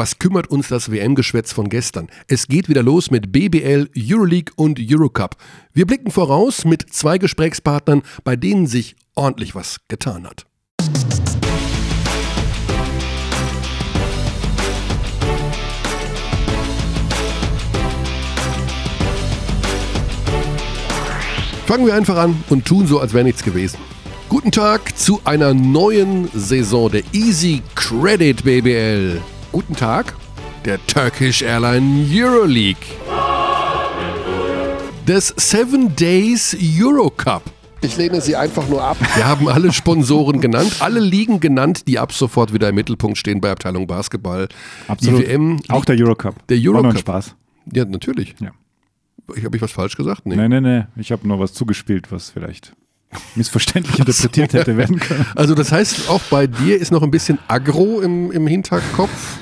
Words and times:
was 0.00 0.18
kümmert 0.18 0.46
uns 0.46 0.68
das 0.68 0.90
WM-Geschwätz 0.90 1.52
von 1.52 1.68
gestern? 1.68 2.08
Es 2.26 2.48
geht 2.48 2.70
wieder 2.70 2.82
los 2.82 3.10
mit 3.10 3.32
BBL, 3.32 3.90
Euroleague 3.94 4.50
und 4.56 4.80
Eurocup. 4.80 5.36
Wir 5.74 5.86
blicken 5.86 6.10
voraus 6.10 6.64
mit 6.64 6.90
zwei 6.90 7.18
Gesprächspartnern, 7.18 8.00
bei 8.24 8.34
denen 8.34 8.66
sich 8.66 8.96
ordentlich 9.14 9.54
was 9.54 9.76
getan 9.88 10.26
hat. 10.26 10.46
Fangen 21.66 21.84
wir 21.84 21.94
einfach 21.94 22.16
an 22.16 22.42
und 22.48 22.64
tun 22.64 22.86
so, 22.86 23.00
als 23.00 23.12
wäre 23.12 23.24
nichts 23.24 23.42
gewesen. 23.42 23.76
Guten 24.30 24.50
Tag 24.50 24.96
zu 24.96 25.20
einer 25.24 25.52
neuen 25.52 26.30
Saison 26.32 26.90
der 26.90 27.02
Easy 27.12 27.60
Credit 27.74 28.42
BBL. 28.42 29.20
Guten 29.52 29.74
Tag, 29.74 30.14
der 30.64 30.84
Turkish 30.86 31.42
Airline 31.42 32.06
Euroleague. 32.10 32.76
Des 35.06 35.34
Seven 35.36 35.94
Days 35.96 36.56
Eurocup. 36.60 37.42
Ich 37.82 37.96
lehne 37.96 38.20
sie 38.20 38.36
einfach 38.36 38.68
nur 38.68 38.82
ab. 38.82 38.96
Wir 39.16 39.26
haben 39.26 39.48
alle 39.48 39.72
Sponsoren 39.72 40.40
genannt, 40.40 40.76
alle 40.80 41.00
Ligen 41.00 41.40
genannt, 41.40 41.88
die 41.88 41.98
ab 41.98 42.12
sofort 42.12 42.52
wieder 42.52 42.68
im 42.68 42.74
Mittelpunkt 42.74 43.16
stehen 43.18 43.40
bei 43.40 43.50
Abteilung 43.50 43.86
Basketball. 43.86 44.48
Absolut. 44.86 45.22
Die 45.22 45.26
WM, 45.28 45.60
Auch 45.68 45.84
der 45.84 45.96
Eurocup. 45.98 46.46
der 46.48 46.58
War 46.58 46.64
nur 46.64 46.74
Eurocup. 46.82 46.98
Spaß. 47.00 47.34
Ja, 47.72 47.84
natürlich. 47.86 48.34
Ja. 48.40 48.50
Ich 49.34 49.44
habe 49.44 49.56
ich 49.56 49.62
was 49.62 49.72
falsch 49.72 49.96
gesagt? 49.96 50.26
Nee. 50.26 50.36
Nee, 50.36 50.48
nee, 50.48 50.60
nee. 50.60 50.84
Ich 50.96 51.10
habe 51.10 51.26
nur 51.26 51.40
was 51.40 51.54
zugespielt, 51.54 52.12
was 52.12 52.30
vielleicht 52.30 52.72
missverständlich 53.34 53.98
interpretiert 53.98 54.52
hätte 54.52 54.76
werden 54.76 55.00
können. 55.00 55.26
Also 55.34 55.54
das 55.54 55.72
heißt, 55.72 56.08
auch 56.10 56.20
bei 56.30 56.46
dir 56.46 56.78
ist 56.78 56.92
noch 56.92 57.02
ein 57.02 57.10
bisschen 57.10 57.38
Agro 57.48 58.00
im, 58.02 58.30
im 58.30 58.46
Hinterkopf. 58.46 59.38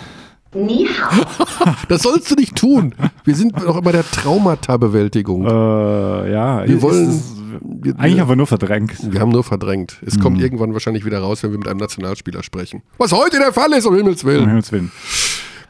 Das 1.88 2.02
sollst 2.02 2.30
du 2.30 2.34
nicht 2.34 2.56
tun. 2.56 2.94
Wir 3.24 3.34
sind 3.34 3.56
noch 3.64 3.76
immer 3.76 3.92
der 3.92 4.08
Traumata-Bewältigung. 4.10 5.44
Äh, 5.46 6.32
ja, 6.32 6.64
Wir 6.66 6.76
ist- 6.76 6.82
wollen- 6.82 7.08
ist- 7.10 7.34
Wir, 7.82 7.98
eigentlich 7.98 8.20
haben 8.20 8.28
wir 8.28 8.36
nur 8.36 8.46
verdrängt. 8.46 8.92
wir 9.12 9.20
haben 9.20 9.30
nur 9.30 9.44
verdrängt. 9.44 10.00
Es 10.06 10.16
Mhm. 10.16 10.20
kommt 10.20 10.40
irgendwann 10.40 10.72
wahrscheinlich 10.72 11.04
wieder 11.04 11.18
raus, 11.20 11.42
wenn 11.42 11.50
wir 11.50 11.58
mit 11.58 11.68
einem 11.68 11.80
Nationalspieler 11.80 12.42
sprechen. 12.42 12.82
Was 12.98 13.12
heute 13.12 13.38
der 13.38 13.52
Fall 13.52 13.72
ist, 13.72 13.84
um 13.86 13.94
Himmels 13.94 14.22
Um 14.24 14.30
Willen. 14.30 14.46
Himmels 14.48 14.70
Willen. 14.72 14.92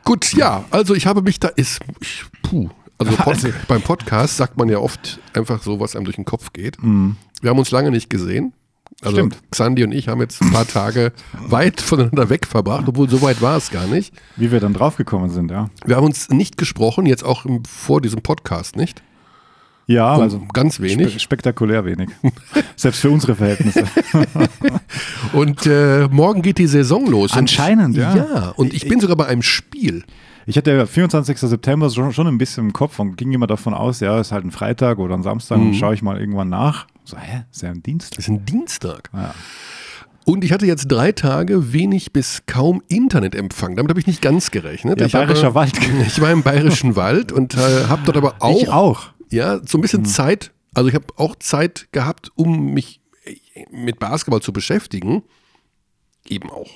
Gut, 0.05 0.33
ja, 0.35 0.65
also 0.71 0.95
ich 0.95 1.07
habe 1.07 1.23
mich 1.23 1.39
da, 1.41 1.49
ist, 1.49 1.81
ich, 2.01 2.25
puh. 2.43 2.69
Also, 2.99 3.13
Pod, 3.17 3.27
Also- 3.35 3.49
beim 3.69 3.83
Podcast 3.83 4.37
sagt 4.37 4.57
man 4.59 4.69
ja 4.69 4.79
oft 4.79 5.19
einfach 5.35 5.63
so, 5.63 5.81
was 5.81 5.95
einem 5.97 6.05
durch 6.05 6.17
den 6.17 6.25
Kopf 6.25 6.53
geht. 6.53 6.83
Mhm. 6.83 7.17
Wir 7.41 7.51
haben 7.51 7.59
uns 7.59 7.71
lange 7.71 7.91
nicht 7.91 8.11
gesehen. 8.11 8.53
Also 9.01 9.17
Stimmt. 9.17 9.39
Xandi 9.53 9.85
und 9.85 9.93
ich 9.93 10.09
haben 10.09 10.21
jetzt 10.21 10.43
ein 10.43 10.51
paar 10.53 10.67
Tage 10.67 11.13
weit 11.47 11.81
voneinander 11.81 12.31
weg 12.31 12.47
verbracht, 12.47 12.85
obwohl 12.89 13.09
so 13.09 13.23
weit 13.23 13.41
war 13.41 13.57
es 13.57 13.71
gar 13.71 13.87
nicht. 13.87 14.13
Wie 14.37 14.51
wir 14.51 14.59
dann 14.59 14.75
draufgekommen 14.75 15.31
sind, 15.31 15.51
ja. 15.53 15.71
Wir 15.85 15.97
haben 15.97 16.05
uns 16.07 16.31
nicht 16.31 16.57
gesprochen, 16.57 17.07
jetzt 17.07 17.25
auch 17.25 17.45
im, 17.45 17.65
vor 17.65 18.01
diesem 18.01 18.23
Podcast 18.23 18.75
nicht. 18.77 19.03
Ja, 19.87 20.17
So 20.17 20.23
also 20.23 20.43
ganz 20.53 20.81
wenig. 20.81 21.11
spe 21.13 21.21
spektakulär 21.21 21.85
wenig. 21.85 22.11
Selbst 22.77 23.01
für 23.01 23.09
unsere 23.11 23.37
Verhältnisse. 23.37 23.85
Und 25.33 25.65
äh, 25.67 26.09
morgen 26.11 26.43
geht 26.43 26.59
die 26.59 26.67
Saison 26.67 27.07
los. 27.07 27.33
Und- 27.33 27.39
Anscheinend, 27.39 27.97
ja. 27.97 28.15
Ja, 28.17 28.49
und 28.57 28.75
ich 28.75 28.87
bin 28.89 29.01
sogar 29.01 29.17
bei 29.17 29.27
einem 29.27 29.43
Spiel. 29.43 30.05
Ich 30.47 30.57
hatte 30.57 30.73
ja 30.73 30.87
24. 30.87 31.39
September 31.39 31.91
schon, 31.91 32.13
schon 32.13 32.27
ein 32.27 32.39
bisschen 32.39 32.67
im 32.67 32.73
Kopf 32.73 32.99
und 32.99 33.17
ging 33.17 33.33
immer 33.33 33.47
davon 33.47 33.75
aus, 33.75 34.01
ja, 34.01 34.19
ist 34.21 34.33
halt 34.33 34.45
ein 34.45 34.51
Freitag 34.51 34.99
oder 34.99 35.15
ein 35.15 35.23
Samstag 35.23 35.59
Mhm. 35.59 35.69
und 35.69 35.75
schaue 35.75 35.95
ich 35.95 36.03
mal 36.03 36.19
irgendwann 36.19 36.49
nach. 36.49 36.87
So, 37.09 37.17
hä, 37.17 37.45
ist 37.51 37.63
ja 37.63 37.71
ein 37.71 37.83
Dienst? 37.83 38.13
Das 38.19 38.25
ist 38.25 38.29
ein 38.29 38.45
Dienstag. 38.45 39.09
Ja. 39.15 39.35
Und 40.27 40.45
ich 40.45 40.53
hatte 40.53 40.67
jetzt 40.67 40.89
drei 40.89 41.13
Tage 41.13 41.73
wenig 41.73 42.13
bis 42.13 42.43
kaum 42.47 42.83
Internetempfang. 42.89 43.77
Damit 43.77 43.89
habe 43.89 43.99
ich 44.01 44.07
nicht 44.07 44.21
ganz 44.21 44.51
gerechnet. 44.51 45.01
Ja, 45.01 45.07
ich 45.07 45.13
Bayerischer 45.13 45.45
habe, 45.47 45.55
Wald. 45.55 45.73
Ich 46.07 46.21
war 46.21 46.31
im 46.31 46.43
Bayerischen 46.43 46.97
Wald 46.97 47.33
und 47.33 47.55
äh, 47.55 47.87
habe 47.89 48.03
dort 48.05 48.19
aber 48.19 48.35
auch, 48.41 48.61
Ich 48.61 48.69
auch. 48.69 49.07
ja 49.31 49.59
so 49.67 49.79
ein 49.79 49.81
bisschen 49.81 50.05
Zeit. 50.05 50.53
Also 50.75 50.91
ich 50.91 50.95
habe 50.95 51.07
auch 51.17 51.35
Zeit 51.37 51.89
gehabt, 51.93 52.31
um 52.35 52.75
mich 52.75 53.01
mit 53.71 53.99
Basketball 53.99 54.43
zu 54.43 54.53
beschäftigen. 54.53 55.23
Eben 56.29 56.51
auch 56.51 56.69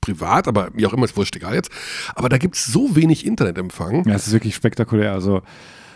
privat, 0.00 0.48
aber 0.48 0.70
wie 0.72 0.86
auch 0.86 0.94
immer, 0.94 1.04
ist 1.04 1.14
wurscht, 1.16 1.36
egal 1.36 1.54
jetzt. 1.54 1.70
Aber 2.14 2.30
da 2.30 2.38
gibt 2.38 2.56
es 2.56 2.64
so 2.64 2.96
wenig 2.96 3.26
Internetempfang. 3.26 4.08
Ja, 4.08 4.14
es 4.14 4.26
ist 4.28 4.32
wirklich 4.32 4.54
spektakulär. 4.54 5.12
Also 5.12 5.42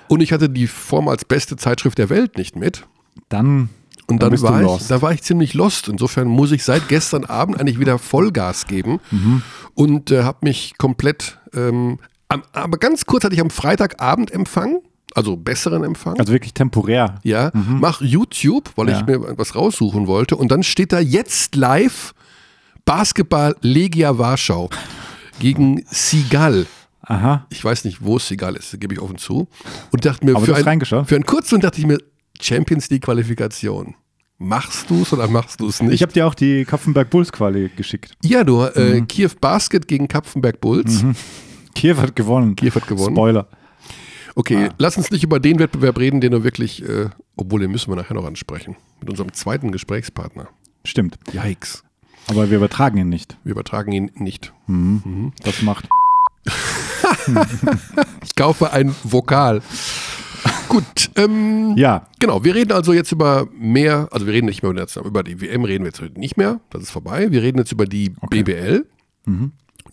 Und 0.08 0.20
ich 0.20 0.32
hatte 0.32 0.50
die 0.50 0.66
Form 0.66 1.08
als 1.08 1.24
beste 1.24 1.56
Zeitschrift 1.56 1.96
der 1.96 2.10
Welt 2.10 2.36
nicht 2.36 2.54
mit. 2.54 2.86
dann, 3.30 3.70
Und 4.10 4.22
dann 4.22 4.30
dann 4.32 4.42
war 4.42 4.76
ich, 4.80 4.86
da 4.88 5.02
war 5.02 5.12
ich 5.12 5.22
ziemlich 5.22 5.52
lost. 5.54 5.86
Insofern 5.88 6.28
muss 6.28 6.50
ich 6.52 6.64
seit 6.64 6.88
gestern 6.88 7.24
Abend 7.26 7.60
eigentlich 7.60 7.78
wieder 7.78 7.98
Vollgas 7.98 8.66
geben 8.66 9.00
Mhm. 9.10 9.42
und 9.74 10.10
äh, 10.10 10.22
habe 10.24 10.38
mich 10.42 10.74
komplett. 10.78 11.38
Ähm, 11.54 11.98
am, 12.28 12.42
aber 12.52 12.78
ganz 12.78 13.04
kurz 13.06 13.24
hatte 13.24 13.34
ich 13.34 13.40
am 13.40 13.50
Freitagabend 13.50 14.30
Empfang, 14.30 14.78
also 15.14 15.36
besseren 15.36 15.84
Empfang. 15.84 16.18
also 16.18 16.32
wirklich 16.32 16.54
temporär. 16.54 17.16
ja, 17.22 17.50
mach 17.54 18.00
YouTube, 18.00 18.70
weil 18.76 18.88
ich 18.90 18.96
Ja. 19.00 19.04
mir 19.04 19.38
was 19.38 19.54
raussuchen 19.54 20.06
wollte. 20.06 20.36
Und 20.36 20.48
dann 20.52 20.62
steht 20.62 20.92
da 20.92 21.00
jetzt 21.00 21.54
live 21.54 22.14
Basketball 22.84 23.56
Legia 23.60 24.16
Warschau 24.18 24.70
gegen 25.40 25.84
Sigal. 25.90 26.66
Aha. 27.02 27.46
Ich 27.50 27.64
weiß 27.64 27.84
nicht, 27.84 28.04
wo 28.04 28.18
Sigal 28.18 28.56
ist, 28.56 28.78
gebe 28.80 28.92
ich 28.94 29.00
offen 29.00 29.16
zu. 29.18 29.48
Und 29.92 30.04
dachte 30.04 30.24
mir, 30.26 30.36
Aber 30.36 30.44
für, 30.44 30.54
ein, 30.56 30.80
für 31.06 31.14
einen 31.14 31.24
kurzen 31.26 31.60
dachte 31.60 31.78
ich 31.80 31.86
mir, 31.86 31.98
Champions 32.40 32.88
League 32.90 33.02
Qualifikation. 33.04 33.94
Machst 34.38 34.88
du 34.88 35.02
es 35.02 35.12
oder 35.12 35.26
machst 35.26 35.60
du 35.60 35.68
es 35.68 35.82
nicht? 35.82 35.92
Ich 35.94 36.02
habe 36.02 36.12
dir 36.12 36.26
auch 36.26 36.34
die 36.34 36.64
Kapfenberg 36.64 37.10
Bulls 37.10 37.32
Quali 37.32 37.70
geschickt. 37.76 38.12
ja, 38.22 38.44
du, 38.44 38.62
äh, 38.62 39.00
Mhm. 39.00 39.08
Kiew 39.08 39.30
Basket 39.40 39.88
gegen 39.88 40.06
Kapfenberg 40.06 40.60
Bulls. 40.60 41.04
Kiew 41.74 41.96
hat 41.96 42.14
gewonnen. 42.14 42.54
Kiew 42.54 42.72
hat 42.74 42.86
gewonnen. 42.86 43.14
Spoiler. 43.16 43.48
Okay, 44.36 44.68
lass 44.78 44.96
uns 44.96 45.10
nicht 45.10 45.24
über 45.24 45.40
den 45.40 45.58
Wettbewerb 45.58 45.98
reden, 45.98 46.20
den 46.20 46.30
du 46.30 46.44
wirklich, 46.44 46.88
äh, 46.88 47.08
obwohl 47.36 47.58
den 47.60 47.72
müssen 47.72 47.90
wir 47.90 47.96
nachher 47.96 48.14
noch 48.14 48.24
ansprechen, 48.24 48.76
mit 49.00 49.10
unserem 49.10 49.32
zweiten 49.32 49.72
Gesprächspartner. 49.72 50.48
Stimmt. 50.84 51.18
Yikes. 51.32 51.82
Aber 52.28 52.48
wir 52.48 52.58
übertragen 52.58 52.98
ihn 52.98 53.08
nicht. 53.08 53.36
Wir 53.42 53.50
übertragen 53.52 53.90
ihn 53.90 54.12
nicht. 54.14 54.52
Das 55.42 55.62
macht. 55.62 55.88
Ich 58.24 58.34
kaufe 58.36 58.72
ein 58.72 58.94
Vokal. 59.02 59.62
Gut, 60.68 61.10
ähm, 61.16 61.74
Ja, 61.76 62.06
genau. 62.18 62.44
Wir 62.44 62.54
reden 62.54 62.72
also 62.72 62.92
jetzt 62.92 63.12
über 63.12 63.46
mehr, 63.58 64.08
also 64.10 64.26
wir 64.26 64.32
reden 64.34 64.46
nicht 64.46 64.62
mehr 64.62 64.70
über 64.72 64.84
die, 64.84 64.98
über 65.00 65.22
die 65.22 65.40
WM, 65.40 65.64
reden 65.64 65.84
wir 65.84 65.90
jetzt 65.90 66.16
nicht 66.16 66.36
mehr. 66.36 66.60
Das 66.70 66.82
ist 66.82 66.90
vorbei. 66.90 67.30
Wir 67.30 67.42
reden 67.42 67.58
jetzt 67.58 67.72
über 67.72 67.86
die 67.86 68.12
Okay. 68.20 68.42
BBL. 68.42 68.86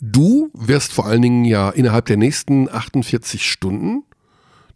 Du 0.01 0.49
wirst 0.53 0.93
vor 0.93 1.05
allen 1.05 1.21
Dingen 1.21 1.45
ja 1.45 1.69
innerhalb 1.69 2.05
der 2.05 2.17
nächsten 2.17 2.69
48 2.69 3.49
Stunden 3.49 4.03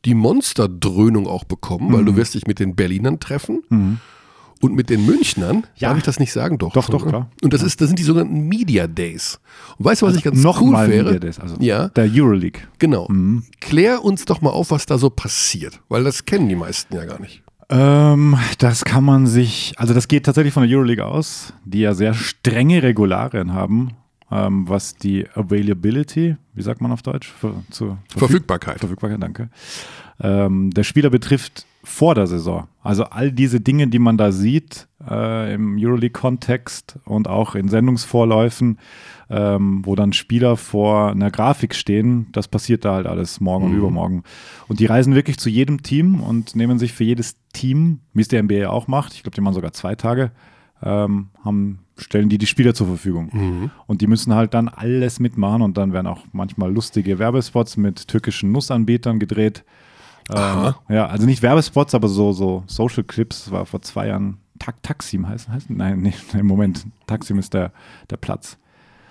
die 0.05 0.13
Monsterdröhnung 0.13 1.27
auch 1.27 1.43
bekommen, 1.43 1.91
weil 1.93 2.05
du 2.05 2.15
wirst 2.15 2.33
dich 2.33 2.47
mit 2.47 2.59
den 2.59 2.75
Berlinern 2.75 3.19
treffen 3.19 3.99
und 4.61 4.75
mit 4.75 4.89
den 4.89 5.05
Münchnern. 5.05 5.65
Ja. 5.75 5.89
Darf 5.89 5.97
ich 5.99 6.03
das 6.03 6.19
nicht 6.19 6.31
sagen? 6.33 6.57
Doch. 6.57 6.73
Doch, 6.73 6.89
doch, 6.89 7.03
ne? 7.03 7.09
klar. 7.09 7.31
Und 7.41 7.53
das, 7.53 7.63
ist, 7.63 7.79
das 7.81 7.87
sind 7.87 7.99
die 7.99 8.03
sogenannten 8.03 8.47
Media 8.47 8.87
Days. 8.87 9.39
Und 9.77 9.85
weißt 9.85 10.01
du, 10.01 10.07
was 10.07 10.15
ich 10.15 10.23
ganz 10.23 10.41
noch 10.41 10.61
cool 10.61 10.71
mal 10.71 10.89
wäre? 10.89 11.05
Media 11.05 11.19
Days, 11.19 11.39
also 11.39 11.55
ja, 11.59 11.89
der 11.89 12.09
Euroleague. 12.11 12.61
genau. 12.77 13.07
Mhm. 13.09 13.43
Klär 13.61 14.03
uns 14.03 14.25
doch 14.25 14.41
mal 14.41 14.49
auf, 14.51 14.71
was 14.71 14.85
da 14.85 14.97
so 14.97 15.09
passiert, 15.09 15.79
weil 15.89 16.03
das 16.03 16.25
kennen 16.25 16.49
die 16.49 16.55
meisten 16.55 16.95
ja 16.95 17.05
gar 17.05 17.19
nicht. 17.19 17.41
Ähm, 17.71 18.35
das 18.57 18.83
kann 18.83 19.03
man 19.03 19.27
sich, 19.27 19.73
also 19.77 19.93
das 19.93 20.07
geht 20.07 20.25
tatsächlich 20.25 20.53
von 20.53 20.67
der 20.67 20.75
Euroleague 20.75 21.05
aus, 21.05 21.53
die 21.65 21.79
ja 21.81 21.93
sehr 21.93 22.13
strenge 22.15 22.81
Regularien 22.81 23.53
haben, 23.53 23.91
ähm, 24.31 24.67
was 24.67 24.95
die 24.95 25.27
Availability, 25.35 26.35
wie 26.55 26.61
sagt 26.63 26.81
man 26.81 26.91
auf 26.91 27.01
Deutsch? 27.03 27.31
Ver, 27.39 27.53
zu, 27.69 27.85
Verfüg- 27.85 28.17
Verfügbarkeit. 28.17 28.79
Verfügbarkeit, 28.79 29.21
danke. 29.21 29.49
Ähm, 30.19 30.71
der 30.71 30.83
Spieler 30.83 31.09
betrifft 31.11 31.65
vor 31.89 32.15
der 32.15 32.27
Saison. 32.27 32.67
Also 32.81 33.05
all 33.05 33.31
diese 33.31 33.59
Dinge, 33.59 33.87
die 33.87 33.99
man 33.99 34.17
da 34.17 34.31
sieht 34.31 34.87
äh, 35.09 35.53
im 35.53 35.77
Euroleague-Kontext 35.77 36.99
und 37.03 37.27
auch 37.27 37.55
in 37.55 37.67
Sendungsvorläufen, 37.67 38.77
ähm, 39.29 39.81
wo 39.83 39.95
dann 39.95 40.13
Spieler 40.13 40.55
vor 40.55 41.09
einer 41.11 41.31
Grafik 41.31 41.73
stehen, 41.75 42.27
das 42.31 42.47
passiert 42.47 42.85
da 42.85 42.93
halt 42.93 43.07
alles 43.07 43.41
morgen 43.41 43.65
und 43.65 43.73
übermorgen. 43.73 44.23
Und 44.67 44.79
die 44.79 44.85
reisen 44.85 45.15
wirklich 45.15 45.39
zu 45.39 45.49
jedem 45.49 45.81
Team 45.81 46.21
und 46.21 46.55
nehmen 46.55 46.77
sich 46.79 46.93
für 46.93 47.03
jedes 47.03 47.37
Team, 47.53 47.99
wie 48.13 48.21
es 48.21 48.27
der 48.27 48.43
NBA 48.43 48.69
auch 48.69 48.87
macht, 48.87 49.13
ich 49.15 49.23
glaube, 49.23 49.35
die 49.35 49.41
machen 49.41 49.55
sogar 49.55 49.73
zwei 49.73 49.95
Tage, 49.95 50.31
ähm, 50.83 51.29
haben, 51.43 51.79
stellen 51.97 52.29
die 52.29 52.37
die 52.37 52.47
Spieler 52.47 52.73
zur 52.73 52.87
Verfügung. 52.87 53.29
Und 53.87 54.01
die 54.01 54.07
müssen 54.07 54.35
halt 54.35 54.53
dann 54.53 54.69
alles 54.69 55.19
mitmachen 55.19 55.63
und 55.63 55.77
dann 55.77 55.91
werden 55.91 56.07
auch 56.07 56.21
manchmal 56.31 56.71
lustige 56.71 57.19
Werbespots 57.19 57.77
mit 57.77 58.07
türkischen 58.07 58.51
Nussanbietern 58.51 59.19
gedreht. 59.19 59.65
Ähm, 60.31 60.73
ja, 60.89 61.07
also 61.07 61.25
nicht 61.25 61.41
Werbespots, 61.41 61.95
aber 61.95 62.07
so, 62.07 62.31
so 62.33 62.63
Social 62.67 63.03
Clips. 63.03 63.45
Das 63.45 63.51
war 63.51 63.65
vor 63.65 63.81
zwei 63.81 64.07
Jahren 64.07 64.37
Tak 64.59 64.81
Taksim 64.83 65.27
heißt, 65.27 65.49
heißt 65.49 65.69
Nein, 65.69 65.99
nee, 66.01 66.13
im 66.33 66.45
Moment. 66.45 66.85
Taksim 67.07 67.39
ist 67.39 67.53
der, 67.53 67.71
der 68.09 68.17
Platz. 68.17 68.57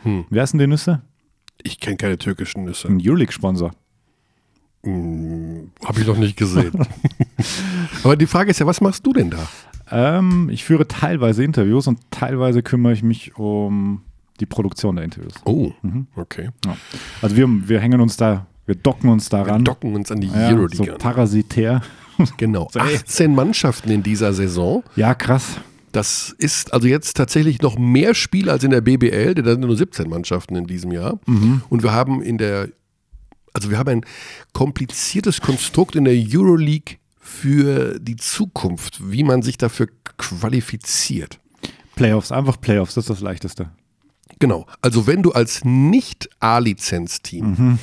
Hm. 0.02 0.24
Wer 0.30 0.44
ist 0.44 0.52
denn 0.52 0.60
die 0.60 0.66
Nüsse? 0.66 1.02
Ich 1.62 1.80
kenne 1.80 1.96
keine 1.96 2.18
türkischen 2.18 2.64
Nüsse. 2.64 2.86
Ein 2.88 3.00
Euroleague-Sponsor. 3.02 3.72
Hm, 4.84 5.72
Habe 5.84 6.00
ich 6.00 6.06
noch 6.06 6.16
nicht 6.16 6.36
gesehen. 6.36 6.72
Aber 8.04 8.16
die 8.16 8.26
Frage 8.26 8.50
ist 8.50 8.60
ja, 8.60 8.66
was 8.66 8.80
machst 8.80 9.04
du 9.04 9.12
denn 9.12 9.30
da? 9.30 9.38
Ähm, 9.90 10.48
ich 10.52 10.64
führe 10.64 10.86
teilweise 10.86 11.42
Interviews 11.42 11.86
und 11.88 11.98
teilweise 12.10 12.62
kümmere 12.62 12.92
ich 12.92 13.02
mich 13.02 13.36
um 13.36 14.02
die 14.38 14.46
Produktion 14.46 14.94
der 14.96 15.04
Interviews. 15.04 15.34
Oh, 15.44 15.72
Mhm. 15.82 16.06
okay. 16.14 16.50
Ja. 16.64 16.76
Also 17.22 17.34
wir, 17.36 17.48
wir 17.68 17.80
hängen 17.80 18.00
uns 18.00 18.16
da, 18.16 18.46
wir 18.68 18.74
docken 18.76 19.08
uns 19.10 19.32
Wir 19.32 19.38
daran. 19.44 19.64
docken 19.64 19.94
uns 19.96 20.12
an 20.12 20.20
die 20.20 20.28
ja, 20.28 20.50
Euroleague 20.50 20.76
so 20.76 20.98
parasitär. 20.98 21.80
Genau. 22.36 22.68
So, 22.72 22.80
ey. 22.80 22.96
18 22.96 23.32
Mannschaften 23.32 23.90
in 23.92 24.02
dieser 24.02 24.32
Saison. 24.32 24.82
Ja, 24.96 25.14
krass. 25.14 25.60
Das 25.92 26.34
ist 26.38 26.72
also 26.72 26.88
jetzt 26.88 27.16
tatsächlich 27.16 27.62
noch 27.62 27.78
mehr 27.78 28.12
Spiele 28.14 28.50
als 28.50 28.64
in 28.64 28.72
der 28.72 28.80
BBL, 28.80 29.34
denn 29.36 29.44
da 29.44 29.52
sind 29.52 29.60
nur 29.60 29.76
17 29.76 30.08
Mannschaften 30.10 30.56
in 30.56 30.66
diesem 30.66 30.90
Jahr. 30.90 31.20
Mhm. 31.26 31.62
Und 31.70 31.84
wir 31.84 31.92
haben 31.92 32.20
in 32.20 32.36
der, 32.36 32.70
also 33.54 33.70
wir 33.70 33.78
haben 33.78 33.88
ein 33.88 34.04
kompliziertes 34.52 35.40
Konstrukt 35.40 35.94
in 35.94 36.04
der 36.06 36.14
Euroleague 36.14 36.96
für 37.20 38.00
die 38.00 38.16
Zukunft, 38.16 39.00
wie 39.12 39.22
man 39.22 39.42
sich 39.42 39.56
dafür 39.56 39.86
qualifiziert. 40.18 41.38
Playoffs, 41.94 42.32
einfach 42.32 42.60
Playoffs, 42.60 42.94
das 42.94 43.04
ist 43.04 43.10
das 43.10 43.20
Leichteste. 43.20 43.70
Genau. 44.40 44.66
Also 44.82 45.06
wenn 45.06 45.22
du 45.22 45.30
als 45.32 45.64
Nicht-A-Lizenz-Team 45.64 47.46
Mhm. 47.46 47.78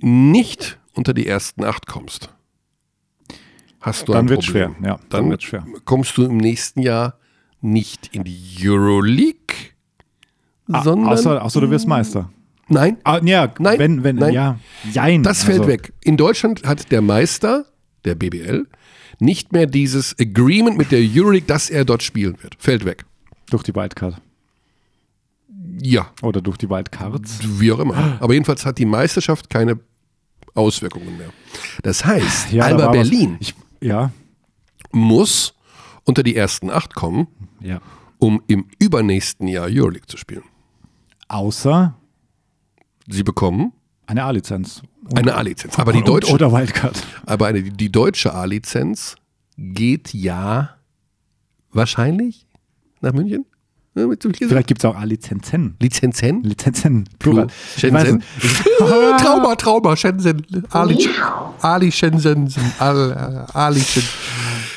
Nicht 0.00 0.78
unter 0.94 1.14
die 1.14 1.26
ersten 1.26 1.64
acht 1.64 1.86
kommst, 1.86 2.30
hast 3.80 4.08
du 4.08 4.12
Dann 4.12 4.22
ein 4.22 4.26
Problem. 4.26 4.42
schwer, 4.42 4.74
ja, 4.82 4.96
dann 4.96 5.00
dann 5.10 5.30
wird's 5.30 5.44
schwer. 5.44 5.64
kommst 5.84 6.16
du 6.16 6.24
im 6.24 6.36
nächsten 6.36 6.80
Jahr 6.82 7.18
nicht 7.60 8.08
in 8.14 8.24
die 8.24 8.38
Euroleague, 8.62 9.36
Ah, 10.72 10.82
sondern 10.84 11.08
außer, 11.12 11.42
außer 11.44 11.60
du 11.60 11.70
wirst 11.70 11.88
Meister. 11.88 12.30
nein, 12.68 12.98
Ah, 13.04 13.20
ja, 13.24 13.52
Nein, 13.58 13.78
wenn, 13.78 14.04
wenn, 14.04 14.16
nein. 14.16 14.32
ja, 14.34 14.58
jein. 14.92 15.22
das 15.24 15.42
fällt 15.42 15.60
also, 15.60 15.68
weg. 15.70 15.92
In 16.02 16.16
Deutschland 16.16 16.64
hat 16.64 16.92
der 16.92 17.02
Meister 17.02 17.66
der 18.04 18.14
BBL 18.14 18.66
nicht 19.18 19.52
mehr 19.52 19.66
dieses 19.66 20.16
Agreement 20.18 20.78
mit 20.78 20.92
der 20.92 21.00
Euroleague, 21.00 21.46
dass 21.46 21.68
er 21.70 21.84
dort 21.84 22.02
spielen 22.02 22.36
wird. 22.42 22.54
Fällt 22.58 22.84
weg. 22.84 23.04
Durch 23.50 23.62
die 23.64 23.74
Wildcard. 23.74 24.20
Ja, 25.82 26.10
Oder 26.22 26.40
durch 26.40 26.56
die 26.56 26.70
Wildcards. 26.70 27.40
wie 27.60 27.72
auch 27.72 27.80
immer. 27.80 28.16
Aber 28.20 28.32
jedenfalls 28.32 28.64
hat 28.64 28.78
die 28.78 28.86
Meisterschaft 28.86 29.50
keine 29.50 29.78
Auswirkungen 30.54 31.16
mehr. 31.18 31.30
Das 31.82 32.04
heißt, 32.04 32.52
Ja, 32.52 32.64
da 32.64 32.70
Alba 32.76 32.86
was- 32.86 32.92
Berlin 32.92 33.36
Ich, 33.40 33.54
ja, 33.80 34.10
muss 34.92 35.54
unter 36.04 36.22
die 36.22 36.34
ersten 36.36 36.70
acht 36.70 36.94
kommen, 36.94 37.28
ja. 37.60 37.80
um 38.18 38.42
im 38.48 38.66
übernächsten 38.78 39.46
Jahr 39.48 39.66
Euroleague 39.70 40.06
zu 40.06 40.16
spielen. 40.16 40.42
Außer 41.28 41.94
Sie 43.08 43.22
bekommen 43.22 43.72
eine 44.06 44.24
A-Lizenz. 44.24 44.82
Eine 45.14 45.34
A-Lizenz. 45.34 45.78
Aber 45.78 45.92
die 45.92 46.02
deutsche, 46.02 46.32
Oder 46.32 46.52
Wildcard. 46.52 47.00
aber 47.26 47.46
eine, 47.46 47.62
die 47.62 47.90
deutsche 47.90 48.34
A-Lizenz 48.34 49.16
geht 49.56 50.12
ja 50.14 50.76
wahrscheinlich 51.72 52.46
nach 53.00 53.12
München? 53.12 53.46
Ja, 53.96 54.06
Vielleicht 54.20 54.68
gibt 54.68 54.80
es 54.80 54.84
auch 54.84 54.94
A-Lizenzen. 54.94 55.74
Lizenzen? 55.80 56.44
Lizenzen, 56.44 57.08
Plural. 57.18 57.48
Shenzhen? 57.76 58.22
Trauma, 59.18 59.56
Trauma, 59.56 59.96
Shenzhen. 59.96 60.46
Ali, 60.70 61.08
Ali 61.60 61.90
Shenzhen. 61.90 62.54
Al- 62.78 63.46
Ali 63.52 63.80
Shenzhen. 63.80 64.08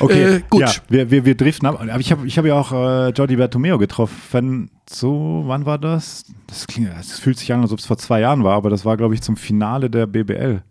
Okay, 0.00 0.36
Äh, 0.36 0.42
gut. 0.50 0.60
Ja, 0.62 0.72
wir, 0.88 1.10
wir, 1.12 1.24
wir 1.24 1.36
driften 1.36 1.68
ab. 1.68 1.80
Aber 1.80 2.00
ich 2.00 2.10
habe 2.10 2.26
ich 2.26 2.36
hab 2.36 2.44
ja 2.44 2.54
auch 2.54 2.72
äh, 2.72 3.10
Jordi 3.10 3.36
Bertomeo 3.36 3.78
getroffen. 3.78 4.70
So, 4.90 5.44
wann 5.46 5.64
war 5.64 5.78
das? 5.78 6.24
Das, 6.48 6.66
klingt, 6.66 6.90
das 6.98 7.20
fühlt 7.20 7.38
sich 7.38 7.52
an, 7.52 7.62
als 7.62 7.70
ob 7.70 7.78
es 7.78 7.86
vor 7.86 7.96
zwei 7.98 8.18
Jahren 8.20 8.42
war, 8.42 8.54
aber 8.56 8.68
das 8.68 8.84
war, 8.84 8.96
glaube 8.96 9.14
ich, 9.14 9.22
zum 9.22 9.36
Finale 9.36 9.88
der 9.90 10.06
BBL. 10.06 10.62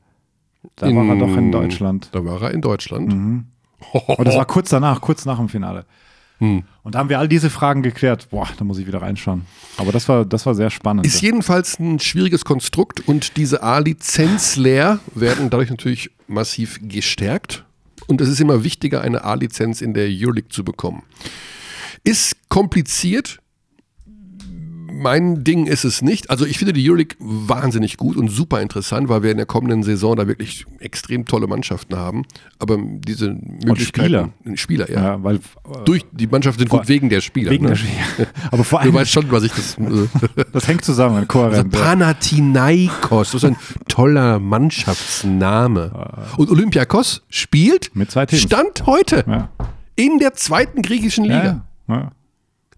Da 0.76 0.88
war 0.94 1.06
er 1.06 1.16
doch 1.16 1.36
in 1.38 1.52
Deutschland. 1.52 2.10
Da 2.12 2.24
war 2.26 2.42
er 2.42 2.52
in 2.52 2.62
Deutschland. 2.62 3.14
Und 3.14 3.48
das 4.28 4.36
war 4.36 4.46
kurz 4.46 4.70
danach, 4.70 5.00
kurz 5.00 5.26
nach 5.26 5.38
dem 5.38 5.48
Finale. 5.48 5.86
Hm. 6.40 6.64
Und 6.84 6.96
da 6.96 7.00
haben 7.00 7.10
wir 7.10 7.18
all 7.18 7.30
diese 7.30 7.50
Fragen 7.50 7.82
geklärt. 7.82 8.30
Boah, 8.30 8.48
da 8.58 8.66
muss 8.66 8.78
ich 8.78 8.86
wieder 8.86 9.02
reinschauen. 9.02 9.46
Aber 9.78 9.94
das 9.94 10.10
war, 10.10 10.26
das 10.26 10.46
war 10.46 10.54
sehr 10.54 10.70
spannend. 10.70 11.06
Ist 11.06 11.22
jedenfalls 11.22 11.80
ein 11.80 12.00
schwieriges 12.00 12.44
Konstrukt 12.44 13.08
und 13.08 13.38
diese 13.38 13.64
A-Lizenzler 13.64 15.00
werden 15.16 15.50
dadurch 15.50 15.70
natürlich 15.70 16.12
massiv 16.28 16.80
gestärkt. 16.82 17.64
Und 18.08 18.20
es 18.20 18.28
ist 18.28 18.42
immer 18.42 18.66
wichtiger, 18.66 19.02
eine 19.02 19.24
A-Lizenz 19.24 19.82
in 19.82 19.94
der 19.94 20.08
Euroleague 20.10 20.50
zu 20.50 20.66
bekommen. 20.66 21.04
Ist 22.04 22.36
kompliziert. 22.50 23.40
Mein 24.96 25.44
Ding 25.44 25.66
ist 25.66 25.84
es 25.86 26.02
nicht. 26.02 26.30
Also 26.30 26.46
ich 26.46 26.58
finde 26.58 26.74
die 26.74 26.88
Euroleague 26.88 27.16
wahnsinnig 27.20 27.98
gut 27.98 28.16
und 28.18 28.30
super 28.30 28.62
interessant, 28.62 29.10
weil 29.10 29.24
wir 29.24 29.32
in 29.32 29.38
der 29.38 29.46
kommenden 29.46 29.84
Saison 29.84 30.16
da 30.16 30.28
wirklich 30.28 30.66
extrem 30.80 31.26
tolle 31.26 31.48
Mannschaften 31.48 31.96
haben. 31.96 32.24
Aber 32.60 32.78
diese 32.80 33.36
Möglichkeiten, 33.66 34.34
Spieler, 34.56 34.90
ja. 34.92 35.04
ja, 35.04 35.24
weil 35.24 35.36
äh, 35.38 35.40
Durch 35.86 36.06
die 36.12 36.28
Mannschaften 36.28 36.60
sind 36.60 36.70
gut 36.70 36.88
wegen 36.88 37.10
der 37.10 37.22
Spieler. 37.22 37.52
wegen 37.52 37.66
ne? 37.66 37.72
der 37.72 37.78
Sch- 37.78 38.28
Aber 38.52 38.64
vor 38.64 38.80
Du 38.80 38.86
allem, 38.86 38.94
weißt 38.96 39.12
schon, 39.12 39.32
was 39.32 39.44
ich 39.44 39.52
das. 39.52 39.78
Äh, 39.84 40.44
das 40.54 40.68
hängt 40.68 40.84
zusammen, 40.86 41.16
also 41.16 41.28
kohärent. 41.28 41.74
ja. 41.74 41.82
Panathinaikos, 41.82 43.32
das 43.32 43.44
ist 43.44 43.50
ein 43.50 43.58
toller 43.88 44.40
Mannschaftsname. 44.40 46.28
Und 46.38 46.50
Olympiakos 46.50 47.24
spielt 47.30 47.96
Mit 47.96 48.12
zwei 48.12 48.26
Teams. 48.26 48.42
Stand 48.44 48.86
heute 48.86 49.24
Ja. 49.28 49.50
in 49.96 50.20
der 50.20 50.34
zweiten 50.34 50.82
griechischen 50.82 51.24
Liga. 51.26 51.64
Ja, 51.88 51.96
ja. 51.96 52.12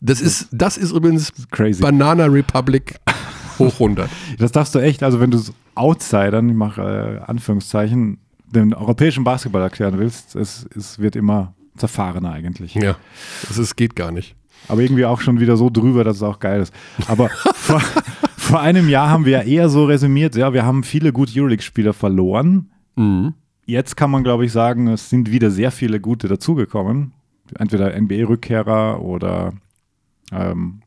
Das 0.01 0.21
ist, 0.21 0.47
das 0.51 0.77
ist 0.77 0.91
übrigens 0.91 1.31
Crazy. 1.51 1.81
Banana 1.81 2.25
Republic 2.25 2.99
hoch 3.59 3.73
100. 3.73 4.09
Das 4.37 4.51
darfst 4.51 4.75
du 4.75 4.79
echt, 4.79 5.03
also 5.03 5.19
wenn 5.19 5.31
du 5.31 5.37
so 5.37 5.53
Outsidern, 5.75 6.49
ich 6.49 6.55
mache 6.55 7.21
äh, 7.21 7.29
Anführungszeichen, 7.29 8.19
den 8.45 8.73
europäischen 8.73 9.23
Basketball 9.23 9.61
erklären 9.61 9.97
willst, 9.97 10.35
es, 10.35 10.67
es 10.75 10.99
wird 10.99 11.15
immer 11.15 11.53
zerfahrener 11.77 12.31
eigentlich. 12.31 12.75
Ja, 12.75 12.95
das 13.47 13.57
ist, 13.57 13.75
geht 13.75 13.95
gar 13.95 14.11
nicht. 14.11 14.35
Aber 14.67 14.81
irgendwie 14.81 15.05
auch 15.05 15.21
schon 15.21 15.39
wieder 15.39 15.57
so 15.57 15.69
drüber, 15.69 16.03
dass 16.03 16.17
es 16.17 16.23
auch 16.23 16.39
geil 16.39 16.61
ist. 16.61 16.73
Aber 17.07 17.29
vor, 17.53 17.81
vor 18.37 18.61
einem 18.61 18.89
Jahr 18.89 19.09
haben 19.09 19.25
wir 19.25 19.33
ja 19.33 19.41
eher 19.41 19.69
so 19.69 19.85
resümiert, 19.85 20.35
ja, 20.35 20.53
wir 20.53 20.65
haben 20.65 20.83
viele 20.83 21.11
gute 21.11 21.37
Euroleague-Spieler 21.37 21.93
verloren. 21.93 22.71
Mhm. 22.95 23.33
Jetzt 23.65 23.97
kann 23.97 24.11
man, 24.11 24.23
glaube 24.23 24.45
ich, 24.45 24.51
sagen, 24.51 24.87
es 24.87 25.09
sind 25.09 25.31
wieder 25.31 25.49
sehr 25.51 25.71
viele 25.71 25.99
gute 25.99 26.27
dazugekommen. 26.27 27.13
Entweder 27.57 27.99
NBA-Rückkehrer 27.99 29.01
oder 29.01 29.53
ähm, 30.31 30.81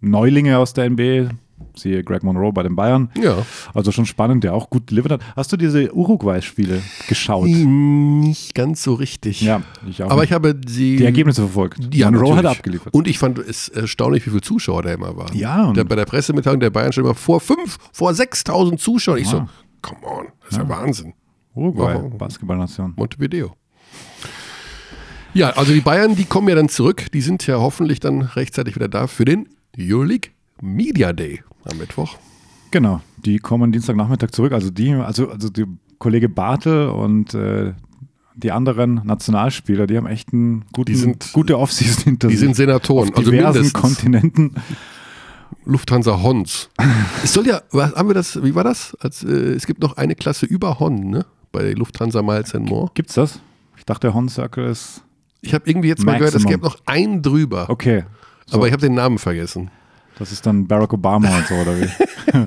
Neulinge 0.00 0.58
aus 0.58 0.74
der 0.74 0.90
NBA, 0.90 1.30
siehe 1.76 2.04
Greg 2.04 2.22
Monroe 2.22 2.52
bei 2.52 2.62
den 2.62 2.76
Bayern. 2.76 3.10
Ja. 3.20 3.38
Also 3.72 3.90
schon 3.90 4.06
spannend, 4.06 4.44
der 4.44 4.54
auch 4.54 4.68
gut 4.70 4.90
delivert 4.90 5.12
hat. 5.12 5.20
Hast 5.36 5.52
du 5.52 5.56
diese 5.56 5.92
Uruguay-Spiele 5.94 6.82
geschaut? 7.08 7.46
Nicht 7.48 8.54
ganz 8.54 8.82
so 8.82 8.94
richtig. 8.94 9.40
Ja, 9.40 9.62
ich 9.88 10.02
auch. 10.02 10.10
Aber 10.10 10.20
nicht. 10.20 10.30
ich 10.30 10.34
habe 10.34 10.54
die, 10.54 10.96
die 10.96 11.04
Ergebnisse 11.04 11.42
verfolgt. 11.42 11.94
Ja, 11.94 12.10
Monroe 12.10 12.30
hat 12.36 12.44
natürlich. 12.44 12.58
abgeliefert. 12.58 12.94
Und 12.94 13.08
ich 13.08 13.18
fand 13.18 13.38
es 13.38 13.68
erstaunlich, 13.68 14.26
wie 14.26 14.30
viele 14.30 14.42
Zuschauer 14.42 14.82
da 14.82 14.92
immer 14.92 15.16
waren. 15.16 15.36
Ja, 15.36 15.64
und- 15.64 15.76
Der, 15.76 15.84
bei 15.84 15.96
der 15.96 16.04
Pressemitteilung 16.04 16.60
der 16.60 16.70
Bayern 16.70 16.92
stand 16.92 17.06
immer 17.06 17.14
vor 17.14 17.40
fünf, 17.40 17.78
vor 17.92 18.12
6000 18.14 18.78
Zuschauern. 18.78 19.18
Ich 19.18 19.28
so, 19.28 19.38
Ah. 19.38 19.48
come 19.82 20.00
on, 20.06 20.26
das 20.42 20.50
ist 20.52 20.58
ja, 20.58 20.68
Wahnsinn. 20.68 21.14
Uruguay. 21.54 21.98
Basketballnation. 22.18 22.92
Montevideo. 22.96 23.52
Ja, 25.34 25.50
also 25.50 25.72
die 25.72 25.80
Bayern, 25.80 26.14
die 26.14 26.24
kommen 26.24 26.48
ja 26.48 26.54
dann 26.54 26.68
zurück. 26.68 27.06
Die 27.12 27.20
sind 27.20 27.46
ja 27.46 27.56
hoffentlich 27.58 28.00
dann 28.00 28.22
rechtzeitig 28.22 28.76
wieder 28.76 28.88
da 28.88 29.06
für 29.06 29.24
den 29.24 29.48
Euroleague 29.78 30.30
Media 30.60 31.12
Day 31.12 31.42
am 31.64 31.78
Mittwoch. 31.78 32.16
Genau, 32.70 33.00
die 33.24 33.38
kommen 33.38 33.72
Dienstagnachmittag 33.72 34.30
zurück. 34.30 34.52
Also 34.52 34.70
die, 34.70 34.92
also, 34.92 35.28
also 35.30 35.48
die 35.48 35.64
Kollege 35.98 36.28
Bartel 36.28 36.88
und 36.88 37.34
äh, 37.34 37.72
die 38.36 38.52
anderen 38.52 39.00
Nationalspieler, 39.04 39.86
die 39.86 39.96
haben 39.96 40.06
echt 40.06 40.32
einen 40.32 40.64
guten, 40.72 40.92
Die 40.92 40.96
sind- 40.98 41.30
gute 41.32 41.58
Offseason 41.58 42.04
hinter 42.04 42.28
Die 42.28 42.34
sich. 42.36 42.44
sind 42.46 42.54
Senatoren, 42.56 43.10
Auf 43.10 43.18
also 43.18 43.30
diversen 43.30 43.60
mindestens 43.62 43.80
Kontinenten. 43.80 44.54
Lufthansa 45.64 46.20
Hons. 46.22 46.68
es 47.22 47.32
soll 47.32 47.46
ja, 47.46 47.62
was, 47.70 47.94
haben 47.94 48.08
wir 48.08 48.14
das, 48.14 48.42
wie 48.42 48.54
war 48.54 48.64
das? 48.64 48.94
Als, 49.00 49.22
äh, 49.24 49.28
es 49.54 49.66
gibt 49.66 49.80
noch 49.82 49.96
eine 49.96 50.14
Klasse 50.14 50.46
über 50.46 50.78
Hon, 50.78 51.10
ne? 51.10 51.26
Bei 51.52 51.72
Lufthansa 51.72 52.22
Miles 52.22 52.54
and 52.54 52.68
More. 52.68 52.90
Gibt's 52.94 53.14
das? 53.14 53.40
Ich 53.76 53.84
dachte, 53.84 54.08
der 54.08 54.14
Horn 54.14 54.28
Circle 54.28 54.66
ist. 54.66 55.02
Ich 55.46 55.54
habe 55.54 55.68
irgendwie 55.68 55.88
jetzt 55.88 56.04
mal 56.04 56.18
gehört, 56.18 56.34
es 56.34 56.44
gäbe 56.44 56.64
noch 56.64 56.78
einen 56.86 57.22
drüber. 57.22 57.68
Okay. 57.68 58.04
So, 58.46 58.56
Aber 58.56 58.66
ich 58.66 58.72
habe 58.72 58.80
den 58.80 58.94
Namen 58.94 59.18
vergessen. 59.18 59.70
das 60.18 60.32
ist 60.32 60.44
dann 60.46 60.66
Barack 60.66 60.92
Obama 60.92 61.28
und 61.36 61.46
so, 61.46 61.54
oder 61.54 61.80
wie? 61.80 61.88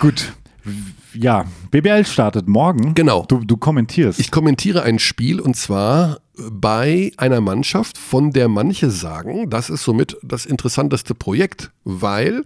Gut. 0.00 0.32
Ja, 1.14 1.44
BBL 1.70 2.06
startet 2.06 2.48
morgen. 2.48 2.94
Genau. 2.94 3.24
Du, 3.26 3.40
du 3.44 3.56
kommentierst. 3.56 4.20
Ich 4.20 4.30
kommentiere 4.30 4.82
ein 4.82 4.98
Spiel 4.98 5.40
und 5.40 5.56
zwar 5.56 6.20
bei 6.50 7.12
einer 7.16 7.40
Mannschaft, 7.40 7.98
von 7.98 8.30
der 8.30 8.48
manche 8.48 8.90
sagen, 8.90 9.50
das 9.50 9.68
ist 9.70 9.82
somit 9.84 10.16
das 10.22 10.46
interessanteste 10.46 11.14
Projekt, 11.14 11.70
weil, 11.84 12.44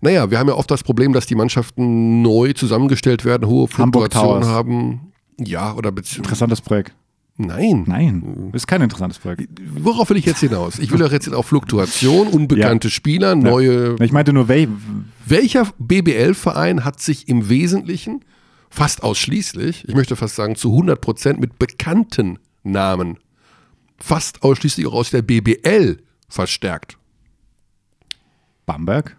naja, 0.00 0.30
wir 0.30 0.38
haben 0.38 0.48
ja 0.48 0.54
oft 0.54 0.70
das 0.70 0.82
Problem, 0.84 1.12
dass 1.12 1.26
die 1.26 1.34
Mannschaften 1.34 2.22
neu 2.22 2.52
zusammengestellt 2.52 3.24
werden, 3.24 3.48
hohe 3.48 3.66
Fluktuationen 3.66 4.46
haben. 4.46 5.12
Ja, 5.40 5.74
oder 5.74 5.90
beziehungsweise. 5.90 6.22
Interessantes 6.22 6.60
Projekt. 6.60 6.94
Nein. 7.36 7.84
Nein, 7.86 8.50
ist 8.52 8.68
kein 8.68 8.80
interessantes 8.80 9.18
Projekt. 9.18 9.48
Worauf 9.74 10.08
will 10.10 10.16
ich 10.16 10.24
jetzt 10.24 10.38
hinaus? 10.38 10.78
Ich 10.78 10.92
will 10.92 10.98
doch 10.98 11.10
jetzt 11.10 11.32
auf 11.32 11.46
Fluktuation, 11.46 12.28
unbekannte 12.28 12.90
Spieler, 12.90 13.34
neue. 13.34 13.96
Ich 14.00 14.12
meinte 14.12 14.32
nur, 14.32 14.46
wel, 14.48 14.68
Welcher 15.26 15.66
BBL-Verein 15.78 16.84
hat 16.84 17.00
sich 17.00 17.28
im 17.28 17.48
Wesentlichen, 17.48 18.24
fast 18.70 19.02
ausschließlich, 19.02 19.88
ich 19.88 19.94
möchte 19.94 20.14
fast 20.14 20.36
sagen 20.36 20.54
zu 20.54 20.70
100 20.70 21.00
Prozent 21.00 21.40
mit 21.40 21.58
bekannten 21.58 22.38
Namen, 22.62 23.18
fast 23.98 24.42
ausschließlich 24.42 24.86
auch 24.86 24.94
aus 24.94 25.10
der 25.10 25.22
BBL 25.22 25.98
verstärkt? 26.28 26.98
Bamberg. 28.64 29.16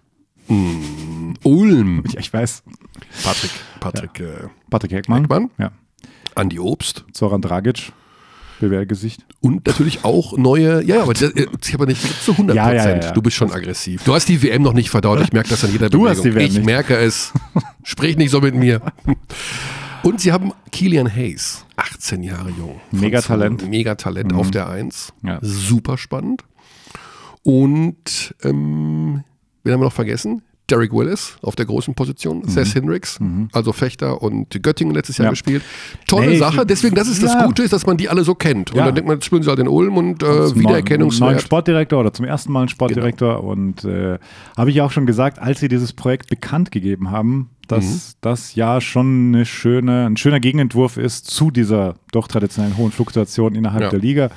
Ulm. 0.48 2.03
Ich, 2.07 2.17
ich 2.17 2.34
weiß. 2.34 2.63
Patrick, 3.24 3.51
Patrick 3.79 4.19
äh, 4.19 4.48
Patrick 4.69 4.91
Heckmann. 4.91 5.24
Heckmann. 5.24 5.50
Ja. 5.57 5.72
Andi 6.36 6.60
Obst. 6.60 7.03
Zoran 7.13 7.41
Dragic. 7.41 7.91
BWL-Gesicht. 8.59 9.25
Und 9.41 9.65
natürlich 9.67 10.03
auch 10.05 10.38
neue, 10.38 10.83
ja, 10.83 11.01
aber 11.03 11.13
das, 11.13 11.24
äh, 11.31 11.45
ich 11.63 11.74
habe 11.74 11.85
nicht 11.88 12.01
zu 12.24 12.31
100 12.33 12.55
Ja, 12.55 12.63
Prozent. 12.69 12.85
ja, 12.85 12.95
ja, 12.95 13.05
ja. 13.07 13.12
Du 13.12 13.21
bist 13.21 13.35
schon 13.35 13.51
aggressiv. 13.51 14.03
Du 14.03 14.13
hast 14.13 14.27
die 14.29 14.41
WM 14.41 14.62
noch 14.62 14.74
nicht 14.74 14.89
verdaut. 14.89 15.21
Ich 15.21 15.33
merke 15.33 15.50
das 15.50 15.63
an 15.63 15.71
jeder 15.71 15.89
Du 15.89 16.00
Bewegung. 16.00 16.15
hast 16.15 16.24
die 16.25 16.35
WM 16.35 16.45
ich 16.47 16.53
nicht. 16.53 16.65
merke 16.65 16.95
es. 16.97 17.33
Sprich 17.83 18.17
nicht 18.17 18.31
so 18.31 18.41
mit 18.41 18.55
mir. 18.55 18.81
Und 20.03 20.21
sie 20.21 20.31
haben 20.31 20.53
Kilian 20.71 21.13
Hayes, 21.13 21.65
18 21.77 22.21
Jahre 22.24 22.50
jung. 22.51 22.79
Megatalent. 22.91 23.67
Megatalent 23.69 24.33
auf 24.33 24.51
der 24.51 24.69
Eins. 24.69 25.12
Ja. 25.24 25.39
Super 25.41 25.97
spannend. 25.97 26.43
Und 27.43 28.35
ähm, 28.43 29.24
wen 29.63 29.74
haben 29.74 29.79
wir 29.81 29.85
noch 29.85 29.93
vergessen? 29.93 30.41
Derek 30.69 30.91
Willis 30.93 31.38
auf 31.43 31.55
der 31.55 31.65
großen 31.65 31.93
Position, 31.93 32.48
Seth 32.48 32.74
Hendricks, 32.74 33.19
also 33.51 33.72
Fechter 33.72 34.22
und 34.22 34.62
Göttingen 34.63 34.95
letztes 34.95 35.17
Jahr 35.17 35.25
Mhm. 35.25 35.27
Ja. 35.27 35.31
gespielt. 35.31 35.63
Tolle 36.07 36.27
Nee, 36.27 36.38
Sache, 36.38 36.65
deswegen, 36.65 36.95
das 36.95 37.07
ist 37.07 37.22
das 37.22 37.34
ja. 37.34 37.45
Gute, 37.45 37.63
ist, 37.63 37.72
dass 37.74 37.86
man 37.86 37.98
die 37.98 38.10
alle 38.10 38.24
so 38.24 38.34
kennt. 38.36 38.72
Und 38.72 38.77
Ja. 38.77 38.86
dann 38.86 38.95
denkt 38.95 39.07
man, 39.07 39.17
jetzt 39.17 39.25
spielen 39.25 39.43
sie 39.43 39.50
halt 39.50 39.60
in 39.60 39.67
Ulm 39.67 39.98
und 39.98 40.24
äh, 40.24 40.25
Zum 40.25 40.36
neuen- 40.38 40.55
Wiedererkennungswert. 40.60 41.41
Sportdirektor 41.41 42.00
oder 42.00 42.13
zum 42.13 42.25
ersten 42.25 42.51
Mal 42.51 42.63
ein 42.63 42.69
Sportdirektor. 42.69 43.43
Und 43.43 43.84
äh, 43.86 44.17
habe 44.57 44.69
ich 44.72 44.81
auch 44.81 44.91
schon 44.91 45.05
gesagt, 45.05 45.38
als 45.39 45.60
sie 45.60 45.67
dieses 45.67 45.93
Projekt 45.93 46.29
bekannt 46.29 46.72
gegeben 46.72 47.12
haben, 47.12 47.50
dass 47.67 48.15
das 48.22 48.53
ja 48.55 48.79
schon 48.81 49.34
eine 49.36 49.45
schöne, 49.45 50.05
ein 50.07 50.17
schöner 50.17 50.39
Gegenentwurf 50.39 50.98
ist 50.98 51.29
zu 51.29 51.50
dieser 51.51 51.95
doch 52.12 52.27
traditionellen 52.27 52.77
hohen 52.77 52.91
Fluktuation 52.91 53.55
innerhalb 53.55 53.89
der 53.89 54.00
Liga. 54.00 54.29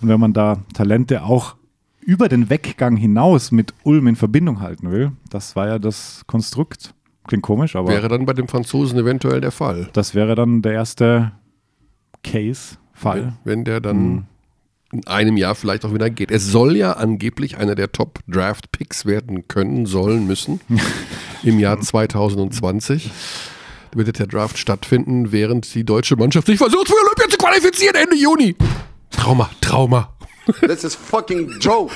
Und 0.00 0.08
wenn 0.08 0.20
man 0.20 0.32
da 0.32 0.58
Talente 0.74 1.22
auch 1.24 1.56
über 2.00 2.28
den 2.28 2.50
Weggang 2.50 2.96
hinaus 2.96 3.50
mit 3.52 3.74
Ulm 3.84 4.06
in 4.08 4.16
Verbindung 4.16 4.60
halten 4.60 4.90
will, 4.90 5.12
das 5.30 5.54
war 5.56 5.68
ja 5.68 5.78
das 5.78 6.22
Konstrukt. 6.26 6.94
Klingt 7.26 7.42
komisch, 7.42 7.76
aber 7.76 7.88
Wäre 7.90 8.08
dann 8.08 8.26
bei 8.26 8.32
dem 8.32 8.48
Franzosen 8.48 8.98
eventuell 8.98 9.40
der 9.40 9.52
Fall. 9.52 9.88
das 9.92 10.14
wäre 10.14 10.34
dann 10.34 10.62
der 10.62 10.72
erste 10.72 11.32
Case, 12.24 12.76
Fall. 12.92 13.34
Wenn 13.44 13.64
der 13.64 13.80
dann 13.80 13.96
Mhm. 13.98 14.24
in 14.92 15.06
einem 15.06 15.36
Jahr 15.36 15.54
vielleicht 15.54 15.84
auch 15.84 15.94
wieder 15.94 16.10
geht. 16.10 16.30
Es 16.30 16.46
soll 16.46 16.76
ja 16.76 16.92
angeblich 16.94 17.56
einer 17.56 17.74
der 17.74 17.92
Top-Draft-Picks 17.92 19.06
werden 19.06 19.46
können, 19.48 19.86
sollen, 19.86 20.26
müssen 20.26 20.60
im 21.42 21.58
Jahr 21.60 21.80
2020. 21.80 23.10
Da 23.92 23.98
wird 23.98 24.18
der 24.18 24.26
Draft 24.26 24.58
stattfinden, 24.58 25.32
während 25.32 25.72
die 25.74 25.84
deutsche 25.84 26.16
Mannschaft 26.16 26.46
sich 26.46 26.58
versucht, 26.58 26.88
für 26.88 26.94
Olympia 26.94 27.28
zu 27.28 27.36
qualifizieren 27.38 27.94
Ende 27.96 28.16
Juni. 28.16 28.54
Trauma, 29.10 29.50
Trauma. 29.60 30.14
This 30.60 30.84
is 30.84 30.94
fucking 30.94 31.58
joke. 31.60 31.92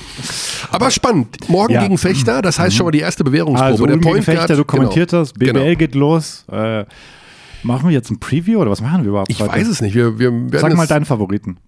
Aber 0.70 0.90
spannend. 0.90 1.48
Morgen 1.48 1.72
Ja. 1.72 1.82
gegen 1.82 1.98
Fechter, 1.98 2.42
das 2.42 2.58
heißt 2.58 2.76
schon 2.76 2.86
mal 2.86 2.90
die 2.90 3.00
erste 3.00 3.24
Bewährungsprobe. 3.24 3.70
Also, 3.72 3.86
der 3.86 3.96
Point 3.98 4.24
Fechter, 4.24 4.46
Guard, 4.46 4.58
du 4.58 4.64
kommentiert 4.64 5.10
genau. 5.10 5.22
hast, 5.22 5.34
BBL 5.38 5.52
Genau. 5.52 5.76
geht 5.78 5.94
los. 5.94 6.44
Äh, 6.50 6.84
machen 7.62 7.88
wir 7.88 7.92
jetzt 7.94 8.10
ein 8.10 8.18
Preview 8.20 8.60
oder 8.60 8.70
was 8.70 8.80
machen 8.80 9.02
wir 9.02 9.10
überhaupt? 9.10 9.30
Ich 9.30 9.40
heute? 9.40 9.52
weiß 9.52 9.68
es 9.68 9.80
nicht. 9.80 9.94
Wir, 9.94 10.18
wir 10.18 10.32
Sag 10.58 10.74
mal 10.74 10.86
deinen 10.86 11.04
Favoriten. 11.04 11.58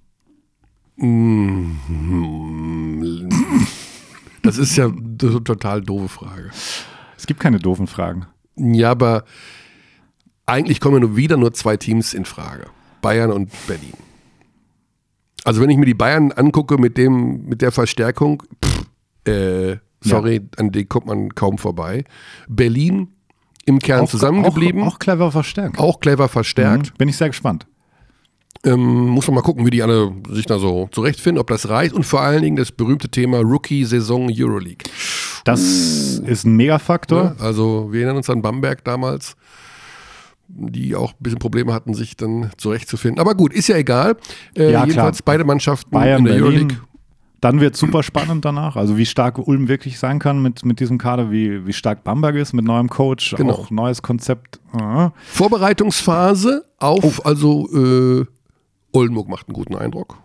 Das 4.42 4.58
ist 4.58 4.76
ja 4.76 4.87
eine 4.87 5.44
total 5.44 5.80
doofe 5.82 6.08
Frage. 6.08 6.50
Es 7.16 7.26
gibt 7.26 7.40
keine 7.40 7.58
doofen 7.58 7.87
Fragen. 7.87 8.26
Ja, 8.56 8.90
aber 8.90 9.25
eigentlich 10.46 10.80
kommen 10.80 10.96
ja 10.96 11.00
nur 11.00 11.16
wieder 11.16 11.37
nur 11.37 11.52
zwei 11.52 11.76
Teams 11.76 12.14
in 12.14 12.25
Frage. 12.25 12.66
Bayern 13.00 13.30
und 13.30 13.50
Berlin. 13.66 13.92
Also 15.45 15.61
wenn 15.61 15.71
ich 15.71 15.76
mir 15.76 15.87
die 15.87 15.95
Bayern 15.95 16.33
angucke 16.33 16.78
mit 16.78 16.97
dem, 16.97 17.47
mit 17.47 17.62
der 17.62 17.73
Verstärkung, 17.73 18.42
pff, 18.64 18.85
äh, 19.28 19.76
sorry, 20.00 20.42
an 20.57 20.73
die 20.73 20.85
kommt 20.85 21.07
man 21.07 21.35
kaum 21.35 21.59
vorbei. 21.59 22.04
Berlin 22.49 23.09
im 23.64 23.78
Kern 23.78 24.07
zusammengeblieben, 24.07 24.83
Auch, 24.83 24.87
auch, 24.87 24.95
auch 24.95 24.99
clever 24.99 25.30
verstärkt. 25.30 26.00
clever 26.00 26.28
verstärkt. 26.28 26.92
Mhm. 26.92 26.97
Bin 26.99 27.09
ich 27.09 27.16
sehr 27.16 27.28
gespannt. 27.28 27.66
Ähm, 28.64 29.07
muss 29.07 29.26
man 29.28 29.37
mal 29.37 29.42
gucken, 29.42 29.64
wie 29.66 29.71
die 29.71 29.83
alle 29.83 30.12
sich 30.30 30.47
da 30.47 30.59
so 30.59 30.88
zurechtfinden, 30.90 31.40
ob 31.40 31.47
das 31.49 31.68
reicht. 31.68 31.95
Und 31.95 32.04
vor 32.04 32.23
allen 32.23 32.42
Dingen 32.42 32.57
das 32.57 32.73
berühmte 32.73 33.09
Thema 33.09 33.38
Rookie-Saison 33.38 34.30
Euroleague. 34.35 34.90
Das 35.45 35.61
ist 35.61 36.45
ein 36.45 36.57
Megafaktor. 36.57 37.37
Ja, 37.38 37.45
also 37.45 37.88
wir 37.92 38.00
erinnern 38.00 38.16
uns 38.16 38.28
an 38.28 38.42
Bamberg 38.42 38.85
damals, 38.85 39.37
die 40.49 40.97
auch 40.97 41.12
ein 41.12 41.17
bisschen 41.21 41.38
Probleme 41.38 41.73
hatten, 41.75 41.95
sich 41.95 42.17
dann 42.17 42.50
zurechtzufinden. 42.57 43.21
Aber 43.21 43.35
gut, 43.35 43.52
ist 43.52 43.69
ja 43.69 43.76
egal. 43.76 44.17
Äh, 44.57 44.64
Ja, 44.64 44.71
klar. 44.71 44.87
jedenfalls 44.87 45.23
beide 45.23 45.45
Mannschaften 45.45 45.90
Bayern, 45.90 46.21
in 46.21 46.25
der 46.25 46.33
Berlin. 46.33 46.47
Euroleague. 46.47 46.76
Dann 47.40 47.61
wird 47.61 47.76
super 47.76 48.02
spannend 48.02 48.45
danach. 48.45 48.75
Also 48.75 48.97
wie 48.97 49.07
stark 49.07 49.38
Ulm 49.38 49.69
wirklich 49.69 50.00
sein 50.00 50.19
kann 50.19 50.43
mit, 50.43 50.64
mit 50.64 50.81
diesem 50.81 50.99
Kader, 50.99 51.31
wie, 51.31 51.64
wie 51.67 51.73
stark 51.73 52.02
Bamberg 52.02 52.35
ist 52.35 52.52
mit 52.52 52.64
neuem 52.64 52.88
Coach, 52.88 53.37
Genau. 53.37 53.52
auch 53.52 53.71
neues 53.71 54.02
Konzept. 54.02 54.59
Ah. 54.73 55.12
Vorbereitungsphase 55.26 56.64
auf, 56.78 57.25
also 57.25 57.69
äh, 57.73 58.25
Oldenburg 58.93 59.28
macht 59.28 59.47
einen 59.49 59.55
guten 59.55 59.76
Eindruck. 59.76 60.17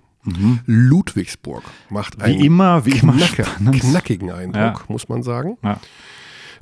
Ludwigsburg 0.66 1.64
macht 1.90 2.22
einen 2.22 2.38
Mhm. 2.38 2.42
Wie 2.42 2.46
immer, 2.46 2.86
wie 2.86 2.92
immer 2.98 3.14
knacker, 3.14 3.44
knackigen 3.72 4.32
Eindruck, 4.32 4.56
Ja. 4.56 4.76
muss 4.88 5.10
man 5.10 5.22
sagen. 5.24 5.58
Ja. 5.64 5.78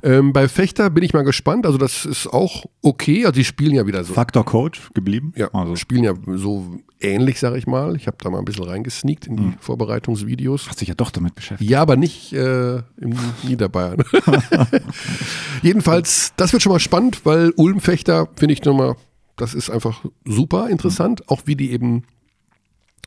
Ähm, 0.04 0.32
bei 0.32 0.48
Fechter 0.48 0.90
bin 0.90 1.04
ich 1.04 1.12
mal 1.12 1.22
gespannt. 1.22 1.64
Also 1.64 1.78
das 1.78 2.04
ist 2.04 2.26
auch 2.26 2.64
okay. 2.82 3.20
Also 3.24 3.32
die 3.34 3.44
spielen 3.44 3.74
ja 3.74 3.86
wieder 3.86 4.02
so. 4.02 4.14
Faktor 4.14 4.44
Coach 4.44 4.90
geblieben. 4.94 5.32
Ja, 5.36 5.48
Also 5.54 5.76
spielen 5.76 6.02
ja 6.04 6.14
so 6.34 6.80
ähnlich, 7.00 7.38
sag 7.38 7.54
ich 7.56 7.66
mal. 7.68 7.94
Ich 7.96 8.06
habe 8.08 8.16
da 8.20 8.28
mal 8.30 8.38
ein 8.38 8.44
bisschen 8.44 8.64
reingesneakt 8.64 9.26
in 9.28 9.36
die 9.36 9.42
Mhm. 9.44 9.54
Vorbereitungsvideos. 9.60 10.68
hat 10.68 10.78
sich 10.78 10.88
ja 10.88 10.94
doch 10.94 11.10
damit 11.10 11.34
beschäftigt. 11.36 11.70
Ja, 11.70 11.82
aber 11.82 11.96
nicht 11.96 12.32
äh, 12.32 12.78
im 12.98 13.14
Niederbayern. 13.44 14.02
Jedenfalls, 15.62 16.32
das 16.36 16.52
wird 16.52 16.62
schon 16.62 16.72
mal 16.72 16.80
spannend, 16.80 17.24
weil 17.24 17.50
Ulm-Fechter 17.56 18.28
finde 18.36 18.54
ich 18.54 18.64
nochmal, 18.64 18.96
das 19.36 19.54
ist 19.54 19.70
einfach 19.70 20.04
super 20.24 20.68
interessant, 20.68 21.28
auch 21.28 21.42
wie 21.46 21.56
die 21.56 21.70
eben, 21.72 22.04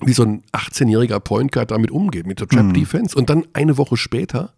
wie 0.01 0.13
so 0.13 0.23
ein 0.23 0.43
18-jähriger 0.53 1.19
Point 1.19 1.51
Guard 1.51 1.71
damit 1.71 1.91
umgeht, 1.91 2.25
mit 2.27 2.39
der 2.39 2.47
Trap 2.47 2.73
Defense. 2.73 3.15
Und 3.17 3.29
dann 3.29 3.45
eine 3.53 3.77
Woche 3.77 3.97
später 3.97 4.53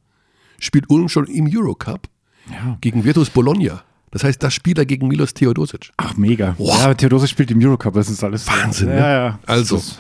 spielt 0.60 0.90
Ulm 0.90 1.10
schon 1.10 1.28
im 1.28 1.48
Eurocup 1.52 2.08
Ja. 2.52 2.78
gegen 2.82 3.04
Virtus 3.04 3.30
Bologna. 3.30 3.82
Das 4.12 4.24
heißt, 4.24 4.42
das 4.42 4.54
spielt 4.54 4.78
er 4.78 4.86
gegen 4.86 5.08
Milos 5.10 5.34
Theodosic. 5.34 5.92
Ach, 5.98 6.16
mega. 6.16 6.56
Boah. 6.58 6.78
Ja, 6.80 6.94
Theodosic 6.94 7.30
spielt 7.30 7.52
im 7.52 7.62
Eurocup, 7.62 7.94
das 7.94 8.10
ist 8.10 8.24
alles 8.24 8.48
Wahnsinn, 8.48 8.88
Ja, 8.90 8.94
ne? 8.96 9.00
ja. 9.02 9.40
Also, 9.46 9.76
Das 9.76 10.00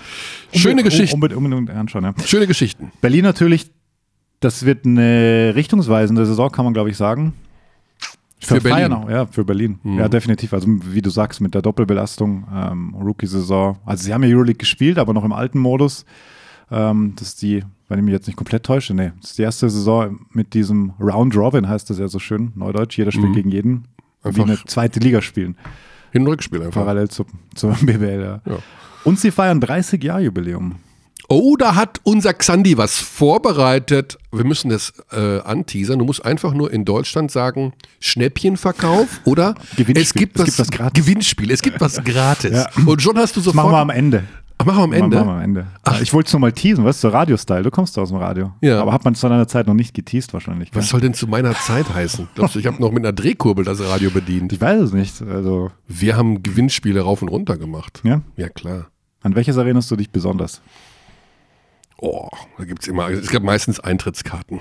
ist- 0.53 0.59
schöne 0.61 0.81
Geschichten. 0.83 1.13
Unbedingt, 1.15 1.37
unbedingt 1.43 1.69
anschauen, 1.71 2.05
ja. 2.05 2.13
Schöne 2.25 2.47
Geschichten. 2.47 2.91
Berlin 3.01 3.23
natürlich, 3.23 3.69
das 4.39 4.65
wird 4.65 4.85
eine 4.85 5.51
richtungsweisende 5.55 6.25
Saison, 6.25 6.49
kann 6.51 6.63
man 6.65 6.73
glaube 6.73 6.89
ich 6.89 6.95
sagen. 6.97 7.33
Für 8.39 8.61
Feiern 8.61 8.91
Berlin. 8.91 8.93
Auch, 8.93 9.09
ja, 9.09 9.25
für 9.25 9.43
Berlin. 9.43 9.79
Ja, 9.83 10.07
definitiv. 10.07 10.53
Also 10.53 10.67
wie 10.69 11.01
du 11.01 11.09
sagst, 11.09 11.41
mit 11.41 11.53
der 11.55 11.61
Doppelbelastung, 11.63 12.47
ähm, 12.55 12.93
Rookie-Saison. 12.95 13.77
Also 13.83 14.03
sie 14.03 14.13
haben 14.13 14.23
ja 14.23 14.29
Euroleague 14.29 14.59
gespielt, 14.59 14.99
aber 14.99 15.11
noch 15.13 15.23
im 15.25 15.33
alten 15.33 15.57
Modus. 15.59 16.05
Ähm, 16.71 17.13
das 17.17 17.29
ist 17.29 17.41
die, 17.41 17.63
wenn 17.89 17.99
ich 17.99 18.05
mich 18.05 18.13
jetzt 18.13 18.27
nicht 18.27 18.35
komplett 18.35 18.63
täusche, 18.63 18.93
nee, 18.93 19.11
das 19.21 19.31
ist 19.31 19.37
die 19.39 19.43
erste 19.43 19.69
Saison 19.69 20.19
mit 20.31 20.53
diesem 20.53 20.91
Round 20.99 21.35
Robin, 21.35 21.67
heißt 21.69 21.89
das 21.89 21.99
ja 21.99 22.07
so 22.07 22.19
schön, 22.19 22.51
Neudeutsch. 22.55 22.97
Jeder 22.97 23.11
spielt 23.11 23.33
gegen 23.33 23.49
jeden. 23.51 23.87
Einfach- 24.23 24.37
wie 24.45 24.51
eine 24.51 24.57
zweite 24.65 24.99
Liga 24.99 25.21
spielen. 25.21 25.55
Hin- 26.11 26.23
und 26.23 26.27
Rückspiel 26.29 26.61
einfach. 26.61 26.81
Parallel 26.81 27.09
zu, 27.09 27.25
zur 27.55 27.71
BWL, 27.81 28.21
ja. 28.45 28.51
Ja. 28.51 28.59
Und 29.03 29.19
sie 29.19 29.31
feiern 29.31 29.61
30 29.61 30.03
Jahr 30.03 30.19
Jubiläum. 30.19 30.75
Oh, 31.29 31.57
da 31.57 31.75
hat 31.75 31.99
unser 32.03 32.33
Xandi 32.33 32.77
was 32.77 32.97
vorbereitet. 32.97 34.17
Wir 34.31 34.45
müssen 34.45 34.69
das 34.69 34.93
äh, 35.11 35.39
anteasern. 35.41 35.99
Du 35.99 36.05
musst 36.05 36.23
einfach 36.23 36.53
nur 36.53 36.71
in 36.71 36.85
Deutschland 36.85 37.31
sagen, 37.31 37.73
Schnäppchenverkauf 37.99 39.21
oder 39.25 39.55
Gewinnspiel. 39.75 40.01
es 40.03 40.13
gibt 40.13 40.35
Es 40.37 40.41
was, 40.41 40.45
gibt 40.47 40.59
was 40.59 40.71
gratis. 40.71 41.05
Gewinnspiel. 41.05 41.51
Es 41.51 41.61
gibt 41.61 41.79
was 41.81 42.03
gratis. 42.03 42.51
Ja. 42.51 42.67
Und 42.85 43.01
schon 43.01 43.17
hast 43.17 43.35
du 43.35 43.39
Das 43.39 43.45
sofort. 43.45 43.65
machen 43.65 43.71
wir 43.75 43.79
am 43.79 43.89
Ende. 43.89 44.23
Ach, 44.59 44.65
machen 44.65 44.77
wir 44.77 44.83
am 44.83 44.93
Ende. 44.93 45.17
Machen 45.17 45.27
wir 45.29 45.33
am 45.35 45.41
Ende. 45.41 45.67
Ach, 45.83 46.01
ich 46.01 46.13
wollte 46.13 46.27
es 46.27 46.33
nur 46.33 46.39
mal 46.39 46.51
teasen, 46.51 46.83
weißt 46.83 47.03
du, 47.03 47.09
so 47.09 47.13
Radio-Style. 47.13 47.63
Du 47.63 47.69
kommst 47.71 47.97
aus 47.99 48.09
dem 48.09 48.17
Radio. 48.17 48.53
Ja. 48.61 48.81
Aber 48.81 48.91
hat 48.91 49.05
man 49.05 49.13
zu 49.13 49.29
deiner 49.29 49.47
Zeit 49.47 49.67
noch 49.67 49.73
nicht 49.75 49.93
geteased 49.93 50.33
wahrscheinlich. 50.33 50.69
Was 50.73 50.89
soll 50.89 50.99
denn 51.01 51.13
zu 51.13 51.27
meiner 51.27 51.53
Zeit 51.53 51.93
heißen? 51.93 52.27
Glaubst 52.35 52.55
du, 52.55 52.59
ich 52.59 52.65
habe 52.65 52.81
noch 52.81 52.91
mit 52.91 53.03
einer 53.05 53.13
Drehkurbel 53.13 53.63
das 53.63 53.79
Radio 53.81 54.09
bedient? 54.09 54.51
Ich 54.53 54.59
weiß 54.61 54.81
es 54.81 54.93
nicht. 54.93 55.21
Also, 55.21 55.71
Wir 55.87 56.15
haben 56.17 56.41
Gewinnspiele 56.41 57.01
rauf 57.01 57.21
und 57.21 57.27
runter 57.29 57.57
gemacht. 57.57 58.01
ja. 58.03 58.21
Ja, 58.35 58.49
klar. 58.49 58.87
An 59.21 59.35
welches 59.35 59.57
erinnerst 59.57 59.89
du 59.91 59.95
dich 59.95 60.09
besonders? 60.11 60.61
Oh, 61.99 62.29
da 62.57 62.63
gibt 62.65 62.83
es 62.83 62.87
immer, 62.87 63.09
es 63.09 63.29
gab 63.29 63.43
meistens 63.43 63.79
Eintrittskarten. 63.79 64.59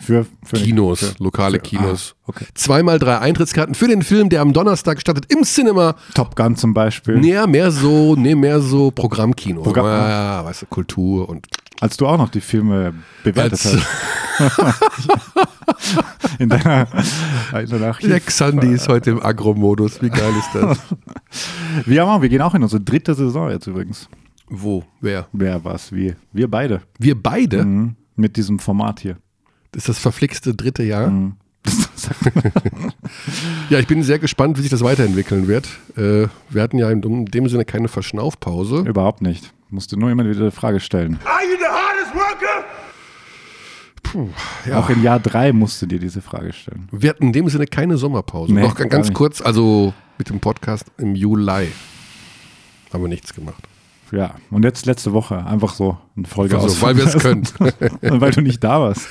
Für, 0.00 0.26
für 0.42 0.56
Kinos, 0.56 1.00
für, 1.00 1.22
lokale 1.22 1.56
für- 1.58 1.62
Kinos. 1.62 2.14
Ah, 2.22 2.24
okay. 2.28 2.46
Zweimal 2.54 2.98
drei 2.98 3.18
Eintrittskarten 3.18 3.74
für 3.74 3.86
den 3.86 4.02
Film, 4.02 4.28
der 4.30 4.40
am 4.40 4.52
Donnerstag 4.52 5.00
startet 5.00 5.30
im 5.32 5.42
Cinema. 5.44 5.94
Top 6.14 6.34
Gun 6.36 6.56
zum 6.56 6.72
Beispiel. 6.74 7.18
Nee, 7.18 7.46
mehr 7.46 7.70
so, 7.70 8.16
nee, 8.16 8.34
mehr 8.34 8.60
so 8.60 8.90
Programmkino. 8.90 9.62
Programm- 9.62 9.86
ja, 9.86 10.44
weißt 10.44 10.62
du, 10.62 10.66
Kultur 10.66 11.28
und 11.28 11.46
Als 11.80 11.96
du 11.98 12.06
auch 12.06 12.16
noch 12.18 12.30
die 12.30 12.40
Filme 12.40 12.94
bewertet 13.24 13.52
als 13.52 13.76
hast. 13.76 13.86
In 16.38 16.48
deiner, 16.48 16.86
in 17.60 17.68
deiner 17.68 17.86
Archiv. 17.88 18.08
der 18.08 18.20
Xandi 18.20 18.68
ist 18.72 18.88
heute 18.88 19.10
im 19.10 19.22
Agro-Modus. 19.22 20.00
Wie 20.02 20.08
geil 20.08 20.32
ist 20.38 20.48
das? 20.54 20.78
Wir, 21.86 22.02
haben, 22.02 22.08
auch- 22.08 22.22
wir 22.22 22.28
gehen 22.28 22.40
auch 22.42 22.54
in 22.54 22.62
unsere 22.62 22.80
dritte 22.82 23.14
Saison 23.14 23.50
jetzt 23.50 23.66
übrigens. 23.66 24.08
Wo? 24.48 24.82
Wer? 25.00 25.26
Wer 25.32 25.62
was? 25.64 25.92
Wir. 25.92 26.16
Wir 26.32 26.50
beide. 26.50 26.80
Wir 26.98 27.20
beide? 27.20 27.64
Mhm. 27.64 27.96
Mit 28.16 28.36
diesem 28.36 28.58
Format 28.58 29.00
hier. 29.00 29.16
Das 29.72 29.82
ist 29.82 29.88
das 29.88 29.98
verflixte 29.98 30.54
dritte 30.54 30.82
Jahr. 30.82 31.10
Mhm. 31.10 31.36
Ja, 33.68 33.78
ich 33.78 33.86
bin 33.86 34.02
sehr 34.02 34.18
gespannt, 34.18 34.56
wie 34.58 34.62
sich 34.62 34.70
das 34.70 34.82
weiterentwickeln 34.82 35.46
wird. 35.46 35.68
Äh, 35.96 36.26
wir 36.48 36.62
hatten 36.62 36.78
ja 36.78 36.90
in 36.90 37.00
dem- 37.02 37.18
in 37.20 37.24
dem 37.26 37.48
Sinne 37.48 37.64
keine 37.64 37.88
Verschnaufpause. 37.88 38.78
Überhaupt 38.78 39.20
nicht. 39.22 39.52
Musste 39.68 39.96
nur 39.98 40.10
immer 40.10 40.24
wieder 40.28 40.40
eine 40.40 40.50
Frage 40.50 40.80
stellen. 40.80 41.18
Are 41.24 41.42
you 41.44 41.56
the 41.58 41.66
hardest 41.66 42.14
worker? 42.14 42.64
Ja. 44.68 44.78
Auch 44.80 44.90
in 44.90 45.02
Jahr 45.04 45.20
drei 45.20 45.52
musste 45.52 45.86
dir 45.86 46.00
diese 46.00 46.20
Frage 46.20 46.52
stellen. 46.52 46.88
Wir 46.90 47.10
hatten 47.10 47.26
in 47.26 47.32
dem 47.32 47.48
Sinne 47.48 47.66
keine 47.66 47.96
Sommerpause. 47.96 48.52
Nee, 48.52 48.62
Noch 48.62 48.74
ganz 48.74 49.08
nicht. 49.08 49.14
kurz, 49.14 49.40
also 49.40 49.94
mit 50.18 50.28
dem 50.30 50.40
Podcast 50.40 50.86
im 50.98 51.14
Juli 51.14 51.68
haben 52.92 53.02
wir 53.02 53.08
nichts 53.08 53.32
gemacht. 53.34 53.62
Ja, 54.10 54.34
und 54.50 54.64
jetzt 54.64 54.86
letzte 54.86 55.12
Woche 55.12 55.46
einfach 55.46 55.74
so 55.74 55.96
eine 56.16 56.26
Folge 56.26 56.56
Also, 56.56 56.66
aus. 56.66 56.82
weil 56.82 56.96
wir 56.96 57.04
es 57.06 57.16
können. 57.18 57.46
Und 58.00 58.20
weil 58.20 58.32
du 58.32 58.40
nicht 58.40 58.64
da 58.64 58.80
warst. 58.80 59.06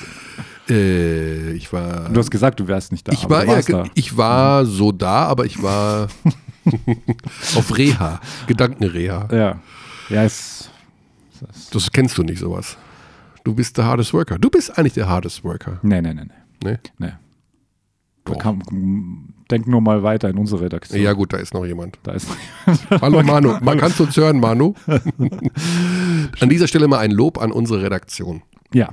Äh, 0.69 1.51
ich 1.51 1.71
war. 1.73 2.09
Du 2.09 2.19
hast 2.19 2.31
gesagt, 2.31 2.59
du 2.59 2.67
wärst 2.67 2.91
nicht 2.91 3.07
da. 3.07 3.11
ich 3.11 3.29
war, 3.29 3.45
ja, 3.45 3.61
da. 3.61 3.83
ich 3.95 4.15
war 4.15 4.65
so 4.65 4.91
da, 4.91 5.25
aber 5.25 5.45
ich 5.45 5.61
war 5.61 6.07
auf 7.55 7.77
Reha, 7.77 8.19
Gedankenreha. 8.47 9.27
Ja. 9.31 9.59
Ja, 10.09 10.23
es. 10.23 10.69
es 11.51 11.69
Das 11.69 11.91
kennst 11.91 12.17
du 12.17 12.23
nicht 12.23 12.39
sowas. 12.39 12.77
Du 13.43 13.53
bist 13.53 13.77
der 13.77 13.85
hardest 13.85 14.13
worker. 14.13 14.37
Du 14.37 14.49
bist 14.49 14.77
eigentlich 14.77 14.93
der 14.93 15.07
hardest 15.07 15.43
worker. 15.43 15.79
nee, 15.81 16.01
nee, 16.01 16.13
nee, 16.13 16.23
nee. 16.63 16.71
Ne? 16.71 16.79
nee. 16.97 17.11
Doch. 18.25 18.37
kann, 18.37 18.61
denk 19.49 19.67
nur 19.67 19.81
mal 19.81 20.03
weiter 20.03 20.29
in 20.29 20.37
unsere 20.37 20.61
Redaktion. 20.61 21.01
Ja 21.01 21.13
gut, 21.13 21.33
da 21.33 21.37
ist 21.37 21.53
noch 21.53 21.65
jemand. 21.65 21.97
Da 22.03 22.11
ist. 22.11 22.27
Hallo 23.01 23.23
Manu, 23.23 23.57
man 23.61 23.77
kannst 23.77 23.99
uns 24.01 24.15
hören, 24.17 24.39
Manu. 24.39 24.73
An 26.39 26.49
dieser 26.49 26.67
Stelle 26.67 26.87
mal 26.87 26.99
ein 26.99 27.11
Lob 27.11 27.41
an 27.41 27.51
unsere 27.51 27.81
Redaktion. 27.81 28.41
ja. 28.73 28.89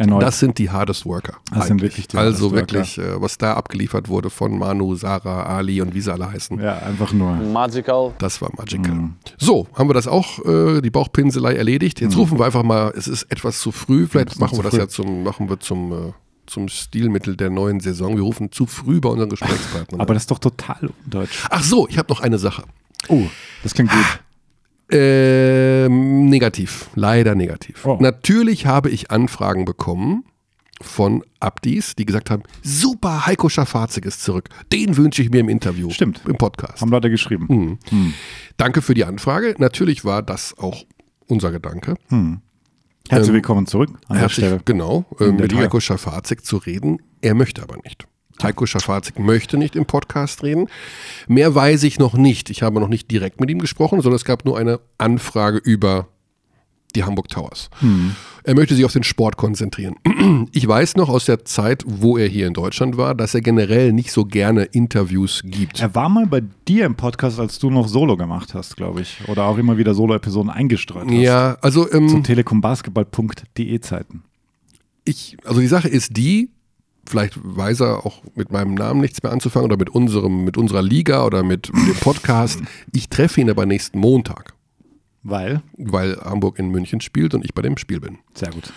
Erneut. 0.00 0.22
Das 0.22 0.38
sind 0.38 0.58
die 0.58 0.70
hardest 0.70 1.04
worker. 1.06 1.34
Das 1.52 1.66
sind 1.66 1.72
eigentlich. 1.72 1.90
wirklich 1.92 2.08
die 2.08 2.16
Also 2.16 2.26
hardest 2.28 2.42
worker. 2.42 2.56
wirklich, 2.56 2.98
äh, 2.98 3.20
was 3.20 3.36
da 3.38 3.54
abgeliefert 3.54 4.08
wurde 4.08 4.30
von 4.30 4.58
Manu, 4.58 4.94
Sarah, 4.96 5.42
Ali 5.44 5.80
und 5.82 5.94
wie 5.94 6.00
sie 6.00 6.12
alle 6.12 6.30
heißen. 6.32 6.58
ja, 6.60 6.78
einfach 6.78 7.12
nur. 7.12 7.34
Magical. 7.36 8.12
Das 8.18 8.40
war 8.40 8.50
magical. 8.56 8.92
Mhm. 8.94 9.14
So, 9.38 9.66
haben 9.74 9.88
wir 9.88 9.94
das 9.94 10.08
auch, 10.08 10.38
äh, 10.44 10.80
die 10.80 10.90
Bauchpinselei 10.90 11.54
erledigt. 11.54 12.00
Jetzt 12.00 12.16
rufen 12.16 12.38
wir 12.38 12.46
einfach 12.46 12.62
mal, 12.62 12.92
es 12.96 13.08
ist 13.08 13.24
etwas 13.24 13.60
zu 13.60 13.72
früh, 13.72 14.06
vielleicht 14.06 14.40
machen 14.40 14.52
wir 14.52 14.56
zu 14.58 14.62
das 14.62 14.70
früh. 14.74 14.80
ja 14.80 14.88
zum, 14.88 15.22
machen 15.22 15.48
wir 15.48 15.60
zum, 15.60 15.92
äh, 15.92 16.12
zum 16.46 16.68
Stilmittel 16.68 17.36
der 17.36 17.50
neuen 17.50 17.80
Saison. 17.80 18.16
Wir 18.16 18.22
rufen 18.22 18.50
zu 18.50 18.66
früh 18.66 19.00
bei 19.00 19.08
unseren 19.10 19.28
Gesprächspartnern. 19.28 20.00
Aber 20.00 20.14
das 20.14 20.22
ist 20.24 20.30
doch 20.30 20.38
total 20.38 20.90
undeutsch. 21.04 21.44
Ach 21.50 21.62
so, 21.62 21.86
ich 21.88 21.98
habe 21.98 22.08
noch 22.12 22.20
eine 22.20 22.38
Sache. 22.38 22.64
Oh, 23.08 23.22
das 23.62 23.74
klingt 23.74 23.90
gut. 23.92 24.20
Ähm, 24.92 26.26
negativ, 26.28 26.90
leider 26.94 27.34
negativ. 27.34 27.84
Oh. 27.86 27.96
Natürlich 28.00 28.66
habe 28.66 28.90
ich 28.90 29.10
Anfragen 29.10 29.64
bekommen 29.64 30.24
von 30.82 31.22
Abdis, 31.40 31.94
die 31.94 32.06
gesagt 32.06 32.30
haben, 32.30 32.42
super, 32.62 33.26
Heiko 33.26 33.48
Schafazik 33.48 34.06
ist 34.06 34.22
zurück. 34.22 34.48
Den 34.72 34.96
wünsche 34.96 35.22
ich 35.22 35.30
mir 35.30 35.40
im 35.40 35.48
Interview. 35.48 35.90
Stimmt. 35.90 36.22
Im 36.26 36.36
Podcast. 36.36 36.80
Haben 36.80 36.90
Leute 36.90 37.10
geschrieben. 37.10 37.78
Mhm. 37.90 38.14
Danke 38.56 38.80
für 38.82 38.94
die 38.94 39.04
Anfrage. 39.04 39.54
Natürlich 39.58 40.04
war 40.04 40.22
das 40.22 40.56
auch 40.58 40.84
unser 41.26 41.50
Gedanke. 41.52 41.96
Herzlich 43.08 43.28
Ähm, 43.28 43.34
willkommen 43.34 43.66
zurück 43.66 43.90
an 44.08 44.14
der 44.14 44.20
Herzlich, 44.22 44.46
Stelle. 44.46 44.60
genau, 44.64 45.04
äh, 45.20 45.30
mit. 45.32 45.54
Heiko 45.54 45.80
Schafazik 45.80 46.44
zu 46.44 46.56
reden. 46.56 47.02
Er 47.20 47.34
möchte 47.34 47.62
aber 47.62 47.76
nicht. 47.84 48.06
Heiko 48.42 48.66
Schafazik 48.66 49.18
möchte 49.18 49.56
nicht 49.56 49.76
im 49.76 49.86
Podcast 49.86 50.42
reden. 50.42 50.68
Mehr 51.28 51.54
weiß 51.54 51.82
ich 51.84 51.98
noch 51.98 52.14
nicht. 52.14 52.50
Ich 52.50 52.62
habe 52.62 52.80
noch 52.80 52.88
nicht 52.88 53.10
direkt 53.10 53.40
mit 53.40 53.50
ihm 53.50 53.58
gesprochen, 53.58 54.00
sondern 54.00 54.16
es 54.16 54.24
gab 54.24 54.44
nur 54.44 54.58
eine 54.58 54.80
Anfrage 54.98 55.58
über 55.58 56.08
die 56.94 57.04
Hamburg 57.04 57.28
Towers. 57.28 57.70
Hm. 57.80 58.16
Er 58.42 58.54
möchte 58.54 58.74
sich 58.74 58.84
auf 58.84 58.92
den 58.92 59.04
Sport 59.04 59.36
konzentrieren. 59.36 59.96
Ich 60.52 60.66
weiß 60.66 60.96
noch 60.96 61.08
aus 61.08 61.26
der 61.26 61.44
Zeit, 61.44 61.84
wo 61.86 62.16
er 62.16 62.26
hier 62.26 62.46
in 62.46 62.54
Deutschland 62.54 62.96
war, 62.96 63.14
dass 63.14 63.34
er 63.34 63.40
generell 63.40 63.92
nicht 63.92 64.10
so 64.10 64.24
gerne 64.24 64.64
Interviews 64.64 65.42
gibt. 65.44 65.80
Er 65.80 65.94
war 65.94 66.08
mal 66.08 66.26
bei 66.26 66.42
dir 66.66 66.86
im 66.86 66.94
Podcast, 66.94 67.38
als 67.38 67.58
du 67.58 67.70
noch 67.70 67.88
Solo 67.88 68.16
gemacht 68.16 68.54
hast, 68.54 68.76
glaube 68.76 69.02
ich. 69.02 69.18
Oder 69.28 69.44
auch 69.44 69.58
immer 69.58 69.76
wieder 69.76 69.94
Solo-Episoden 69.94 70.50
eingestreut 70.50 71.06
hast. 71.06 71.12
Ja, 71.12 71.58
also 71.60 71.84
Zu 71.84 71.96
ähm, 71.96 72.22
telekombasketball.de 72.22 73.80
Zeiten. 73.80 74.22
ich, 75.04 75.36
also 75.44 75.60
die 75.60 75.66
Sache 75.66 75.88
ist 75.88 76.16
die, 76.16 76.50
vielleicht 77.10 77.38
weiß 77.42 77.80
er 77.80 78.06
auch 78.06 78.22
mit 78.34 78.52
meinem 78.52 78.74
Namen 78.74 79.00
nichts 79.00 79.22
mehr 79.22 79.32
anzufangen 79.32 79.66
oder 79.66 79.76
mit 79.76 79.90
unserem, 79.90 80.44
mit 80.44 80.56
unserer 80.56 80.82
Liga 80.82 81.24
oder 81.26 81.42
mit 81.42 81.68
dem 81.68 81.94
Podcast. 82.00 82.60
Ich 82.92 83.08
treffe 83.08 83.40
ihn 83.40 83.50
aber 83.50 83.66
nächsten 83.66 83.98
Montag, 83.98 84.54
Weil? 85.22 85.62
weil 85.76 86.16
Hamburg 86.20 86.58
in 86.58 86.70
München 86.70 87.00
spielt 87.00 87.34
und 87.34 87.44
ich 87.44 87.52
bei 87.54 87.62
dem 87.62 87.76
Spiel 87.76 88.00
bin. 88.00 88.18
Sehr 88.34 88.50
gut. 88.50 88.72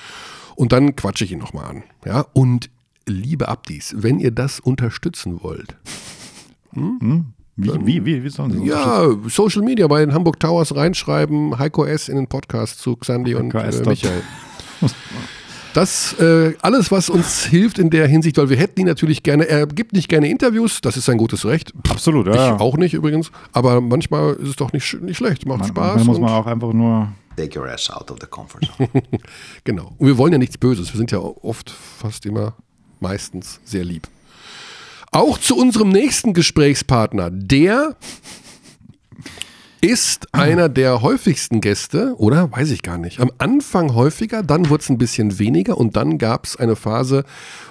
Und 0.56 0.72
dann 0.72 0.96
quatsche 0.96 1.24
ich 1.26 1.32
ihn 1.32 1.40
nochmal 1.40 1.66
an. 1.66 1.84
Ja, 2.06 2.26
und 2.34 2.70
liebe 3.08 3.48
Abdis, 3.48 3.94
wenn 3.98 4.20
ihr 4.20 4.32
das 4.32 4.60
unterstützen 4.60 5.42
wollt, 5.44 5.78
Wie, 7.56 7.72
wie, 7.86 8.06
wie, 8.06 8.24
wie 8.24 8.30
sollen 8.30 8.52
sie 8.52 8.66
ja, 8.66 9.08
Social 9.28 9.62
Media 9.62 9.86
bei 9.88 10.00
den 10.00 10.14
Hamburg 10.14 10.40
Towers 10.40 10.76
reinschreiben, 10.76 11.60
Heiko 11.60 11.86
S. 11.86 12.10
in 12.10 12.16
den 12.16 12.28
Podcast 12.28 12.80
zu 12.80 12.96
Xandi 12.96 13.36
und 13.36 13.54
Heiko 13.54 13.68
S. 13.68 13.80
äh, 13.82 13.90
Michael. 13.90 14.22
Das 15.74 16.14
äh, 16.20 16.54
alles, 16.62 16.92
was 16.92 17.10
uns 17.10 17.46
hilft 17.46 17.80
in 17.80 17.90
der 17.90 18.08
Hinsicht, 18.08 18.38
weil 18.38 18.50
wir 18.50 18.58
hätten 18.58 18.82
ihn 18.82 18.86
natürlich 18.86 19.24
gerne, 19.24 19.48
er 19.48 19.66
gibt 19.66 19.94
nicht 19.94 20.08
gerne 20.08 20.30
Interviews, 20.30 20.82
das 20.82 20.98
ist 20.98 21.06
sein 21.06 21.18
gutes 21.18 21.46
Recht. 21.46 21.74
Absolut, 21.90 22.28
ja. 22.28 22.34
Ich 22.34 22.40
ja. 22.40 22.60
auch 22.60 22.78
nicht 22.78 22.94
übrigens, 22.94 23.32
aber 23.54 23.82
manchmal 23.82 24.34
ist 24.36 24.50
es 24.50 24.56
doch 24.56 24.72
nicht, 24.72 25.02
nicht 25.02 25.18
schlecht, 25.18 25.48
macht 25.48 25.60
Man, 25.60 25.68
Spaß. 25.70 25.96
manchmal 25.96 26.06
muss 26.06 26.20
man 26.20 26.30
auch 26.30 26.46
einfach 26.46 26.74
nur. 26.74 27.12
Take 27.36 27.60
your 27.60 27.68
ass 27.68 27.90
out 27.90 28.12
of 28.12 28.18
the 28.22 28.28
comfort 28.28 28.60
zone. 28.78 28.90
genau. 29.64 29.94
Und 29.98 30.06
wir 30.06 30.18
wollen 30.20 30.34
ja 30.34 30.38
nichts 30.38 30.58
Böses, 30.60 30.94
wir 30.94 30.98
sind 31.00 31.10
ja 31.10 31.18
oft, 31.18 31.72
fast 31.72 32.28
immer, 32.28 32.54
meistens 33.00 33.60
sehr 33.66 33.84
lieb. 33.84 34.08
Auch 35.12 35.40
zu 35.40 35.58
unserem 35.58 35.90
nächsten 35.90 36.34
Gesprächspartner, 36.34 37.32
der 37.32 37.96
ist 39.84 40.34
einer 40.34 40.70
der 40.70 41.02
häufigsten 41.02 41.60
Gäste, 41.60 42.16
oder? 42.18 42.50
Weiß 42.54 42.72
ich 42.72 42.84
gar 42.84 42.98
nicht. 42.98 43.20
Am 43.20 43.30
Anfang 43.38 43.94
häufiger, 43.94 44.42
dann 44.42 44.70
wurde 44.70 44.82
es 44.82 44.90
ein 44.90 44.98
bisschen 44.98 45.40
weniger 45.40 45.78
und 45.78 45.98
dann 45.98 46.18
gab 46.18 46.46
es 46.46 46.56
eine 46.56 46.78
Phase, 46.78 47.26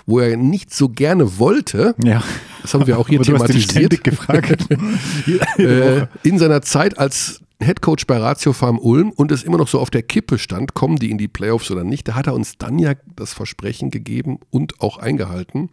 wo 0.04 0.20
er 0.20 0.36
nicht 0.36 0.74
so 0.74 0.90
gerne 0.90 1.38
wollte. 1.38 1.94
Ja. 2.04 2.22
Das 2.60 2.74
haben 2.74 2.86
wir 2.86 2.98
auch 2.98 3.08
hier 3.08 3.18
Aber 3.18 3.24
thematisiert. 3.24 4.04
gefragt. 4.04 4.66
äh, 5.58 6.06
in 6.22 6.38
seiner 6.38 6.60
Zeit 6.60 6.98
als 6.98 7.40
Headcoach 7.60 8.06
bei 8.06 8.18
Ratio 8.18 8.52
Farm 8.52 8.78
Ulm 8.78 9.10
und 9.10 9.32
es 9.32 9.42
immer 9.42 9.56
noch 9.56 9.68
so 9.68 9.80
auf 9.80 9.88
der 9.88 10.02
Kippe 10.02 10.38
stand, 10.38 10.74
kommen 10.74 10.96
die 10.96 11.10
in 11.10 11.16
die 11.16 11.28
Playoffs 11.28 11.70
oder 11.70 11.82
nicht, 11.82 12.08
da 12.08 12.14
hat 12.14 12.26
er 12.26 12.34
uns 12.34 12.58
dann 12.58 12.78
ja 12.78 12.92
das 13.16 13.32
Versprechen 13.32 13.90
gegeben 13.90 14.38
und 14.50 14.82
auch 14.82 14.98
eingehalten, 14.98 15.70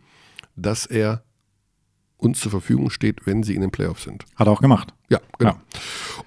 dass 0.55 0.85
er 0.85 1.21
uns 2.19 2.39
zur 2.39 2.51
Verfügung 2.51 2.89
steht, 2.91 3.25
wenn 3.25 3.43
sie 3.43 3.55
in 3.55 3.61
den 3.61 3.71
Playoffs 3.71 4.03
sind. 4.03 4.25
Hat 4.35 4.47
er 4.47 4.51
auch 4.51 4.61
gemacht. 4.61 4.93
Ja, 5.09 5.19
genau. 5.37 5.51
Ja. 5.51 5.59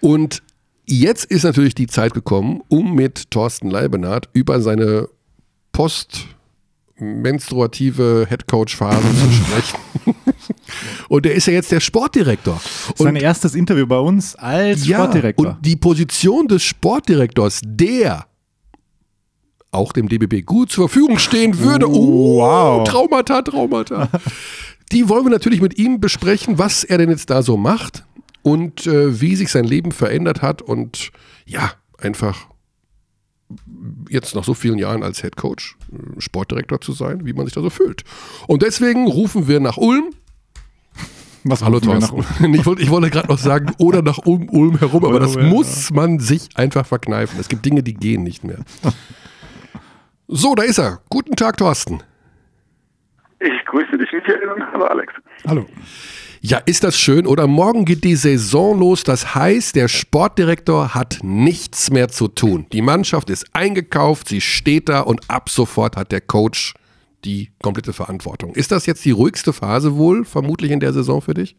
Und 0.00 0.42
jetzt 0.86 1.24
ist 1.26 1.44
natürlich 1.44 1.74
die 1.74 1.86
Zeit 1.86 2.14
gekommen, 2.14 2.62
um 2.68 2.94
mit 2.94 3.30
Thorsten 3.30 3.70
Leibenhardt 3.70 4.28
über 4.32 4.60
seine 4.60 5.08
postmenstruative 5.72 8.26
Headcoach-Phase 8.28 9.02
zu 9.02 9.32
sprechen. 9.44 9.78
Und 11.08 11.26
er 11.26 11.34
ist 11.34 11.46
ja 11.46 11.52
jetzt 11.52 11.70
der 11.72 11.80
Sportdirektor. 11.80 12.60
Sein 12.96 13.16
erstes 13.16 13.54
Interview 13.54 13.86
bei 13.86 13.98
uns 13.98 14.34
als 14.36 14.86
Sportdirektor. 14.86 15.46
Und 15.46 15.56
die 15.64 15.76
Position 15.76 16.48
des 16.48 16.62
Sportdirektors, 16.62 17.60
der 17.64 18.26
auch 19.70 19.92
dem 19.92 20.08
DBB 20.08 20.44
gut 20.44 20.70
zur 20.70 20.88
Verfügung 20.88 21.18
stehen 21.18 21.58
würde. 21.58 21.88
Oh, 21.88 22.38
Wow. 22.40 22.88
Traumata, 22.88 23.42
Traumata. 23.42 24.08
die 24.92 25.08
wollen 25.08 25.24
wir 25.24 25.30
natürlich 25.30 25.60
mit 25.60 25.78
ihm 25.78 26.00
besprechen, 26.00 26.58
was 26.58 26.84
er 26.84 26.98
denn 26.98 27.10
jetzt 27.10 27.30
da 27.30 27.42
so 27.42 27.56
macht 27.56 28.04
und 28.42 28.86
äh, 28.86 29.20
wie 29.20 29.36
sich 29.36 29.50
sein 29.50 29.64
Leben 29.64 29.92
verändert 29.92 30.42
hat 30.42 30.62
und 30.62 31.10
ja, 31.46 31.72
einfach 31.98 32.46
jetzt 34.08 34.34
nach 34.34 34.44
so 34.44 34.54
vielen 34.54 34.78
Jahren 34.78 35.02
als 35.02 35.20
Head 35.20 35.36
Coach, 35.36 35.76
äh, 35.92 36.20
Sportdirektor 36.20 36.80
zu 36.80 36.92
sein, 36.92 37.24
wie 37.24 37.32
man 37.32 37.46
sich 37.46 37.54
da 37.54 37.62
so 37.62 37.70
fühlt. 37.70 38.04
Und 38.46 38.62
deswegen 38.62 39.06
rufen 39.06 39.48
wir 39.48 39.60
nach 39.60 39.76
Ulm. 39.76 40.10
Was 41.44 41.62
Hallo 41.62 41.80
Thorsten. 41.80 42.24
Ich 42.54 42.66
wollte, 42.66 42.88
wollte 42.88 43.10
gerade 43.10 43.28
noch 43.28 43.38
sagen, 43.38 43.72
oder 43.78 44.02
nach 44.02 44.18
Ulm, 44.18 44.48
Ulm 44.50 44.78
herum, 44.78 45.04
aber 45.04 45.18
das 45.18 45.36
muss 45.36 45.90
man 45.90 46.20
sich 46.20 46.50
einfach 46.54 46.86
verkneifen. 46.86 47.40
Es 47.40 47.48
gibt 47.48 47.64
Dinge, 47.64 47.82
die 47.82 47.94
gehen 47.94 48.22
nicht 48.22 48.44
mehr. 48.44 48.58
So, 50.28 50.54
da 50.54 50.62
ist 50.62 50.78
er. 50.78 51.00
Guten 51.10 51.34
Tag, 51.34 51.56
Thorsten. 51.56 52.02
Ich 53.42 53.64
grüße 53.66 53.98
dich, 53.98 54.12
Michael, 54.12 54.48
und 54.50 54.62
hallo 54.72 54.84
Alex. 54.84 55.12
Hallo. 55.48 55.66
Ja, 56.40 56.58
ist 56.58 56.84
das 56.84 56.98
schön, 56.98 57.26
oder? 57.26 57.46
Morgen 57.46 57.84
geht 57.84 58.04
die 58.04 58.14
Saison 58.14 58.78
los. 58.78 59.02
Das 59.02 59.34
heißt, 59.34 59.74
der 59.74 59.88
Sportdirektor 59.88 60.94
hat 60.94 61.18
nichts 61.22 61.90
mehr 61.90 62.08
zu 62.08 62.28
tun. 62.28 62.66
Die 62.72 62.82
Mannschaft 62.82 63.30
ist 63.30 63.46
eingekauft, 63.54 64.28
sie 64.28 64.40
steht 64.40 64.88
da 64.88 65.00
und 65.00 65.28
ab 65.28 65.48
sofort 65.48 65.96
hat 65.96 66.12
der 66.12 66.20
Coach 66.20 66.74
die 67.24 67.50
komplette 67.62 67.92
Verantwortung. 67.92 68.54
Ist 68.54 68.70
das 68.70 68.86
jetzt 68.86 69.04
die 69.04 69.10
ruhigste 69.10 69.52
Phase 69.52 69.96
wohl, 69.96 70.24
vermutlich 70.24 70.70
in 70.70 70.80
der 70.80 70.92
Saison 70.92 71.20
für 71.20 71.34
dich? 71.34 71.56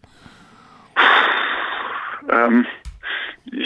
Ähm, 2.30 2.66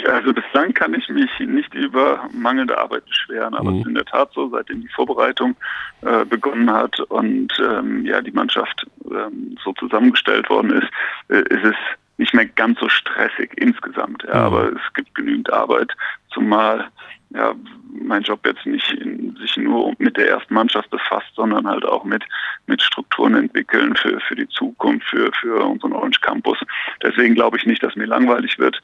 also 0.08 0.32
bislang 0.32 0.74
kann 0.74 0.94
ich 0.94 1.08
mich 1.08 1.30
nicht 1.38 1.72
über 1.74 2.28
mangelnde 2.32 2.76
Arbeit 2.76 3.06
beschweren, 3.06 3.54
aber 3.54 3.70
Mhm. 3.70 3.76
es 3.76 3.80
ist 3.82 3.88
in 3.88 3.94
der 3.94 4.04
Tat 4.04 4.30
so, 4.34 4.48
seitdem 4.48 4.80
die 4.80 4.88
Vorbereitung 4.88 5.54
äh, 6.02 6.24
begonnen 6.24 6.70
hat 6.70 6.98
und 7.00 7.52
ähm, 7.60 8.04
ja 8.04 8.20
die 8.20 8.32
Mannschaft 8.32 8.86
ähm, 9.10 9.56
so 9.62 9.72
zusammengestellt 9.74 10.50
worden 10.50 10.70
ist, 10.70 10.88
äh, 11.28 11.42
ist 11.54 11.64
es 11.64 11.76
nicht 12.16 12.34
mehr 12.34 12.46
ganz 12.46 12.80
so 12.80 12.88
stressig 12.88 13.52
insgesamt. 13.56 14.24
Ja, 14.24 14.40
Mhm. 14.40 14.46
aber 14.46 14.72
es 14.72 14.94
gibt 14.94 15.14
genügend 15.14 15.52
Arbeit, 15.52 15.92
zumal 16.32 16.88
ja 17.30 17.54
mein 17.92 18.22
Job 18.22 18.40
jetzt 18.46 18.66
nicht 18.66 18.90
in, 18.92 19.36
sich 19.36 19.56
nur 19.56 19.94
mit 19.98 20.16
der 20.16 20.28
ersten 20.28 20.54
Mannschaft 20.54 20.90
befasst, 20.90 21.30
sondern 21.34 21.66
halt 21.66 21.84
auch 21.84 22.04
mit 22.04 22.24
mit 22.66 22.82
Strukturen 22.82 23.34
entwickeln 23.34 23.94
für 23.96 24.20
für 24.20 24.36
die 24.36 24.48
Zukunft, 24.48 25.08
für 25.08 25.30
für 25.32 25.64
unseren 25.64 25.92
Orange 25.92 26.20
Campus. 26.20 26.58
Deswegen 27.02 27.34
glaube 27.34 27.56
ich 27.56 27.66
nicht, 27.66 27.82
dass 27.82 27.96
mir 27.96 28.06
langweilig 28.06 28.58
wird. 28.58 28.80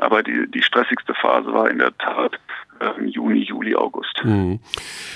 Aber 0.00 0.22
die, 0.22 0.50
die 0.50 0.62
stressigste 0.62 1.14
Phase 1.14 1.52
war 1.52 1.70
in 1.70 1.78
der 1.78 1.96
Tat 1.98 2.38
ähm, 2.80 3.08
Juni, 3.08 3.44
Juli, 3.44 3.74
August. 3.74 4.22
Mhm. 4.24 4.60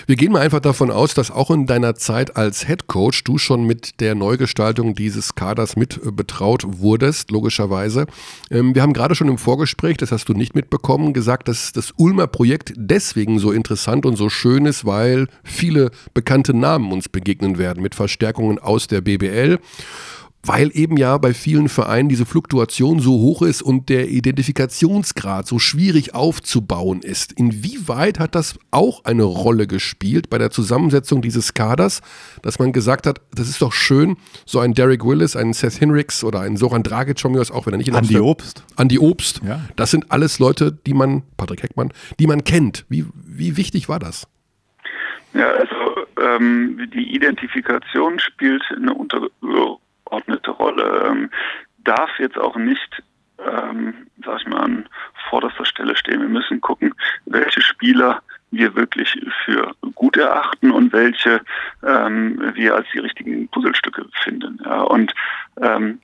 Wir 0.06 0.16
gehen 0.16 0.32
mal 0.32 0.40
einfach 0.40 0.60
davon 0.60 0.90
aus, 0.90 1.14
dass 1.14 1.30
auch 1.30 1.50
in 1.50 1.66
deiner 1.66 1.94
Zeit 1.94 2.36
als 2.36 2.66
Head 2.66 2.86
Coach 2.86 3.24
du 3.24 3.38
schon 3.38 3.64
mit 3.64 4.00
der 4.00 4.14
Neugestaltung 4.14 4.94
dieses 4.94 5.34
Kaders 5.34 5.76
mit 5.76 6.00
äh, 6.04 6.10
betraut 6.10 6.64
wurdest, 6.78 7.30
logischerweise. 7.30 8.06
Ähm, 8.50 8.74
wir 8.74 8.82
haben 8.82 8.92
gerade 8.92 9.14
schon 9.14 9.28
im 9.28 9.38
Vorgespräch, 9.38 9.96
das 9.96 10.12
hast 10.12 10.28
du 10.28 10.34
nicht 10.34 10.54
mitbekommen, 10.54 11.12
gesagt, 11.12 11.48
dass 11.48 11.72
das 11.72 11.92
Ulmer 11.96 12.26
Projekt 12.26 12.72
deswegen 12.76 13.38
so 13.38 13.52
interessant 13.52 14.06
und 14.06 14.16
so 14.16 14.28
schön 14.28 14.66
ist, 14.66 14.84
weil 14.84 15.28
viele 15.42 15.90
bekannte 16.12 16.54
Namen 16.54 16.92
uns 16.92 17.08
begegnen 17.08 17.58
werden 17.58 17.82
mit 17.82 17.94
Verstärkungen 17.94 18.58
aus 18.58 18.86
der 18.86 19.00
BBL 19.00 19.58
weil 20.44 20.70
eben 20.74 20.96
ja 20.96 21.16
bei 21.18 21.34
vielen 21.34 21.68
Vereinen 21.68 22.08
diese 22.08 22.26
Fluktuation 22.26 23.00
so 23.00 23.12
hoch 23.12 23.42
ist 23.42 23.62
und 23.62 23.88
der 23.88 24.08
Identifikationsgrad 24.08 25.46
so 25.46 25.58
schwierig 25.58 26.14
aufzubauen 26.14 27.00
ist. 27.02 27.32
Inwieweit 27.32 28.18
hat 28.18 28.34
das 28.34 28.58
auch 28.70 29.04
eine 29.04 29.24
Rolle 29.24 29.66
gespielt 29.66 30.30
bei 30.30 30.38
der 30.38 30.50
Zusammensetzung 30.50 31.22
dieses 31.22 31.54
Kaders, 31.54 32.02
dass 32.42 32.58
man 32.58 32.72
gesagt 32.72 33.06
hat, 33.06 33.20
das 33.34 33.48
ist 33.48 33.62
doch 33.62 33.72
schön, 33.72 34.16
so 34.44 34.58
ein 34.60 34.74
Derek 34.74 35.04
Willis, 35.04 35.36
ein 35.36 35.52
Seth 35.52 35.74
Hinricks 35.74 36.22
oder 36.24 36.40
ein 36.40 36.56
Soran 36.56 36.82
Dragic 36.82 37.18
von 37.20 37.32
mir 37.32 37.40
aus, 37.40 37.50
auch 37.50 37.66
wenn 37.66 37.74
er 37.74 37.78
nicht 37.78 37.88
in 37.88 37.94
Andi 37.94 38.08
Amsterdam- 38.16 38.28
Obst. 38.28 38.64
Andi 38.76 38.98
Obst. 38.98 39.40
Ja. 39.46 39.60
Das 39.76 39.90
sind 39.90 40.10
alles 40.10 40.38
Leute, 40.38 40.72
die 40.72 40.94
man, 40.94 41.22
Patrick 41.36 41.62
Heckmann, 41.62 41.92
die 42.18 42.26
man 42.26 42.44
kennt. 42.44 42.84
Wie, 42.88 43.06
wie 43.14 43.56
wichtig 43.56 43.88
war 43.88 43.98
das? 43.98 44.26
Ja, 45.32 45.48
also 45.48 45.74
ähm, 46.20 46.88
die 46.94 47.14
Identifikation 47.14 48.20
spielt 48.20 48.62
eine 48.76 48.94
untergeordnete 50.04 50.50
Rolle, 50.50 51.06
ähm, 51.06 51.30
darf 51.78 52.10
jetzt 52.18 52.38
auch 52.38 52.56
nicht, 52.56 53.02
ähm, 53.38 54.06
sag 54.24 54.40
ich 54.40 54.46
mal, 54.46 54.60
an 54.60 54.88
vorderster 55.28 55.64
Stelle 55.64 55.96
stehen. 55.96 56.20
Wir 56.20 56.28
müssen 56.28 56.60
gucken, 56.60 56.94
welche 57.26 57.60
Spieler 57.60 58.22
wir 58.50 58.74
wirklich 58.76 59.18
für 59.44 59.72
gut 59.94 60.16
erachten 60.16 60.70
und 60.70 60.92
welche 60.92 61.40
ähm, 61.82 62.40
wir 62.54 62.76
als 62.76 62.86
die 62.94 63.00
richtigen 63.00 63.48
Puzzlestücke 63.48 64.06
finden. 64.22 64.60
Ja, 64.64 64.82
und 64.82 65.12
ähm, 65.60 66.00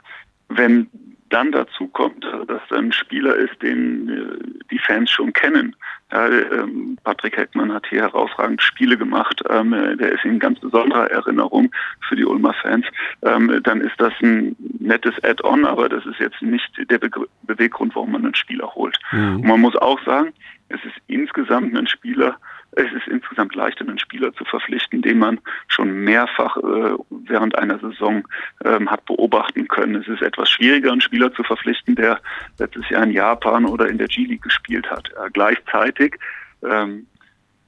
wenn 0.49 0.91
dann 1.31 1.53
dazu 1.53 1.89
kommt, 1.89 2.25
äh, 2.25 2.47
dass 2.47 2.61
ein 2.71 2.93
Spieler 2.93 3.35
ist, 3.37 3.63
den 3.63 4.09
äh, 4.09 4.63
die 4.71 4.79
Fans 4.79 5.11
schon 5.11 5.33
kennen. 5.33 5.75
Ja, 6.13 6.29
ähm, 6.29 6.99
Patrick 7.05 7.37
Heckmann 7.37 7.73
hat 7.73 7.87
hier 7.87 8.03
herausragend 8.03 8.61
Spiele 8.63 8.99
gemacht. 8.99 9.43
Ähm, 9.49 9.73
äh, 9.73 9.97
der 9.97 10.13
ist 10.13 10.25
in 10.25 10.39
ganz 10.39 10.61
besonderer 10.61 11.11
Erinnerung 11.11 11.71
für 12.09 12.17
die 12.17 12.25
Ulmer 12.25 12.53
Fans. 12.55 12.85
Ähm, 13.23 13.61
dann 13.63 13.81
ist 13.81 13.99
das 13.99 14.13
ein 14.23 14.57
nettes 14.79 15.15
Add-on, 15.23 15.65
aber 15.65 15.89
das 15.89 16.05
ist 16.05 16.19
jetzt 16.19 16.43
nicht 16.43 16.71
der 16.91 16.99
Be 16.99 17.11
Beweggrund, 17.43 17.95
warum 17.95 18.13
man 18.13 18.25
einen 18.25 18.35
Spieler 18.35 18.75
holt. 18.75 18.99
Und 19.13 19.45
man 19.45 19.61
muss 19.61 19.75
auch 19.77 20.01
sagen, 20.05 20.33
es 20.69 20.79
ist 20.85 20.95
insgesamt 21.09 21.77
ein 21.77 21.89
Spieler, 21.89 22.37
es 22.73 22.93
ist 22.93 23.09
insgesamt 23.09 23.55
leichter, 23.55 23.87
einen 23.87 23.99
Spieler 23.99 24.33
zu 24.35 24.45
verpflichten, 24.45 25.03
den 25.03 25.19
man 25.19 25.41
schon 25.69 25.91
mehrfach 25.91 26.57
äh, 26.57 26.95
während 27.11 27.57
einer 27.57 27.79
Saison 27.79 28.27
ähm, 28.65 28.91
hat 28.91 29.05
beobachten 29.07 29.67
können. 29.69 29.97
Es 29.97 30.09
ist 30.09 30.23
etwas 30.23 30.51
schwieriger, 30.51 30.93
einen 30.93 31.01
Spieler 31.01 31.33
zu 31.35 31.43
verpflichten, 31.43 31.97
der 31.97 32.21
letztes 32.59 32.89
Jahr 32.89 33.03
in 33.03 33.11
Japan 33.11 33.67
oder 33.67 33.89
in 33.89 33.99
der 33.99 34.09
G-League 34.09 34.43
gespielt 34.43 34.89
hat. 34.91 35.09
Äh, 35.11 35.31
gleichzeitig 35.33 36.17
ähm, 36.63 37.07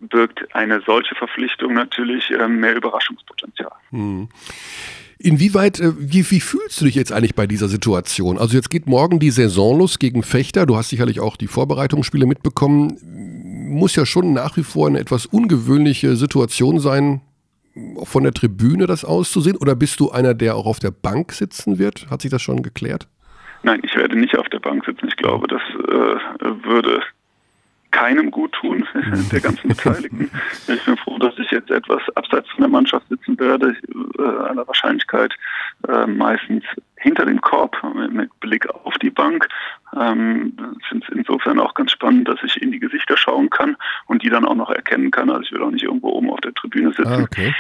birgt 0.01 0.55
eine 0.55 0.81
solche 0.87 1.15
Verpflichtung 1.15 1.75
natürlich 1.75 2.31
ähm, 2.31 2.61
mehr 2.61 2.77
Überraschungspotenzial. 2.77 3.73
Inwieweit, 5.19 5.79
äh, 5.79 5.93
wie, 5.99 6.29
wie 6.31 6.41
fühlst 6.41 6.81
du 6.81 6.85
dich 6.85 6.97
jetzt 6.97 7.13
eigentlich 7.13 7.37
bei 7.37 7.47
dieser 7.47 7.69
Situation? 7.69 8.39
Also 8.39 8.57
jetzt 8.57 8.71
geht 8.71 8.87
morgen 8.87 9.21
die 9.21 9.31
Saison 9.31 9.79
los 9.79 10.01
gegen 10.01 10.25
Fechter. 10.25 10.67
Du 10.67 10.77
hast 10.77 10.89
sicherlich 10.89 11.21
auch 11.21 11.37
die 11.37 11.47
Vorbereitungsspiele 11.47 12.27
mitbekommen. 12.27 12.99
Muss 13.73 13.97
ja 13.97 14.07
schon 14.07 14.33
nach 14.33 14.57
wie 14.57 14.63
vor 14.63 14.87
eine 14.87 15.01
etwas 15.01 15.27
ungewöhnliche 15.27 16.17
Situation 16.17 16.79
sein, 16.79 17.23
von 18.05 18.23
der 18.23 18.33
Tribüne 18.33 18.87
das 18.87 19.05
auszusehen. 19.05 19.57
Oder 19.57 19.75
bist 19.75 19.99
du 20.01 20.11
einer, 20.11 20.35
der 20.35 20.57
auch 20.57 20.67
auf 20.67 20.79
der 20.79 20.91
Bank 20.91 21.33
sitzen 21.33 21.79
wird? 21.79 22.11
Hat 22.11 22.23
sich 22.23 22.31
das 22.31 22.43
schon 22.43 22.63
geklärt? 22.63 23.09
Nein, 23.63 23.81
ich 23.85 23.97
werde 23.97 24.19
nicht 24.19 24.37
auf 24.37 24.49
der 24.49 24.59
Bank 24.59 24.85
sitzen. 24.85 25.07
Ich 25.09 25.17
glaube, 25.17 25.47
das 25.47 25.63
äh, 25.63 26.67
würde 26.67 27.01
keinem 27.93 28.31
gut 28.31 28.53
tun, 28.53 28.87
der 29.33 29.41
ganzen 29.41 29.69
Beteiligten. 29.69 30.31
Ich 30.67 30.85
bin 30.85 30.97
froh, 30.97 31.19
dass 31.19 31.39
ich 31.39 31.51
jetzt 31.51 31.71
etwas 31.71 32.03
abseits 32.17 32.51
von 32.51 32.63
der 32.63 32.69
Mannschaft 32.69 33.09
sitzen 33.09 33.39
werde, 33.39 33.77
äh, 34.19 34.23
aller 34.23 34.67
Wahrscheinlichkeit 34.67 35.33
äh, 35.89 36.07
meistens 36.07 36.65
hinter 36.97 37.27
dem 37.27 37.41
Korb 37.41 37.77
mit 38.11 38.31
Blick 38.41 38.69
auf 38.69 38.95
die 38.99 39.11
Bank. 39.11 39.47
Ähm, 39.97 40.57
ich 40.81 40.87
finde 40.89 41.07
es 41.09 41.15
insofern 41.15 41.61
auch 41.61 41.75
ganz 41.75 41.93
spannend, 41.93 42.29
dass 42.29 42.43
ich 42.43 42.61
in 42.61 42.73
die 42.73 42.81
Gesichter 42.81 43.17
schauen 43.17 43.51
kann 43.51 43.77
und 44.07 44.23
die 44.23 44.31
dann 44.31 44.45
auch 44.45 44.55
noch 44.55 44.71
erkennen 44.71 45.11
kann. 45.11 45.31
Also 45.31 45.43
ich 45.43 45.53
will 45.53 45.63
auch 45.63 45.71
nicht 45.71 45.85
irgendwo 45.85 46.11
oben 46.11 46.31
auf 46.31 46.41
der 46.41 46.55
Tribüne 46.55 46.93
sitzen. 46.93 47.07
Ah, 47.09 47.23
okay. 47.23 47.55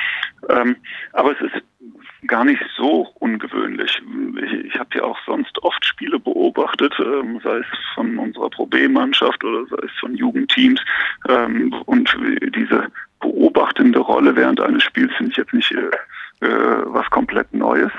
Ähm, 0.49 0.77
aber 1.13 1.33
es 1.33 1.41
ist 1.41 1.63
gar 2.27 2.45
nicht 2.45 2.63
so 2.77 3.09
ungewöhnlich. 3.19 4.01
Ich, 4.43 4.53
ich 4.67 4.79
habe 4.79 4.91
ja 4.95 5.05
auch 5.05 5.19
sonst 5.27 5.63
oft 5.63 5.85
Spiele 5.85 6.19
beobachtet, 6.19 6.95
ähm, 6.99 7.41
sei 7.43 7.59
es 7.59 7.67
von 7.95 8.19
unserer 8.19 8.51
Pro 8.51 8.67
B-Mannschaft 8.67 9.43
oder 9.45 9.67
sei 9.67 9.87
es 9.87 9.93
von 10.01 10.15
Jugendteams. 10.15 10.81
Ähm, 11.29 11.73
und 11.87 12.17
diese 12.55 12.87
beobachtende 13.21 13.99
Rolle 13.99 14.37
während 14.37 14.61
eines 14.61 14.83
Spiels 14.83 15.13
finde 15.15 15.33
ich 15.33 15.37
jetzt 15.37 15.53
nicht 15.53 15.73
äh, 15.73 16.47
äh, 16.47 16.83
was 16.87 17.09
komplett 17.11 17.53
Neues. 17.55 17.93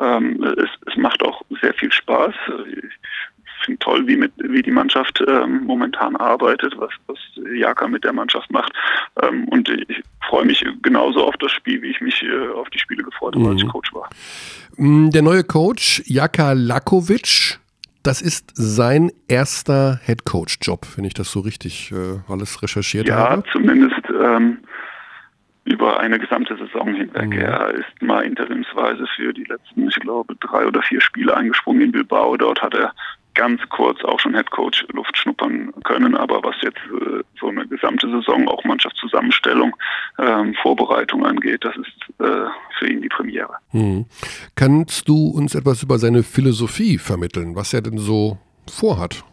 Ähm, 0.00 0.42
es, 0.42 0.70
es 0.86 0.96
macht 0.96 1.22
auch 1.22 1.42
sehr 1.60 1.74
viel 1.74 1.92
Spaß. 1.92 2.34
Finde 3.64 3.78
toll, 3.78 4.06
wie, 4.06 4.16
mit, 4.16 4.32
wie 4.36 4.62
die 4.62 4.70
Mannschaft 4.70 5.22
ähm, 5.26 5.64
momentan 5.64 6.16
arbeitet, 6.16 6.74
was, 6.78 6.90
was 7.06 7.18
Jaka 7.54 7.88
mit 7.88 8.04
der 8.04 8.12
Mannschaft 8.12 8.50
macht. 8.50 8.72
Ähm, 9.22 9.48
und 9.48 9.68
ich 9.68 10.02
freue 10.28 10.44
mich 10.44 10.64
genauso 10.82 11.24
auf 11.26 11.36
das 11.38 11.50
Spiel, 11.52 11.80
wie 11.82 11.90
ich 11.90 12.00
mich 12.00 12.22
äh, 12.22 12.48
auf 12.54 12.68
die 12.70 12.78
Spiele 12.78 13.02
gefreut 13.02 13.34
habe, 13.34 13.48
als 13.48 13.62
ich 13.62 13.68
Coach 13.68 13.92
war. 13.94 14.08
Mm, 14.76 15.10
Der 15.10 15.22
neue 15.22 15.44
Coach, 15.44 16.02
Jaka 16.06 16.52
Lakovic, 16.52 17.58
das 18.02 18.20
ist 18.20 18.50
sein 18.54 19.10
erster 19.28 19.98
Head-Coach-Job, 20.04 20.86
wenn 20.96 21.04
ich 21.06 21.14
das 21.14 21.30
so 21.32 21.40
richtig 21.40 21.90
äh, 21.92 22.18
alles 22.30 22.62
recherchiert 22.62 23.08
Ja, 23.08 23.30
habe. 23.30 23.44
zumindest 23.50 23.96
ähm, 24.22 24.58
über 25.64 25.98
eine 25.98 26.18
gesamte 26.18 26.54
Saison 26.58 26.92
hinweg. 26.94 27.34
Er 27.34 27.70
ist 27.70 28.02
mal 28.02 28.20
interimsweise 28.20 29.06
für 29.16 29.32
die 29.32 29.44
letzten, 29.44 29.88
ich 29.88 29.94
glaube, 29.96 30.34
drei 30.40 30.66
oder 30.66 30.82
vier 30.82 31.00
Spiele 31.00 31.34
eingesprungen 31.34 31.80
in 31.80 31.92
Bilbao. 31.92 32.36
Dort 32.36 32.60
hat 32.60 32.74
er 32.74 32.92
ganz 33.34 33.60
kurz 33.68 34.02
auch 34.04 34.20
schon 34.20 34.34
Headcoach 34.34 34.86
Luft 34.92 35.16
schnuppern 35.16 35.72
können, 35.84 36.16
aber 36.16 36.42
was 36.42 36.56
jetzt 36.62 36.78
äh, 36.78 37.22
so 37.38 37.48
eine 37.48 37.66
gesamte 37.66 38.08
Saison, 38.10 38.48
auch 38.48 38.64
Mannschaftszusammenstellung, 38.64 39.74
ähm, 40.18 40.54
Vorbereitung 40.62 41.24
angeht, 41.26 41.64
das 41.64 41.76
ist 41.76 42.20
äh, 42.20 42.46
für 42.78 42.88
ihn 42.88 43.02
die 43.02 43.08
Premiere. 43.08 43.54
Hm. 43.70 44.06
Kannst 44.54 45.08
du 45.08 45.28
uns 45.28 45.54
etwas 45.54 45.82
über 45.82 45.98
seine 45.98 46.22
Philosophie 46.22 46.98
vermitteln, 46.98 47.56
was 47.56 47.74
er 47.74 47.82
denn 47.82 47.98
so 47.98 48.38
vorhat? 48.68 49.24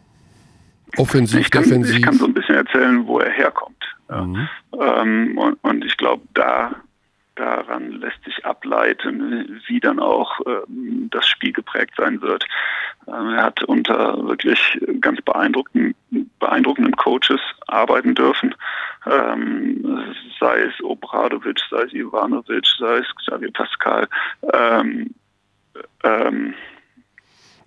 Offensiv, 0.98 1.40
Ich 1.40 1.52
kann, 1.52 1.64
defensiv. 1.64 1.98
ich 1.98 2.02
kann 2.02 2.16
so 2.16 2.26
ein 2.26 2.34
bisschen 2.34 2.56
erzählen, 2.56 3.08
wo 3.08 3.20
er 3.20 3.32
herkommt. 3.32 3.78
Mhm. 4.10 4.50
Ähm, 4.78 5.38
und, 5.38 5.58
und 5.62 5.86
ich 5.86 5.96
glaube, 5.96 6.24
da 6.34 6.76
daran 7.42 7.92
lässt 7.92 8.24
sich 8.24 8.46
ableiten, 8.46 9.62
wie 9.68 9.80
dann 9.80 10.00
auch 10.00 10.40
ähm, 10.46 11.10
das 11.12 11.28
Spiel 11.28 11.52
geprägt 11.52 11.94
sein 11.98 12.22
wird. 12.22 12.46
Ähm, 13.08 13.30
er 13.30 13.44
hat 13.44 13.64
unter 13.64 14.28
wirklich 14.28 14.60
ganz 15.00 15.20
beeindruckenden, 15.22 15.96
beeindruckenden 16.40 16.96
Coaches 16.96 17.42
arbeiten 17.68 18.14
dürfen, 18.14 18.54
ähm, 19.08 20.14
sei 20.40 20.62
es 20.62 20.84
Obradovic, 20.84 21.60
sei 21.70 21.82
es 21.84 21.94
Ivanovic, 21.94 22.68
sei 22.78 22.98
es 22.98 23.16
Xavier 23.26 23.52
Pascal. 23.52 24.08
Ähm, 24.54 25.16
ähm, 26.04 26.54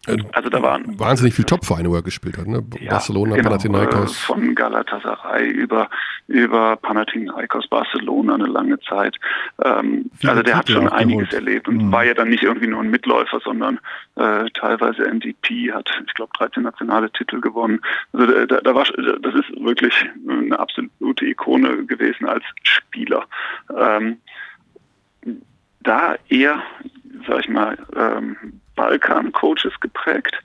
also 0.06 0.48
da 0.50 0.62
waren 0.62 0.98
wahnsinnig 0.98 1.34
viele 1.34 1.46
Top-Vereine, 1.46 1.90
wo 1.90 1.94
er 1.94 2.02
gespielt 2.02 2.36
hat, 2.38 2.46
ne? 2.46 2.64
Ja, 2.80 2.90
Barcelona, 2.90 3.36
genau, 3.36 3.48
Panathinaikos. 3.48 4.12
Äh, 4.12 4.26
von 4.26 4.54
Galatasaray 4.54 5.48
über, 5.48 5.88
über 6.26 6.76
Panathinaikos, 6.76 7.68
Barcelona 7.68 8.34
eine 8.34 8.46
lange 8.46 8.78
Zeit. 8.80 9.16
Ähm, 9.62 10.10
also 10.24 10.42
der 10.42 10.56
hat 10.56 10.68
schon 10.68 10.88
einiges 10.88 11.32
erlebt 11.32 11.68
und 11.68 11.76
mhm. 11.76 11.92
war 11.92 12.04
ja 12.04 12.14
dann 12.14 12.28
nicht 12.28 12.42
irgendwie 12.42 12.66
nur 12.66 12.80
ein 12.80 12.90
Mitläufer, 12.90 13.40
sondern 13.44 13.80
äh, 14.16 14.44
teilweise 14.54 15.02
MVP, 15.02 15.72
hat, 15.72 15.90
ich 16.06 16.14
glaube, 16.14 16.32
13 16.38 16.62
nationale 16.62 17.10
Titel 17.10 17.40
gewonnen. 17.40 17.80
Also 18.12 18.46
da, 18.46 18.60
da 18.60 18.74
war, 18.74 18.84
das 18.84 19.34
ist 19.34 19.64
wirklich 19.64 19.94
eine 20.28 20.58
absolute 20.58 21.24
Ikone 21.24 21.86
gewesen 21.86 22.26
als 22.26 22.44
Spieler. 22.62 23.26
Ähm, 23.76 24.18
da 25.80 26.16
eher, 26.28 26.62
sag 27.26 27.40
ich 27.40 27.48
mal, 27.48 27.76
ähm, 27.94 28.60
Balkan-Coaches 28.76 29.78
geprägt. 29.80 30.38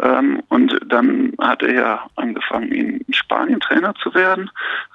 Ähm, 0.00 0.42
und 0.48 0.78
dann 0.86 1.32
hat 1.40 1.62
er 1.62 1.74
ja 1.74 2.06
angefangen, 2.16 2.72
in 2.72 3.04
Spanien 3.12 3.60
Trainer 3.60 3.94
zu 3.96 4.14
werden 4.14 4.50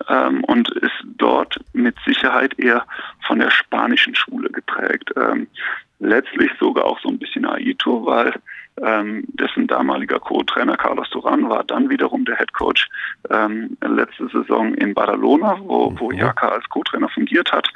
ähm, 0.10 0.44
und 0.46 0.70
ist 0.70 1.04
dort 1.17 1.60
mit 1.74 1.96
Sicherheit 2.06 2.58
eher 2.60 2.86
von 3.26 3.39
der 3.39 3.52
spanischen 3.52 4.15
Schule 4.15 4.50
geprägt. 4.50 5.12
Ähm, 5.15 5.48
letztlich 6.00 6.52
sogar 6.60 6.86
auch 6.86 7.00
so 7.00 7.10
ein 7.10 7.20
bisschen 7.20 7.46
Aito, 7.46 8.06
weil 8.06 8.34
ähm, 8.82 9.24
dessen 9.34 9.67
damaliger 9.67 10.20
Co-Trainer 10.20 10.78
Carlos 10.78 11.10
Duran 11.10 11.50
war 11.50 11.63
dann 11.63 11.89
wiederum 11.89 12.26
der 12.26 12.38
Head 12.38 12.54
Coach 12.54 12.88
ähm, 13.30 13.78
letzte 13.82 14.28
Saison 14.30 14.74
in 14.76 14.94
Badalona, 14.94 15.58
wo, 15.60 15.94
wo 15.98 16.10
mhm. 16.10 16.17
Jaka 16.17 16.50
als 16.50 16.67
Co-Trainer 16.70 17.10
fungiert 17.10 17.52
hat. 17.52 17.67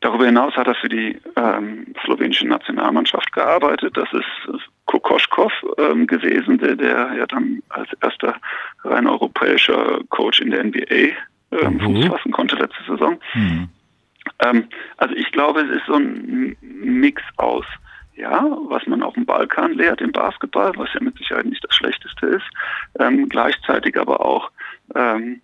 Darüber 0.00 0.24
hinaus 0.24 0.56
hat 0.56 0.66
er 0.66 0.74
für 0.74 0.88
die 0.88 1.20
ähm, 1.36 1.94
slowenische 2.04 2.46
Nationalmannschaft 2.46 3.32
gearbeitet. 3.32 3.96
Das 3.96 4.08
ist 4.12 4.62
Kokoschkov 4.86 5.52
ähm, 5.78 6.06
gewesen, 6.06 6.58
der, 6.58 6.74
der 6.74 7.12
ja 7.16 7.26
dann 7.26 7.62
als 7.68 7.88
erster 8.02 8.36
rein 8.84 9.06
europäischer 9.06 10.00
Coach 10.08 10.40
in 10.40 10.50
der 10.50 10.64
NBA 10.64 11.14
ähm, 11.52 11.74
mhm. 11.74 11.80
Fuß 11.80 12.06
fassen 12.06 12.32
konnte 12.32 12.56
letzte 12.56 12.82
Saison. 12.88 13.20
Mhm. 13.34 13.68
Ähm, 14.42 14.68
also 14.96 15.14
ich 15.14 15.30
glaube, 15.32 15.60
es 15.60 15.70
ist 15.76 15.86
so 15.86 15.94
ein 15.94 16.56
Mix 16.60 17.22
aus, 17.36 17.66
ja, 18.14 18.44
was 18.68 18.86
man 18.86 19.02
auf 19.02 19.14
dem 19.14 19.26
Balkan 19.26 19.74
lehrt 19.74 20.00
im 20.00 20.12
Basketball, 20.12 20.72
was 20.76 20.92
ja 20.94 21.00
mit 21.00 21.16
Sicherheit 21.18 21.46
nicht 21.46 21.64
das 21.64 21.74
Schlechteste 21.74 22.26
ist, 22.26 22.46
ähm, 22.98 23.28
gleichzeitig 23.28 23.98
aber 23.98 24.24
auch 24.24 24.50
ähm, 24.94 25.40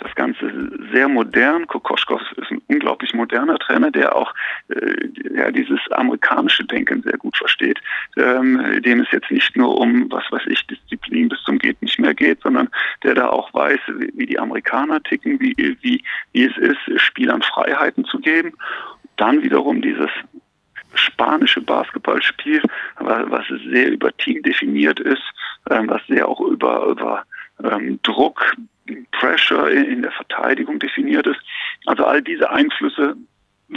das 0.00 0.14
Ganze 0.14 0.70
sehr 0.92 1.08
modern. 1.08 1.66
Kokoschkov 1.66 2.20
ist 2.36 2.50
ein 2.50 2.60
unglaublich 2.68 3.14
moderner 3.14 3.58
Trainer, 3.58 3.90
der 3.90 4.16
auch 4.16 4.34
äh, 4.68 5.08
ja, 5.34 5.50
dieses 5.50 5.80
amerikanische 5.92 6.64
Denken 6.64 7.02
sehr 7.02 7.18
gut 7.18 7.36
versteht, 7.36 7.80
ähm, 8.16 8.82
dem 8.82 9.00
es 9.00 9.10
jetzt 9.12 9.30
nicht 9.30 9.56
nur 9.56 9.78
um, 9.78 10.10
was 10.10 10.24
weiß 10.30 10.42
ich, 10.46 10.66
Disziplin 10.66 11.28
bis 11.28 11.42
zum 11.42 11.58
geht 11.58 11.80
nicht 11.82 11.98
mehr 11.98 12.14
geht, 12.14 12.40
sondern 12.42 12.68
der 13.02 13.14
da 13.14 13.28
auch 13.28 13.52
weiß, 13.54 13.80
wie, 13.98 14.12
wie 14.14 14.26
die 14.26 14.38
Amerikaner 14.38 15.02
ticken, 15.02 15.38
wie, 15.40 15.54
wie, 15.80 16.02
wie 16.32 16.44
es 16.44 16.56
ist, 16.56 17.00
Spielern 17.00 17.42
Freiheiten 17.42 18.04
zu 18.04 18.18
geben. 18.18 18.52
Dann 19.16 19.42
wiederum 19.42 19.82
dieses 19.82 20.10
spanische 20.94 21.60
Basketballspiel, 21.60 22.62
was 22.98 23.44
sehr 23.70 23.92
über 23.92 24.16
Team 24.16 24.42
definiert 24.42 24.98
ist, 25.00 25.22
ähm, 25.70 25.88
was 25.88 26.02
sehr 26.08 26.28
auch 26.28 26.40
über, 26.40 26.86
über 26.86 27.24
ähm, 27.64 28.00
Druck 28.02 28.56
Pressure 29.12 29.70
in 29.70 30.02
der 30.02 30.12
Verteidigung 30.12 30.78
definiert 30.78 31.26
ist. 31.26 31.40
Also 31.86 32.04
all 32.04 32.22
diese 32.22 32.50
Einflüsse 32.50 33.16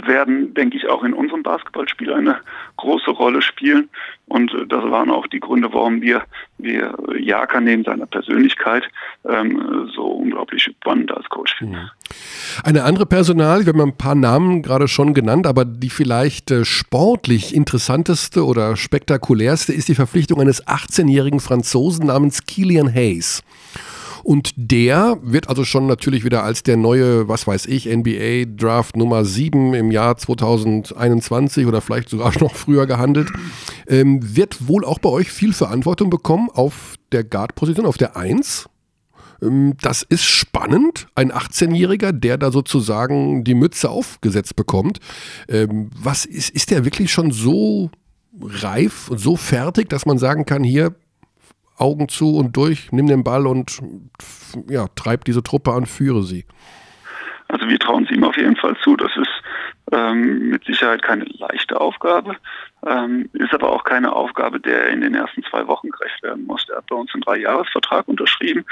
werden, 0.02 0.54
denke 0.54 0.76
ich, 0.76 0.88
auch 0.88 1.04
in 1.04 1.14
unserem 1.14 1.42
Basketballspiel 1.42 2.12
eine 2.12 2.38
große 2.76 3.10
Rolle 3.10 3.42
spielen. 3.42 3.88
Und 4.26 4.52
äh, 4.52 4.66
das 4.66 4.82
waren 4.84 5.10
auch 5.10 5.26
die 5.28 5.40
Gründe, 5.40 5.72
warum 5.72 6.02
wir, 6.02 6.22
wir 6.58 6.94
Jaka 7.18 7.60
neben 7.60 7.84
seiner 7.84 8.06
Persönlichkeit 8.06 8.84
ähm, 9.28 9.88
so 9.94 10.04
unglaublich 10.04 10.62
spannend 10.64 11.12
als 11.12 11.28
Coach 11.28 11.54
finden. 11.56 11.76
Mhm. 11.76 11.90
Eine 12.64 12.84
andere 12.84 13.06
Personal, 13.06 13.66
wir 13.66 13.72
haben 13.72 13.80
ein 13.80 13.96
paar 13.96 14.14
Namen 14.14 14.62
gerade 14.62 14.88
schon 14.88 15.14
genannt, 15.14 15.46
aber 15.46 15.64
die 15.64 15.90
vielleicht 15.90 16.50
äh, 16.50 16.64
sportlich 16.64 17.54
interessanteste 17.54 18.44
oder 18.44 18.76
spektakulärste 18.76 19.72
ist 19.72 19.88
die 19.88 19.94
Verpflichtung 19.94 20.40
eines 20.40 20.66
18-jährigen 20.66 21.40
Franzosen 21.40 22.06
namens 22.06 22.46
Kilian 22.46 22.92
Hayes. 22.92 23.42
Und 24.24 24.54
der 24.56 25.18
wird 25.20 25.50
also 25.50 25.64
schon 25.64 25.86
natürlich 25.86 26.24
wieder 26.24 26.44
als 26.44 26.62
der 26.62 26.78
neue, 26.78 27.28
was 27.28 27.46
weiß 27.46 27.66
ich, 27.66 27.94
NBA 27.94 28.46
Draft 28.56 28.96
Nummer 28.96 29.22
7 29.26 29.74
im 29.74 29.90
Jahr 29.90 30.16
2021 30.16 31.66
oder 31.66 31.82
vielleicht 31.82 32.08
sogar 32.08 32.32
noch 32.40 32.54
früher 32.54 32.86
gehandelt, 32.86 33.28
ähm, 33.86 34.20
wird 34.36 34.66
wohl 34.66 34.86
auch 34.86 34.98
bei 34.98 35.10
euch 35.10 35.30
viel 35.30 35.52
Verantwortung 35.52 36.08
bekommen 36.08 36.48
auf 36.54 36.94
der 37.12 37.22
Guard-Position, 37.22 37.84
auf 37.84 37.98
der 37.98 38.16
1. 38.16 38.66
Ähm, 39.42 39.74
das 39.82 40.02
ist 40.02 40.24
spannend, 40.24 41.06
ein 41.14 41.30
18-Jähriger, 41.30 42.12
der 42.12 42.38
da 42.38 42.50
sozusagen 42.50 43.44
die 43.44 43.54
Mütze 43.54 43.90
aufgesetzt 43.90 44.56
bekommt. 44.56 45.00
Ähm, 45.50 45.90
was 45.94 46.24
ist, 46.24 46.48
ist 46.48 46.70
der 46.70 46.86
wirklich 46.86 47.12
schon 47.12 47.30
so 47.30 47.90
reif 48.40 49.10
und 49.10 49.18
so 49.18 49.36
fertig, 49.36 49.90
dass 49.90 50.06
man 50.06 50.16
sagen 50.16 50.46
kann, 50.46 50.64
hier, 50.64 50.94
Augen 51.76 52.08
zu 52.08 52.36
und 52.36 52.56
durch, 52.56 52.92
nimm 52.92 53.06
den 53.06 53.24
Ball 53.24 53.46
und 53.46 53.80
ja, 54.68 54.86
treib 54.94 55.24
diese 55.24 55.42
Truppe 55.42 55.72
an, 55.72 55.86
führe 55.86 56.22
sie. 56.22 56.44
Also 57.48 57.68
wir 57.68 57.78
trauen 57.78 58.04
es 58.04 58.10
ihm 58.10 58.24
auf 58.24 58.36
jeden 58.36 58.56
Fall 58.56 58.76
zu. 58.82 58.96
Das 58.96 59.10
ist 59.16 59.30
ähm, 59.92 60.50
mit 60.50 60.64
Sicherheit 60.64 61.02
keine 61.02 61.24
leichte 61.24 61.80
Aufgabe, 61.80 62.36
ähm, 62.86 63.28
ist 63.32 63.52
aber 63.52 63.70
auch 63.70 63.84
keine 63.84 64.12
Aufgabe, 64.12 64.60
der 64.60 64.88
in 64.88 65.02
den 65.02 65.14
ersten 65.14 65.42
zwei 65.44 65.66
Wochen 65.66 65.90
gerecht 65.90 66.22
werden 66.22 66.46
muss. 66.46 66.66
Er 66.68 66.78
hat 66.78 66.86
bei 66.86 66.96
uns 66.96 67.12
einen 67.12 67.22
Dreijahresvertrag 67.22 68.08
unterschrieben. 68.08 68.64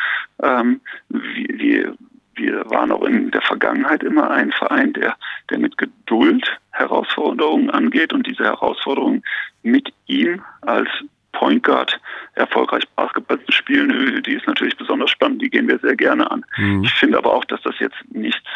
Ähm, 0.42 0.80
wir, 1.08 1.94
wir 2.34 2.70
waren 2.70 2.92
auch 2.92 3.02
in 3.02 3.30
der 3.30 3.42
Vergangenheit 3.42 4.02
immer 4.02 4.30
ein 4.30 4.52
Verein, 4.52 4.92
der, 4.94 5.16
der 5.50 5.58
mit 5.58 5.76
Geduld 5.76 6.44
Herausforderungen 6.70 7.70
angeht 7.70 8.12
und 8.12 8.26
diese 8.26 8.44
Herausforderungen 8.44 9.22
mit 9.62 9.92
ihm 10.06 10.42
als 10.62 10.88
Point 11.32 11.62
Guard 11.62 12.00
erfolgreich 12.34 12.84
Basketball 12.96 13.42
zu 13.44 13.52
spielen, 13.52 14.22
die 14.22 14.34
ist 14.34 14.46
natürlich 14.46 14.76
besonders 14.76 15.10
spannend, 15.10 15.42
die 15.42 15.50
gehen 15.50 15.68
wir 15.68 15.78
sehr 15.78 15.96
gerne 15.96 16.30
an. 16.30 16.44
Mhm. 16.56 16.84
Ich 16.84 16.92
finde 16.92 17.18
aber 17.18 17.34
auch, 17.34 17.44
dass 17.44 17.60
das 17.62 17.78
jetzt 17.78 17.96
nichts 18.10 18.48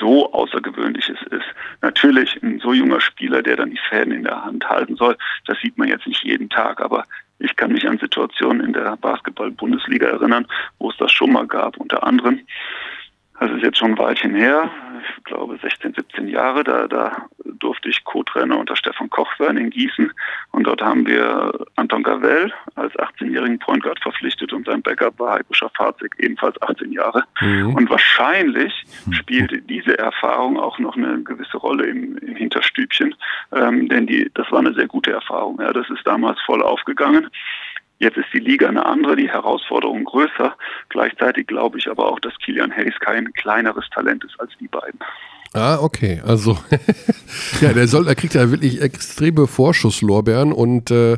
so 0.00 0.32
Außergewöhnliches 0.32 1.18
ist. 1.30 1.46
Natürlich 1.80 2.42
ein 2.42 2.58
so 2.60 2.72
junger 2.72 3.00
Spieler, 3.00 3.42
der 3.42 3.56
dann 3.56 3.70
die 3.70 3.80
Fäden 3.88 4.12
in 4.12 4.24
der 4.24 4.44
Hand 4.44 4.68
halten 4.68 4.96
soll, 4.96 5.16
das 5.46 5.58
sieht 5.60 5.78
man 5.78 5.88
jetzt 5.88 6.06
nicht 6.06 6.24
jeden 6.24 6.50
Tag, 6.50 6.80
aber 6.80 7.04
ich 7.38 7.54
kann 7.56 7.72
mich 7.72 7.86
an 7.88 7.98
Situationen 7.98 8.64
in 8.64 8.72
der 8.72 8.96
Basketball-Bundesliga 8.96 10.06
erinnern, 10.06 10.46
wo 10.78 10.90
es 10.90 10.96
das 10.96 11.12
schon 11.12 11.32
mal 11.32 11.46
gab, 11.46 11.76
unter 11.76 12.04
anderem. 12.04 12.40
Das 13.40 13.50
ist 13.50 13.62
jetzt 13.62 13.78
schon 13.78 13.92
ein 13.92 13.98
Weilchen 13.98 14.34
her 14.34 14.70
ich 15.04 15.24
glaube 15.24 15.58
16, 15.60 15.94
17 15.94 16.28
Jahre. 16.28 16.64
Da, 16.64 16.86
da 16.86 17.26
durfte 17.44 17.88
ich 17.88 18.04
Co-Trainer 18.04 18.58
unter 18.58 18.76
Stefan 18.76 19.10
Koch 19.10 19.30
sein 19.38 19.56
in 19.56 19.70
Gießen. 19.70 20.12
Und 20.52 20.66
dort 20.66 20.82
haben 20.82 21.06
wir 21.06 21.52
Anton 21.76 22.02
Gavell 22.02 22.52
als 22.74 22.94
18-jährigen 22.94 23.58
Point 23.58 23.82
Guard 23.82 24.00
verpflichtet 24.00 24.52
und 24.52 24.66
sein 24.66 24.82
Backup 24.82 25.18
war 25.18 25.34
Heiko 25.34 25.52
Schafazik, 25.52 26.14
ebenfalls 26.18 26.60
18 26.62 26.92
Jahre. 26.92 27.24
Mhm. 27.40 27.74
Und 27.74 27.90
wahrscheinlich 27.90 28.72
spielte 29.10 29.60
diese 29.62 29.98
Erfahrung 29.98 30.58
auch 30.58 30.78
noch 30.78 30.96
eine 30.96 31.22
gewisse 31.22 31.56
Rolle 31.56 31.86
im, 31.86 32.18
im 32.18 32.36
Hinterstübchen, 32.36 33.14
ähm, 33.52 33.88
denn 33.88 34.06
die, 34.06 34.30
das 34.34 34.50
war 34.50 34.60
eine 34.60 34.74
sehr 34.74 34.86
gute 34.86 35.12
Erfahrung. 35.12 35.60
Ja, 35.60 35.72
das 35.72 35.88
ist 35.90 36.06
damals 36.06 36.40
voll 36.42 36.62
aufgegangen. 36.62 37.28
Jetzt 38.04 38.18
ist 38.18 38.26
die 38.34 38.38
Liga 38.38 38.68
eine 38.68 38.84
andere, 38.84 39.16
die 39.16 39.30
Herausforderung 39.30 40.04
größer. 40.04 40.54
Gleichzeitig 40.90 41.46
glaube 41.46 41.78
ich 41.78 41.88
aber 41.88 42.06
auch, 42.12 42.20
dass 42.20 42.36
Kilian 42.36 42.70
Hayes 42.70 42.92
kein 43.00 43.32
kleineres 43.32 43.88
Talent 43.94 44.22
ist 44.24 44.38
als 44.38 44.50
die 44.60 44.68
beiden. 44.68 45.00
Ah, 45.54 45.78
okay. 45.80 46.20
Also, 46.22 46.58
ja, 47.62 47.72
der 47.72 47.88
soll, 47.88 48.06
er 48.06 48.14
kriegt 48.14 48.34
ja 48.34 48.50
wirklich 48.50 48.82
extreme 48.82 49.46
Vorschusslorbeeren. 49.46 50.52
Und 50.52 50.90
äh, 50.90 51.14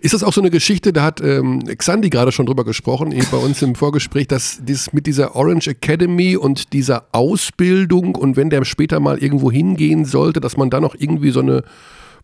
ist 0.00 0.14
das 0.14 0.24
auch 0.24 0.32
so 0.32 0.40
eine 0.40 0.48
Geschichte, 0.48 0.94
da 0.94 1.02
hat 1.02 1.20
ähm, 1.20 1.64
Xandi 1.66 2.08
gerade 2.08 2.32
schon 2.32 2.46
drüber 2.46 2.64
gesprochen, 2.64 3.12
eh 3.12 3.22
bei 3.30 3.36
uns 3.36 3.60
im 3.60 3.74
Vorgespräch, 3.74 4.26
dass 4.26 4.64
dieses 4.64 4.94
mit 4.94 5.06
dieser 5.06 5.36
Orange 5.36 5.68
Academy 5.68 6.38
und 6.38 6.72
dieser 6.72 7.08
Ausbildung 7.12 8.14
und 8.14 8.38
wenn 8.38 8.48
der 8.48 8.64
später 8.64 9.00
mal 9.00 9.18
irgendwo 9.18 9.52
hingehen 9.52 10.06
sollte, 10.06 10.40
dass 10.40 10.56
man 10.56 10.70
da 10.70 10.80
noch 10.80 10.94
irgendwie 10.98 11.30
so 11.30 11.40
eine 11.40 11.62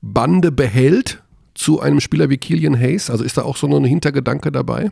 Bande 0.01 0.51
behält? 0.51 1.23
Zu 1.59 1.81
einem 1.81 2.01
Spieler 2.01 2.31
wie 2.31 2.39
Killian 2.39 2.79
Hayes? 2.79 3.11
Also 3.11 3.25
ist 3.25 3.37
da 3.37 3.43
auch 3.43 3.57
so 3.57 3.67
ein 3.67 3.85
Hintergedanke 3.85 4.53
dabei? 4.53 4.91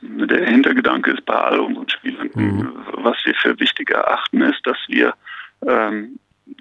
Der 0.00 0.46
Hintergedanke 0.46 1.12
ist 1.12 1.24
bei 1.26 1.34
all 1.34 1.60
unseren 1.60 1.88
Spielern. 1.88 2.30
Mhm. 2.34 2.72
Was 2.94 3.16
wir 3.24 3.34
für 3.34 3.58
wichtig 3.60 3.90
erachten, 3.90 4.40
ist, 4.40 4.60
dass 4.64 4.78
wir 4.88 5.14
ähm, 5.66 6.18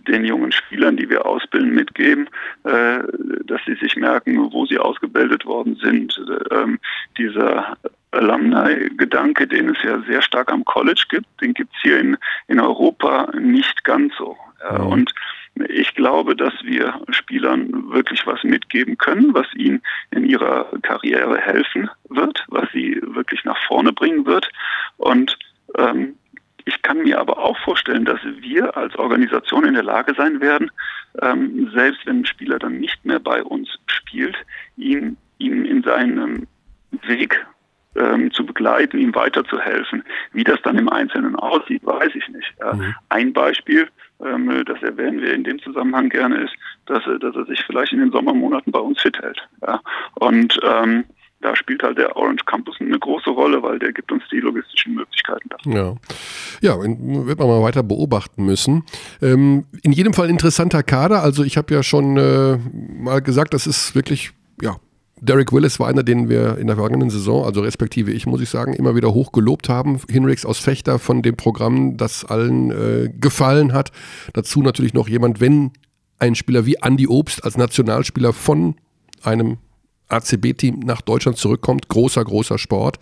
den 0.07 0.25
jungen 0.25 0.51
Spielern, 0.51 0.97
die 0.97 1.09
wir 1.09 1.25
ausbilden, 1.25 1.73
mitgeben, 1.73 2.29
äh, 2.63 2.99
dass 3.45 3.61
sie 3.65 3.75
sich 3.75 3.95
merken, 3.95 4.51
wo 4.51 4.65
sie 4.65 4.77
ausgebildet 4.77 5.45
worden 5.45 5.75
sind. 5.81 6.21
Ähm, 6.51 6.79
dieser 7.17 7.77
Alumni-Gedanke, 8.11 9.47
den 9.47 9.69
es 9.69 9.77
ja 9.83 10.01
sehr 10.01 10.21
stark 10.21 10.51
am 10.51 10.65
College 10.65 11.03
gibt, 11.09 11.27
den 11.41 11.53
gibt 11.53 11.73
es 11.75 11.81
hier 11.81 11.99
in, 11.99 12.17
in 12.47 12.59
Europa 12.59 13.31
nicht 13.39 13.83
ganz 13.83 14.13
so. 14.17 14.37
Mhm. 14.69 14.87
Und 14.87 15.10
glaube, 16.01 16.35
dass 16.35 16.53
wir 16.63 16.99
Spielern 17.11 17.91
wirklich 17.91 18.25
was 18.25 18.43
mitgeben 18.43 18.97
können, 18.97 19.35
was 19.35 19.45
ihnen 19.53 19.83
in 20.09 20.25
ihrer 20.25 20.65
Karriere 20.81 21.37
helfen 21.37 21.91
wird, 22.09 22.43
was 22.47 22.67
sie 22.73 22.99
wirklich 23.03 23.43
nach 23.43 23.59
vorne 23.67 23.93
bringen 23.93 24.25
wird. 24.25 24.49
Und 24.97 25.37
ähm, 25.77 26.15
ich 26.65 26.81
kann 26.81 27.03
mir 27.03 27.19
aber 27.19 27.37
auch 27.37 27.57
vorstellen, 27.59 28.05
dass 28.05 28.19
wir 28.39 28.75
als 28.75 28.95
Organisation 28.95 29.63
in 29.63 29.75
der 29.75 29.83
Lage 29.83 30.15
sein 30.15 30.41
werden, 30.41 30.71
ähm, 31.21 31.69
selbst 31.71 32.03
wenn 32.07 32.21
ein 32.21 32.25
Spieler 32.25 32.57
dann 32.57 32.79
nicht 32.79 33.05
mehr 33.05 33.19
bei 33.19 33.43
uns 33.43 33.69
spielt, 33.85 34.35
ihn, 34.77 35.17
ihn 35.37 35.65
in 35.65 35.83
seinem 35.83 36.47
Weg 37.05 37.45
ähm, 37.95 38.31
zu 38.31 38.43
begleiten, 38.43 38.97
ihm 38.97 39.13
weiterzuhelfen. 39.13 40.03
Wie 40.33 40.43
das 40.43 40.59
dann 40.63 40.79
im 40.79 40.89
Einzelnen 40.89 41.35
aussieht, 41.35 41.85
weiß 41.85 42.15
ich 42.15 42.27
nicht. 42.29 42.53
Ja. 42.59 42.73
Mhm. 42.73 42.95
Ein 43.09 43.33
Beispiel, 43.33 43.87
das 44.65 44.81
erwähnen 44.81 45.21
wir 45.21 45.33
in 45.33 45.43
dem 45.43 45.59
Zusammenhang 45.59 46.09
gerne, 46.09 46.43
ist, 46.43 46.53
dass, 46.85 47.03
dass 47.19 47.35
er 47.35 47.45
sich 47.45 47.63
vielleicht 47.65 47.93
in 47.93 47.99
den 47.99 48.11
Sommermonaten 48.11 48.71
bei 48.71 48.79
uns 48.79 49.01
fit 49.01 49.17
hält. 49.19 49.39
Ja. 49.65 49.81
Und 50.15 50.59
ähm, 50.63 51.05
da 51.41 51.55
spielt 51.55 51.81
halt 51.81 51.97
der 51.97 52.15
Orange 52.15 52.45
Campus 52.45 52.77
eine 52.79 52.99
große 52.99 53.29
Rolle, 53.31 53.63
weil 53.63 53.79
der 53.79 53.91
gibt 53.91 54.11
uns 54.11 54.23
die 54.31 54.39
logistischen 54.39 54.93
Möglichkeiten 54.93 55.49
dafür. 55.49 55.97
Ja, 56.61 56.75
ja 56.75 56.81
wird 56.81 57.39
man 57.39 57.47
mal 57.47 57.63
weiter 57.63 57.83
beobachten 57.83 58.45
müssen. 58.45 58.83
Ähm, 59.21 59.65
in 59.81 59.91
jedem 59.91 60.13
Fall 60.13 60.29
interessanter 60.29 60.83
Kader. 60.83 61.23
Also 61.23 61.43
ich 61.43 61.57
habe 61.57 61.73
ja 61.73 61.81
schon 61.81 62.17
äh, 62.17 62.57
mal 63.01 63.21
gesagt, 63.21 63.53
das 63.53 63.65
ist 63.65 63.95
wirklich, 63.95 64.31
ja, 64.61 64.75
Derek 65.23 65.53
Willis 65.53 65.79
war 65.79 65.87
einer, 65.87 66.01
den 66.01 66.29
wir 66.29 66.57
in 66.57 66.65
der 66.65 66.75
vergangenen 66.75 67.11
Saison, 67.11 67.45
also 67.45 67.61
respektive 67.61 68.11
ich, 68.11 68.25
muss 68.25 68.41
ich 68.41 68.49
sagen, 68.49 68.73
immer 68.73 68.95
wieder 68.95 69.13
hoch 69.13 69.31
gelobt 69.31 69.69
haben. 69.69 69.99
Hinrichs 70.09 70.45
aus 70.45 70.57
Fechter 70.57 70.97
von 70.97 71.21
dem 71.21 71.37
Programm, 71.37 71.95
das 71.95 72.25
allen 72.25 72.71
äh, 72.71 73.09
gefallen 73.19 73.71
hat. 73.71 73.91
Dazu 74.33 74.63
natürlich 74.63 74.95
noch 74.95 75.07
jemand, 75.07 75.39
wenn 75.39 75.71
ein 76.17 76.33
Spieler 76.33 76.65
wie 76.65 76.77
Andy 76.81 77.07
Obst 77.07 77.43
als 77.43 77.55
Nationalspieler 77.55 78.33
von 78.33 78.75
einem 79.21 79.57
ACB-Team 80.11 80.79
nach 80.79 81.01
Deutschland 81.01 81.37
zurückkommt. 81.37 81.87
Großer, 81.87 82.23
großer 82.23 82.57
Sport. 82.57 82.97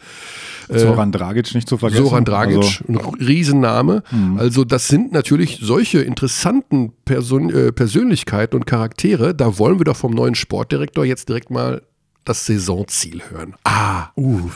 Soran 0.68 1.12
Dragic 1.12 1.56
nicht 1.56 1.68
zu 1.68 1.78
vergessen. 1.78 2.04
Soran 2.04 2.26
Dragic, 2.26 2.58
also, 2.58 2.84
ein 2.88 2.98
Riesenname. 3.16 4.04
Mhm. 4.12 4.38
Also 4.38 4.66
das 4.66 4.88
sind 4.88 5.12
natürlich 5.12 5.60
solche 5.62 6.02
interessanten 6.02 6.92
Person, 7.06 7.50
äh, 7.50 7.72
Persönlichkeiten 7.72 8.56
und 8.56 8.66
Charaktere. 8.66 9.34
Da 9.34 9.58
wollen 9.58 9.80
wir 9.80 9.86
doch 9.86 9.96
vom 9.96 10.12
neuen 10.12 10.36
Sportdirektor 10.36 11.06
jetzt 11.06 11.30
direkt 11.30 11.50
mal 11.50 11.82
das 12.26 12.46
Saisonziel 12.46 13.22
hören. 13.30 13.56
Ah, 13.64 14.10
uh. 14.16 14.50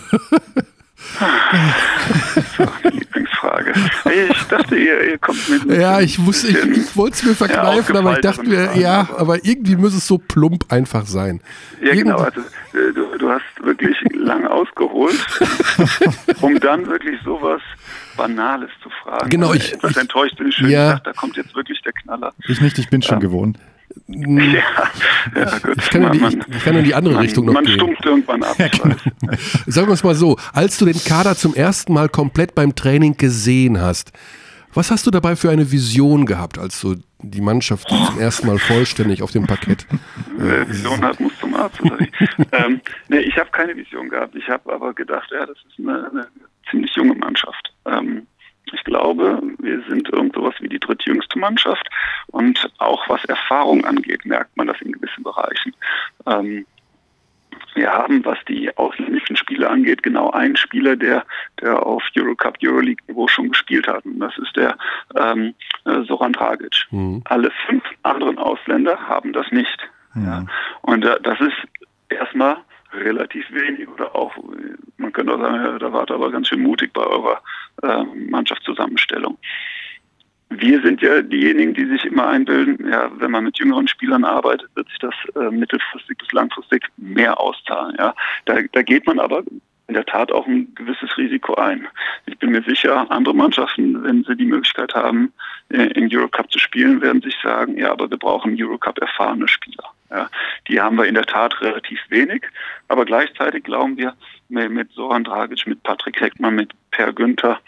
Lieblingsfrage. 2.83 3.73
Ich 4.29 4.43
dachte, 4.43 4.75
ihr, 4.77 5.11
ihr 5.11 5.17
kommt 5.17 5.49
mit. 5.49 5.65
Ja, 5.77 5.99
ich, 6.01 6.17
muss, 6.17 6.43
ich, 6.43 6.55
ich 6.55 6.95
wollte 6.95 7.15
es 7.15 7.23
mir 7.23 7.35
verkneifen, 7.35 7.97
aber 7.97 8.13
ich 8.13 8.19
dachte 8.19 8.43
mir, 8.43 8.75
ja, 8.77 9.09
aber 9.17 9.43
irgendwie 9.45 9.75
muss 9.75 9.93
es 9.93 10.07
so 10.07 10.17
plump 10.17 10.71
einfach 10.71 11.05
sein. 11.05 11.41
Ja, 11.81 11.93
genau. 11.93 12.17
Also, 12.17 12.39
äh, 12.41 12.93
du, 12.93 13.17
du 13.17 13.29
hast 13.29 13.43
wirklich 13.61 13.97
lang 14.13 14.47
ausgeholt, 14.47 15.19
um 16.41 16.59
dann 16.59 16.87
wirklich 16.87 17.19
sowas 17.23 17.61
Banales 18.15 18.69
zu 18.81 18.89
fragen. 19.03 19.29
Genau, 19.29 19.49
also, 19.49 19.59
ich. 19.59 19.73
Etwas 19.73 19.91
ich, 19.91 19.97
enttäuscht 19.97 20.37
bin 20.37 20.47
ich 20.47 20.55
schön 20.55 20.69
ja, 20.69 20.89
gedacht, 20.89 21.07
da 21.07 21.13
kommt 21.13 21.37
jetzt 21.37 21.55
wirklich 21.55 21.81
der 21.81 21.93
Knaller. 21.93 22.33
Ich 22.47 22.61
nicht, 22.61 22.77
ich 22.77 22.89
bin 22.89 23.01
schon 23.01 23.15
ja. 23.17 23.21
gewohnt. 23.21 23.57
Ja, 25.35 25.41
ja 25.41 25.57
gut. 25.59 25.77
Ich 25.77 25.89
kann, 25.89 26.01
man, 26.01 26.13
ja 26.19 26.29
die, 26.29 26.37
ich, 26.37 26.55
ich 26.55 26.63
kann 26.63 26.75
in 26.75 26.83
die 26.83 26.93
andere 26.93 27.13
man, 27.15 27.23
Richtung 27.23 27.45
noch 27.45 27.53
man 27.53 27.63
gehen. 27.63 27.77
Man 27.77 27.95
stumpft 27.95 28.05
irgendwann 28.05 28.43
ab. 28.43 28.55
Ja, 28.57 28.67
genau. 28.67 28.95
Sagen 29.65 29.87
wir 29.87 29.93
es 29.93 30.03
mal 30.03 30.15
so, 30.15 30.37
als 30.51 30.77
du 30.77 30.85
den 30.85 31.01
Kader 31.03 31.35
zum 31.35 31.55
ersten 31.55 31.93
Mal 31.93 32.09
komplett 32.09 32.53
beim 32.55 32.75
Training 32.75 33.15
gesehen 33.17 33.79
hast, 33.79 34.11
was 34.73 34.89
hast 34.91 35.05
du 35.05 35.11
dabei 35.11 35.35
für 35.35 35.51
eine 35.51 35.71
Vision 35.71 36.25
gehabt, 36.25 36.57
als 36.57 36.81
du 36.81 36.95
die 37.19 37.41
Mannschaft 37.41 37.87
oh. 37.91 38.05
zum 38.05 38.19
ersten 38.19 38.47
Mal 38.47 38.57
vollständig 38.57 39.21
auf 39.21 39.31
dem 39.31 39.45
Parkett? 39.45 39.85
Wer 40.37 40.67
Vision 40.67 41.01
hat, 41.03 41.19
muss 41.19 41.37
zum 41.39 41.53
Arzt. 41.53 41.79
ähm, 42.51 42.81
nee, 43.07 43.19
ich 43.19 43.37
habe 43.37 43.49
keine 43.51 43.75
Vision 43.75 44.09
gehabt. 44.09 44.35
Ich 44.35 44.47
habe 44.49 44.73
aber 44.73 44.93
gedacht, 44.93 45.29
ja, 45.31 45.45
das 45.45 45.57
ist 45.57 45.79
eine, 45.79 46.09
eine 46.09 46.27
ziemlich 46.69 46.93
junge 46.95 47.15
Mannschaft. 47.15 47.73
Ähm, 47.85 48.27
ich 48.71 48.83
glaube, 48.83 49.41
wir 49.59 49.83
sind 49.87 50.09
irgend 50.09 50.35
sowas 50.35 50.55
wie 50.59 50.69
die 50.69 50.79
drittjüngste 50.79 51.37
Mannschaft 51.37 51.87
und 52.27 52.71
auch 52.79 53.07
was 53.09 53.23
Erfahrung 53.25 53.85
angeht, 53.85 54.25
merkt 54.25 54.55
man 54.57 54.67
das 54.67 54.81
in 54.81 54.91
gewissen 54.91 55.23
Bereichen. 55.23 55.75
Ähm, 56.25 56.65
wir 57.75 57.91
haben, 57.91 58.23
was 58.25 58.37
die 58.47 58.75
ausländischen 58.77 59.35
Spiele 59.35 59.69
angeht, 59.69 60.03
genau 60.03 60.31
einen 60.31 60.55
Spieler, 60.55 60.95
der, 60.95 61.25
der 61.61 61.85
auf 61.85 62.03
Eurocup, 62.15 62.57
Euroleague-Niveau 62.63 63.27
schon 63.27 63.49
gespielt 63.49 63.87
hat. 63.87 64.05
Und 64.05 64.19
das 64.19 64.37
ist 64.37 64.55
der 64.55 64.77
ähm, 65.15 65.55
äh, 65.85 66.01
Soran 66.03 66.33
Dragic. 66.33 66.85
Mhm. 66.91 67.21
Alle 67.25 67.51
fünf 67.67 67.83
anderen 68.03 68.37
Ausländer 68.37 68.97
haben 69.07 69.33
das 69.33 69.51
nicht. 69.51 69.77
Ja. 70.15 70.45
Und 70.81 71.03
äh, 71.03 71.19
das 71.21 71.39
ist 71.41 71.55
erstmal 72.09 72.57
relativ 72.93 73.45
wenig 73.51 73.87
oder 73.87 74.15
auch, 74.15 74.35
man 74.97 75.11
könnte 75.11 75.33
auch 75.33 75.39
sagen, 75.39 75.79
da 75.79 75.93
wart 75.93 76.11
aber 76.11 76.31
ganz 76.31 76.47
schön 76.47 76.61
mutig 76.61 76.93
bei 76.93 77.05
eurer 77.05 77.41
äh, 77.81 78.03
Mannschaftszusammenstellung. 78.29 79.37
Wir 80.49 80.81
sind 80.81 81.01
ja 81.01 81.21
diejenigen, 81.21 81.73
die 81.73 81.85
sich 81.85 82.05
immer 82.05 82.27
einbilden, 82.27 82.87
ja, 82.87 83.09
wenn 83.15 83.31
man 83.31 83.45
mit 83.45 83.57
jüngeren 83.57 83.87
Spielern 83.87 84.23
arbeitet, 84.23 84.69
wird 84.75 84.87
sich 84.89 84.99
das 84.99 85.15
äh, 85.35 85.49
mittelfristig 85.49 86.17
bis 86.17 86.31
langfristig 86.31 86.83
mehr 86.97 87.39
auszahlen. 87.39 87.95
Ja. 87.97 88.13
Da, 88.45 88.59
da 88.71 88.81
geht 88.83 89.07
man 89.07 89.19
aber 89.19 89.43
in 89.87 89.95
der 89.95 90.05
Tat 90.05 90.31
auch 90.31 90.47
ein 90.47 90.73
gewisses 90.75 91.17
Risiko 91.17 91.55
ein. 91.55 91.87
Ich 92.25 92.37
bin 92.37 92.51
mir 92.51 92.63
sicher, 92.63 93.09
andere 93.11 93.35
Mannschaften, 93.35 94.01
wenn 94.03 94.23
sie 94.23 94.35
die 94.35 94.45
Möglichkeit 94.45 94.95
haben, 94.95 95.33
äh, 95.69 95.87
im 95.93 96.09
Eurocup 96.11 96.51
zu 96.51 96.59
spielen, 96.59 97.01
werden 97.01 97.21
sich 97.21 97.35
sagen, 97.43 97.77
ja, 97.77 97.91
aber 97.91 98.09
wir 98.09 98.17
brauchen 98.17 98.55
Eurocup 98.57 98.99
erfahrene 98.99 99.47
Spieler. 99.47 99.89
Ja, 100.09 100.29
die 100.67 100.79
haben 100.79 100.97
wir 100.97 101.05
in 101.05 101.15
der 101.15 101.25
Tat 101.25 101.59
relativ 101.61 101.99
wenig, 102.09 102.43
aber 102.87 103.03
gleichzeitig 103.03 103.63
glauben 103.63 103.97
wir 103.97 104.13
mit 104.49 104.91
Soran 104.91 105.23
Dragic, 105.23 105.65
mit 105.65 105.81
Patrick 105.81 106.21
Heckmann, 106.21 106.55
mit 106.55 106.71
Per 106.91 107.11
Günther, 107.11 107.59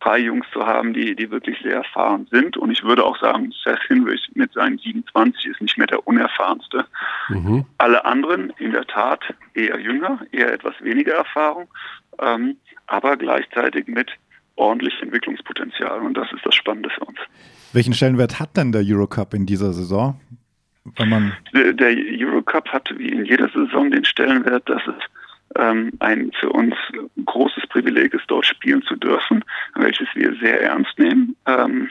drei 0.00 0.18
Jungs 0.18 0.46
zu 0.52 0.66
haben, 0.66 0.92
die, 0.92 1.14
die 1.14 1.30
wirklich 1.30 1.58
sehr 1.62 1.76
erfahren 1.76 2.26
sind. 2.30 2.56
Und 2.56 2.70
ich 2.70 2.82
würde 2.82 3.04
auch 3.04 3.18
sagen, 3.20 3.52
Seth 3.64 3.82
Hinrich 3.86 4.30
mit 4.34 4.52
seinen 4.52 4.78
27 4.78 5.46
ist 5.46 5.60
nicht 5.60 5.78
mehr 5.78 5.86
der 5.86 6.06
unerfahrenste. 6.06 6.86
Mhm. 7.28 7.64
Alle 7.78 8.04
anderen 8.04 8.52
in 8.58 8.72
der 8.72 8.86
Tat 8.86 9.22
eher 9.54 9.78
jünger, 9.78 10.20
eher 10.32 10.52
etwas 10.52 10.74
weniger 10.80 11.14
Erfahrung, 11.14 11.68
ähm, 12.18 12.56
aber 12.86 13.16
gleichzeitig 13.16 13.86
mit 13.86 14.10
ordentlich 14.56 14.94
Entwicklungspotenzial. 15.02 16.00
Und 16.00 16.14
das 16.14 16.32
ist 16.32 16.44
das 16.44 16.54
Spannende 16.54 16.90
für 16.90 17.04
uns. 17.04 17.18
Welchen 17.72 17.94
Stellenwert 17.94 18.40
hat 18.40 18.56
denn 18.56 18.72
der 18.72 18.82
Eurocup 18.84 19.34
in 19.34 19.46
dieser 19.46 19.72
Saison? 19.72 20.20
der, 21.54 21.72
der 21.74 21.94
Eurocup 21.96 22.68
hat 22.68 22.92
wie 22.96 23.10
in 23.10 23.24
jeder 23.24 23.48
Saison 23.50 23.90
den 23.90 24.04
Stellenwert, 24.04 24.68
dass 24.68 24.82
es 24.86 24.94
ähm, 25.56 25.92
ein 25.98 26.30
für 26.38 26.50
uns 26.50 26.74
großes 27.24 27.66
Privileg 27.68 28.14
ist, 28.14 28.24
dort 28.28 28.46
spielen 28.46 28.82
zu 28.82 28.96
dürfen, 28.96 29.44
welches 29.74 30.08
wir 30.14 30.34
sehr 30.36 30.62
ernst 30.62 30.98
nehmen. 30.98 31.36
Ähm, 31.46 31.90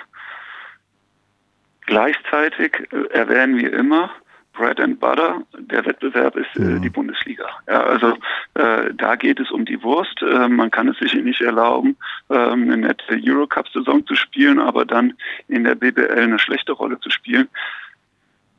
gleichzeitig 1.86 2.88
äh, 2.91 3.13
erwähnen 3.13 3.58
wir 3.58 3.74
immer, 3.74 4.12
Bread 4.54 4.80
and 4.82 5.00
Butter, 5.00 5.41
der 5.58 5.86
Wettbewerb 5.86 6.36
ist 6.36 6.54
äh, 6.58 6.74
ja. 6.74 6.80
die 6.80 6.89
Bundesliga. 6.89 7.45
Ja, 7.67 7.82
also 7.82 8.17
äh, 8.56 8.93
da 8.93 9.15
geht 9.15 9.39
es 9.39 9.52
um 9.52 9.63
die 9.63 9.82
Wurst. 9.84 10.22
Äh, 10.22 10.50
man 10.50 10.69
kann 10.69 10.89
es 10.89 10.98
sich 10.98 11.13
nicht 11.13 11.39
erlauben, 11.39 11.95
ähm, 12.30 12.63
eine 12.63 12.78
nette 12.78 13.17
Eurocup-Saison 13.24 14.06
zu 14.06 14.15
spielen, 14.15 14.60
aber 14.60 14.84
dann 14.84 15.13
in 15.48 15.63
der 15.63 15.76
BBL 15.76 16.12
eine 16.12 16.39
schlechte 16.39 16.74
Rolle 16.74 17.00
zu 17.00 17.10
spielen, 17.10 17.48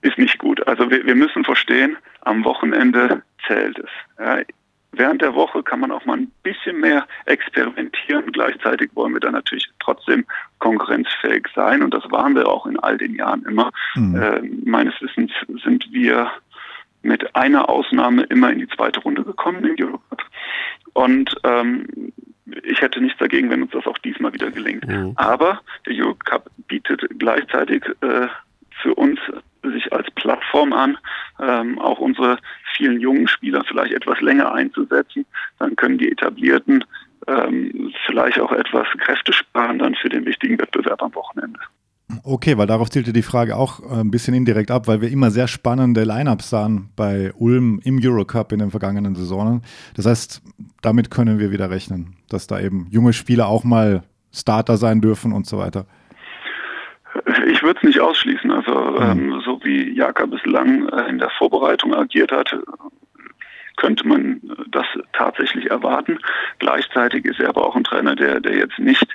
ist 0.00 0.16
nicht 0.16 0.38
gut. 0.38 0.66
Also 0.66 0.90
wir, 0.90 1.04
wir 1.04 1.14
müssen 1.14 1.44
verstehen, 1.44 1.98
am 2.22 2.44
Wochenende 2.44 3.22
zählt 3.46 3.78
es. 3.78 3.90
Ja, 4.18 4.38
Während 4.92 5.22
der 5.22 5.34
Woche 5.34 5.62
kann 5.62 5.80
man 5.80 5.92
auch 5.92 6.04
mal 6.04 6.16
ein 6.16 6.32
bisschen 6.42 6.80
mehr 6.80 7.06
experimentieren. 7.26 8.32
Gleichzeitig 8.32 8.90
wollen 8.94 9.12
wir 9.12 9.20
dann 9.20 9.32
natürlich 9.32 9.68
trotzdem 9.78 10.26
konkurrenzfähig 10.58 11.46
sein 11.54 11.82
und 11.82 11.94
das 11.94 12.10
waren 12.10 12.34
wir 12.34 12.48
auch 12.48 12.66
in 12.66 12.78
all 12.78 12.98
den 12.98 13.14
Jahren 13.14 13.44
immer. 13.44 13.70
Mhm. 13.94 14.16
Äh, 14.16 14.42
meines 14.64 15.00
Wissens 15.00 15.32
sind 15.62 15.86
wir 15.92 16.30
mit 17.02 17.34
einer 17.34 17.68
Ausnahme 17.68 18.24
immer 18.24 18.50
in 18.50 18.58
die 18.58 18.68
zweite 18.68 19.00
Runde 19.00 19.24
gekommen 19.24 19.64
in 19.64 19.82
Eurocup. 19.82 20.22
Und 20.92 21.34
ähm, 21.44 22.12
ich 22.64 22.80
hätte 22.80 23.00
nichts 23.00 23.18
dagegen, 23.18 23.48
wenn 23.50 23.62
uns 23.62 23.72
das 23.72 23.86
auch 23.86 23.98
diesmal 23.98 24.32
wieder 24.32 24.50
gelingt. 24.50 24.86
Mhm. 24.86 25.12
Aber 25.16 25.60
der 25.86 25.94
Eurocup 25.94 26.50
bietet 26.66 27.06
gleichzeitig 27.18 27.84
äh, 28.00 28.26
für 28.82 28.94
uns 28.94 29.18
sich 29.62 29.92
als 29.92 30.10
Plattform 30.12 30.72
an, 30.72 30.96
ähm, 31.40 31.78
auch 31.78 31.98
unsere 31.98 32.38
vielen 32.76 33.00
jungen 33.00 33.28
Spieler 33.28 33.62
vielleicht 33.64 33.92
etwas 33.92 34.20
länger 34.20 34.52
einzusetzen. 34.52 35.26
Dann 35.58 35.76
können 35.76 35.98
die 35.98 36.10
etablierten 36.10 36.84
ähm, 37.26 37.92
vielleicht 38.06 38.40
auch 38.40 38.52
etwas 38.52 38.86
Kräfte 38.98 39.32
sparen 39.32 39.78
dann 39.78 39.94
für 39.94 40.08
den 40.08 40.24
wichtigen 40.24 40.58
Wettbewerb 40.58 41.02
am 41.02 41.14
Wochenende. 41.14 41.60
Okay, 42.24 42.58
weil 42.58 42.66
darauf 42.66 42.90
zielte 42.90 43.12
die 43.12 43.22
Frage 43.22 43.56
auch 43.56 43.80
äh, 43.80 44.00
ein 44.00 44.10
bisschen 44.10 44.34
indirekt 44.34 44.70
ab, 44.70 44.88
weil 44.88 45.00
wir 45.00 45.10
immer 45.10 45.30
sehr 45.30 45.46
spannende 45.46 46.04
Lineups 46.04 46.50
sahen 46.50 46.90
bei 46.96 47.32
Ulm 47.34 47.80
im 47.84 48.00
Eurocup 48.02 48.52
in 48.52 48.58
den 48.58 48.70
vergangenen 48.70 49.14
Saisonen. 49.14 49.62
Das 49.94 50.06
heißt, 50.06 50.42
damit 50.82 51.10
können 51.10 51.38
wir 51.38 51.50
wieder 51.50 51.70
rechnen, 51.70 52.16
dass 52.28 52.46
da 52.46 52.58
eben 52.60 52.88
junge 52.90 53.12
Spieler 53.12 53.46
auch 53.46 53.64
mal 53.64 54.02
Starter 54.32 54.76
sein 54.76 55.00
dürfen 55.00 55.32
und 55.32 55.46
so 55.46 55.58
weiter. 55.58 55.86
Ich 57.46 57.62
würde 57.62 57.78
es 57.78 57.86
nicht 57.86 58.00
ausschließen. 58.00 58.50
Also 58.50 58.98
ähm, 58.98 59.40
so 59.44 59.60
wie 59.64 59.92
Jaka 59.92 60.26
bislang 60.26 60.88
äh, 60.88 61.08
in 61.08 61.18
der 61.18 61.30
Vorbereitung 61.30 61.94
agiert 61.94 62.32
hat, 62.32 62.56
könnte 63.76 64.06
man 64.06 64.40
das 64.68 64.86
tatsächlich 65.12 65.70
erwarten. 65.70 66.18
Gleichzeitig 66.58 67.24
ist 67.24 67.40
er 67.40 67.48
aber 67.48 67.66
auch 67.66 67.76
ein 67.76 67.84
Trainer, 67.84 68.14
der, 68.14 68.40
der 68.40 68.56
jetzt 68.56 68.78
nicht 68.78 69.06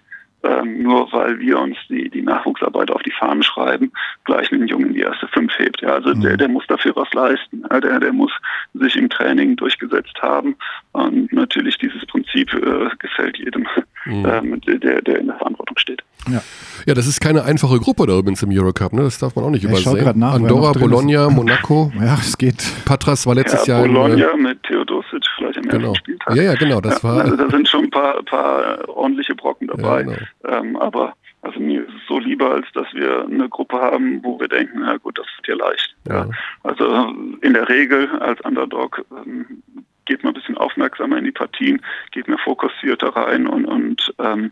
ähm, 0.45 0.84
nur 0.84 1.12
weil 1.12 1.39
wir 1.39 1.60
uns 1.60 1.78
die, 1.89 2.10
die 2.10 2.22
Nachwuchsarbeit 2.22 2.91
auf 2.91 3.01
die 3.01 3.12
Fahnen 3.12 3.41
schreiben, 3.41 3.91
gleich 4.26 4.51
einen 4.51 4.68
Jungen 4.68 4.88
in 4.88 4.93
die 4.93 5.01
erste 5.01 5.28
Fünf 5.30 5.58
hebt. 5.58 5.82
Ja, 5.82 5.95
also 5.95 6.14
mhm. 6.14 6.22
der, 6.22 6.38
der 6.38 6.47
muss 6.47 6.68
dafür 6.68 6.95
was 6.95 7.12
leisten. 7.14 7.64
Ja, 7.70 7.80
der, 7.80 7.99
der 7.99 8.14
muss 8.14 8.32
sich 8.76 8.95
im 8.95 9.10
Training 9.10 9.56
durchgesetzt 9.56 10.22
haben. 10.22 10.56
Und 10.91 11.34
natürlich 11.34 11.78
dieses 11.80 12.06
Prinzip 12.06 12.53
äh, 12.53 12.89
gefällt 12.99 13.38
jedem, 13.38 13.68
mhm. 14.06 14.26
ähm, 14.26 14.62
der, 14.62 15.01
der 15.01 15.20
in 15.20 15.28
der 15.28 15.38
Verantwortung 15.38 15.78
steht. 15.78 16.03
Ja. 16.28 16.41
ja, 16.88 16.93
das 16.95 17.06
ist 17.06 17.22
keine 17.22 17.43
einfache 17.43 17.80
Gruppe 17.80 18.08
da 18.08 18.18
übrigens 18.18 18.41
im 18.41 18.49
Eurocup, 18.51 18.93
ne? 18.93 19.03
Das 19.03 19.20
darf 19.20 19.36
man 19.36 19.45
auch 19.45 19.49
nicht 19.51 19.64
ich 19.64 19.70
übersehen. 19.70 20.18
Nach, 20.20 20.34
Andorra, 20.34 20.72
Bologna, 20.72 21.30
Monaco. 21.30 21.91
Ja, 21.99 22.16
es 22.16 22.38
geht. 22.38 22.64
Patras 22.86 23.28
war 23.28 23.36
letztes 23.36 23.68
ja, 23.68 23.76
Jahr. 23.76 23.88
Bologna 23.88 24.32
in, 24.32 24.39
äh, 24.39 24.41
mit 24.41 24.64
Theodosic 24.64 25.24
vielleicht 25.38 25.58
im 25.58 25.64
genau. 25.70 25.89
ersten 25.89 25.97
Spieltag. 25.97 26.36
Ja, 26.36 26.43
ja, 26.43 26.53
genau. 26.56 26.82
Das 26.82 27.01
ja, 27.01 27.03
war. 27.03 27.22
Also 27.22 27.36
da 27.36 27.49
sind 27.49 27.68
schon 27.68 27.86
ein 27.86 27.89
paar, 27.91 28.24
paar 28.24 28.89
ordentliche 28.89 29.36
Brocken 29.36 29.68
dabei. 29.68 30.01
Ja, 30.01 30.03
genau. 30.03 30.18
ähm, 30.47 30.78
aber 30.78 31.14
also 31.45 31.60
mir 31.60 31.82
ist 31.82 31.93
es 31.93 32.08
so 32.08 32.18
lieber, 32.18 32.56
als 32.56 32.66
dass 32.74 32.91
wir 32.93 33.26
eine 33.26 33.47
Gruppe 33.47 33.80
haben, 33.80 34.24
wo 34.24 34.39
wir 34.39 34.47
denken, 34.47 34.80
na 34.80 34.97
gut, 34.97 35.20
das 35.20 35.28
wird 35.38 35.45
hier 35.45 35.58
leicht. 35.58 35.95
Ja. 36.08 36.28
Also 36.64 37.14
in 37.41 37.53
der 37.53 37.70
Regel 37.70 38.10
als 38.20 38.41
Underdog 38.41 39.06
ähm, 39.12 39.62
geht 40.06 40.24
man 40.24 40.32
ein 40.32 40.39
bisschen 40.39 40.58
aufmerksamer 40.58 41.18
in 41.18 41.26
die 41.26 41.32
Partien, 41.32 41.82
geht 42.12 42.28
mehr 42.28 42.38
fokussierter 42.38 43.10
rein 43.10 43.47
und, 43.47 43.66
und 43.66 44.14
ähm, 44.20 44.51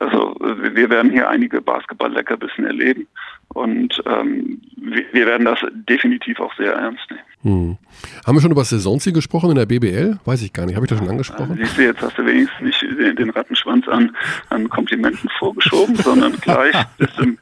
also 0.00 0.36
wir 0.38 0.90
werden 0.90 1.10
hier 1.10 1.30
einige 1.30 1.62
Basketball-Leckerbissen 1.62 2.66
erleben 2.66 3.06
und 3.48 4.02
ähm, 4.04 4.60
wir, 4.76 5.26
werden 5.26 5.46
das 5.46 5.60
definitiv 5.72 6.40
auch 6.40 6.54
sehr 6.56 6.74
ernst 6.74 7.10
nehmen. 7.10 7.22
Hm. 7.42 7.78
Haben 8.26 8.36
wir 8.36 8.42
schon 8.42 8.50
über 8.50 8.60
das 8.60 8.70
Saisonziel 8.70 9.14
gesprochen 9.14 9.50
in 9.50 9.56
der 9.56 9.64
BBL? 9.64 10.18
Weiß 10.26 10.42
ich 10.42 10.52
gar 10.52 10.66
nicht. 10.66 10.74
Habe 10.74 10.84
ich 10.84 10.90
das 10.90 10.98
schon 10.98 11.08
angesprochen? 11.08 11.52
Also, 11.52 11.62
siehst 11.62 11.78
du, 11.78 11.82
jetzt 11.82 12.02
hast 12.02 12.18
du 12.18 12.26
wenigstens 12.26 12.60
nicht 12.60 12.82
den, 12.82 13.16
den 13.16 13.30
Rattenschwanz 13.30 13.88
an, 13.88 14.14
an 14.50 14.68
Komplimenten 14.68 15.30
vorgeschoben, 15.38 15.96
sondern 15.96 16.32
gleich 16.32 16.74
im, 17.18 17.38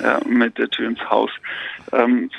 ja, 0.00 0.20
mit 0.24 0.56
der 0.58 0.68
Tür 0.70 0.88
ins 0.88 1.10
Haus. 1.10 1.30
Ähm, 1.92 2.30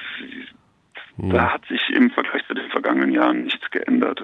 hm. 1.20 1.30
Da 1.32 1.54
hat 1.54 1.66
sich 1.66 1.82
im 1.90 2.10
Vergleich 2.12 2.46
zu 2.48 2.54
den 2.54 2.70
vergangenen 2.70 3.12
Jahren 3.12 3.44
nichts 3.44 3.70
geändert. 3.72 4.24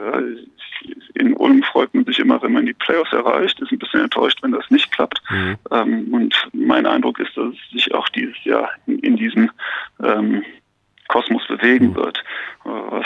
In 1.14 1.34
Ulm 1.34 1.64
freut 1.64 1.94
man 1.94 2.06
sich 2.06 2.20
immer, 2.20 2.42
wenn 2.42 2.54
man 2.54 2.66
die 2.66 2.74
Playoffs 2.74 3.12
erreicht, 3.12 3.60
ist 3.60 3.72
ein 3.72 3.80
bisschen 3.80 4.02
enttäuscht, 4.02 4.40
wenn 4.42 4.52
das 4.52 4.70
nicht 4.70 4.92
klappt. 4.92 5.22
Mhm. 5.30 5.58
Ähm, 5.72 6.14
und 6.14 6.50
mein 6.54 6.86
Eindruck 6.86 7.20
ist, 7.20 7.36
dass 7.36 7.54
es 7.54 7.72
sich 7.72 7.94
auch 7.94 8.08
dieses 8.10 8.42
Jahr 8.44 8.70
in, 8.88 9.00
in 9.00 9.18
diesem 9.18 9.52
ähm, 10.02 10.44
Kosmos 11.08 11.46
bewegen 11.48 11.90
mhm. 11.90 11.96
wird. 11.96 12.24
Was 12.64 13.06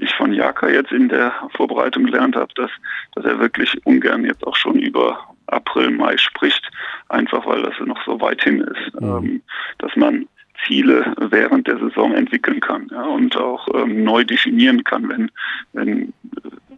ich 0.00 0.14
von 0.14 0.32
Jaka 0.32 0.68
jetzt 0.68 0.92
in 0.92 1.08
der 1.08 1.32
Vorbereitung 1.54 2.04
gelernt 2.04 2.36
habe, 2.36 2.52
dass, 2.54 2.70
dass 3.14 3.24
er 3.24 3.38
wirklich 3.38 3.74
ungern 3.86 4.24
jetzt 4.24 4.46
auch 4.46 4.56
schon 4.56 4.78
über 4.78 5.18
April, 5.46 5.90
Mai 5.90 6.16
spricht, 6.16 6.70
einfach 7.08 7.46
weil 7.46 7.62
das 7.62 7.74
noch 7.80 8.02
so 8.04 8.20
weit 8.20 8.42
hin 8.42 8.60
ist, 8.60 9.00
mhm. 9.00 9.08
ähm, 9.08 9.42
dass 9.78 9.94
man 9.96 10.26
Ziele 10.66 11.14
während 11.18 11.66
der 11.66 11.78
Saison 11.78 12.14
entwickeln 12.14 12.60
kann 12.60 12.88
ja, 12.90 13.02
und 13.02 13.36
auch 13.36 13.68
ähm, 13.74 14.04
neu 14.04 14.24
definieren 14.24 14.84
kann, 14.84 15.08
wenn, 15.08 15.30
wenn, 15.72 16.12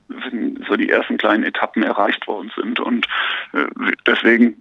wenn 0.09 0.65
so 0.69 0.77
die 0.77 0.91
ersten 0.91 1.19
kleinen 1.19 1.45
Etappen 1.45 1.83
erreicht 1.83 2.27
worden 2.27 2.51
sind. 2.57 2.81
Und 2.81 3.07
äh, 3.53 3.67
deswegen 4.07 4.57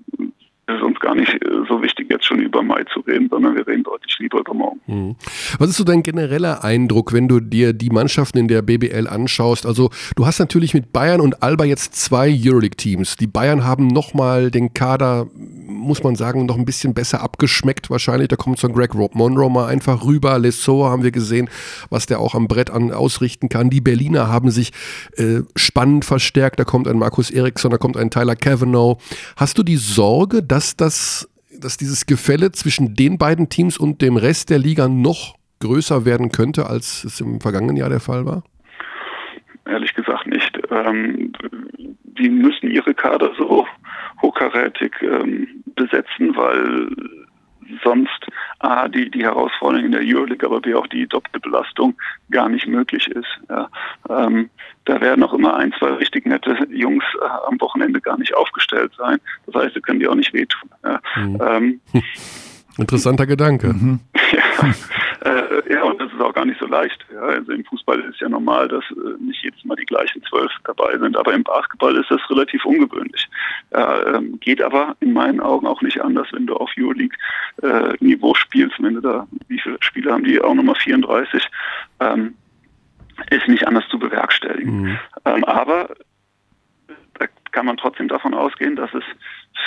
ist 0.67 0.81
uns 0.81 0.99
gar 0.99 1.15
nicht 1.15 1.31
äh, 1.31 1.47
so 1.67 1.81
wichtig, 1.81 2.07
jetzt 2.09 2.25
schon 2.25 2.39
über 2.39 2.63
Mai 2.63 2.83
zu 2.91 3.01
reden, 3.01 3.27
sondern 3.29 3.55
wir 3.55 3.67
reden 3.67 3.83
deutlich 3.83 4.17
lieber 4.19 4.39
über 4.39 4.53
morgen. 4.53 4.79
Mhm. 4.87 5.15
Was 5.59 5.69
ist 5.69 5.77
so 5.77 5.83
dein 5.83 6.01
genereller 6.01 6.63
Eindruck, 6.63 7.13
wenn 7.13 7.27
du 7.27 7.39
dir 7.39 7.73
die 7.73 7.89
Mannschaften 7.89 8.39
in 8.39 8.47
der 8.47 8.61
BBL 8.61 9.07
anschaust? 9.07 9.65
Also 9.65 9.91
du 10.15 10.25
hast 10.25 10.39
natürlich 10.39 10.73
mit 10.73 10.91
Bayern 10.91 11.21
und 11.21 11.43
Alba 11.43 11.65
jetzt 11.65 11.95
zwei 11.95 12.29
Euroleague-Teams. 12.29 13.15
Die 13.17 13.27
Bayern 13.27 13.63
haben 13.63 13.87
nochmal 13.87 14.49
den 14.49 14.73
Kader, 14.73 15.27
muss 15.67 16.03
man 16.03 16.15
sagen, 16.15 16.45
noch 16.45 16.57
ein 16.57 16.65
bisschen 16.65 16.93
besser 16.93 17.21
abgeschmeckt 17.21 17.89
wahrscheinlich. 17.91 18.29
Da 18.29 18.35
kommt 18.35 18.57
so 18.57 18.67
ein 18.67 18.73
Greg 18.73 18.95
Monroe 18.95 19.49
mal 19.49 19.67
einfach 19.67 20.03
rüber. 20.03 20.39
Lesor 20.39 20.89
haben 20.89 21.03
wir 21.03 21.11
gesehen, 21.11 21.49
was 21.89 22.07
der 22.07 22.19
auch 22.19 22.33
am 22.33 22.47
Brett 22.47 22.71
an 22.71 22.91
ausrichten 22.91 23.49
kann. 23.49 23.69
Die 23.69 23.81
Berliner 23.81 24.29
haben 24.29 24.49
sich 24.49 24.71
äh, 25.17 25.41
spannend 25.55 26.05
verstärkt. 26.05 26.59
Da 26.59 26.63
kommt 26.63 26.87
ein 26.87 26.97
Markus 26.97 27.29
Eriksson, 27.29 27.69
da 27.69 27.77
kommt 27.77 27.97
ein 27.97 28.09
Tyler 28.09 28.35
Cavanaugh. 28.35 28.97
Hast 29.35 29.57
du 29.57 29.63
die 29.63 29.77
Sorge, 29.77 30.41
dass 30.41 30.54
dass 30.55 30.77
das, 30.77 31.29
dass 31.59 31.75
dieses 31.75 32.05
Gefälle 32.05 32.49
zwischen 32.53 32.95
den 32.95 33.17
beiden 33.17 33.49
Teams 33.49 33.77
und 33.77 34.01
dem 34.01 34.15
Rest 34.15 34.49
der 34.49 34.57
Liga 34.57 34.87
noch 34.87 35.35
größer 35.59 36.05
werden 36.05 36.31
könnte, 36.31 36.67
als 36.67 37.03
es 37.03 37.19
im 37.19 37.41
vergangenen 37.41 37.75
Jahr 37.75 37.89
der 37.89 37.99
Fall 37.99 38.25
war? 38.25 38.41
Ehrlich 39.65 39.93
gesagt 39.93 40.27
nicht. 40.27 40.57
Ähm, 40.71 41.33
die 42.03 42.29
müssen 42.29 42.71
ihre 42.71 42.93
Kader 42.93 43.33
so 43.37 43.67
hochkarätig 44.21 44.93
ähm, 45.01 45.61
besetzen, 45.75 46.33
weil 46.37 46.87
sonst 47.83 48.25
A, 48.59 48.87
die, 48.87 49.11
die 49.11 49.23
Herausforderung 49.23 49.87
in 49.87 49.91
der 49.91 50.03
Euroleague, 50.05 50.47
aber 50.47 50.61
B, 50.61 50.73
auch 50.73 50.87
die 50.87 51.05
Doppelbelastung 51.05 51.97
gar 52.31 52.47
nicht 52.47 52.67
möglich 52.67 53.09
ist. 53.09 53.41
Ja. 53.49 53.67
Ähm, 54.09 54.49
da 54.85 55.01
werden 55.01 55.23
auch 55.23 55.33
immer 55.33 55.55
ein, 55.55 55.73
zwei 55.77 55.89
richtig 55.93 56.25
nette 56.25 56.57
Jungs 56.69 57.03
äh, 57.21 57.47
am 57.47 57.59
Wochenende 57.59 57.99
gar 58.01 58.17
nicht 58.17 58.35
aufgestellt 58.35 58.91
sein. 58.97 59.19
Das 59.47 59.61
heißt, 59.61 59.73
sie 59.75 59.81
können 59.81 59.99
die 59.99 60.07
auch 60.07 60.15
nicht 60.15 60.33
wehtun. 60.33 60.69
Ja. 60.83 61.01
Mhm. 61.15 61.41
Ähm, 61.41 61.81
Interessanter 62.77 63.25
Gedanke. 63.25 63.67
Mhm. 63.67 63.99
Ja, 64.31 65.31
äh, 65.31 65.73
ja, 65.73 65.83
und 65.83 65.99
das 65.99 66.11
ist 66.11 66.19
auch 66.21 66.33
gar 66.33 66.45
nicht 66.45 66.59
so 66.59 66.67
leicht. 66.67 67.05
Ja, 67.13 67.21
also 67.21 67.51
im 67.51 67.63
Fußball 67.65 67.99
ist 67.99 68.15
es 68.15 68.19
ja 68.19 68.29
normal, 68.29 68.67
dass 68.67 68.83
äh, 68.91 69.23
nicht 69.23 69.43
jedes 69.43 69.63
Mal 69.63 69.75
die 69.75 69.85
gleichen 69.85 70.21
zwölf 70.23 70.51
dabei 70.65 70.97
sind, 70.97 71.15
aber 71.15 71.33
im 71.33 71.43
Basketball 71.43 71.95
ist 71.95 72.11
das 72.11 72.21
relativ 72.29 72.65
ungewöhnlich. 72.65 73.27
Ja, 73.71 74.15
ähm, 74.15 74.39
geht 74.39 74.61
aber 74.61 74.95
in 74.99 75.13
meinen 75.13 75.39
Augen 75.39 75.67
auch 75.67 75.81
nicht 75.81 76.01
anders, 76.01 76.27
wenn 76.31 76.47
du 76.47 76.55
auf 76.55 76.69
Euroleague-Niveau 76.77 78.31
äh, 78.31 78.35
spielst, 78.35 78.81
wenn 78.81 78.95
du 78.95 79.01
da, 79.01 79.27
wie 79.47 79.59
viele 79.59 79.77
Spiele 79.79 80.11
haben 80.11 80.23
die, 80.23 80.41
auch 80.41 80.53
nochmal 80.53 80.75
34, 80.75 81.47
ähm, 82.01 82.35
ist 83.29 83.47
nicht 83.47 83.67
anders 83.67 83.87
zu 83.89 83.99
bewerkstelligen. 83.99 84.81
Mhm. 84.81 84.99
Ähm, 85.25 85.43
aber 85.45 85.95
da 87.19 87.27
kann 87.51 87.65
man 87.65 87.77
trotzdem 87.77 88.07
davon 88.07 88.33
ausgehen, 88.33 88.75
dass 88.75 88.93
es 88.93 89.03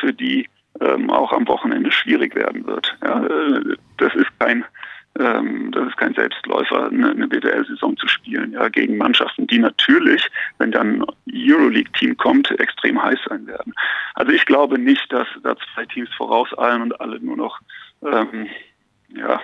für 0.01 0.13
die 0.13 0.49
ähm, 0.81 1.11
auch 1.11 1.33
am 1.33 1.49
Wochenende 1.49 1.91
schwierig 1.91 2.35
werden 2.35 2.67
wird. 2.67 2.97
Ja, 3.03 3.25
äh, 3.25 3.77
das 3.97 4.15
ist 4.15 4.29
kein 4.39 4.65
ähm, 5.19 5.73
das 5.73 5.89
ist 5.89 5.97
kein 5.97 6.15
Selbstläufer, 6.15 6.89
eine, 6.89 7.11
eine 7.11 7.27
BWL-Saison 7.27 7.97
zu 7.97 8.07
spielen, 8.07 8.53
ja, 8.53 8.69
gegen 8.69 8.97
Mannschaften, 8.97 9.47
die 9.47 9.59
natürlich, 9.59 10.29
wenn 10.59 10.71
dann 10.71 11.05
Euroleague-Team 11.33 12.17
kommt, 12.17 12.51
extrem 12.61 13.03
heiß 13.03 13.19
sein 13.29 13.47
werden. 13.47 13.75
Also 14.15 14.33
ich 14.33 14.47
glaube 14.47 14.79
nicht, 14.79 15.13
dass 15.13 15.27
da 15.43 15.57
zwei 15.75 15.87
Teams 15.87 16.11
vorauseilen 16.17 16.83
und 16.83 17.01
alle 17.01 17.19
nur 17.21 17.37
noch 17.37 17.59
ähm, 18.05 18.49
ja, 19.09 19.41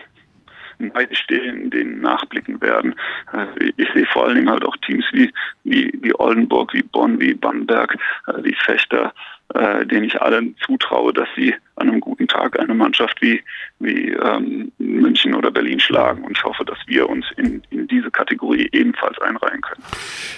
neidisch 0.79 1.27
den, 1.27 1.71
den 1.71 2.01
nachblicken 2.01 2.61
werden. 2.61 2.95
Äh, 3.33 3.71
ich 3.77 3.89
sehe 3.95 4.07
vor 4.07 4.25
allen 4.25 4.37
Dingen 4.37 4.51
halt 4.51 4.65
auch 4.65 4.77
Teams 4.79 5.05
wie, 5.13 5.33
wie, 5.65 5.93
wie 6.03 6.15
Oldenburg, 6.19 6.73
wie 6.75 6.83
Bonn, 6.83 7.21
wie 7.21 7.35
Bamberg, 7.35 7.97
äh, 8.27 8.43
wie 8.43 8.55
Fechter, 8.55 9.13
äh, 9.55 9.87
denen 9.87 10.05
ich 10.05 10.21
allen 10.21 10.57
zutraue, 10.65 11.13
dass 11.13 11.29
sie 11.37 11.55
an 11.77 11.89
einem 11.89 12.01
guten 12.01 12.29
Tag 12.29 12.59
eine 12.59 12.75
Mannschaft 12.75 13.21
wie, 13.21 13.43
wie 13.81 14.11
ähm, 14.13 14.71
München 14.79 15.35
oder 15.35 15.51
Berlin 15.51 15.81
schlagen. 15.81 16.25
Und 16.25 16.37
ich 16.37 16.45
hoffe, 16.45 16.65
dass 16.65 16.79
wir 16.87 17.09
uns 17.09 17.27
in, 17.37 17.63
in 17.71 17.89
diese 17.89 18.11
Kategorie 18.11 18.69
ebenfalls 18.73 19.19
einreihen 19.21 19.61
können. 19.61 19.83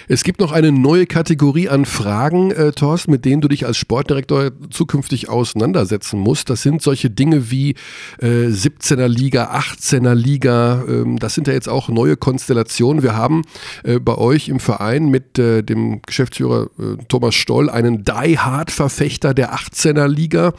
Es 0.07 0.23
gibt 0.23 0.39
noch 0.39 0.51
eine 0.51 0.71
neue 0.71 1.05
Kategorie 1.05 1.69
an 1.69 1.85
Fragen, 1.85 2.51
äh, 2.51 2.71
Thorsten, 2.71 3.11
mit 3.11 3.25
denen 3.25 3.41
du 3.41 3.47
dich 3.47 3.65
als 3.65 3.77
Sportdirektor 3.77 4.51
zukünftig 4.71 5.29
auseinandersetzen 5.29 6.19
musst. 6.19 6.49
Das 6.49 6.63
sind 6.63 6.81
solche 6.81 7.09
Dinge 7.09 7.51
wie 7.51 7.75
äh, 8.19 8.47
17er 8.47 9.07
Liga, 9.07 9.53
18er 9.53 10.15
Liga. 10.15 10.83
Ähm, 10.87 11.19
das 11.19 11.35
sind 11.35 11.47
ja 11.47 11.53
jetzt 11.53 11.69
auch 11.69 11.89
neue 11.89 12.17
Konstellationen. 12.17 13.03
Wir 13.03 13.15
haben 13.15 13.43
äh, 13.83 13.99
bei 13.99 14.17
euch 14.17 14.49
im 14.49 14.59
Verein 14.59 15.09
mit 15.09 15.37
äh, 15.37 15.61
dem 15.61 16.01
Geschäftsführer 16.01 16.69
äh, 16.79 17.03
Thomas 17.07 17.35
Stoll 17.35 17.69
einen 17.69 18.03
Die 18.03 18.39
Hard 18.39 18.71
Verfechter 18.71 19.35
der 19.35 19.53
18er 19.53 20.07
Liga 20.07 20.53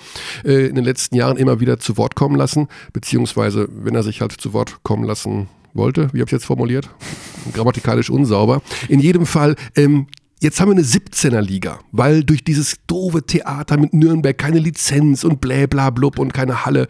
äh, 0.45 0.68
in 0.69 0.75
den 0.75 0.85
letzten 0.85 1.17
Jahren 1.17 1.37
immer 1.37 1.61
wieder 1.61 1.79
zu 1.79 1.97
Wort 1.97 2.15
kommen 2.15 2.37
lassen, 2.37 2.69
beziehungsweise 2.93 3.69
wenn 3.71 3.95
er 3.95 4.03
sich 4.03 4.21
halt 4.21 4.33
zu 4.33 4.53
Wort 4.53 4.83
kommen 4.83 5.05
lassen 5.05 5.49
wollte, 5.75 6.13
wie 6.13 6.21
habe 6.21 6.29
ich 6.29 6.33
jetzt 6.33 6.47
formuliert? 6.47 6.91
Grammatikalisch 7.53 8.11
unsauber. 8.11 8.63
In 8.89 9.01
jedem 9.01 9.27
Fall, 9.27 9.57
ähm, 9.77 10.07
Jetzt 10.41 10.61
haben 10.61 10.69
wir 10.69 10.77
eine 10.77 10.85
17er 10.85 11.41
Liga, 11.41 11.81
weil 11.91 12.23
durch 12.23 12.45
dieses 12.45 12.77
doofe 12.87 13.25
Theater 13.25 13.77
mit 13.77 13.93
Nürnberg 13.93 14.39
keine 14.39 14.61
Lizenz 14.61 15.25
und 15.25 15.41
blä 15.41 15.67
bla 15.67 15.91
blub 15.91 16.17
und 16.21 16.33
keine 16.33 16.65
Halle, 16.65 16.87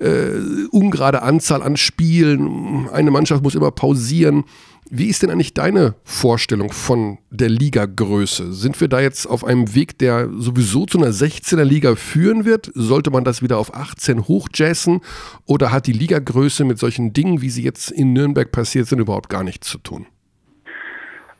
äh, 0.00 0.30
ungerade 0.70 1.20
Anzahl 1.20 1.62
an 1.62 1.76
Spielen, 1.76 2.88
eine 2.88 3.10
Mannschaft 3.10 3.42
muss 3.42 3.54
immer 3.54 3.70
pausieren. 3.70 4.44
Wie 4.90 5.08
ist 5.08 5.22
denn 5.22 5.30
eigentlich 5.30 5.54
deine 5.54 5.94
Vorstellung 6.04 6.72
von 6.72 7.18
der 7.30 7.48
Ligagröße? 7.48 8.52
Sind 8.52 8.80
wir 8.80 8.88
da 8.88 9.00
jetzt 9.00 9.26
auf 9.26 9.44
einem 9.44 9.74
Weg, 9.74 9.98
der 9.98 10.28
sowieso 10.32 10.86
zu 10.86 10.98
einer 10.98 11.10
16er 11.10 11.64
Liga 11.64 11.96
führen 11.96 12.44
wird? 12.44 12.70
Sollte 12.74 13.10
man 13.10 13.24
das 13.24 13.42
wieder 13.42 13.58
auf 13.58 13.74
18 13.74 14.28
hochjassen? 14.28 15.00
Oder 15.44 15.72
hat 15.72 15.88
die 15.88 15.92
Ligagröße 15.92 16.64
mit 16.64 16.78
solchen 16.78 17.12
Dingen, 17.12 17.42
wie 17.42 17.50
sie 17.50 17.64
jetzt 17.64 17.90
in 17.90 18.12
Nürnberg 18.12 18.52
passiert 18.52 18.86
sind, 18.86 19.00
überhaupt 19.00 19.28
gar 19.28 19.42
nichts 19.42 19.68
zu 19.68 19.78
tun? 19.78 20.06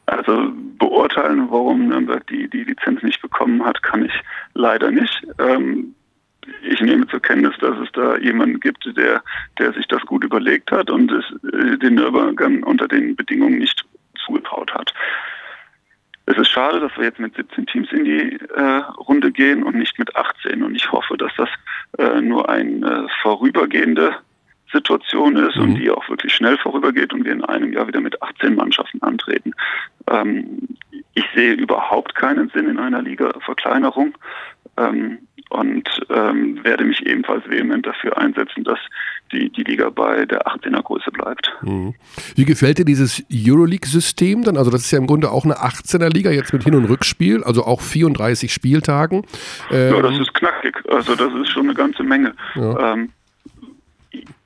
Also 0.07 0.51
beurteilen, 0.78 1.47
warum 1.51 1.88
Nürnberg 1.88 2.26
die, 2.26 2.49
die 2.51 2.64
Lizenz 2.64 3.03
nicht 3.03 3.22
bekommen 3.22 3.64
hat, 3.64 3.82
kann 3.82 4.05
ich 4.05 4.12
leider 4.55 4.90
nicht. 4.90 5.26
Ähm, 5.38 5.94
ich 6.62 6.80
nehme 6.80 7.07
zur 7.09 7.20
Kenntnis, 7.20 7.55
dass 7.61 7.76
es 7.78 7.90
da 7.92 8.16
jemanden 8.18 8.61
gibt, 8.61 8.84
der, 8.97 9.22
der 9.59 9.72
sich 9.72 9.86
das 9.88 10.03
gut 10.03 10.24
überlegt 10.24 10.70
hat 10.70 10.90
und 10.90 11.11
es 11.12 11.24
äh, 11.53 11.76
den 11.78 11.94
Nürnbergern 11.94 12.62
unter 12.62 12.88
den 12.88 13.16
Bedingungen 13.16 13.59
nicht 13.59 13.84
zugetraut 14.24 14.72
hat. 14.74 14.92
Es 16.26 16.36
ist 16.36 16.51
schade, 16.51 16.80
dass 16.80 16.97
wir 16.97 17.05
jetzt 17.05 17.20
mit 17.20 17.36
17 17.36 17.66
Teams 17.66 17.92
in 17.92 18.05
die 18.05 18.38
äh, 18.55 18.82
Runde 19.09 19.30
gehen 19.30 19.62
und 19.62 19.76
nicht 19.76 19.97
mit 19.99 20.14
18. 20.16 20.62
Und 20.62 20.74
ich 20.74 20.90
hoffe, 20.90 21.16
dass 21.16 21.32
das 21.36 21.49
äh, 21.99 22.20
nur 22.20 22.49
eine 22.49 23.07
vorübergehende 23.22 24.16
Situation 24.73 25.37
ist 25.37 25.57
mhm. 25.57 25.62
und 25.62 25.75
die 25.77 25.91
auch 25.91 26.09
wirklich 26.09 26.35
schnell 26.35 26.59
vorübergeht 26.59 27.12
und 27.12 27.25
wir 27.25 27.33
in 27.33 27.45
einem 27.45 27.73
Jahr 27.73 27.87
wieder 27.87 28.01
mit 28.01 28.21
18 28.23 28.55
Mannschaften 28.55 29.03
antreten. 29.03 29.53
Ähm, 30.11 30.69
ich 31.14 31.25
sehe 31.35 31.55
überhaupt 31.55 32.14
keinen 32.14 32.51
Sinn 32.51 32.69
in 32.69 32.79
einer 32.79 33.03
Liga-Verkleinerung. 33.03 34.14
Ähm, 34.77 35.19
und 35.49 35.89
ähm, 36.11 36.59
werde 36.64 36.85
mich 36.85 37.07
ebenfalls 37.07 37.49
vehement 37.49 37.87
dafür 37.87 38.19
einsetzen, 38.19 38.64
dass 38.64 38.79
die, 39.33 39.51
die 39.51 39.62
Liga 39.62 39.91
bei 39.91 40.25
der 40.27 40.47
18er 40.47 40.83
Größe 40.83 41.11
bleibt. 41.12 41.53
Mhm. 41.62 41.95
Wie 42.35 42.45
gefällt 42.45 42.79
dir 42.79 42.85
dieses 42.85 43.23
Euroleague-System 43.33 44.43
dann? 44.43 44.57
Also 44.57 44.71
das 44.71 44.83
ist 44.83 44.91
ja 44.91 44.99
im 44.99 45.07
Grunde 45.07 45.31
auch 45.31 45.45
eine 45.45 45.55
18er 45.55 46.12
Liga 46.12 46.31
jetzt 46.31 46.53
mit 46.53 46.64
Hin- 46.64 46.75
und 46.75 46.87
Rückspiel, 46.87 47.45
also 47.45 47.64
auch 47.64 47.81
34 47.81 48.53
Spieltagen. 48.53 49.25
Ähm 49.71 49.95
ja, 49.95 50.03
das 50.03 50.19
ist 50.19 50.35
knackig. 50.35 50.77
Also 50.89 51.14
das 51.14 51.33
ist 51.35 51.51
schon 51.51 51.67
eine 51.67 51.75
ganze 51.75 52.03
Menge. 52.03 52.35
Ja. 52.57 52.95
Ähm, 52.95 53.11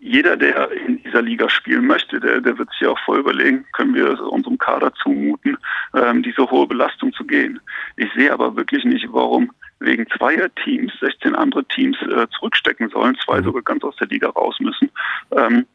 jeder, 0.00 0.36
der 0.36 0.70
in 0.72 1.02
dieser 1.02 1.20
Liga 1.20 1.48
spielen 1.50 1.86
möchte, 1.86 2.18
der, 2.20 2.40
der 2.40 2.56
wird 2.58 2.70
sich 2.72 2.88
auch 2.88 2.98
voll 3.00 3.20
überlegen, 3.20 3.66
können 3.72 3.94
wir 3.94 4.18
unserem 4.32 4.56
Kader 4.56 4.92
zumuten, 4.94 5.58
ähm, 5.94 6.22
diese 6.22 6.50
hohe 6.50 6.66
Belastung 6.66 7.12
zu 7.12 7.24
gehen. 7.24 7.60
Ich 7.96 8.10
sehe 8.14 8.32
aber 8.32 8.56
wirklich 8.56 8.84
nicht, 8.84 9.06
warum 9.10 9.52
wegen 9.78 10.06
zweier 10.16 10.48
Teams 10.64 10.92
16 11.00 11.34
andere 11.34 11.64
Teams 11.66 11.96
äh, 12.02 12.26
zurückstecken 12.30 12.88
sollen, 12.88 13.16
zwei 13.24 13.40
mhm. 13.40 13.44
sogar 13.44 13.62
ganz 13.62 13.84
aus 13.84 13.96
der 13.96 14.08
Liga 14.08 14.30
raus 14.30 14.56
müssen. 14.60 14.90
Ähm, 15.32 15.66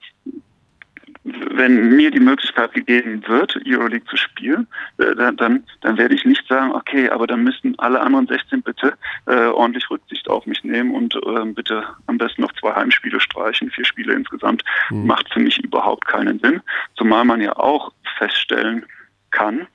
wenn 1.25 1.95
mir 1.95 2.11
die 2.11 2.19
Möglichkeit 2.19 2.73
gegeben 2.73 3.23
wird, 3.27 3.59
Euroleague 3.65 4.05
zu 4.07 4.15
spielen, 4.15 4.67
äh, 4.97 5.15
dann, 5.15 5.63
dann 5.81 5.97
werde 5.97 6.13
ich 6.13 6.23
nicht 6.23 6.47
sagen, 6.47 6.71
okay, 6.71 7.09
aber 7.09 7.25
dann 7.25 7.43
müssten 7.43 7.77
alle 7.79 7.99
anderen 7.99 8.27
16 8.27 8.61
bitte 8.61 8.93
äh, 9.25 9.47
ordentlich 9.47 9.89
Rücksicht 9.89 10.29
auf 10.29 10.45
mich 10.45 10.63
nehmen 10.63 10.91
und 10.91 11.15
äh, 11.15 11.45
bitte 11.45 11.83
am 12.05 12.19
besten 12.19 12.43
noch 12.43 12.53
zwei 12.53 12.75
Heimspiele 12.75 13.19
streichen, 13.19 13.71
vier 13.71 13.85
Spiele 13.85 14.13
insgesamt, 14.13 14.63
mhm. 14.91 15.07
macht 15.07 15.33
für 15.33 15.39
mich 15.39 15.57
überhaupt 15.63 16.05
keinen 16.05 16.39
Sinn. 16.39 16.61
Zumal 16.95 17.25
man 17.25 17.41
ja 17.41 17.55
auch 17.55 17.91
feststellen 18.17 18.85
kann, 19.31 19.65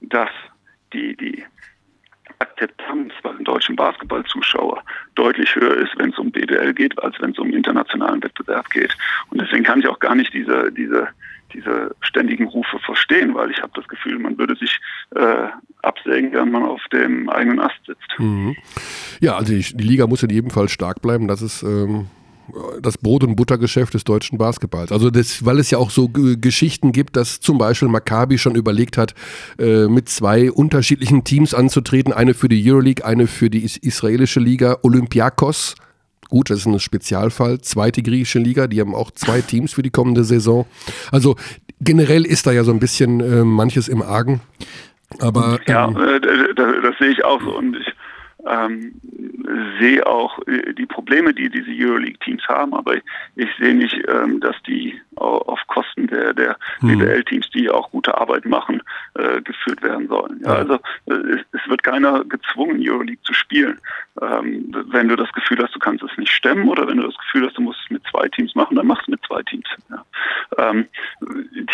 dass 0.00 0.30
die, 0.92 1.16
die 1.16 1.44
Akzeptanz 2.40 3.12
bei 3.22 3.32
den 3.32 3.44
deutschen 3.44 3.76
Basketballzuschauer 3.76 4.82
deutlich 5.14 5.54
höher 5.54 5.76
ist, 5.76 5.92
wenn 5.96 6.10
es 6.10 6.18
um 6.18 6.30
BBL 6.30 6.74
geht, 6.74 6.98
als 7.02 7.14
wenn 7.20 7.30
es 7.30 7.38
um 7.38 7.52
internationalen 7.52 8.22
Wettbewerb 8.22 8.68
geht. 8.70 8.96
Und 9.30 9.40
deswegen 9.40 9.64
kann 9.64 9.80
ich 9.80 9.86
auch 9.86 9.98
gar 9.98 10.14
nicht 10.14 10.32
diese, 10.32 10.72
diese, 10.72 11.08
diese 11.52 11.94
ständigen 12.00 12.46
Rufe 12.46 12.78
verstehen, 12.80 13.34
weil 13.34 13.50
ich 13.50 13.60
habe 13.60 13.72
das 13.74 13.86
Gefühl, 13.88 14.18
man 14.18 14.38
würde 14.38 14.56
sich 14.56 14.80
äh, 15.14 15.48
absägen, 15.82 16.32
wenn 16.32 16.50
man 16.50 16.64
auf 16.64 16.82
dem 16.92 17.28
eigenen 17.28 17.60
Ast 17.60 17.78
sitzt. 17.86 18.18
Mhm. 18.18 18.56
Ja, 19.20 19.36
also 19.36 19.52
die, 19.52 19.76
die, 19.76 19.84
Liga 19.84 20.06
muss 20.06 20.22
in 20.22 20.30
jedem 20.30 20.50
Fall 20.50 20.68
stark 20.68 21.02
bleiben. 21.02 21.28
Das 21.28 21.42
ist 21.42 21.62
ähm, 21.62 22.06
das 22.80 22.98
Brot- 22.98 23.24
und 23.24 23.36
Buttergeschäft 23.36 23.94
des 23.94 24.04
deutschen 24.04 24.38
Basketballs. 24.38 24.92
Also 24.92 25.10
das, 25.10 25.44
weil 25.44 25.58
es 25.58 25.70
ja 25.70 25.78
auch 25.78 25.90
so 25.90 26.08
Geschichten 26.08 26.92
gibt, 26.92 27.16
dass 27.16 27.40
zum 27.40 27.58
Beispiel 27.58 27.88
Maccabi 27.88 28.38
schon 28.38 28.54
überlegt 28.54 28.96
hat, 28.96 29.14
äh, 29.58 29.86
mit 29.86 30.08
zwei 30.08 30.50
unterschiedlichen 30.50 31.24
Teams 31.24 31.54
anzutreten. 31.54 32.12
Eine 32.12 32.34
für 32.34 32.48
die 32.48 32.70
Euroleague, 32.70 33.04
eine 33.04 33.26
für 33.26 33.50
die 33.50 33.64
israelische 33.64 34.40
Liga. 34.40 34.78
Olympiakos, 34.82 35.74
gut, 36.28 36.50
das 36.50 36.60
ist 36.60 36.66
ein 36.66 36.80
Spezialfall. 36.80 37.60
Zweite 37.60 38.02
griechische 38.02 38.38
Liga, 38.38 38.66
die 38.66 38.80
haben 38.80 38.94
auch 38.94 39.10
zwei 39.10 39.40
Teams 39.40 39.72
für 39.72 39.82
die 39.82 39.90
kommende 39.90 40.24
Saison. 40.24 40.66
Also 41.10 41.36
generell 41.80 42.24
ist 42.24 42.46
da 42.46 42.52
ja 42.52 42.64
so 42.64 42.72
ein 42.72 42.80
bisschen 42.80 43.20
äh, 43.20 43.44
manches 43.44 43.88
im 43.88 44.02
Argen. 44.02 44.40
Aber 45.18 45.58
ähm, 45.66 45.72
ja, 45.72 45.88
äh, 45.88 46.20
das, 46.54 46.74
das, 46.82 46.98
sehe 46.98 47.10
ich 47.10 47.24
auch 47.24 47.40
so 47.42 47.56
und 47.58 47.76
ich 47.76 47.86
ähm, 48.46 49.00
sehe 49.78 50.06
auch 50.06 50.38
äh, 50.46 50.72
die 50.74 50.86
Probleme, 50.86 51.34
die 51.34 51.48
diese 51.48 51.70
Euroleague-Teams 51.70 52.46
haben, 52.48 52.74
aber 52.74 52.96
ich, 53.36 53.48
sehe 53.58 53.74
nicht, 53.74 53.96
ähm, 54.08 54.40
dass 54.40 54.56
die 54.66 55.00
auf 55.16 55.60
Kosten 55.66 56.06
der, 56.06 56.32
der 56.32 56.56
hm. 56.80 56.98
BWL-Teams, 56.98 57.50
die 57.50 57.68
auch 57.68 57.90
gute 57.90 58.16
Arbeit 58.16 58.46
machen, 58.46 58.82
äh, 59.14 59.42
geführt 59.42 59.82
werden 59.82 60.08
sollen. 60.08 60.40
Ja, 60.42 60.54
also 60.54 60.74
äh, 61.06 61.12
es, 61.12 61.40
es, 61.52 61.68
wird 61.68 61.82
keiner 61.82 62.24
gezwungen, 62.24 62.80
Euroleague 62.80 63.22
zu 63.22 63.34
spielen. 63.34 63.78
Ähm, 64.20 64.74
wenn 64.90 65.08
du 65.08 65.16
das 65.16 65.32
Gefühl 65.32 65.58
hast, 65.62 65.74
du 65.74 65.78
kannst 65.78 66.02
es 66.02 66.16
nicht 66.18 66.32
stemmen 66.32 66.68
oder 66.68 66.86
wenn 66.88 66.96
du 66.96 67.04
das 67.04 67.16
Gefühl 67.16 67.46
hast, 67.46 67.56
du 67.56 67.62
musst 67.62 67.78
es 67.84 67.90
mit 67.90 68.02
zwei 68.10 68.28
Teams 68.28 68.54
machen, 68.54 68.76
dann 68.76 68.86
mach 68.86 69.00
es 69.00 69.08
mit 69.08 69.20
zwei 69.26 69.42
Teams. 69.44 69.68
Ja. 69.88 70.04
Ähm, 70.58 70.86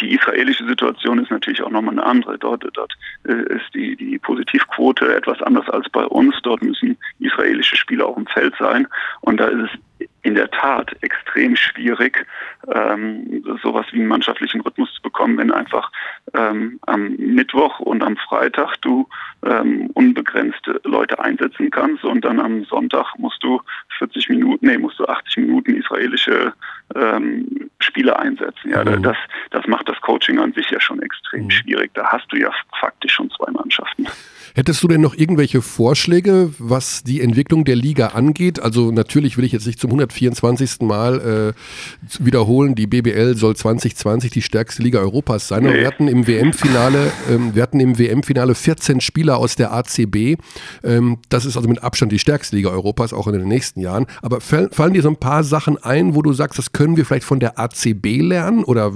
die 0.01 0.15
israelische 0.15 0.67
Situation 0.67 1.19
ist 1.19 1.31
natürlich 1.31 1.63
auch 1.63 1.71
nochmal 1.71 1.95
eine 1.95 2.05
andere. 2.05 2.39
Dort, 2.39 2.67
dort 2.75 2.93
äh, 3.25 3.55
ist 3.55 3.75
die, 3.75 3.97
die 3.97 4.19
Positivquote 4.19 5.17
etwas 5.17 5.41
anders 5.43 5.69
als 5.71 5.89
bei 5.89 6.05
uns. 6.05 6.37
Dort 6.43 6.63
müssen 6.63 6.99
israelische 7.19 7.77
Spieler 7.77 8.07
auf 8.07 8.17
dem 8.17 8.27
Feld 8.27 8.55
sein. 8.59 8.87
Und 9.23 9.39
da 9.41 9.47
ist 9.47 9.71
es 9.73 9.81
in 10.27 10.35
der 10.35 10.51
Tat 10.51 10.91
extrem 11.03 11.55
schwierig, 11.55 12.27
ähm, 12.75 13.45
sowas 13.63 13.87
wie 13.93 14.01
einen 14.01 14.09
mannschaftlichen 14.09 14.61
Rhythmus 14.61 14.93
zu 14.95 15.03
bekommen, 15.03 15.39
wenn 15.39 15.53
einfach 15.53 15.93
ähm, 16.35 16.81
am 16.87 17.15
Mittwoch 17.17 17.79
und 17.79 18.03
am 18.03 18.17
Freitag 18.17 18.75
du 18.81 19.09
ähm, 19.45 19.89
unbegrenzte 19.95 20.81
Leute 20.83 21.21
einsetzen 21.21 21.71
kannst 21.71 22.03
und 22.03 22.25
dann 22.25 22.41
am 22.41 22.65
Sonntag 22.65 23.17
musst 23.19 23.41
du 23.45 23.61
40 23.99 24.29
Minuten, 24.31 24.67
nee, 24.67 24.77
musst 24.77 24.99
du 24.99 25.07
80 25.07 25.37
Minuten 25.37 25.77
israelische 25.77 26.53
ähm, 26.97 27.71
Spieler 27.79 28.19
einsetzen. 28.19 28.71
Ja, 28.71 28.85
mhm. 28.85 29.05
das, 29.05 29.17
das 29.51 29.65
macht 29.69 29.89
das 29.89 30.01
Coaching 30.01 30.41
an 30.41 30.53
sich 30.55 30.69
ja 30.71 30.81
schon 30.81 31.01
extrem 31.03 31.45
mhm. 31.45 31.51
schwierig. 31.53 31.93
Da 31.95 32.05
hast 32.09 32.27
du 32.33 32.37
ja 32.37 32.51
faktisch 32.81 33.13
schon 33.13 33.31
zwei 33.31 33.53
Mannschaften. 33.53 34.09
Hättest 34.57 34.83
du 34.83 34.89
denn 34.89 35.03
noch 35.03 35.15
irgendwelche 35.15 35.61
Vorschläge, 35.61 36.51
was 36.59 37.03
die 37.03 37.21
Entwicklung 37.21 37.67
der 37.67 37.77
Liga 37.77 38.07
angeht? 38.09 38.59
Also 38.59 38.91
natürlich 38.91 39.37
will 39.37 39.45
ich 39.45 39.53
jetzt 39.53 39.67
nicht 39.67 39.79
zum 39.79 39.91
124. 39.91 40.81
Mal 40.81 41.53
äh, 41.53 42.25
wiederholen, 42.25 42.75
die 42.75 42.87
BBL 42.87 43.37
soll 43.37 43.55
2020 43.55 44.31
die 44.31 44.41
stärkste 44.41 44.83
Liga 44.83 45.01
Europas 45.01 45.47
sein. 45.49 45.65
Nee. 45.65 45.75
Wir 45.75 45.87
hatten 45.87 46.09
im 46.09 46.27
WM-Finale, 46.27 47.13
ähm, 47.31 47.55
wir 47.55 47.63
hatten 47.63 47.81
im 47.81 47.99
WM-Finale 47.99 48.55
14 48.55 49.03
Spieler 49.03 49.37
aus 49.37 49.57
der 49.57 49.75
ACB. 49.75 50.39
Ähm, 50.83 51.19
das 51.29 51.45
ist 51.45 51.59
also 51.59 51.69
mit 51.69 51.83
Abstand 51.83 52.11
die 52.13 52.19
stärkste 52.19 52.57
Liga 52.57 52.71
Europas, 52.71 53.13
auch 53.13 53.27
in 53.27 53.35
den 53.35 53.49
nächsten 53.49 53.81
Jahren. 53.81 54.07
Aber 54.23 54.41
fallen 54.41 54.95
dir 54.95 55.03
so 55.03 55.11
ein 55.11 55.17
paar 55.17 55.45
Sachen 55.45 55.77
ein, 55.77 56.15
wo 56.15 56.23
du 56.23 56.33
sagst, 56.33 56.59
das 56.59 56.73
können 56.73 56.97
wir 56.97 57.05
vielleicht 57.05 57.25
von 57.25 57.41
der 57.41 57.59
ACB 57.59 58.23
lernen 58.23 58.65
oder 58.65 58.91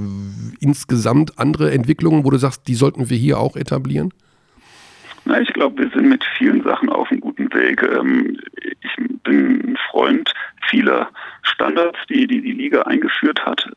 insgesamt 0.58 1.38
andere 1.38 1.70
Entwicklungen, 1.70 2.24
wo 2.24 2.30
du 2.30 2.38
sagst, 2.38 2.62
die 2.66 2.74
sollten 2.74 3.10
wir 3.10 3.18
hier 3.18 3.38
auch 3.38 3.56
etablieren? 3.56 4.10
Na, 5.24 5.40
ich 5.40 5.52
glaube, 5.52 5.82
wir 5.82 5.90
sind 5.90 6.08
mit 6.08 6.24
vielen 6.38 6.62
Sachen 6.62 6.88
auf 6.88 7.10
einem 7.10 7.20
guten 7.20 7.52
Weg. 7.52 7.82
Ähm, 7.82 8.38
ich 8.62 8.96
bin 9.22 9.72
ein 9.72 9.78
Freund 9.90 10.32
vieler 10.68 11.10
Standards, 11.42 11.98
die 12.08 12.26
die, 12.26 12.40
die 12.40 12.52
Liga 12.52 12.82
eingeführt 12.82 13.44
hat. 13.44 13.68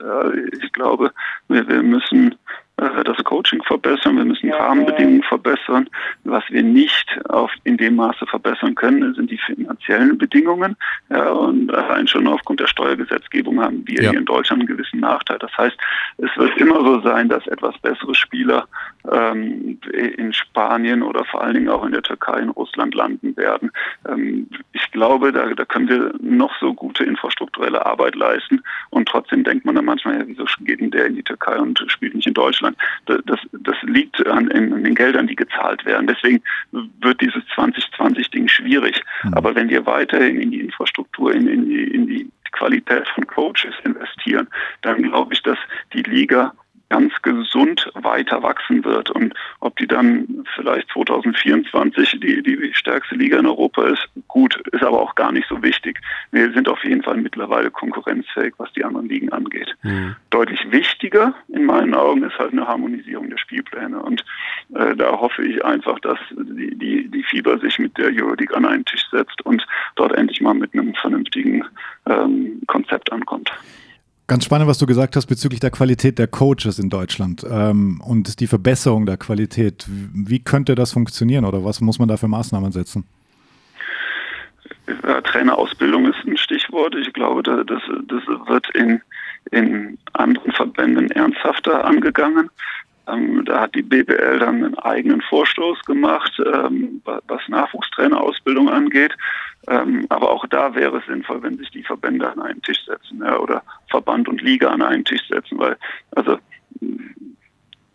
Ich 0.62 0.72
glaube, 0.72 1.12
wir, 1.48 1.68
wir 1.68 1.84
müssen 1.84 2.32
äh, 2.32 2.36
das 2.78 3.24
Coaching 3.24 3.62
verbessern, 3.64 4.18
wir 4.18 4.26
müssen 4.26 4.52
Rahmenbedingungen 4.52 5.24
verbessern. 5.24 5.90
Was 6.24 6.44
wir 6.50 6.64
nicht 6.64 7.20
auf, 7.30 7.52
in 7.64 7.78
dem 7.78 7.96
Maße 7.96 8.26
verbessern 8.26 8.76
können, 8.76 9.14
sind 9.14 9.30
die 9.30 9.38
finanziellen 9.38 10.18
Bedingungen. 10.18 10.76
Ja, 11.10 11.30
und 11.30 11.74
allein 11.74 12.08
schon 12.08 12.28
aufgrund 12.28 12.60
der 12.60 12.68
Steuergesetzgebung 12.68 13.62
haben 13.62 13.84
wir 13.86 14.02
ja. 14.02 14.10
hier 14.10 14.20
in 14.20 14.26
Deutschland 14.26 14.62
einen 14.62 14.68
gewissen 14.68 15.00
Nachteil. 15.00 15.38
Das 15.40 15.56
heißt, 15.58 15.78
es 16.18 16.36
wird 16.36 16.58
immer 16.58 16.82
so 16.84 17.02
sein, 17.02 17.30
dass 17.30 17.46
etwas 17.48 17.78
bessere 17.80 18.16
Spieler 18.16 18.68
ähm, 19.12 19.80
in 19.94 20.34
Spanien 20.34 21.04
oder 21.04 21.26
vor 21.26 21.44
allen 21.44 21.56
Dingen 21.56 21.70
auch 21.70 21.86
in 21.86 21.92
der 21.92 22.02
Türkei, 22.02 22.40
in 22.40 22.50
Russland 22.50 22.96
landen 22.96 23.36
werden. 23.38 23.72
Ähm, 24.08 24.50
ich 24.72 24.92
glaube, 24.92 25.32
da, 25.32 25.48
da 25.54 25.66
können 25.66 25.90
wir 25.90 26.14
noch 26.22 26.58
so 26.60 26.74
gute 26.74 27.04
infrastrukturelle 27.04 27.86
Arbeit 27.86 28.16
leisten 28.16 28.64
und 28.90 29.08
trotzdem 29.08 29.44
denkt 29.44 29.66
man 29.66 29.76
dann 29.76 29.86
manchmal, 29.86 30.20
ja, 30.20 30.24
wieso 30.26 30.46
geht 30.62 30.80
denn 30.80 30.92
der 30.92 31.08
in 31.08 31.16
die 31.16 31.24
Türkei 31.24 31.58
und 31.58 31.84
spielt 31.88 32.16
nicht 32.16 32.28
in 32.28 32.34
Deutschland? 32.64 32.78
Das, 33.06 33.40
das 33.52 33.76
liegt 33.84 34.26
an, 34.28 34.52
an 34.52 34.84
den 34.84 34.96
Geldern, 34.96 35.28
die 35.28 35.36
gezahlt 35.36 35.86
werden. 35.86 36.08
Deswegen 36.08 36.42
wird 36.72 37.22
dieses 37.22 37.44
2020-Ding 37.56 38.48
schwierig. 38.48 39.02
Mhm. 39.24 39.34
Aber 39.34 39.56
wenn 39.56 39.70
wir 39.70 39.86
weiterhin 39.86 40.40
in 40.40 40.52
die 40.52 40.62
Infrastruktur, 40.62 41.34
in, 41.34 41.48
in, 41.48 41.70
die, 41.70 41.84
in 41.84 42.08
die 42.08 42.30
Qualität 42.52 43.08
von 43.10 43.26
Coaches 43.28 43.74
investieren, 43.84 44.48
dann 44.82 45.02
glaube 45.02 45.34
ich, 45.34 45.42
dass 45.44 45.58
die 45.94 46.04
Liga 46.04 46.54
ganz 46.94 47.12
gesund 47.24 47.92
weiter 47.96 48.44
wachsen 48.44 48.86
wird. 48.86 49.10
Und 49.10 49.34
ob 49.62 49.76
die 49.78 49.88
dann 49.88 50.46
vielleicht 50.56 50.88
2024 50.92 52.20
die, 52.22 52.44
die 52.44 52.72
stärkste 52.76 53.16
Liga 53.16 53.40
in 53.40 53.48
Europa 53.48 53.84
ist, 53.86 54.08
gut, 54.28 54.62
ist 54.72 54.84
aber 54.84 55.02
auch 55.02 55.16
gar 55.16 55.32
nicht 55.32 55.48
so 55.50 55.64
wichtig. 55.64 56.00
Wir 56.30 56.52
sind 56.54 56.70
auf 56.70 56.84
jeden 56.84 57.02
Fall 57.02 57.18
mittlerweile 57.18 57.72
konkurrenzfähig, 57.72 58.54
was 58.58 58.72
die 58.74 58.86
anderen 58.86 59.10
Ligen 59.10 59.32
angeht. 59.32 59.74
Mhm. 59.82 60.16
Deutlich 60.30 60.60
wichtiger 60.70 61.34
in 61.48 61.66
meinen 61.66 61.96
Augen 61.96 62.22
ist 62.22 62.38
halt 62.38 62.52
eine 62.52 62.68
Harmonisierung 62.68 63.28
der 63.28 63.40
Spielpläne. 63.40 64.00
Und 64.00 64.24
äh, 64.76 64.96
da 64.96 65.20
hoffe 65.20 65.44
ich 65.44 65.66
einfach, 65.66 65.98
dass 66.00 66.20
die, 66.30 66.78
die, 66.78 67.10
die 67.10 67.24
Fieber 67.24 67.58
sich 67.58 67.80
mit 67.80 67.98
der 67.98 68.12
Euroleague 68.14 68.56
an 68.56 68.68
einen 68.68 68.86
Tisch 68.86 69.08
setzt 69.10 69.44
und 69.46 69.66
dort 69.96 70.14
endlich 70.14 70.42
mal 70.42 70.54
mit 70.54 70.76
einem 70.76 70.94
vernünftigen 70.94 71.66
ähm, 72.06 72.62
Konzept 72.68 73.12
ankommt. 73.12 73.52
Ganz 74.28 74.46
spannend, 74.46 74.70
was 74.70 74.78
du 74.78 74.86
gesagt 74.86 75.18
hast 75.18 75.26
bezüglich 75.26 75.60
der 75.60 75.72
Qualität 75.72 76.18
der 76.18 76.28
Coaches 76.28 76.80
in 76.80 76.90
Deutschland 76.90 77.46
ähm, 77.50 78.02
und 78.06 78.40
die 78.40 78.48
Verbesserung 78.48 79.06
der 79.06 79.18
Qualität. 79.18 79.86
Wie 79.88 80.40
könnte 80.40 80.76
das 80.76 80.94
funktionieren 80.94 81.44
oder 81.44 81.66
was 81.66 81.82
muss 81.82 82.00
man 82.00 82.08
da 82.08 82.16
für 82.16 82.30
Maßnahmen 82.30 82.72
setzen? 82.72 83.04
Ja, 85.04 85.20
Trainerausbildung 85.22 86.06
ist 86.06 86.26
ein 86.26 86.38
Stichwort. 86.38 86.96
Ich 86.96 87.12
glaube, 87.12 87.44
das, 87.44 87.66
das 87.66 88.24
wird 88.48 88.70
in, 88.76 89.02
in 89.52 89.98
anderen 90.14 90.54
Verbänden 90.54 91.12
ernsthafter 91.12 91.84
angegangen. 91.84 92.50
Ähm, 93.08 93.44
da 93.46 93.62
hat 93.62 93.76
die 93.76 93.82
BBL 93.82 94.40
dann 94.40 94.64
einen 94.64 94.80
eigenen 94.80 95.22
Vorstoß 95.22 95.84
gemacht, 95.84 96.32
ähm, 96.46 97.02
was 97.04 97.42
Nachwuchstrainerausbildung 97.48 98.70
angeht. 98.70 99.16
Ähm, 99.68 100.06
aber 100.10 100.30
auch 100.32 100.46
da 100.48 100.76
wäre 100.76 100.98
es 100.98 101.06
sinnvoll, 101.06 101.42
wenn 101.44 101.58
sich 101.58 101.72
die 101.72 101.84
Verbände 101.84 102.30
an 102.30 102.42
einen 102.42 102.62
Tisch 102.62 102.86
setzen 102.86 103.22
ja, 103.24 103.38
oder 103.38 103.64
Verband 103.90 104.28
und 104.28 104.42
Liga 104.42 104.70
an 104.70 104.82
einen 104.82 105.06
Tisch 105.06 105.28
setzen, 105.30 105.58
weil 105.58 105.78
also 106.12 106.38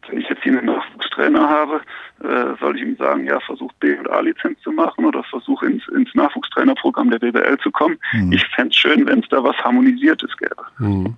wenn 0.09 0.21
ich 0.21 0.29
jetzt 0.29 0.43
hier 0.43 0.53
einen 0.53 0.67
Nachwuchstrainer 0.67 1.49
habe, 1.49 1.81
äh, 2.23 2.57
soll 2.61 2.77
ich 2.77 2.83
ihm 2.83 2.97
sagen, 2.97 3.27
ja, 3.27 3.39
versuch 3.41 3.73
B 3.75 3.95
und 3.97 4.11
A-Lizenz 4.11 4.61
zu 4.61 4.73
machen 4.73 5.05
oder 5.05 5.23
versuch 5.25 5.63
ins, 5.63 5.87
ins 5.89 6.15
Nachwuchstrainerprogramm 6.15 7.11
der 7.11 7.19
BBL 7.19 7.59
zu 7.59 7.71
kommen. 7.71 7.99
Mhm. 8.13 8.33
Ich 8.33 8.47
fände 8.49 8.71
es 8.71 8.77
schön, 8.77 9.07
wenn 9.07 9.21
es 9.21 9.29
da 9.29 9.43
was 9.43 9.57
Harmonisiertes 9.59 10.37
gäbe. 10.37 10.65
Mhm. 10.79 11.17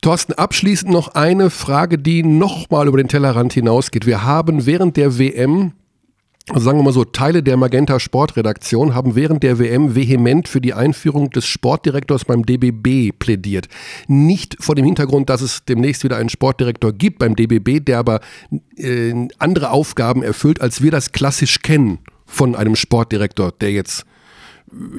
Thorsten, 0.00 0.32
abschließend 0.32 0.90
noch 0.90 1.08
eine 1.08 1.50
Frage, 1.50 1.98
die 1.98 2.22
nochmal 2.22 2.88
über 2.88 2.96
den 2.96 3.08
Tellerrand 3.08 3.52
hinausgeht. 3.52 4.06
Wir 4.06 4.24
haben 4.24 4.64
während 4.64 4.96
der 4.96 5.18
WM 5.18 5.72
also 6.48 6.64
sagen 6.64 6.78
wir 6.78 6.82
mal 6.82 6.92
so, 6.92 7.04
Teile 7.04 7.42
der 7.42 7.56
Magenta 7.56 8.00
Sportredaktion 8.00 8.94
haben 8.94 9.14
während 9.14 9.42
der 9.42 9.58
WM 9.58 9.94
vehement 9.94 10.48
für 10.48 10.60
die 10.60 10.74
Einführung 10.74 11.30
des 11.30 11.46
Sportdirektors 11.46 12.24
beim 12.24 12.44
DBB 12.44 13.16
plädiert. 13.16 13.68
Nicht 14.08 14.56
vor 14.58 14.74
dem 14.74 14.84
Hintergrund, 14.84 15.30
dass 15.30 15.42
es 15.42 15.64
demnächst 15.64 16.02
wieder 16.02 16.16
einen 16.16 16.28
Sportdirektor 16.28 16.92
gibt 16.92 17.18
beim 17.20 17.36
DBB, 17.36 17.84
der 17.84 17.98
aber 17.98 18.20
äh, 18.76 19.28
andere 19.38 19.70
Aufgaben 19.70 20.22
erfüllt, 20.22 20.60
als 20.60 20.82
wir 20.82 20.90
das 20.90 21.12
klassisch 21.12 21.60
kennen 21.60 21.98
von 22.26 22.56
einem 22.56 22.74
Sportdirektor, 22.74 23.52
der 23.52 23.70
jetzt 23.70 24.04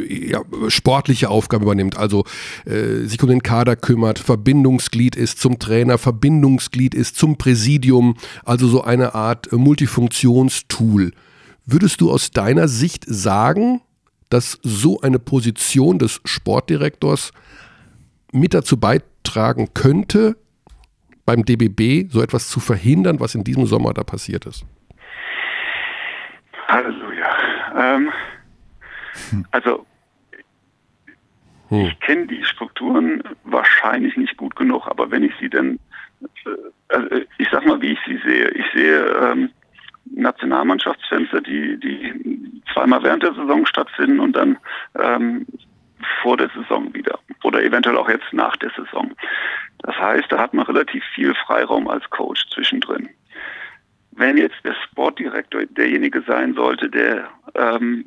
ja, 0.07 0.41
sportliche 0.67 1.29
Aufgaben 1.29 1.63
übernimmt, 1.63 1.97
also 1.97 2.25
äh, 2.65 3.05
sich 3.05 3.21
um 3.21 3.29
den 3.29 3.43
Kader 3.43 3.75
kümmert, 3.75 4.19
Verbindungsglied 4.19 5.15
ist 5.15 5.39
zum 5.39 5.59
Trainer, 5.59 5.97
Verbindungsglied 5.97 6.93
ist 6.93 7.15
zum 7.15 7.37
Präsidium, 7.37 8.15
also 8.43 8.67
so 8.67 8.83
eine 8.83 9.15
Art 9.15 9.51
äh, 9.51 9.55
Multifunktionstool. 9.55 11.11
Würdest 11.65 12.01
du 12.01 12.11
aus 12.11 12.31
deiner 12.31 12.67
Sicht 12.67 13.05
sagen, 13.07 13.81
dass 14.29 14.59
so 14.63 15.01
eine 15.01 15.19
Position 15.19 15.99
des 15.99 16.21
Sportdirektors 16.25 17.31
mit 18.31 18.53
dazu 18.53 18.77
beitragen 18.77 19.69
könnte, 19.73 20.37
beim 21.25 21.45
DBB 21.45 22.11
so 22.11 22.21
etwas 22.21 22.49
zu 22.49 22.59
verhindern, 22.59 23.19
was 23.19 23.35
in 23.35 23.43
diesem 23.43 23.65
Sommer 23.65 23.93
da 23.93 24.03
passiert 24.03 24.45
ist? 24.45 24.65
Halleluja. 26.67 27.27
Ähm, 27.77 28.05
hm. 28.05 28.11
Also 29.51 29.85
hm. 31.69 31.85
ich 31.85 31.99
kenne 32.01 32.27
die 32.27 32.43
Strukturen 32.43 33.23
wahrscheinlich 33.43 34.17
nicht 34.17 34.37
gut 34.37 34.55
genug, 34.55 34.87
aber 34.87 35.09
wenn 35.09 35.23
ich 35.23 35.33
sie 35.39 35.49
denn, 35.49 35.79
äh, 36.45 36.49
also 36.89 37.07
ich 37.37 37.47
sag 37.49 37.65
mal, 37.65 37.81
wie 37.81 37.93
ich 37.93 37.99
sie 38.05 38.19
sehe. 38.25 38.49
Ich 38.49 38.65
sehe 38.73 39.05
ähm, 39.05 39.49
Nationalmannschaftsfenster, 40.13 41.41
die, 41.41 41.79
die 41.79 42.61
zweimal 42.73 43.03
während 43.03 43.23
der 43.23 43.33
Saison 43.33 43.65
stattfinden 43.65 44.19
und 44.19 44.35
dann 44.35 44.57
ähm, 44.99 45.45
vor 46.21 46.37
der 46.37 46.49
Saison 46.49 46.93
wieder 46.93 47.19
oder 47.43 47.63
eventuell 47.63 47.97
auch 47.97 48.09
jetzt 48.09 48.33
nach 48.33 48.55
der 48.57 48.71
Saison. 48.71 49.11
Das 49.79 49.95
heißt, 49.97 50.31
da 50.31 50.39
hat 50.39 50.53
man 50.53 50.65
relativ 50.65 51.03
viel 51.15 51.33
Freiraum 51.33 51.87
als 51.87 52.07
Coach 52.09 52.47
zwischendrin. 52.53 53.09
Wenn 54.11 54.37
jetzt 54.37 54.57
der 54.63 54.75
Sportdirektor 54.83 55.65
derjenige 55.67 56.21
sein 56.27 56.53
sollte, 56.53 56.89
der 56.89 57.29
ähm, 57.55 58.05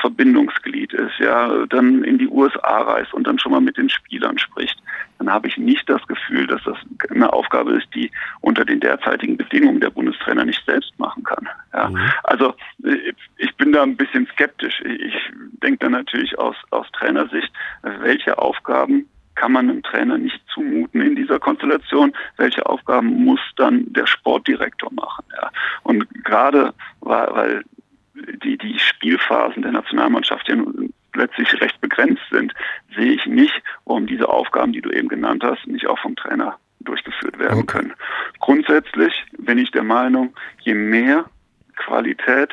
Verbindungsglied 0.00 0.92
ist, 0.92 1.18
ja, 1.18 1.66
dann 1.66 2.04
in 2.04 2.18
die 2.18 2.28
USA 2.28 2.82
reist 2.82 3.12
und 3.12 3.26
dann 3.26 3.38
schon 3.38 3.52
mal 3.52 3.60
mit 3.60 3.76
den 3.76 3.88
Spielern 3.88 4.38
spricht, 4.38 4.80
dann 5.18 5.30
habe 5.30 5.48
ich 5.48 5.56
nicht 5.58 5.88
das 5.88 6.06
Gefühl, 6.06 6.46
dass 6.46 6.62
das 6.64 6.76
eine 7.10 7.32
Aufgabe 7.32 7.72
ist, 7.72 7.88
die 7.94 8.10
unter 8.40 8.64
den 8.64 8.80
derzeitigen 8.80 9.36
Bedingungen 9.36 9.80
der 9.80 9.90
Bundestrainer 9.90 10.44
nicht 10.44 10.64
selbst 10.64 10.98
machen 10.98 11.22
kann. 11.24 11.48
Ja. 11.74 11.90
Mhm. 11.90 11.98
Also 12.24 12.54
ich 13.36 13.54
bin 13.56 13.72
da 13.72 13.82
ein 13.82 13.96
bisschen 13.96 14.26
skeptisch. 14.32 14.80
Ich 14.82 15.14
denke 15.62 15.78
da 15.78 15.88
natürlich 15.90 16.38
aus, 16.38 16.56
aus 16.70 16.86
Trainersicht, 16.92 17.52
welche 17.82 18.38
Aufgaben 18.38 19.06
kann 19.34 19.52
man 19.52 19.70
einem 19.70 19.82
Trainer 19.82 20.18
nicht 20.18 20.40
zumuten 20.52 21.00
in 21.00 21.16
dieser 21.16 21.38
Konstellation. 21.38 22.12
Welche 22.36 22.66
Aufgaben 22.66 23.24
muss 23.24 23.40
dann 23.56 23.92
der 23.92 24.06
Sportdirektor 24.06 24.92
machen? 24.92 25.24
Ja. 25.34 25.50
Und 25.82 26.06
gerade 26.24 26.74
weil, 27.00 27.28
weil 27.32 27.64
die, 28.42 28.58
die 28.58 28.78
Spielphasen 28.78 29.62
der 29.62 29.72
Nationalmannschaft 29.72 30.48
ja 30.48 30.56
letztlich 31.14 31.60
recht 31.60 31.80
begrenzt 31.80 32.22
sind, 32.30 32.54
sehe 32.94 33.12
ich 33.12 33.26
nicht, 33.26 33.62
warum 33.84 34.06
diese 34.06 34.28
Aufgaben, 34.28 34.72
die 34.72 34.80
du 34.80 34.90
eben 34.90 35.08
genannt 35.08 35.42
hast, 35.44 35.66
nicht 35.66 35.86
auch 35.86 35.98
vom 35.98 36.16
Trainer 36.16 36.58
durchgeführt 36.80 37.38
werden 37.38 37.62
okay. 37.62 37.78
können. 37.78 37.94
Grundsätzlich 38.38 39.12
bin 39.38 39.58
ich 39.58 39.70
der 39.70 39.82
Meinung, 39.82 40.34
je 40.60 40.74
mehr 40.74 41.26
Qualität 41.80 42.50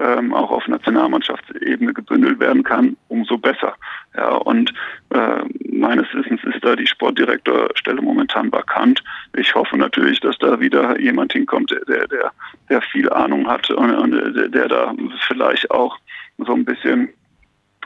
ähm, 0.00 0.34
auch 0.34 0.50
auf 0.50 0.66
Nationalmannschaftsebene 0.68 1.92
gebündelt 1.92 2.40
werden 2.40 2.62
kann, 2.62 2.96
umso 3.08 3.38
besser. 3.38 3.74
Ja, 4.16 4.36
und 4.36 4.72
äh, 5.10 5.44
meines 5.70 6.06
Wissens 6.14 6.42
ist 6.44 6.64
da 6.64 6.76
die 6.76 6.86
Sportdirektorstelle 6.86 8.02
momentan 8.02 8.52
vakant. 8.52 9.02
Ich 9.36 9.54
hoffe 9.54 9.76
natürlich, 9.76 10.20
dass 10.20 10.38
da 10.38 10.58
wieder 10.60 11.00
jemand 11.00 11.32
hinkommt, 11.32 11.70
der, 11.70 12.06
der, 12.08 12.32
der 12.68 12.82
viel 12.82 13.08
Ahnung 13.10 13.46
hat 13.48 13.70
und, 13.70 13.94
und 13.94 14.10
der, 14.36 14.48
der 14.48 14.68
da 14.68 14.94
vielleicht 15.26 15.70
auch 15.70 15.96
so 16.38 16.52
ein 16.52 16.64
bisschen 16.64 17.08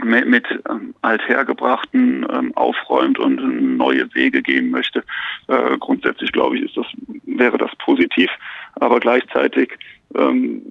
mit, 0.02 0.26
mit 0.26 0.46
ähm, 0.68 0.94
althergebrachten 1.02 2.26
ähm, 2.30 2.56
aufräumt 2.56 3.18
und 3.18 3.76
neue 3.76 4.12
Wege 4.14 4.42
gehen 4.42 4.70
möchte. 4.70 5.04
Äh, 5.48 5.76
grundsätzlich 5.78 6.32
glaube 6.32 6.58
ich, 6.58 6.64
ist 6.64 6.76
das 6.76 6.86
wäre 7.24 7.58
das 7.58 7.70
positiv, 7.78 8.30
aber 8.74 9.00
gleichzeitig 9.00 9.78
ähm, 10.14 10.62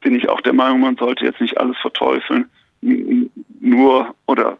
bin 0.00 0.14
ich 0.14 0.28
auch 0.28 0.40
der 0.40 0.52
Meinung, 0.52 0.80
man 0.80 0.96
sollte 0.96 1.24
jetzt 1.24 1.40
nicht 1.40 1.58
alles 1.58 1.76
verteufeln, 1.78 2.46
nur 2.80 4.14
oder 4.26 4.58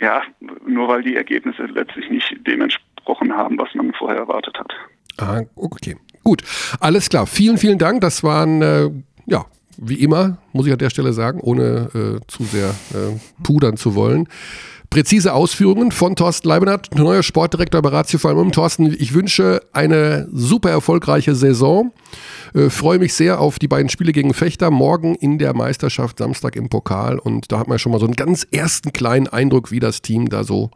ja, 0.00 0.22
nur 0.66 0.88
weil 0.88 1.02
die 1.02 1.16
Ergebnisse 1.16 1.64
letztlich 1.64 2.08
nicht 2.10 2.46
dem 2.46 2.62
entsprochen 2.62 3.32
haben, 3.34 3.58
was 3.58 3.74
man 3.74 3.92
vorher 3.94 4.18
erwartet 4.18 4.56
hat. 4.58 4.72
Ah, 5.18 5.42
okay. 5.56 5.96
Gut, 6.22 6.42
alles 6.80 7.08
klar. 7.08 7.26
Vielen, 7.26 7.58
vielen 7.58 7.78
Dank. 7.78 8.00
Das 8.00 8.22
waren 8.22 8.62
äh, 8.62 8.90
ja 9.26 9.46
wie 9.78 10.02
immer, 10.02 10.38
muss 10.52 10.66
ich 10.66 10.72
an 10.72 10.78
der 10.78 10.90
Stelle 10.90 11.12
sagen, 11.12 11.40
ohne 11.40 11.88
äh, 11.94 12.26
zu 12.26 12.44
sehr 12.44 12.70
äh, 12.70 13.18
pudern 13.42 13.76
zu 13.76 13.94
wollen. 13.94 14.28
Präzise 14.90 15.34
Ausführungen 15.34 15.92
von 15.92 16.16
Thorsten 16.16 16.48
Leibenhardt, 16.48 16.94
neuer 16.94 17.22
Sportdirektor 17.22 17.82
bei 17.82 17.90
Ratio 17.90 18.18
Falmum. 18.18 18.52
Thorsten, 18.52 18.86
ich 18.98 19.12
wünsche 19.12 19.60
eine 19.72 20.26
super 20.32 20.70
erfolgreiche 20.70 21.34
Saison. 21.34 21.92
Äh, 22.54 22.70
freue 22.70 22.98
mich 22.98 23.12
sehr 23.12 23.38
auf 23.38 23.58
die 23.58 23.68
beiden 23.68 23.90
Spiele 23.90 24.12
gegen 24.12 24.32
Fechter. 24.32 24.70
Morgen 24.70 25.14
in 25.14 25.38
der 25.38 25.54
Meisterschaft, 25.54 26.18
Samstag 26.18 26.56
im 26.56 26.70
Pokal. 26.70 27.18
Und 27.18 27.52
da 27.52 27.58
hat 27.58 27.68
man 27.68 27.78
schon 27.78 27.92
mal 27.92 27.98
so 27.98 28.06
einen 28.06 28.16
ganz 28.16 28.46
ersten 28.50 28.92
kleinen 28.94 29.28
Eindruck, 29.28 29.70
wie 29.70 29.80
das 29.80 30.00
Team 30.00 30.30
da 30.30 30.42
so 30.42 30.70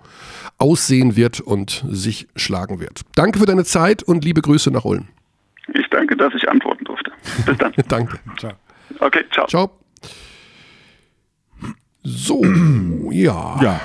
aussehen 0.58 1.16
wird 1.16 1.40
und 1.40 1.82
sich 1.88 2.28
schlagen 2.36 2.80
wird. 2.80 3.00
Danke 3.14 3.38
für 3.38 3.46
deine 3.46 3.64
Zeit 3.64 4.02
und 4.02 4.24
liebe 4.24 4.42
Grüße 4.42 4.70
nach 4.70 4.84
Ulm. 4.84 5.08
Ich 5.72 5.88
danke, 5.90 6.16
dass 6.16 6.34
ich 6.34 6.48
antworten 6.50 6.84
durfte. 6.84 7.12
Bis 7.46 7.56
dann. 7.56 7.72
danke. 7.88 8.18
Ciao. 8.38 8.52
Okay, 9.00 9.24
ciao. 9.32 9.46
Ciao. 9.46 9.70
So, 12.02 12.42
ja. 13.10 13.60
Ja. 13.62 13.80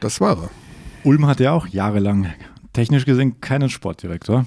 Das 0.00 0.20
war 0.20 0.36
er. 0.36 0.50
Ulm 1.04 1.26
hat 1.26 1.40
ja 1.40 1.52
auch 1.52 1.66
jahrelang 1.68 2.32
technisch 2.72 3.04
gesehen 3.04 3.40
keinen 3.40 3.70
Sportdirektor. 3.70 4.44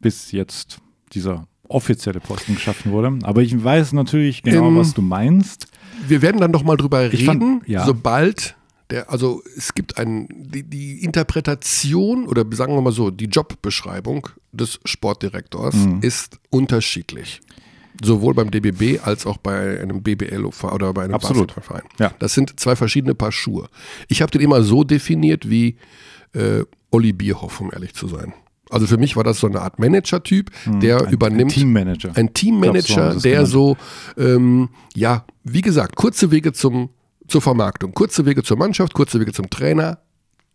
Bis 0.00 0.32
jetzt 0.32 0.78
dieser 1.12 1.46
offizielle 1.68 2.20
Posten 2.20 2.54
geschaffen 2.54 2.92
wurde. 2.92 3.18
Aber 3.22 3.42
ich 3.42 3.62
weiß 3.62 3.92
natürlich 3.92 4.42
genau, 4.42 4.68
ähm, 4.68 4.76
was 4.76 4.94
du 4.94 5.02
meinst. 5.02 5.66
Wir 6.06 6.22
werden 6.22 6.40
dann 6.40 6.52
doch 6.52 6.62
mal 6.62 6.76
drüber 6.76 7.06
ich 7.06 7.22
reden, 7.28 7.60
fand, 7.60 7.68
ja. 7.68 7.84
sobald 7.84 8.54
Der, 8.90 9.10
also 9.10 9.42
es 9.56 9.74
gibt 9.74 9.98
ein, 9.98 10.28
die, 10.30 10.62
die 10.62 11.02
Interpretation 11.02 12.28
oder 12.28 12.44
sagen 12.52 12.72
wir 12.74 12.80
mal 12.82 12.92
so, 12.92 13.10
die 13.10 13.24
Jobbeschreibung 13.24 14.28
des 14.52 14.78
Sportdirektors 14.84 15.74
Mhm. 15.74 15.98
ist 16.02 16.38
unterschiedlich. 16.50 17.40
Sowohl 18.02 18.34
beim 18.34 18.50
DBB 18.50 19.00
als 19.04 19.26
auch 19.26 19.36
bei 19.38 19.80
einem 19.80 20.02
BBL 20.02 20.44
oder 20.44 20.92
bei 20.92 21.04
einem 21.04 21.14
Absolut. 21.14 21.48
Basketballverein. 21.54 21.88
Ja. 21.98 22.12
Das 22.18 22.34
sind 22.34 22.58
zwei 22.60 22.76
verschiedene 22.76 23.14
Paar 23.14 23.32
Schuhe. 23.32 23.68
Ich 24.08 24.22
habe 24.22 24.30
den 24.30 24.40
immer 24.42 24.62
so 24.62 24.84
definiert 24.84 25.48
wie 25.48 25.76
äh, 26.34 26.62
Olli 26.90 27.12
Bierhoff, 27.12 27.60
um 27.60 27.70
ehrlich 27.72 27.94
zu 27.94 28.08
sein. 28.08 28.32
Also 28.68 28.86
für 28.88 28.96
mich 28.98 29.14
war 29.16 29.22
das 29.22 29.38
so 29.38 29.46
eine 29.46 29.60
Art 29.60 29.78
Manager-Typ, 29.78 30.50
der 30.82 30.98
Hm, 30.98 31.06
Ein- 31.06 31.12
übernimmt. 31.12 31.52
Ein 31.52 31.54
Teammanager. 31.54 32.10
Ein 32.16 32.34
Teammanager, 32.34 33.12
so 33.12 33.20
der 33.20 33.46
so, 33.46 33.76
ähm, 34.18 34.70
ja, 34.94 35.24
wie 35.44 35.60
gesagt, 35.62 35.94
kurze 35.94 36.30
Wege 36.32 36.52
zum, 36.52 36.90
zur 37.28 37.40
Vermarktung, 37.42 37.92
kurze 37.94 38.26
Wege 38.26 38.42
zur 38.42 38.56
Mannschaft, 38.56 38.92
kurze 38.92 39.20
Wege 39.20 39.32
zum 39.32 39.48
Trainer. 39.50 39.98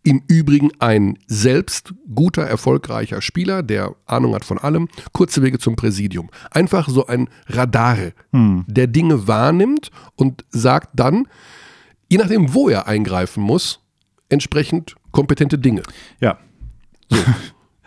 Im 0.04 0.22
Übrigen 0.26 0.70
ein 0.80 1.18
selbst 1.26 1.94
guter, 2.12 2.42
erfolgreicher 2.42 3.22
Spieler, 3.22 3.62
der 3.62 3.94
Ahnung 4.06 4.34
hat 4.34 4.44
von 4.44 4.58
allem. 4.58 4.88
Kurze 5.12 5.42
Wege 5.42 5.58
zum 5.58 5.76
Präsidium. 5.76 6.30
Einfach 6.50 6.88
so 6.88 7.06
ein 7.06 7.28
Radar, 7.46 7.98
Hm. 8.32 8.64
der 8.66 8.88
Dinge 8.88 9.28
wahrnimmt 9.28 9.90
und 10.16 10.44
sagt 10.50 10.90
dann, 10.94 11.28
je 12.08 12.18
nachdem, 12.18 12.52
wo 12.52 12.68
er 12.68 12.88
eingreifen 12.88 13.42
muss, 13.42 13.80
entsprechend 14.28 14.96
kompetente 15.12 15.58
Dinge. 15.58 15.82
Ja, 16.20 16.38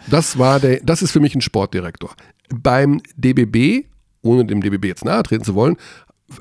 Das 0.09 0.37
war 0.37 0.59
der, 0.59 0.81
das 0.83 1.01
ist 1.01 1.11
für 1.11 1.19
mich 1.19 1.35
ein 1.35 1.41
Sportdirektor. 1.41 2.13
Beim 2.53 3.01
DBB, 3.15 3.87
ohne 4.21 4.45
dem 4.45 4.61
DBB 4.61 4.85
jetzt 4.85 5.05
nahe 5.05 5.23
treten 5.23 5.43
zu 5.43 5.55
wollen, 5.55 5.77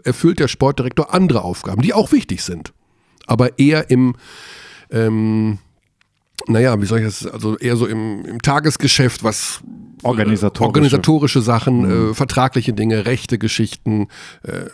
erfüllt 0.05 0.39
der 0.39 0.49
Sportdirektor 0.49 1.15
andere 1.15 1.43
Aufgaben, 1.43 1.83
die 1.83 1.95
auch 1.95 2.13
wichtig 2.13 2.43
sind. 2.43 2.73
Aber 3.27 3.59
eher 3.59 3.91
im, 3.91 4.17
ähm, 4.91 5.59
naja, 6.47 6.81
wie 6.81 6.87
soll 6.87 7.01
ich 7.01 7.05
das, 7.05 7.27
also 7.27 7.57
eher 7.59 7.77
so 7.77 7.87
im, 7.87 8.25
im 8.25 8.43
Tagesgeschäft, 8.43 9.25
was 9.25 9.61
organisatorische. 10.03 10.67
organisatorische 10.67 11.41
Sachen, 11.41 12.11
äh, 12.11 12.15
vertragliche 12.15 12.73
Dinge, 12.73 13.07
rechte 13.07 13.39
Geschichten, 13.39 14.09
äh, 14.43 14.67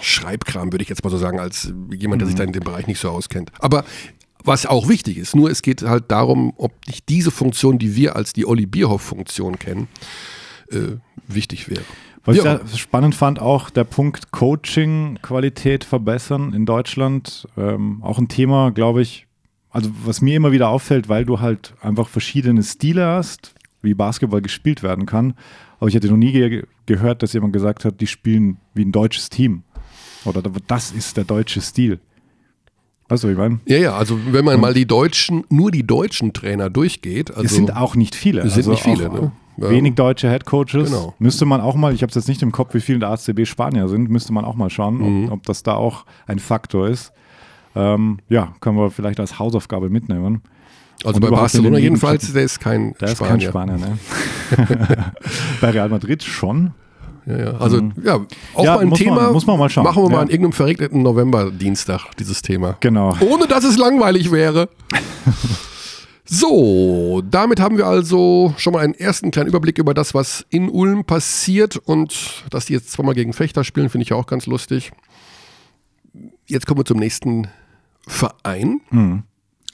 Schreibkram, 0.00 0.72
würde 0.72 0.82
ich 0.82 0.88
jetzt 0.88 1.04
mal 1.04 1.10
so 1.10 1.18
sagen, 1.18 1.38
als 1.38 1.72
jemand, 1.96 2.22
der 2.22 2.26
sich 2.26 2.36
da 2.36 2.44
in 2.44 2.52
dem 2.52 2.64
Bereich 2.64 2.86
nicht 2.86 3.00
so 3.00 3.10
auskennt. 3.10 3.52
Aber 3.60 3.84
was 4.44 4.66
auch 4.66 4.88
wichtig 4.88 5.18
ist, 5.18 5.36
nur 5.36 5.50
es 5.50 5.62
geht 5.62 5.82
halt 5.82 6.10
darum, 6.10 6.52
ob 6.56 6.72
nicht 6.88 7.08
diese 7.08 7.30
Funktion, 7.30 7.78
die 7.78 7.94
wir 7.94 8.16
als 8.16 8.32
die 8.32 8.44
Olli 8.44 8.66
Bierhoff-Funktion 8.66 9.58
kennen, 9.58 9.86
äh, 10.70 10.96
wichtig 11.28 11.70
wäre. 11.70 11.84
Was 12.24 12.36
Ja. 12.36 12.60
ich 12.72 12.80
spannend 12.80 13.14
fand, 13.14 13.40
auch 13.40 13.70
der 13.70 13.84
Punkt 13.84 14.30
Coaching, 14.30 15.18
Qualität 15.22 15.84
verbessern 15.84 16.52
in 16.54 16.66
Deutschland. 16.66 17.48
Ähm, 17.56 18.02
auch 18.02 18.18
ein 18.18 18.28
Thema, 18.28 18.70
glaube 18.70 19.02
ich, 19.02 19.26
also 19.72 19.90
was 20.04 20.20
mir 20.20 20.36
immer 20.36 20.52
wieder 20.52 20.68
auffällt, 20.68 21.08
weil 21.08 21.24
du 21.24 21.40
halt 21.40 21.74
einfach 21.80 22.08
verschiedene 22.08 22.62
Stile 22.62 23.06
hast, 23.06 23.54
wie 23.82 23.94
Basketball 23.94 24.40
gespielt 24.42 24.82
werden 24.82 25.06
kann. 25.06 25.34
Aber 25.80 25.88
ich 25.88 25.94
hätte 25.94 26.08
noch 26.08 26.16
nie 26.16 26.32
ge 26.32 26.64
gehört, 26.86 27.22
dass 27.22 27.32
jemand 27.32 27.52
gesagt 27.52 27.84
hat, 27.84 28.00
die 28.00 28.06
spielen 28.06 28.58
wie 28.74 28.84
ein 28.84 28.92
deutsches 28.92 29.30
Team. 29.30 29.62
Oder 30.24 30.42
das 30.66 30.90
ist 30.92 31.16
der 31.16 31.24
deutsche 31.24 31.60
Stil. 31.60 32.00
Weißt 33.08 33.24
du, 33.24 33.28
wie 33.28 33.32
ich 33.32 33.38
meine? 33.38 33.60
Ja, 33.66 33.76
ja, 33.78 33.94
also 33.96 34.18
wenn 34.30 34.44
man 34.44 34.60
mal 34.60 34.74
die 34.74 34.86
deutschen, 34.86 35.44
nur 35.48 35.70
die 35.70 35.86
deutschen 35.86 36.32
Trainer 36.32 36.70
durchgeht, 36.70 37.30
also 37.30 37.44
es 37.44 37.54
sind 37.54 37.74
auch 37.76 37.94
nicht 37.94 38.14
viele. 38.14 38.42
Es 38.42 38.54
sind 38.54 38.68
nicht 38.68 38.82
viele, 38.82 39.10
auch, 39.10 39.14
ne? 39.14 39.32
Wenig 39.58 39.94
deutsche 39.94 40.30
Headcoaches. 40.30 40.90
Genau. 40.90 41.14
Müsste 41.18 41.44
man 41.44 41.60
auch 41.60 41.74
mal, 41.76 41.92
ich 41.92 42.02
habe 42.02 42.08
es 42.10 42.14
jetzt 42.14 42.28
nicht 42.28 42.42
im 42.42 42.52
Kopf, 42.52 42.72
wie 42.74 42.80
viele 42.80 43.00
der 43.00 43.10
ACB 43.10 43.44
Spanier 43.46 43.88
sind, 43.88 44.08
müsste 44.08 44.32
man 44.32 44.44
auch 44.44 44.54
mal 44.54 44.70
schauen, 44.70 44.98
Mhm. 44.98 45.24
ob, 45.26 45.32
ob 45.32 45.42
das 45.44 45.62
da 45.62 45.74
auch 45.74 46.06
ein 46.26 46.38
Faktor 46.38 46.88
ist. 46.88 47.12
Ähm, 47.74 48.18
ja, 48.28 48.54
können 48.60 48.76
wir 48.76 48.90
vielleicht 48.90 49.18
als 49.20 49.38
Hausaufgabe 49.38 49.88
mitnehmen. 49.90 50.42
also 51.04 51.16
und 51.16 51.20
bei 51.22 51.30
Barcelona 51.30 51.78
jedenfalls, 51.78 52.32
der 52.32 52.42
ist 52.44 52.60
kein 52.60 52.94
Der 53.00 53.08
ist 53.08 53.16
Spanier. 53.16 53.30
kein 53.30 53.40
Spanier, 53.40 53.76
ne? 53.78 53.98
bei 55.60 55.70
Real 55.70 55.88
Madrid 55.88 56.22
schon. 56.22 56.72
Ja, 57.24 57.38
ja. 57.38 57.50
Also 57.58 57.80
ja, 58.02 58.20
auch 58.54 58.64
Ja, 58.64 58.74
mal 58.74 58.80
ein 58.82 58.88
muss 58.88 58.98
man- 59.04 59.14
Thema. 59.16 59.32
muss 59.32 59.46
man 59.46 59.58
mal 59.58 59.70
schauen. 59.70 59.84
Machen 59.84 60.02
wir 60.02 60.10
mal 60.10 60.20
an 60.22 60.28
irgendeinem 60.28 60.52
verregneten 60.52 61.02
November-Dienstag 61.02 62.14
dieses 62.18 62.42
Thema. 62.42 62.76
Genau. 62.80 63.14
Ohne 63.20 63.46
dass 63.46 63.62
es 63.64 63.76
langweilig 63.78 64.30
wäre. 64.32 64.68
So, 66.24 67.20
damit 67.28 67.60
haben 67.60 67.76
wir 67.76 67.86
also 67.86 68.54
schon 68.56 68.72
mal 68.72 68.78
einen 68.84 68.94
ersten 68.94 69.30
kleinen 69.32 69.48
Überblick 69.48 69.76
über 69.78 69.92
das, 69.92 70.14
was 70.14 70.46
in 70.50 70.70
Ulm 70.70 71.04
passiert 71.04 71.76
und 71.76 72.44
dass 72.48 72.66
die 72.66 72.72
jetzt 72.72 72.90
zweimal 72.92 73.14
gegen 73.14 73.32
Fechter 73.32 73.64
spielen, 73.64 73.90
finde 73.90 74.04
ich 74.04 74.10
ja 74.10 74.16
auch 74.16 74.26
ganz 74.26 74.46
lustig. 74.46 74.92
Jetzt 76.46 76.66
kommen 76.66 76.80
wir 76.80 76.84
zum 76.84 76.98
nächsten 76.98 77.48
Verein, 78.06 79.22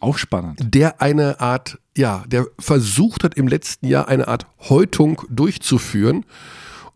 Auch 0.00 0.18
spannend. 0.18 0.60
der 0.74 1.00
eine 1.00 1.40
Art, 1.40 1.78
ja, 1.96 2.24
der 2.26 2.46
versucht 2.58 3.24
hat 3.24 3.34
im 3.36 3.48
letzten 3.48 3.86
Jahr 3.86 4.08
eine 4.08 4.28
Art 4.28 4.46
Häutung 4.68 5.22
durchzuführen 5.30 6.24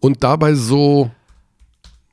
und 0.00 0.22
dabei 0.24 0.54
so, 0.54 1.10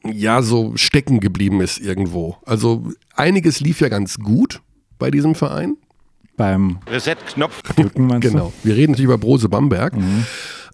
ja, 0.04 0.42
so 0.42 0.76
stecken 0.78 1.20
geblieben 1.20 1.62
ist 1.62 1.80
irgendwo. 1.80 2.38
Also 2.46 2.92
einiges 3.16 3.60
lief 3.60 3.82
ja 3.82 3.90
ganz 3.90 4.18
gut 4.20 4.62
bei 4.98 5.12
diesem 5.12 5.36
Verein. 5.36 5.76
Beim 6.38 6.80
Reset-Knopf. 6.88 7.62
Drücken? 7.64 8.20
Genau. 8.22 8.54
Wir 8.64 8.76
reden 8.76 8.92
natürlich 8.94 9.06
über 9.06 9.18
Brose 9.18 9.50
Bamberg. 9.50 9.94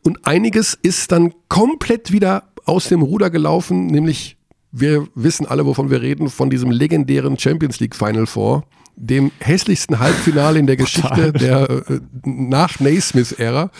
Und 0.03 0.27
einiges 0.27 0.77
ist 0.79 1.11
dann 1.11 1.33
komplett 1.49 2.11
wieder 2.11 2.43
aus 2.65 2.89
dem 2.89 3.01
Ruder 3.01 3.31
gelaufen, 3.31 3.87
nämlich 3.87 4.34
wir 4.78 5.07
wissen 5.15 5.45
alle, 5.45 5.65
wovon 5.65 5.89
wir 5.89 6.01
reden, 6.01 6.30
von 6.30 6.49
diesem 6.49 6.69
legendären 6.69 7.39
Champions 7.39 7.80
League 7.80 7.95
Final 7.95 8.28
Four, 8.28 8.65
dem 8.97 9.32
hässlichsten 9.39 9.99
Halbfinale 9.99 10.59
in 10.59 10.67
der 10.67 10.76
Geschichte 10.76 11.32
der 11.32 11.69
äh, 11.69 11.99
nach 12.23 12.80
Naismith-Ära. 12.80 13.71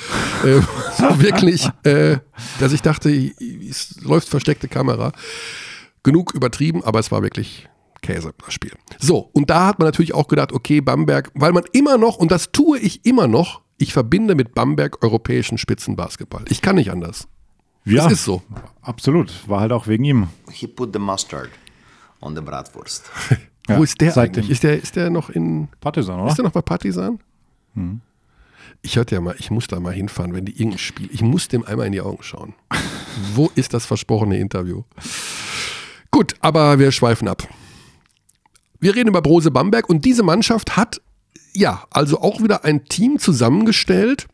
Äh, 0.44 0.62
so 0.98 1.22
wirklich, 1.22 1.70
äh, 1.84 2.18
dass 2.60 2.72
ich 2.72 2.82
dachte, 2.82 3.10
es 3.10 4.02
läuft 4.02 4.30
versteckte 4.30 4.70
Kamera. 4.70 5.12
Genug 6.04 6.34
übertrieben, 6.34 6.84
aber 6.84 7.00
es 7.00 7.12
war 7.12 7.24
wirklich 7.24 7.68
Käse, 8.02 8.34
das 8.44 8.54
Spiel. 8.54 8.72
So, 9.00 9.30
und 9.34 9.50
da 9.50 9.68
hat 9.68 9.80
man 9.80 9.88
natürlich 9.88 10.14
auch 10.14 10.28
gedacht, 10.28 10.54
okay, 10.54 10.80
Bamberg, 10.80 11.32
weil 11.34 11.52
man 11.52 11.64
immer 11.74 11.98
noch, 11.98 12.16
und 12.16 12.32
das 12.32 12.52
tue 12.52 12.80
ich 12.80 13.06
immer 13.06 13.28
noch, 13.28 13.62
ich 13.78 13.92
verbinde 13.92 14.36
mit 14.36 14.56
Bamberg 14.56 15.04
europäischen 15.04 15.58
Spitzenbasketball. 15.58 16.46
Ich 16.48 16.62
kann 16.62 16.76
nicht 16.76 16.92
anders. 16.92 17.28
Ja, 17.86 18.04
Das 18.06 18.14
ist 18.14 18.26
so. 18.26 18.42
absolut. 18.82 19.32
War 19.48 19.62
halt 19.62 19.72
auch 19.72 19.88
wegen 19.88 20.04
ihm. 20.04 20.28
He 20.52 20.68
put 20.68 20.92
the 20.94 21.00
mustard 21.00 21.50
on 22.22 22.36
the 22.36 22.42
bratwurst. 22.42 23.10
Ja, 23.68 23.80
Wo 23.80 23.84
ist 23.84 24.00
der 24.00 24.16
eigentlich? 24.16 24.52
Ist 24.52 24.62
der, 24.62 24.80
ist 24.80 24.96
der 24.96 25.10
noch 25.10 25.32
in, 25.32 25.70
Partisan, 25.82 26.20
oder? 26.20 26.30
ist 26.30 26.38
der 26.38 26.46
noch 26.46 26.52
bei 26.52 26.62
Partisan? 26.62 27.18
Hm. 27.74 28.00
Ich 28.84 28.96
hörte 28.96 29.16
ja 29.16 29.22
mal, 29.22 29.36
ich 29.40 29.50
muss 29.50 29.66
da 29.66 29.80
mal 29.80 29.92
hinfahren, 29.92 30.36
wenn 30.36 30.46
die 30.46 30.52
irgendein 30.52 30.78
Spiel, 30.78 31.10
ich 31.12 31.24
muss 31.24 31.48
dem 31.48 31.66
einmal 31.66 31.88
in 31.88 31.92
die 31.92 32.02
Augen 32.02 32.22
schauen. 32.22 32.54
Wo 33.34 33.50
ist 33.56 33.74
das 33.74 33.88
versprochene 33.88 34.38
Interview? 34.38 34.84
Gut, 36.12 36.36
aber 36.42 36.78
wir 36.78 36.92
schweifen 36.92 37.28
ab. 37.28 37.48
Wir 38.80 38.94
reden 38.96 39.10
über 39.10 39.24
Brose 39.24 39.50
Bamberg 39.50 39.90
und 39.90 40.06
diese 40.06 40.22
Mannschaft 40.22 40.78
hat 40.78 41.02
ja 41.54 41.86
also 41.90 42.22
auch 42.22 42.44
wieder 42.44 42.66
ein 42.66 42.86
Team 42.86 43.18
zusammengestellt, 43.18 44.28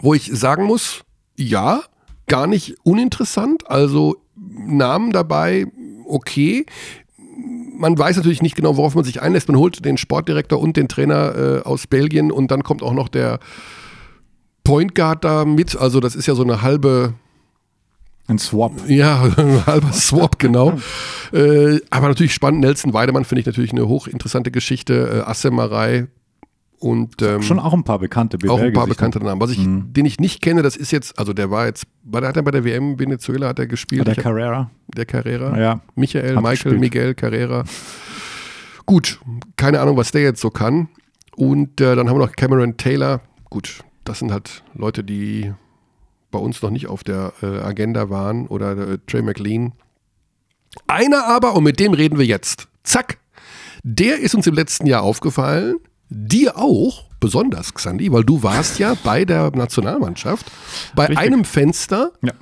wo 0.00 0.12
ich 0.12 0.30
sagen 0.34 0.64
muss, 0.64 1.04
ja, 1.36 1.82
gar 2.26 2.46
nicht 2.46 2.76
uninteressant, 2.82 3.68
also 3.70 4.16
Namen 4.36 5.12
dabei, 5.12 5.66
okay. 6.06 6.66
Man 7.78 7.98
weiß 7.98 8.16
natürlich 8.16 8.42
nicht 8.42 8.56
genau, 8.56 8.76
worauf 8.76 8.94
man 8.94 9.04
sich 9.04 9.20
einlässt. 9.20 9.48
Man 9.48 9.58
holt 9.58 9.84
den 9.84 9.98
Sportdirektor 9.98 10.58
und 10.58 10.76
den 10.76 10.88
Trainer 10.88 11.34
äh, 11.34 11.62
aus 11.62 11.86
Belgien 11.86 12.32
und 12.32 12.50
dann 12.50 12.62
kommt 12.62 12.82
auch 12.82 12.94
noch 12.94 13.08
der 13.08 13.38
Point 14.64 14.94
Guard 14.94 15.24
da 15.24 15.44
mit. 15.44 15.76
Also 15.76 16.00
das 16.00 16.16
ist 16.16 16.26
ja 16.26 16.34
so 16.34 16.42
eine 16.42 16.62
halbe, 16.62 17.14
Ein 18.26 18.38
Swap. 18.38 18.72
ja, 18.88 19.22
ein 19.36 19.66
halber 19.66 19.92
Swap, 19.92 20.38
genau. 20.38 20.78
äh, 21.32 21.80
aber 21.90 22.08
natürlich 22.08 22.32
spannend. 22.32 22.60
Nelson 22.60 22.94
Weidemann 22.94 23.24
finde 23.24 23.40
ich 23.40 23.46
natürlich 23.46 23.72
eine 23.72 23.86
hochinteressante 23.86 24.50
Geschichte. 24.50 25.22
Äh, 25.26 25.30
Assemarei 25.30 26.08
und 26.78 27.22
ähm, 27.22 27.42
Schon 27.42 27.58
auch 27.58 27.72
ein 27.72 27.84
paar 27.84 27.98
bekannte 27.98 28.38
auch 28.50 28.60
ein 28.60 28.72
paar 28.72 28.86
bekannte 28.86 29.18
Namen. 29.18 29.40
Was 29.40 29.50
ich, 29.50 29.58
den 29.64 30.04
ich 30.04 30.20
nicht 30.20 30.42
kenne, 30.42 30.62
das 30.62 30.76
ist 30.76 30.90
jetzt, 30.92 31.18
also 31.18 31.32
der 31.32 31.50
war 31.50 31.66
jetzt, 31.66 31.84
war 32.02 32.20
der, 32.20 32.28
hat 32.28 32.36
er 32.36 32.42
bei 32.42 32.50
der 32.50 32.64
WM 32.64 32.98
Venezuela 32.98 33.48
hat 33.48 33.58
er 33.58 33.66
gespielt? 33.66 34.06
Der 34.06 34.14
hab- 34.16 34.22
Carrera. 34.22 34.70
der 34.94 35.06
Carrera. 35.06 35.58
Ja. 35.58 35.80
Michael, 35.94 36.36
Hat 36.36 36.42
Michael, 36.42 36.50
gespielt. 36.56 36.80
Miguel 36.80 37.14
Carrera. 37.14 37.64
Gut, 38.84 39.20
keine 39.56 39.80
Ahnung, 39.80 39.96
was 39.96 40.12
der 40.12 40.22
jetzt 40.22 40.40
so 40.40 40.50
kann. 40.50 40.88
Und 41.34 41.80
äh, 41.80 41.96
dann 41.96 42.08
haben 42.08 42.18
wir 42.18 42.24
noch 42.26 42.36
Cameron 42.36 42.76
Taylor. 42.76 43.20
Gut, 43.50 43.80
das 44.04 44.20
sind 44.20 44.32
halt 44.32 44.62
Leute, 44.74 45.02
die 45.04 45.52
bei 46.30 46.38
uns 46.38 46.62
noch 46.62 46.70
nicht 46.70 46.86
auf 46.86 47.02
der 47.04 47.32
äh, 47.42 47.46
Agenda 47.46 48.10
waren. 48.10 48.46
Oder 48.46 48.76
äh, 48.76 48.98
Trey 49.06 49.22
McLean. 49.22 49.72
Einer 50.86 51.26
aber, 51.26 51.54
und 51.54 51.64
mit 51.64 51.80
dem 51.80 51.94
reden 51.94 52.18
wir 52.18 52.26
jetzt. 52.26 52.68
Zack. 52.84 53.18
Der 53.82 54.18
ist 54.20 54.34
uns 54.34 54.46
im 54.46 54.54
letzten 54.54 54.86
Jahr 54.86 55.02
aufgefallen. 55.02 55.76
Dir 56.08 56.56
auch, 56.56 57.04
besonders, 57.20 57.74
Xandi, 57.74 58.12
weil 58.12 58.24
du 58.24 58.42
warst 58.42 58.78
ja 58.78 58.94
bei 59.02 59.24
der 59.24 59.50
Nationalmannschaft 59.54 60.46
bei 60.94 61.06
Richtig. 61.06 61.18
einem 61.18 61.44
Fenster, 61.44 62.12
Ja. 62.22 62.32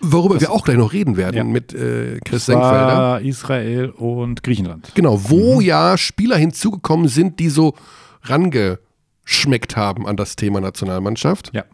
worüber 0.00 0.40
wir 0.40 0.52
auch 0.52 0.64
gleich 0.64 0.76
noch 0.76 0.92
reden 0.92 1.16
werden 1.16 1.36
Ja. 1.36 1.44
mit 1.44 1.72
äh, 1.74 2.18
Chris 2.24 2.44
Das 2.44 2.46
Senkfelder. 2.46 3.20
Israel 3.22 3.90
und 3.90 4.42
Griechenland. 4.42 4.92
Genau, 4.94 5.20
wo 5.28 5.60
ja 5.60 5.96
Spieler 5.98 6.36
hinzugekommen 6.36 7.08
sind, 7.08 7.40
die 7.40 7.48
so 7.48 7.74
rangeschmeckt 8.22 9.76
haben 9.76 10.06
an 10.06 10.16
das 10.16 10.36
Thema 10.36 10.60
Nationalmannschaft. 10.60 11.50
Ja. 11.52 11.64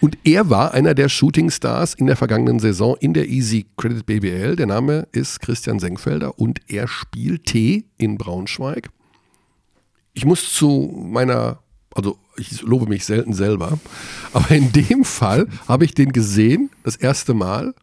Und 0.00 0.18
er 0.24 0.50
war 0.50 0.74
einer 0.74 0.94
der 0.94 1.08
Shootingstars 1.08 1.94
in 1.94 2.06
der 2.06 2.16
vergangenen 2.16 2.58
Saison 2.58 2.96
in 3.00 3.14
der 3.14 3.28
Easy 3.28 3.66
Credit 3.76 4.04
BBL. 4.04 4.56
Der 4.56 4.66
Name 4.66 5.06
ist 5.12 5.40
Christian 5.40 5.78
Senkfelder 5.78 6.38
und 6.38 6.60
er 6.68 6.88
spielte 6.88 7.84
in 7.96 8.18
Braunschweig. 8.18 8.90
Ich 10.14 10.24
muss 10.24 10.52
zu 10.52 10.92
meiner, 10.96 11.58
also 11.94 12.18
ich 12.36 12.62
lobe 12.62 12.86
mich 12.86 13.04
selten 13.04 13.34
selber, 13.34 13.78
aber 14.32 14.50
in 14.50 14.72
dem 14.72 15.04
Fall 15.04 15.48
habe 15.68 15.84
ich 15.84 15.94
den 15.94 16.12
gesehen, 16.12 16.70
das 16.82 16.96
erste 16.96 17.34
Mal, 17.34 17.74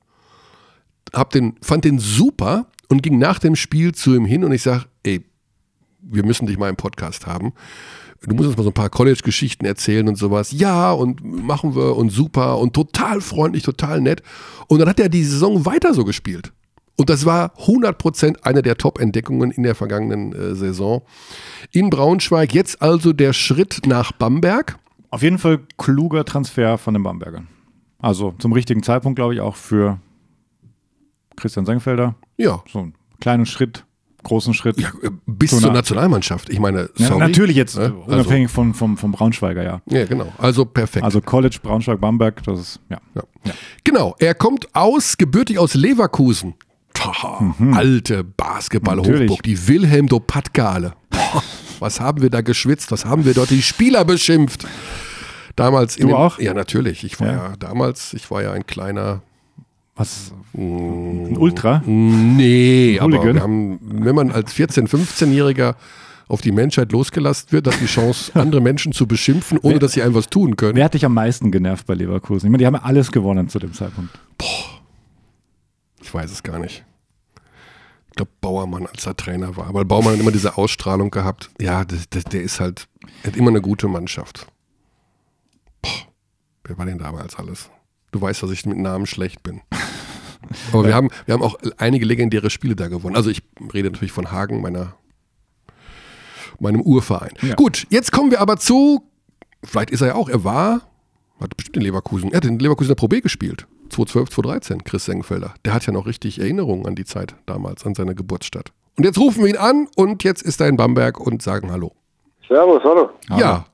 hab 1.13 1.31
den, 1.31 1.55
fand 1.61 1.85
den 1.85 1.99
super 1.99 2.67
und 2.89 3.03
ging 3.03 3.19
nach 3.19 3.39
dem 3.39 3.55
Spiel 3.55 3.93
zu 3.93 4.15
ihm 4.15 4.25
hin 4.25 4.43
und 4.43 4.51
ich 4.51 4.61
sage, 4.61 4.85
ey, 5.03 5.23
wir 6.01 6.25
müssen 6.25 6.47
dich 6.47 6.57
mal 6.57 6.69
im 6.69 6.75
Podcast 6.75 7.27
haben. 7.27 7.53
Du 8.23 8.35
musst 8.35 8.49
uns 8.49 8.57
mal 8.57 8.63
so 8.63 8.69
ein 8.69 8.73
paar 8.73 8.89
College-Geschichten 8.89 9.65
erzählen 9.65 10.07
und 10.07 10.15
sowas. 10.15 10.51
Ja, 10.51 10.91
und 10.91 11.23
machen 11.23 11.75
wir 11.75 11.95
und 11.95 12.11
super 12.11 12.59
und 12.59 12.73
total 12.73 13.19
freundlich, 13.19 13.63
total 13.63 13.99
nett. 13.99 14.21
Und 14.67 14.79
dann 14.79 14.87
hat 14.87 14.99
er 14.99 15.09
die 15.09 15.23
Saison 15.23 15.65
weiter 15.65 15.93
so 15.93 16.05
gespielt. 16.05 16.53
Und 16.97 17.09
das 17.09 17.25
war 17.25 17.53
100% 17.57 18.43
eine 18.43 18.61
der 18.61 18.77
Top-Entdeckungen 18.77 19.51
in 19.51 19.63
der 19.63 19.75
vergangenen 19.75 20.33
äh, 20.33 20.55
Saison. 20.55 21.01
In 21.71 21.89
Braunschweig 21.89 22.53
jetzt 22.53 22.81
also 22.81 23.11
der 23.13 23.33
Schritt 23.33 23.81
nach 23.87 24.11
Bamberg. 24.11 24.77
Auf 25.09 25.23
jeden 25.23 25.39
Fall 25.39 25.59
kluger 25.77 26.25
Transfer 26.25 26.77
von 26.77 26.93
den 26.93 27.03
Bambergern. 27.03 27.47
Also 27.99 28.33
zum 28.39 28.53
richtigen 28.53 28.83
Zeitpunkt, 28.83 29.15
glaube 29.17 29.33
ich, 29.33 29.41
auch 29.41 29.55
für 29.55 29.99
Christian 31.35 31.65
Senkfelder. 31.65 32.15
Ja, 32.37 32.61
So 32.71 32.79
einen 32.79 32.93
kleinen 33.19 33.45
Schritt, 33.45 33.85
großen 34.23 34.53
Schritt. 34.53 34.79
ja 34.79 34.89
äh, 35.01 35.09
bis 35.25 35.59
zur 35.59 35.71
Nationalmannschaft. 35.71 36.49
Ich 36.49 36.59
meine, 36.59 36.89
Ja, 36.97 37.07
sorry. 37.07 37.19
natürlich 37.19 37.55
jetzt, 37.55 37.77
Ne? 37.77 37.85
äh, 37.85 38.11
unabhängig 38.11 38.51
von, 38.51 38.73
vom, 38.73 38.97
vom 38.97 39.11
Braunschweiger, 39.11 39.63
ja. 39.63 39.81
Also, 39.85 39.97
ja, 39.97 40.05
genau. 40.05 40.31
Also 40.37 40.65
perfekt. 40.65 41.03
Also 41.03 41.21
College, 41.21 41.57
Braunschweig, 41.63 41.99
Bamberg, 41.99 42.43
das 42.43 42.59
ist, 42.59 42.79
ja. 42.89 42.99
Ja. 43.15 43.23
Genau, 43.83 44.15
er 44.19 44.35
kommt 44.35 44.67
aus, 44.75 45.17
gebürtig 45.17 45.57
aus 45.59 45.73
Leverkusen. 45.73 46.53
Taha, 46.93 47.55
Alte 47.73 48.23
Basketball-Hochburg, 48.23 49.29
Mhm. 49.39 49.43
Die 49.45 49.67
Wilhelm 49.67 50.07
Dopatkale. 50.07 50.93
Boah, 51.09 51.43
Was 51.79 51.99
haben 51.99 52.21
wir 52.21 52.29
da 52.29 52.41
geschwitzt, 52.41 52.91
was 52.91 53.05
haben 53.05 53.25
wir 53.25 53.33
dort 53.33 53.49
die 53.49 53.61
Spieler 53.61 54.05
beschimpft? 54.05 54.67
Damals 55.55 55.95
in 55.97 56.03
Du 56.03 56.07
den, 56.09 56.15
auch? 56.15 56.39
Ja, 56.39 56.53
natürlich. 56.53 57.03
Ich 57.03 57.19
war 57.19 57.27
ja. 57.27 57.33
Ja. 57.33 57.53
damals, 57.59 58.13
ich 58.13 58.29
war 58.31 58.41
ja 58.41 58.51
ein 58.53 58.65
kleiner. 58.65 59.21
Was? 59.95 60.33
Ein 60.53 61.35
Ultra? 61.37 61.81
Nee, 61.85 62.97
aber 62.99 63.17
Hooligan? 63.17 63.35
wir 63.35 63.41
haben, 63.41 63.79
wenn 63.81 64.15
man 64.15 64.31
als 64.31 64.53
14-, 64.55 64.87
15-Jähriger 64.87 65.75
auf 66.29 66.39
die 66.39 66.53
Menschheit 66.53 66.93
losgelassen 66.93 67.51
wird, 67.51 67.67
hat 67.67 67.75
die 67.81 67.87
Chance, 67.87 68.31
andere 68.39 68.61
Menschen 68.61 68.93
zu 68.93 69.05
beschimpfen, 69.05 69.57
ohne 69.61 69.79
dass 69.79 69.91
sie 69.91 70.01
einem 70.01 70.13
was 70.15 70.29
tun 70.29 70.55
können. 70.55 70.75
Wer 70.77 70.85
hat 70.85 70.93
dich 70.93 71.03
am 71.03 71.13
meisten 71.13 71.51
genervt 71.51 71.85
bei 71.87 71.93
Leverkusen? 71.93 72.45
Ich 72.47 72.51
meine, 72.51 72.59
die 72.59 72.65
haben 72.67 72.75
ja 72.75 72.83
alles 72.83 73.11
gewonnen 73.11 73.49
zu 73.49 73.59
dem 73.59 73.73
Zeitpunkt. 73.73 74.17
Ich 76.01 76.13
weiß 76.13 76.31
es 76.31 76.43
gar 76.43 76.59
nicht. 76.59 76.83
Ich 78.09 78.15
glaube, 78.15 78.31
Bauermann, 78.41 78.87
als 78.87 79.05
er 79.05 79.15
Trainer 79.15 79.55
war. 79.55 79.67
Aber 79.67 79.85
Bauermann 79.85 80.13
hat 80.13 80.19
immer 80.19 80.31
diese 80.31 80.57
Ausstrahlung 80.57 81.11
gehabt. 81.11 81.49
Ja, 81.61 81.85
das, 81.85 82.09
das, 82.09 82.25
der 82.25 82.41
ist 82.41 82.59
halt, 82.59 82.89
er 83.23 83.31
hat 83.31 83.37
immer 83.37 83.49
eine 83.49 83.61
gute 83.61 83.87
Mannschaft. 83.87 84.47
Boah, 85.81 86.07
wer 86.65 86.77
war 86.77 86.85
denn 86.85 86.97
damals 86.97 87.37
alles? 87.37 87.69
Du 88.11 88.19
weißt, 88.19 88.43
dass 88.43 88.51
ich 88.51 88.65
mit 88.65 88.77
Namen 88.77 89.05
schlecht 89.05 89.43
bin. 89.43 89.61
Aber 90.73 90.85
wir 90.85 90.93
haben, 90.93 91.09
wir 91.25 91.33
haben 91.33 91.41
auch 91.41 91.55
einige 91.77 92.05
legendäre 92.05 92.49
Spiele 92.49 92.75
da 92.75 92.89
gewonnen. 92.89 93.15
Also 93.15 93.29
ich 93.29 93.43
rede 93.73 93.89
natürlich 93.89 94.11
von 94.11 94.31
Hagen, 94.31 94.61
meiner, 94.61 94.95
meinem 96.59 96.81
Urverein. 96.81 97.31
Ja. 97.41 97.55
Gut, 97.55 97.87
jetzt 97.89 98.11
kommen 98.11 98.31
wir 98.31 98.41
aber 98.41 98.57
zu, 98.57 99.03
vielleicht 99.63 99.91
ist 99.91 100.01
er 100.01 100.07
ja 100.07 100.15
auch, 100.15 100.27
er 100.27 100.43
war, 100.43 100.81
hat 101.39 101.55
bestimmt 101.55 101.77
in 101.77 101.83
Leverkusen, 101.83 102.31
er 102.31 102.37
hat 102.37 102.45
in 102.45 102.59
Leverkusener 102.59 102.95
Pro 102.95 103.07
B 103.07 103.21
gespielt. 103.21 103.67
2012, 103.91 104.29
2013, 104.29 104.83
Chris 104.83 105.05
Senkfelder. 105.05 105.53
Der 105.65 105.73
hat 105.73 105.85
ja 105.85 105.93
noch 105.93 106.05
richtig 106.05 106.39
Erinnerungen 106.39 106.85
an 106.87 106.95
die 106.95 107.05
Zeit 107.05 107.35
damals, 107.45 107.85
an 107.85 107.95
seine 107.95 108.15
Geburtsstadt. 108.15 108.71
Und 108.97 109.03
jetzt 109.05 109.17
rufen 109.19 109.43
wir 109.43 109.49
ihn 109.49 109.57
an 109.57 109.87
und 109.95 110.23
jetzt 110.23 110.41
ist 110.41 110.59
er 110.61 110.67
in 110.67 110.77
Bamberg 110.77 111.19
und 111.19 111.41
sagen 111.41 111.71
Hallo. 111.71 111.93
Servus, 112.47 112.83
hallo. 112.83 113.09
Ja, 113.37 113.65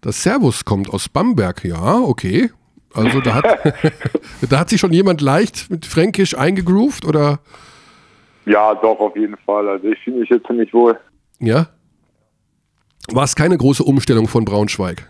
das 0.00 0.22
Servus 0.22 0.64
kommt 0.64 0.92
aus 0.92 1.08
Bamberg, 1.08 1.64
ja, 1.64 1.98
okay. 1.98 2.50
Also 2.94 3.20
da 3.20 3.34
hat, 3.34 3.44
da 4.50 4.58
hat 4.60 4.70
sich 4.70 4.80
schon 4.80 4.92
jemand 4.92 5.20
leicht 5.20 5.70
mit 5.70 5.84
Fränkisch 5.84 6.36
eingegroovt 6.36 7.04
oder 7.04 7.40
Ja, 8.46 8.74
doch, 8.74 8.98
auf 9.00 9.16
jeden 9.16 9.36
Fall. 9.44 9.68
Also 9.68 9.88
ich 9.88 9.98
fühle 10.00 10.20
mich 10.20 10.30
jetzt 10.30 10.46
ziemlich 10.46 10.72
wohl. 10.72 10.98
ja? 11.40 11.66
War 13.12 13.22
es 13.24 13.36
keine 13.36 13.56
große 13.56 13.84
Umstellung 13.84 14.26
von 14.26 14.44
Braunschweig? 14.44 15.08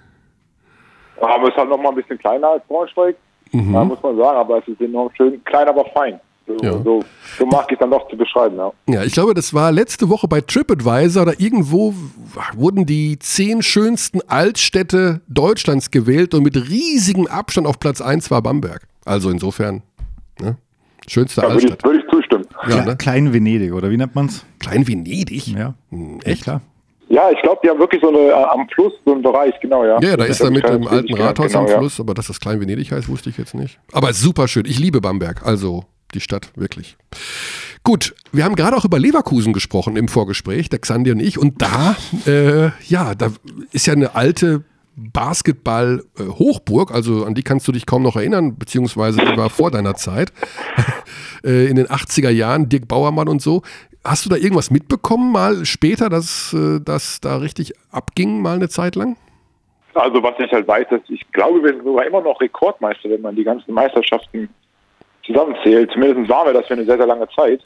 Aber 1.18 1.44
es 1.44 1.48
ist 1.50 1.56
halt 1.56 1.70
noch 1.70 1.78
mal 1.80 1.88
ein 1.90 1.94
bisschen 1.94 2.18
kleiner 2.18 2.48
als 2.48 2.62
Braunschweig, 2.66 3.16
ja, 3.52 3.84
muss 3.84 4.02
man 4.02 4.16
sagen. 4.16 4.38
Aber 4.38 4.58
es 4.58 4.68
ist 4.68 4.80
enorm 4.80 5.10
schön. 5.16 5.42
Klein, 5.44 5.68
aber 5.68 5.84
fein. 5.94 6.20
So, 6.46 6.54
Ja. 6.64 6.72
so, 6.82 7.02
so 7.38 7.46
mag 7.46 7.64
ich 7.68 7.72
es 7.72 7.78
dann 7.80 7.90
doch 7.90 8.08
zu 8.08 8.16
beschreiben, 8.16 8.56
ja. 8.56 8.70
Ja, 8.88 9.02
ich 9.02 9.12
glaube, 9.14 9.34
das 9.34 9.52
war 9.52 9.72
letzte 9.72 10.08
Woche 10.08 10.28
bei 10.28 10.40
TripAdvisor 10.40 11.22
oder 11.22 11.40
irgendwo 11.40 11.92
wurden 12.54 12.86
die 12.86 13.18
zehn 13.18 13.62
schönsten 13.62 14.20
Altstädte 14.28 15.22
Deutschlands 15.26 15.90
gewählt 15.90 16.34
und 16.34 16.44
mit 16.44 16.56
riesigem 16.56 17.26
Abstand 17.26 17.66
auf 17.66 17.80
Platz 17.80 18.00
1 18.00 18.30
war 18.30 18.42
Bamberg. 18.42 18.86
Also 19.04 19.30
insofern, 19.30 19.82
ne? 20.40 20.56
Schönste 21.08 21.40
Da 21.40 21.48
würde 21.48 21.58
ich, 21.58 21.64
Altstadt. 21.70 21.84
würde 21.84 21.98
ich 22.04 22.10
zustimmen. 22.12 22.46
Ja, 22.68 22.84
ne? 22.84 22.96
Klein 22.96 23.32
Venedig, 23.32 23.72
oder 23.72 23.90
wie 23.90 23.96
nennt 23.96 24.14
man's? 24.14 24.44
Klein 24.60 24.86
Venedig. 24.86 25.48
Ja. 25.48 25.74
Hm, 25.90 26.20
Echt 26.24 26.44
klar. 26.44 26.60
Ja, 27.08 27.30
ich 27.30 27.40
glaube, 27.42 27.60
die 27.62 27.70
haben 27.70 27.78
wirklich 27.78 28.00
so 28.02 28.08
eine 28.08 28.18
äh, 28.18 28.32
am 28.32 28.68
Fluss 28.68 28.92
so 29.04 29.12
einen 29.12 29.22
Bereich, 29.22 29.54
genau, 29.60 29.84
ja. 29.84 30.00
Ja, 30.00 30.16
da 30.16 30.24
ist 30.24 30.40
er 30.40 30.50
mit 30.50 30.64
dem 30.64 30.86
alten 30.86 31.06
Tätigkeit, 31.06 31.26
Rathaus 31.26 31.52
genau, 31.52 31.64
am 31.64 31.70
ja. 31.70 31.78
Fluss, 31.78 32.00
aber 32.00 32.14
dass 32.14 32.26
das 32.26 32.40
Klein 32.40 32.60
Venedig 32.60 32.90
heißt, 32.90 33.08
wusste 33.08 33.30
ich 33.30 33.38
jetzt 33.38 33.54
nicht. 33.54 33.78
Aber 33.92 34.10
es 34.10 34.16
ist 34.16 34.24
super 34.24 34.48
schön. 34.48 34.64
Ich 34.66 34.78
liebe 34.78 35.00
Bamberg, 35.00 35.46
also 35.46 35.84
die 36.14 36.20
Stadt 36.20 36.50
wirklich. 36.56 36.96
Gut, 37.84 38.14
wir 38.32 38.44
haben 38.44 38.56
gerade 38.56 38.76
auch 38.76 38.84
über 38.84 38.98
Leverkusen 38.98 39.52
gesprochen 39.52 39.96
im 39.96 40.08
Vorgespräch, 40.08 40.68
der 40.68 40.80
Xandi 40.80 41.12
und 41.12 41.20
ich. 41.20 41.38
Und 41.38 41.62
da, 41.62 41.96
äh, 42.26 42.70
ja, 42.88 43.14
da 43.14 43.30
ist 43.70 43.86
ja 43.86 43.92
eine 43.92 44.16
alte 44.16 44.64
Basketball-Hochburg, 44.96 46.90
also 46.90 47.24
an 47.24 47.34
die 47.34 47.42
kannst 47.42 47.68
du 47.68 47.72
dich 47.72 47.84
kaum 47.84 48.02
noch 48.02 48.16
erinnern, 48.16 48.56
beziehungsweise 48.56 49.20
die 49.20 49.36
war 49.36 49.50
vor 49.50 49.70
deiner 49.70 49.94
Zeit, 49.94 50.32
äh, 51.44 51.66
in 51.66 51.76
den 51.76 51.86
80er 51.86 52.30
Jahren, 52.30 52.68
Dirk 52.68 52.88
Bauermann 52.88 53.28
und 53.28 53.42
so. 53.42 53.62
Hast 54.06 54.24
du 54.24 54.30
da 54.30 54.36
irgendwas 54.36 54.70
mitbekommen, 54.70 55.32
mal 55.32 55.64
später, 55.64 56.08
dass 56.08 56.52
äh, 56.52 56.80
das 56.84 57.20
da 57.20 57.36
richtig 57.38 57.72
abging, 57.90 58.40
mal 58.40 58.56
eine 58.56 58.68
Zeit 58.68 58.94
lang? 58.94 59.16
Also 59.94 60.22
was 60.22 60.34
ich 60.38 60.52
halt 60.52 60.68
weiß, 60.68 60.86
dass 60.90 61.00
ich 61.08 61.22
glaube, 61.32 61.62
wir 61.62 61.70
sind 61.70 61.82
sogar 61.84 62.06
immer 62.06 62.20
noch 62.20 62.40
Rekordmeister, 62.40 63.08
wenn 63.10 63.22
man 63.22 63.34
die 63.34 63.44
ganzen 63.44 63.72
Meisterschaften 63.72 64.48
zusammenzählt. 65.24 65.90
Zumindest 65.92 66.28
waren 66.30 66.46
wir 66.46 66.52
das 66.52 66.66
für 66.66 66.74
eine 66.74 66.84
sehr, 66.84 66.96
sehr 66.98 67.06
lange 67.06 67.26
Zeit. 67.34 67.60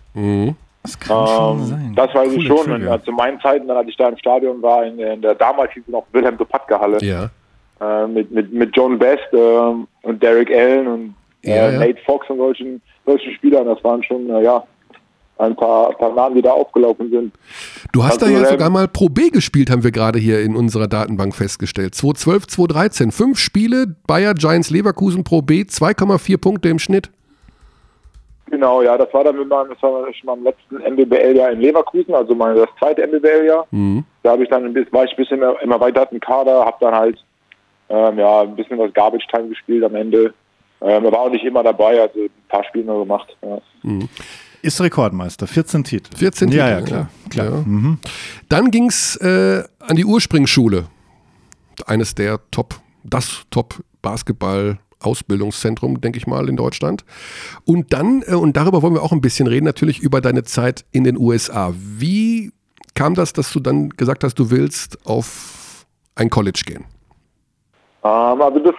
Das 0.82 0.98
kann 0.98 1.26
Ähm, 1.70 1.94
das 1.94 2.14
weiß 2.14 2.32
ich 2.32 2.48
Coole 2.48 2.58
schon. 2.62 2.72
Und, 2.72 2.80
Trivia. 2.80 2.94
äh, 2.94 3.02
zu 3.04 3.12
meinen 3.12 3.40
Zeiten, 3.40 3.68
dann, 3.68 3.76
als 3.76 3.88
ich 3.88 3.96
da 3.96 4.08
im 4.08 4.16
Stadion 4.16 4.62
war, 4.62 4.84
in, 4.86 4.98
in 4.98 5.20
der 5.20 5.34
damals 5.34 5.72
hieß 5.72 5.82
es 5.86 5.92
noch 5.92 6.06
Wilhelm 6.12 6.38
Dopatka-Halle, 6.38 6.98
Ja. 7.02 7.28
äh, 7.80 8.06
mit, 8.06 8.30
mit, 8.30 8.52
mit 8.52 8.74
John 8.76 8.98
Best 8.98 9.26
ähm, 9.32 9.86
und 10.02 10.22
Derek 10.22 10.50
Allen 10.50 10.86
und 10.86 11.14
äh, 11.42 11.50
Ja, 11.50 11.70
ja. 11.70 11.78
Nate 11.78 11.98
Fox 12.06 12.30
und 12.30 12.38
solchen, 12.38 12.80
solchen 13.04 13.32
Spielern. 13.34 13.66
Das 13.66 13.82
waren 13.84 14.02
schon, 14.04 14.30
äh, 14.30 14.42
ja, 14.44 14.64
ein 15.40 15.56
paar, 15.56 15.92
paar 15.94 16.14
Namen, 16.14 16.36
die 16.36 16.42
da 16.42 16.50
aufgelaufen 16.52 17.10
sind. 17.10 17.34
Du 17.92 18.04
hast 18.04 18.22
Also, 18.22 18.34
da 18.34 18.40
ja 18.40 18.46
sogar 18.46 18.70
mal 18.70 18.88
Pro 18.88 19.08
B 19.08 19.30
gespielt, 19.30 19.70
haben 19.70 19.82
wir 19.82 19.90
gerade 19.90 20.18
hier 20.18 20.40
in 20.40 20.54
unserer 20.54 20.86
Datenbank 20.86 21.34
festgestellt. 21.34 21.94
2012, 21.94 22.46
2013. 22.46 23.10
Fünf 23.10 23.38
Spiele, 23.38 23.86
Bayer 24.06 24.34
Giants 24.34 24.70
Leverkusen 24.70 25.24
Pro 25.24 25.42
B, 25.42 25.62
2,4 25.62 26.40
Punkte 26.40 26.68
im 26.68 26.78
Schnitt. 26.78 27.10
Genau, 28.50 28.82
ja, 28.82 28.98
das 28.98 29.12
war 29.14 29.22
dann 29.22 29.38
mit 29.38 29.48
meinem, 29.48 29.70
das 29.70 29.82
war 29.82 30.12
schon 30.12 30.26
meinem 30.26 30.42
letzten 30.44 30.80
NBBL-Jahr 30.80 31.52
in 31.52 31.60
Leverkusen, 31.60 32.14
also 32.14 32.34
mein, 32.34 32.56
das 32.56 32.68
zweite 32.80 33.02
NBBL-Jahr. 33.02 33.66
Mhm. 33.70 34.04
Da 34.24 34.32
habe 34.32 34.42
ich 34.42 34.48
dann 34.48 34.64
ein 34.64 34.72
bisschen, 34.72 34.92
war 34.92 35.04
ich 35.04 35.12
ein 35.12 35.16
bisschen 35.16 35.40
im, 35.40 35.54
im 35.62 35.70
erweiterten 35.70 36.18
Kader, 36.18 36.64
habe 36.64 36.76
dann 36.80 36.94
halt 36.94 37.24
ähm, 37.88 38.18
ja, 38.18 38.42
ein 38.42 38.56
bisschen 38.56 38.78
was 38.78 38.92
Garbage 38.92 39.26
Time 39.28 39.48
gespielt 39.48 39.84
am 39.84 39.94
Ende. 39.94 40.34
Ähm, 40.80 41.04
war 41.04 41.20
auch 41.20 41.30
nicht 41.30 41.44
immer 41.44 41.62
dabei, 41.62 42.00
also 42.00 42.20
ein 42.20 42.30
paar 42.48 42.64
Spiele 42.64 42.86
nur 42.86 43.00
gemacht. 43.00 43.36
Ja. 43.42 43.60
Ist 44.62 44.80
Rekordmeister, 44.80 45.46
14 45.46 45.84
Titel. 45.84 46.16
14 46.16 46.48
Ja, 46.50 46.78
Titel, 46.80 46.80
ja, 46.80 46.86
klar. 46.86 47.08
klar. 47.30 47.46
Ja. 47.46 47.62
Mhm. 47.64 47.98
Dann 48.48 48.70
ging 48.70 48.86
es 48.88 49.16
äh, 49.16 49.64
an 49.78 49.96
die 49.96 50.04
Ursprungsschule. 50.04 50.86
Eines 51.86 52.14
der 52.14 52.40
Top, 52.50 52.74
das 53.04 53.44
Top-Basketball-Ausbildungszentrum, 53.50 56.00
denke 56.02 56.18
ich 56.18 56.26
mal, 56.26 56.46
in 56.48 56.56
Deutschland. 56.56 57.04
Und 57.64 57.92
dann, 57.94 58.22
äh, 58.26 58.34
und 58.34 58.54
darüber 58.56 58.82
wollen 58.82 58.94
wir 58.94 59.02
auch 59.02 59.12
ein 59.12 59.22
bisschen 59.22 59.46
reden, 59.46 59.64
natürlich 59.64 60.00
über 60.00 60.20
deine 60.20 60.42
Zeit 60.44 60.84
in 60.92 61.04
den 61.04 61.16
USA. 61.16 61.72
Wie 61.74 62.52
kam 62.94 63.14
das, 63.14 63.32
dass 63.32 63.50
du 63.52 63.60
dann 63.60 63.88
gesagt 63.90 64.24
hast, 64.24 64.34
du 64.38 64.50
willst 64.50 65.06
auf 65.06 65.86
ein 66.16 66.28
College 66.28 66.62
gehen? 66.66 66.84
Ähm, 68.04 68.42
also 68.42 68.58
das 68.58 68.74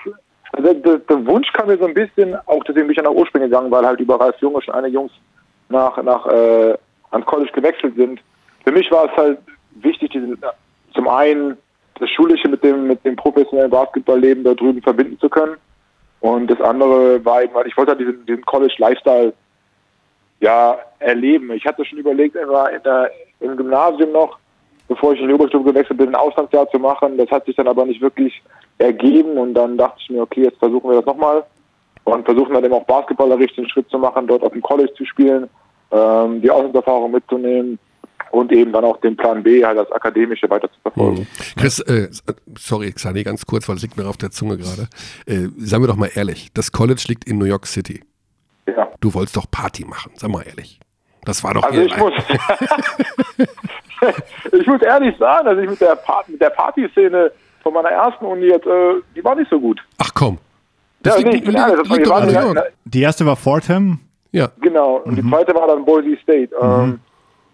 Also 0.54 0.74
der, 0.74 0.98
der, 1.00 1.26
Wunsch 1.26 1.48
kam 1.54 1.68
mir 1.68 1.78
so 1.80 1.86
ein 1.86 1.94
bisschen, 1.96 2.36
auch 2.46 2.64
deswegen 2.68 2.86
bin 2.88 2.96
ich 2.98 3.04
nach 3.04 3.10
Ursprung 3.12 3.42
gegangen, 3.42 3.72
weil 3.72 3.84
halt 3.86 4.00
überall 4.00 4.28
Ralf 4.30 4.36
Junge 4.42 4.62
schon 4.62 4.76
eine 4.76 4.90
Jungs 4.90 5.12
nach, 5.72 6.02
nach 6.04 6.26
äh, 6.28 6.78
ans 7.12 7.26
College 7.26 7.52
gewechselt 7.54 7.96
sind. 7.96 8.20
Für 8.64 8.72
mich 8.72 8.90
war 8.92 9.06
es 9.06 9.18
halt 9.18 9.40
wichtig, 9.76 10.12
diesen, 10.12 10.38
zum 10.94 11.08
einen 11.08 11.58
das 12.00 12.10
Schulische 12.10 12.48
mit 12.48 12.64
dem, 12.64 12.88
mit 12.88 13.04
dem 13.06 13.16
professionellen 13.16 13.72
Basketballleben 13.72 14.44
da 14.44 14.54
drüben 14.54 14.82
verbinden 14.82 15.20
zu 15.20 15.30
können. 15.30 15.58
Und 16.20 16.50
das 16.50 16.62
andere 16.62 17.24
war 17.26 17.44
eben, 17.44 17.54
weil 17.54 17.68
ich 17.68 17.78
wollte 17.78 17.92
halt 17.92 18.02
diesen, 18.02 18.26
diesen 18.26 18.46
College-Lifestyle 18.46 19.34
ja, 20.40 20.78
erleben. 21.00 21.52
Ich 21.52 21.66
hatte 21.66 21.86
schon 21.86 22.00
überlegt, 22.00 22.36
in 22.36 22.48
der, 22.84 23.12
im 23.40 23.58
Gymnasium 23.58 24.12
noch, 24.12 24.38
bevor 24.88 25.14
ich 25.14 25.22
in 25.22 25.28
die 25.28 25.34
Oberstufe 25.34 25.72
gewechselt 25.72 25.98
bin, 25.98 26.10
ein 26.10 26.16
Auslandsjahr 26.16 26.70
zu 26.70 26.80
machen. 26.80 27.18
Das 27.18 27.30
hat 27.30 27.46
sich 27.46 27.56
dann 27.56 27.68
aber 27.68 27.86
nicht 27.86 28.02
wirklich 28.02 28.42
ergeben 28.78 29.38
und 29.38 29.54
dann 29.54 29.78
dachte 29.78 30.00
ich 30.00 30.10
mir, 30.10 30.22
okay, 30.22 30.44
jetzt 30.44 30.60
versuchen 30.60 30.90
wir 30.90 30.98
das 30.98 31.06
nochmal 31.06 31.44
und 32.04 32.26
versuchen 32.26 32.54
dann 32.54 32.64
eben 32.64 32.74
auch 32.74 32.86
basketballerisch 32.86 33.54
den 33.56 33.70
Schritt 33.70 33.90
zu 33.90 33.98
machen, 33.98 34.28
dort 34.28 34.44
auf 34.44 34.52
dem 34.52 34.62
College 34.62 34.94
zu 34.96 35.06
spielen, 35.06 35.50
ähm, 35.92 36.42
die 36.42 36.50
Auslandserfahrung 36.50 37.12
mitzunehmen 37.12 37.80
und 38.32 38.52
eben 38.52 38.72
dann 38.72 38.86
auch 38.86 38.98
den 39.02 39.16
Plan 39.16 39.44
B 39.44 39.64
halt 39.66 39.78
als 39.78 39.92
akademische 39.92 40.50
weiter 40.50 40.72
zu 40.72 40.80
verfolgen. 40.82 41.22
Mhm. 41.22 41.60
Chris, 41.60 41.80
äh, 41.82 42.10
sorry, 42.58 42.92
Xani, 42.92 43.24
ganz 43.24 43.46
kurz, 43.46 43.68
weil 43.68 43.76
es 43.76 43.82
liegt 43.82 43.98
mir 43.98 44.08
auf 44.08 44.18
der 44.18 44.32
Zunge 44.32 44.58
gerade. 44.58 44.88
Äh, 45.26 45.50
sagen 45.58 45.84
wir 45.84 45.88
doch 45.88 45.96
mal 45.96 46.12
ehrlich, 46.14 46.52
das 46.54 46.72
College 46.72 47.04
liegt 47.08 47.26
in 47.26 47.38
New 47.38 47.46
York 47.46 47.68
City. 47.68 48.04
Ja. 48.68 48.90
Du 49.00 49.14
wolltest 49.14 49.36
doch 49.38 49.50
Party 49.50 49.86
machen, 49.86 50.12
sag 50.16 50.30
mal 50.30 50.44
ehrlich. 50.44 50.80
Das 51.24 51.44
war 51.44 51.54
doch 51.54 51.64
also 51.64 51.82
ich 51.82 51.96
muss, 51.98 52.14
ich 54.52 54.66
muss 54.68 54.82
ehrlich 54.82 55.16
sagen, 55.18 55.48
also 55.48 55.62
ich 55.62 55.70
mit 55.70 55.82
der, 55.82 55.96
Party, 55.96 56.32
mit 56.32 56.42
der 56.42 56.50
Partyszene 56.50 57.32
von 57.62 57.74
meiner 57.74 57.90
ersten 57.90 58.26
Uni 58.26 58.46
jetzt, 58.46 58.66
äh, 58.66 58.96
die 59.16 59.24
war 59.24 59.36
nicht 59.36 59.50
so 59.50 59.60
gut. 59.60 59.80
Ach 60.00 60.12
komm. 60.16 60.40
Das 61.04 61.20
ja, 61.20 61.30
liegt, 61.30 61.46
nee, 61.46 61.52
ich 61.52 61.58
liegt, 61.58 61.90
liegt, 61.90 62.08
liegt 62.08 62.32
ja, 62.32 62.64
die 62.86 63.02
erste 63.02 63.26
war 63.26 63.36
Fordham. 63.36 64.00
Ja. 64.32 64.50
Genau. 64.62 64.98
Und 64.98 65.12
mhm. 65.12 65.16
die 65.16 65.30
zweite 65.30 65.54
war 65.56 65.68
dann 65.68 65.84
Boise 65.84 66.18
State. 66.22 66.50
Mhm. 66.56 66.84
Ähm, 66.84 67.00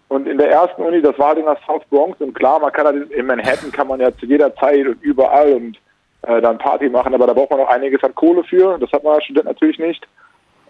und 0.08 0.26
in 0.26 0.38
der 0.38 0.50
ersten 0.50 0.82
Uni, 0.82 1.02
das 1.02 1.18
war 1.18 1.36
in 1.36 1.44
der 1.44 1.58
South 1.66 1.82
Bronx. 1.90 2.20
Und 2.20 2.34
klar, 2.34 2.60
man 2.60 2.72
kann 2.72 2.86
halt 2.86 3.10
in 3.10 3.26
Manhattan 3.26 3.70
kann 3.72 3.88
man 3.88 4.00
ja 4.00 4.14
zu 4.16 4.26
jeder 4.26 4.54
Zeit 4.56 4.86
und 4.86 5.02
überall 5.02 5.52
und 5.52 5.78
äh, 6.22 6.40
dann 6.40 6.58
Party 6.58 6.88
machen, 6.88 7.14
aber 7.14 7.26
da 7.26 7.32
braucht 7.32 7.50
man 7.50 7.60
auch 7.60 7.68
einiges 7.68 8.02
an 8.02 8.14
Kohle 8.14 8.42
für. 8.44 8.78
Das 8.78 8.90
hat 8.92 9.04
man 9.04 9.14
als 9.14 9.24
Student 9.24 9.46
natürlich 9.46 9.78
nicht. 9.78 10.06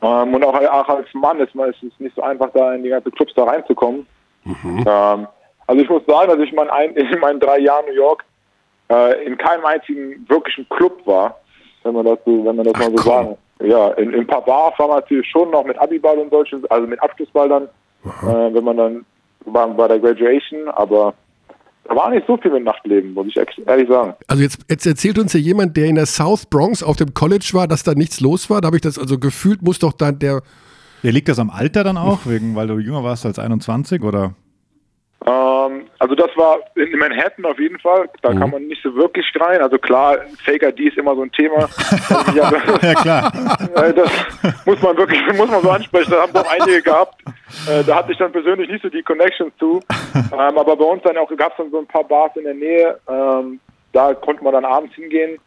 Ähm, 0.03 0.35
und 0.35 0.45
auch, 0.45 0.55
auch, 0.55 0.89
als 0.89 1.07
Mann 1.14 1.41
ist, 1.41 1.55
man, 1.55 1.70
ist 1.70 1.83
es 1.83 1.99
nicht 1.99 2.14
so 2.14 2.22
einfach, 2.22 2.51
da 2.53 2.74
in 2.74 2.83
die 2.83 2.91
ganzen 2.91 3.12
Clubs 3.12 3.33
da 3.35 3.45
reinzukommen. 3.45 4.07
Mhm. 4.45 4.85
Ähm, 4.87 5.26
also 5.66 5.83
ich 5.83 5.89
muss 5.89 6.03
sagen, 6.07 6.31
dass 6.31 6.41
ich 6.41 6.53
mein, 6.53 6.68
in 6.97 7.20
meinen 7.20 7.41
drei 7.41 7.59
Jahren 7.59 7.87
New 7.87 7.95
York 7.95 8.24
äh, 8.91 9.24
in 9.24 9.37
keinem 9.37 9.64
einzigen 9.64 10.26
wirklichen 10.29 10.68
Club 10.68 11.07
war, 11.07 11.41
wenn 11.89 11.95
man 11.95 12.05
das, 12.05 12.18
so, 12.24 12.45
wenn 12.45 12.57
man 12.57 12.64
das 12.64 12.74
Ach, 12.76 12.80
mal 12.80 12.91
so 12.91 12.97
komm. 12.97 13.05
sagen. 13.05 13.36
Ja, 13.61 13.89
in, 13.93 14.12
in, 14.12 14.20
ein 14.20 14.26
paar 14.26 14.45
Bars 14.45 14.78
war 14.78 14.89
man 14.89 14.97
natürlich 14.99 15.28
schon 15.28 15.51
noch 15.51 15.64
mit 15.64 15.78
Abiball 15.78 16.18
und 16.18 16.30
solchen, 16.30 16.64
also 16.70 16.86
mit 16.86 17.03
Abschlussball 17.03 17.49
dann, 17.49 17.64
äh, 18.05 18.55
wenn 18.55 18.64
man 18.64 18.76
dann 18.76 19.05
war 19.47 19.68
bei 19.68 19.89
der 19.89 19.99
Graduation, 19.99 20.68
aber 20.68 21.14
da 21.84 21.97
war 21.97 22.11
nicht 22.11 22.26
so 22.26 22.36
viel 22.36 22.53
mit 22.53 22.64
Nachtleben, 22.64 23.14
muss 23.14 23.28
ich 23.28 23.36
ehrlich 23.66 23.89
sagen. 23.89 24.14
Also 24.26 24.43
jetzt, 24.43 24.61
jetzt 24.68 24.86
erzählt 24.86 25.18
uns 25.18 25.32
ja 25.32 25.41
jemand, 25.41 25.76
der 25.76 25.86
in 25.86 25.95
der 25.95 26.07
South 26.07 26.47
Bronx 26.47 26.82
auf 26.82 26.97
dem 26.97 27.14
College 27.14 27.49
war, 27.55 27.66
dass 27.66 27.82
da 27.82 27.95
nichts 27.95 28.20
los 28.20 28.51
war. 28.51 28.61
Da 28.61 28.66
habe 28.66 28.76
ich 28.76 28.82
das 28.82 28.99
also 28.99 29.18
gefühlt, 29.18 29.62
muss 29.62 29.78
doch 29.78 29.95
dann 29.95 30.18
der. 30.18 30.43
Ja, 31.03 31.11
liegt 31.11 31.28
das 31.28 31.39
am 31.39 31.49
Alter 31.49 31.84
dann 31.84 31.97
auch, 31.97 32.26
wegen, 32.26 32.55
weil 32.57 32.66
du 32.66 32.78
jünger 32.78 33.03
warst 33.05 33.24
als 33.24 33.39
21 33.39 34.03
oder? 34.03 34.34
Ähm, 35.27 35.87
also 35.99 36.14
das 36.14 36.31
war 36.37 36.59
in 36.77 36.97
Manhattan 36.97 37.45
auf 37.45 37.59
jeden 37.59 37.79
Fall. 37.81 38.09
Da 38.23 38.31
mhm. 38.31 38.39
kann 38.39 38.51
man 38.51 38.66
nicht 38.66 38.83
so 38.83 38.95
wirklich 38.95 39.27
schreien. 39.27 39.61
Also 39.61 39.79
klar, 39.79 40.19
Faker 40.45 40.71
D 40.71 40.85
ist 40.89 40.97
immer 40.97 41.14
so 41.16 41.23
ein 41.23 41.33
Thema. 41.33 41.57
ja 42.35 42.95
klar. 42.95 43.33
Äh, 43.75 43.93
das 43.93 44.11
muss 44.64 44.81
man 44.83 44.97
wirklich, 44.97 45.21
muss 45.37 45.51
man 45.51 45.62
so 45.62 45.71
ansprechen. 45.71 46.11
Da 46.11 46.23
haben 46.23 46.33
doch 46.33 46.47
einige 46.51 46.83
gehabt. 46.83 47.21
Äh, 47.69 47.85
da 47.85 47.97
hatte 47.97 48.12
ich 48.12 48.19
dann 48.19 48.33
persönlich 48.33 48.69
nicht 48.69 48.83
so 48.83 48.89
die 48.89 49.03
Connections 49.03 49.53
zu. 49.59 49.81
Ähm, 50.14 50.59
aber 50.59 50.77
bei 50.77 50.85
uns 50.85 51.03
dann 51.03 51.16
auch 51.16 51.29
gab 51.37 51.53
es 51.53 51.59
dann 51.59 51.71
so 51.71 51.79
ein 51.79 51.87
paar 51.87 52.05
Bars 52.05 52.35
in 52.37 52.45
der 52.45 52.55
Nähe. 52.55 52.99
Ähm, 53.09 53.61
da 53.93 54.14
konnte 54.14 54.43
man 54.43 54.53
dann 54.53 54.64
abends 54.64 54.95
hingehen. 54.95 55.39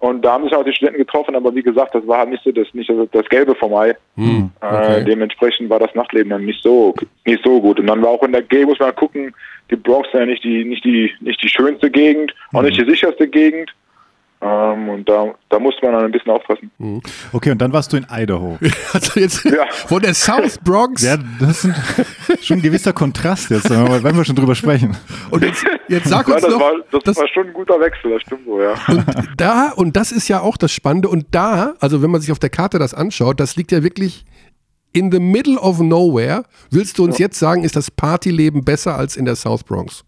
Und 0.00 0.24
da 0.24 0.32
haben 0.32 0.44
sich 0.44 0.54
auch 0.54 0.64
die 0.64 0.72
Studenten 0.72 0.98
getroffen, 0.98 1.36
aber 1.36 1.54
wie 1.54 1.62
gesagt, 1.62 1.94
das 1.94 2.06
war 2.06 2.20
halt 2.20 2.30
nicht 2.30 2.42
so 2.42 2.50
das, 2.50 2.66
nicht 2.72 2.88
so 2.88 3.06
das 3.12 3.28
Gelbe 3.28 3.54
vom 3.54 3.74
Ei. 3.74 3.94
Hm, 4.16 4.50
äh, 4.62 4.66
okay. 4.66 5.00
äh, 5.00 5.04
dementsprechend 5.04 5.68
war 5.68 5.78
das 5.78 5.94
Nachtleben 5.94 6.30
dann 6.30 6.46
nicht 6.46 6.62
so, 6.62 6.94
nicht 7.26 7.44
so 7.44 7.60
gut. 7.60 7.78
Und 7.78 7.86
dann 7.86 8.02
war 8.02 8.08
auch 8.08 8.22
in 8.22 8.32
der 8.32 8.42
G, 8.42 8.64
muss 8.64 8.78
man 8.78 8.94
gucken, 8.96 9.34
die 9.70 9.76
Bronx 9.76 10.08
ist 10.08 10.14
ja 10.14 10.24
nicht 10.24 10.42
die, 10.42 10.64
nicht 10.64 10.84
die, 10.84 11.12
nicht 11.20 11.42
die 11.42 11.50
schönste 11.50 11.90
Gegend, 11.90 12.34
auch 12.54 12.62
nicht 12.62 12.78
hm. 12.78 12.86
die 12.86 12.90
sicherste 12.92 13.28
Gegend. 13.28 13.74
Ähm, 14.42 14.88
und 14.88 15.06
da, 15.06 15.34
da 15.50 15.58
musste 15.58 15.84
man 15.84 15.94
dann 15.94 16.04
ein 16.06 16.12
bisschen 16.12 16.32
aufpassen. 16.32 16.70
Mhm. 16.78 17.02
Okay, 17.30 17.50
und 17.50 17.60
dann 17.60 17.74
warst 17.74 17.92
du 17.92 17.98
in 17.98 18.06
Idaho. 18.10 18.58
also 18.94 19.20
jetzt 19.20 19.44
ja. 19.44 19.66
von 19.68 20.00
der 20.00 20.14
South 20.14 20.58
Bronx. 20.64 21.02
Ja, 21.02 21.18
das 21.38 21.66
ist 21.66 21.74
schon 22.46 22.58
ein 22.58 22.62
gewisser 22.62 22.94
Kontrast 22.94 23.50
jetzt, 23.50 23.68
wenn 23.68 24.16
wir 24.16 24.24
schon 24.24 24.36
drüber 24.36 24.54
sprechen. 24.54 24.96
Und 25.30 25.44
jetzt, 25.44 25.66
jetzt 25.90 26.08
sag 26.08 26.26
uns 26.28 26.42
ja, 26.42 26.48
das 26.48 26.50
noch. 26.50 26.60
War, 26.60 26.72
das, 26.90 27.02
das, 27.04 27.16
war 27.16 27.28
schon 27.28 27.48
ein 27.48 27.52
guter 27.52 27.78
Wechsel, 27.80 28.12
das 28.12 28.22
stimmt 28.22 28.46
so, 28.46 28.60
ja. 28.60 28.74
Und 28.88 29.04
da, 29.36 29.72
und 29.76 29.96
das 29.96 30.12
ist 30.12 30.28
ja 30.28 30.40
auch 30.40 30.56
das 30.56 30.72
Spannende, 30.72 31.08
und 31.08 31.26
da, 31.32 31.74
also 31.80 32.02
wenn 32.02 32.10
man 32.10 32.20
sich 32.20 32.32
auf 32.32 32.38
der 32.38 32.50
Karte 32.50 32.78
das 32.78 32.94
anschaut, 32.94 33.40
das 33.40 33.56
liegt 33.56 33.72
ja 33.72 33.82
wirklich 33.82 34.24
in 34.92 35.12
the 35.12 35.20
middle 35.20 35.58
of 35.58 35.80
nowhere. 35.80 36.44
Willst 36.70 36.98
du 36.98 37.04
uns 37.04 37.18
ja. 37.18 37.26
jetzt 37.26 37.38
sagen, 37.38 37.64
ist 37.64 37.76
das 37.76 37.90
Partyleben 37.90 38.64
besser 38.64 38.96
als 38.96 39.16
in 39.16 39.24
der 39.24 39.36
South 39.36 39.62
Bronx? 39.62 40.04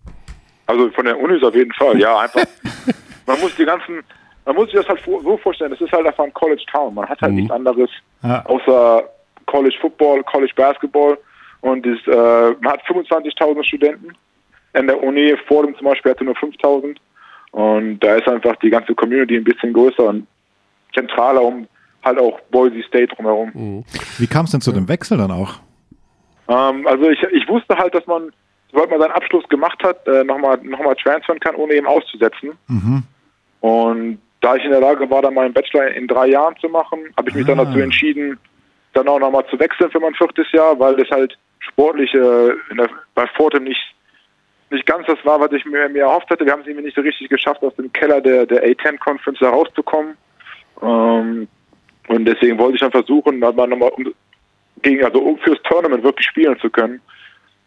Also 0.67 0.91
von 0.91 1.05
der 1.05 1.19
Uni 1.19 1.37
ist 1.37 1.45
auf 1.45 1.55
jeden 1.55 1.73
Fall, 1.73 1.99
ja, 2.01 2.19
einfach. 2.19 2.45
man 3.27 3.41
muss 3.41 3.55
die 3.57 3.65
ganzen 3.65 4.03
man 4.45 4.57
muss 4.57 4.67
sich 4.67 4.75
das 4.75 4.89
halt 4.89 5.01
so 5.05 5.37
vorstellen, 5.37 5.71
das 5.71 5.81
ist 5.81 5.93
halt 5.93 6.07
einfach 6.07 6.25
ein 6.25 6.33
College 6.33 6.65
Town. 6.71 6.95
Man 6.95 7.09
hat 7.09 7.21
halt 7.21 7.33
mhm. 7.33 7.39
nichts 7.39 7.53
anderes 7.53 7.91
ja. 8.23 8.45
außer 8.47 9.05
College 9.47 9.77
Football, 9.81 10.23
College 10.25 10.53
Basketball 10.57 11.19
und 11.61 11.87
ist, 11.87 12.07
äh, 12.09 12.51
man 12.61 12.73
hat 12.73 12.83
25.000 12.87 13.65
Studenten. 13.65 14.09
In 14.75 14.87
der 14.87 15.03
Uni 15.03 15.35
vor 15.47 15.65
dem 15.65 15.77
zum 15.77 15.87
Beispiel 15.87 16.13
hatte 16.13 16.25
nur 16.25 16.35
5.000 16.35 16.97
und 17.53 18.01
da 18.01 18.15
ist 18.15 18.27
einfach 18.27 18.57
die 18.57 18.71
ganze 18.71 18.95
Community 18.95 19.37
ein 19.37 19.45
bisschen 19.45 19.73
größer 19.73 20.05
und 20.05 20.27
zentraler 20.95 21.43
um 21.43 21.67
halt 22.05 22.19
auch 22.19 22.41
Boise 22.51 22.83
State 22.83 23.15
drumherum. 23.15 23.51
Mhm. 23.55 23.85
Wie 24.19 24.27
kam 24.27 24.47
es 24.47 24.53
denn 24.53 24.61
zu 24.61 24.73
dem 24.73 24.89
Wechsel 24.89 25.19
dann 25.19 25.31
auch? 25.31 25.61
Ähm, 26.49 26.87
also 26.87 27.09
ich, 27.09 27.23
ich 27.23 27.49
wusste 27.49 27.77
halt, 27.77 27.95
dass 27.95 28.07
man, 28.07 28.33
sobald 28.71 28.91
man 28.91 29.01
seinen 29.01 29.13
Abschluss 29.13 29.49
gemacht 29.49 29.83
hat, 29.83 30.07
äh, 30.09 30.25
nochmal 30.25 30.59
noch 30.63 30.81
mal 30.81 30.95
transfern 30.97 31.39
kann, 31.41 31.55
ohne 31.55 31.75
eben 31.75 31.87
auszusetzen. 31.87 32.53
Mhm. 32.69 33.03
Und 33.61 34.19
da 34.41 34.57
ich 34.57 34.65
in 34.65 34.71
der 34.71 34.81
Lage 34.81 35.09
war, 35.09 35.23
dann 35.23 35.35
meinen 35.35 35.55
Bachelor 35.55 35.89
in 35.89 36.09
drei 36.09 36.29
Jahren 36.29 36.57
zu 36.61 36.69
machen, 36.69 36.99
habe 37.17 37.31
ich 37.31 37.35
mich 37.35 37.45
ah. 37.45 37.55
dann 37.55 37.67
dazu 37.67 37.79
entschieden, 37.79 38.39
dann 38.93 39.09
auch 39.09 39.21
nochmal 39.21 39.47
zu 39.47 39.59
wechseln 39.59 39.91
für 39.91 40.01
mein 40.01 40.15
viertes 40.15 40.51
Jahr, 40.53 40.79
weil 40.79 40.97
das 40.97 41.09
halt 41.11 41.39
sportlich 41.61 42.13
äh, 42.15 42.51
bei 43.15 43.27
Fortem 43.37 43.65
nicht, 43.65 43.92
nicht 44.73 44.87
ganz 44.87 45.07
das 45.07 45.25
war, 45.25 45.41
was 45.41 45.53
ich 45.53 45.65
mir, 45.65 45.89
mir 45.89 46.03
erhofft 46.03 46.31
hatte. 46.31 46.45
Wir 46.45 46.53
haben 46.53 46.61
es 46.61 46.67
irgendwie 46.67 46.87
nicht 46.87 46.97
so 46.97 47.03
richtig 47.03 47.29
geschafft, 47.29 47.63
aus 47.63 47.75
dem 47.77 47.93
Keller 47.93 48.21
der, 48.21 48.47
der 48.47 48.65
A10 48.65 48.99
Conference 48.99 49.41
herauszukommen. 49.41 50.17
Ähm, 50.83 51.49
und 52.09 52.25
deswegen 52.25 52.59
wollte 52.59 52.75
ich 52.75 52.81
dann 52.81 52.91
versuchen, 52.91 53.39
mal 53.39 53.53
nochmal 53.53 53.91
um, 53.91 54.13
gegen, 54.83 55.05
also 55.05 55.21
um 55.21 55.39
fürs 55.39 55.63
Tournament 55.63 56.03
wirklich 56.03 56.27
spielen 56.27 56.59
zu 56.59 56.71
können. 56.71 57.01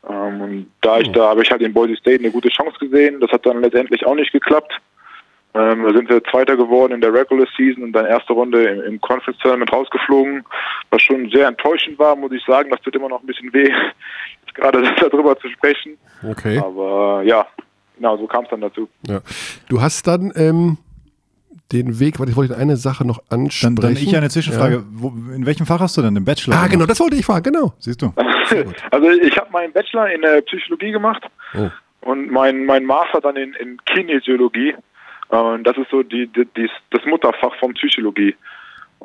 Ähm, 0.07 0.41
und 0.41 0.71
da 0.81 0.99
ich 0.99 1.07
hm. 1.07 1.13
da 1.13 1.29
habe 1.29 1.41
ich 1.41 1.51
halt 1.51 1.61
in 1.61 1.73
Boise 1.73 1.95
State 1.95 2.19
eine 2.19 2.31
gute 2.31 2.49
Chance 2.49 2.77
gesehen. 2.79 3.19
Das 3.19 3.31
hat 3.31 3.45
dann 3.45 3.61
letztendlich 3.61 4.05
auch 4.05 4.15
nicht 4.15 4.31
geklappt. 4.31 4.73
Ähm, 5.55 5.83
da 5.83 5.93
sind 5.93 6.09
wir 6.09 6.21
Zweiter 6.25 6.57
geworden 6.57 6.93
in 6.93 7.01
der 7.01 7.13
Regular 7.13 7.47
Season 7.55 7.81
und 7.81 7.93
dann 7.93 8.05
erste 8.05 8.33
Runde 8.33 8.61
im, 8.65 8.81
im 8.81 9.01
Conference 9.01 9.39
Tournament 9.39 9.71
rausgeflogen, 9.71 10.43
was 10.89 11.01
schon 11.01 11.29
sehr 11.29 11.47
enttäuschend 11.47 11.97
war, 11.97 12.15
muss 12.17 12.33
ich 12.33 12.43
sagen. 12.43 12.69
Das 12.69 12.81
tut 12.81 12.95
immer 12.95 13.07
noch 13.07 13.21
ein 13.21 13.25
bisschen 13.25 13.53
weh, 13.53 13.71
gerade 14.55 14.81
darüber 15.01 15.37
zu 15.37 15.49
sprechen. 15.49 15.97
Okay. 16.23 16.57
Aber 16.57 17.21
ja, 17.23 17.45
genau, 17.95 18.17
so 18.17 18.27
kam 18.27 18.45
es 18.45 18.49
dann 18.49 18.61
dazu. 18.61 18.89
Ja. 19.07 19.21
Du 19.69 19.81
hast 19.81 20.07
dann 20.07 20.31
ähm, 20.35 20.77
den 21.71 21.99
Weg, 21.99 22.19
warte, 22.19 22.31
ich 22.31 22.37
wollte 22.37 22.57
eine 22.57 22.77
Sache 22.77 23.05
noch 23.05 23.19
ansprechen. 23.29 23.75
Dann, 23.75 23.93
dann 23.95 24.03
ich 24.03 24.15
eine 24.15 24.29
Zwischenfrage. 24.29 24.75
Ja. 24.75 24.83
Wo, 24.91 25.09
in 25.33 25.45
welchem 25.45 25.65
Fach 25.65 25.79
hast 25.79 25.97
du 25.97 26.01
denn 26.01 26.15
den 26.15 26.25
Bachelor? 26.25 26.55
Ah, 26.55 26.57
gemacht? 26.57 26.71
genau, 26.71 26.85
das 26.85 26.99
wollte 26.99 27.15
ich 27.15 27.25
fragen, 27.25 27.51
genau. 27.51 27.73
Siehst 27.79 28.01
du. 28.01 28.13
also 28.91 29.09
ich 29.09 29.37
habe 29.37 29.51
meinen 29.51 29.73
Bachelor 29.73 30.09
in 30.09 30.21
der 30.21 30.41
Psychologie 30.41 30.91
gemacht 30.91 31.23
oh. 31.55 31.69
und 32.01 32.31
mein, 32.31 32.65
mein 32.65 32.85
Master 32.85 33.21
dann 33.21 33.35
in, 33.35 33.53
in 33.53 33.77
Kinesiologie. 33.85 34.75
Und 35.29 35.63
das 35.63 35.75
ist 35.77 35.89
so 35.89 36.03
die, 36.03 36.27
die, 36.27 36.45
die, 36.55 36.69
das 36.91 37.03
Mutterfach 37.05 37.55
von 37.59 37.73
Psychologie. 37.73 38.35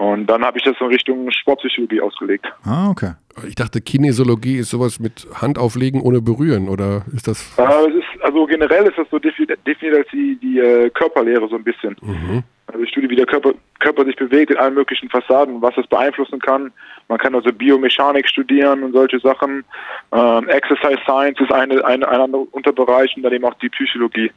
Und 0.00 0.28
dann 0.28 0.42
habe 0.42 0.56
ich 0.56 0.64
das 0.64 0.76
in 0.80 0.86
Richtung 0.86 1.30
Sportpsychologie 1.30 2.00
ausgelegt. 2.00 2.46
Ah, 2.64 2.88
okay. 2.88 3.12
Ich 3.46 3.54
dachte, 3.54 3.82
Kinesiologie 3.82 4.56
ist 4.56 4.70
sowas 4.70 4.98
mit 4.98 5.28
Hand 5.34 5.58
auflegen 5.58 6.00
ohne 6.00 6.22
berühren, 6.22 6.70
oder 6.70 7.02
ist 7.14 7.28
das? 7.28 7.58
Äh, 7.58 7.64
es 7.64 7.96
ist, 7.96 8.24
also 8.24 8.46
generell 8.46 8.86
ist 8.86 8.96
das 8.96 9.06
so 9.10 9.18
definiert 9.18 9.58
als 9.68 10.08
die, 10.10 10.38
die 10.40 10.58
äh, 10.58 10.88
Körperlehre 10.88 11.46
so 11.50 11.56
ein 11.56 11.64
bisschen. 11.64 11.96
Mhm. 12.00 12.42
Also 12.68 12.82
ich 12.82 12.88
studiere, 12.88 13.10
wie 13.10 13.16
der 13.16 13.26
Körper, 13.26 13.52
Körper 13.78 14.06
sich 14.06 14.16
bewegt 14.16 14.50
in 14.50 14.56
allen 14.56 14.72
möglichen 14.72 15.10
Fassaden, 15.10 15.60
was 15.60 15.76
es 15.76 15.86
beeinflussen 15.86 16.40
kann. 16.40 16.72
Man 17.08 17.18
kann 17.18 17.34
also 17.34 17.52
Biomechanik 17.52 18.26
studieren 18.26 18.82
und 18.82 18.92
solche 18.94 19.20
Sachen. 19.20 19.64
Ähm, 20.12 20.48
Exercise 20.48 21.00
Science 21.04 21.40
ist 21.40 21.52
eine, 21.52 21.84
eine, 21.84 22.08
ein 22.08 22.20
anderer 22.22 22.46
Unterbereich 22.52 23.14
und 23.18 23.22
dann 23.22 23.34
eben 23.34 23.44
auch 23.44 23.58
die 23.60 23.68
Psychologie. 23.68 24.32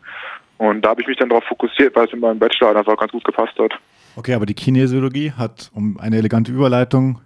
Und 0.57 0.81
da 0.81 0.89
habe 0.89 1.01
ich 1.01 1.07
mich 1.07 1.17
dann 1.17 1.29
darauf 1.29 1.45
fokussiert, 1.45 1.95
weil 1.95 2.05
es 2.05 2.13
in 2.13 2.19
meinem 2.19 2.39
Bachelor 2.39 2.75
einfach 2.75 2.97
ganz 2.97 3.13
gut 3.13 3.23
gepasst 3.23 3.57
hat. 3.57 3.73
Okay, 4.15 4.33
aber 4.33 4.45
die 4.45 4.53
Kinesiologie 4.53 5.31
hat, 5.31 5.71
um 5.73 5.99
eine 5.99 6.17
elegante 6.17 6.51
Überleitung 6.51 7.19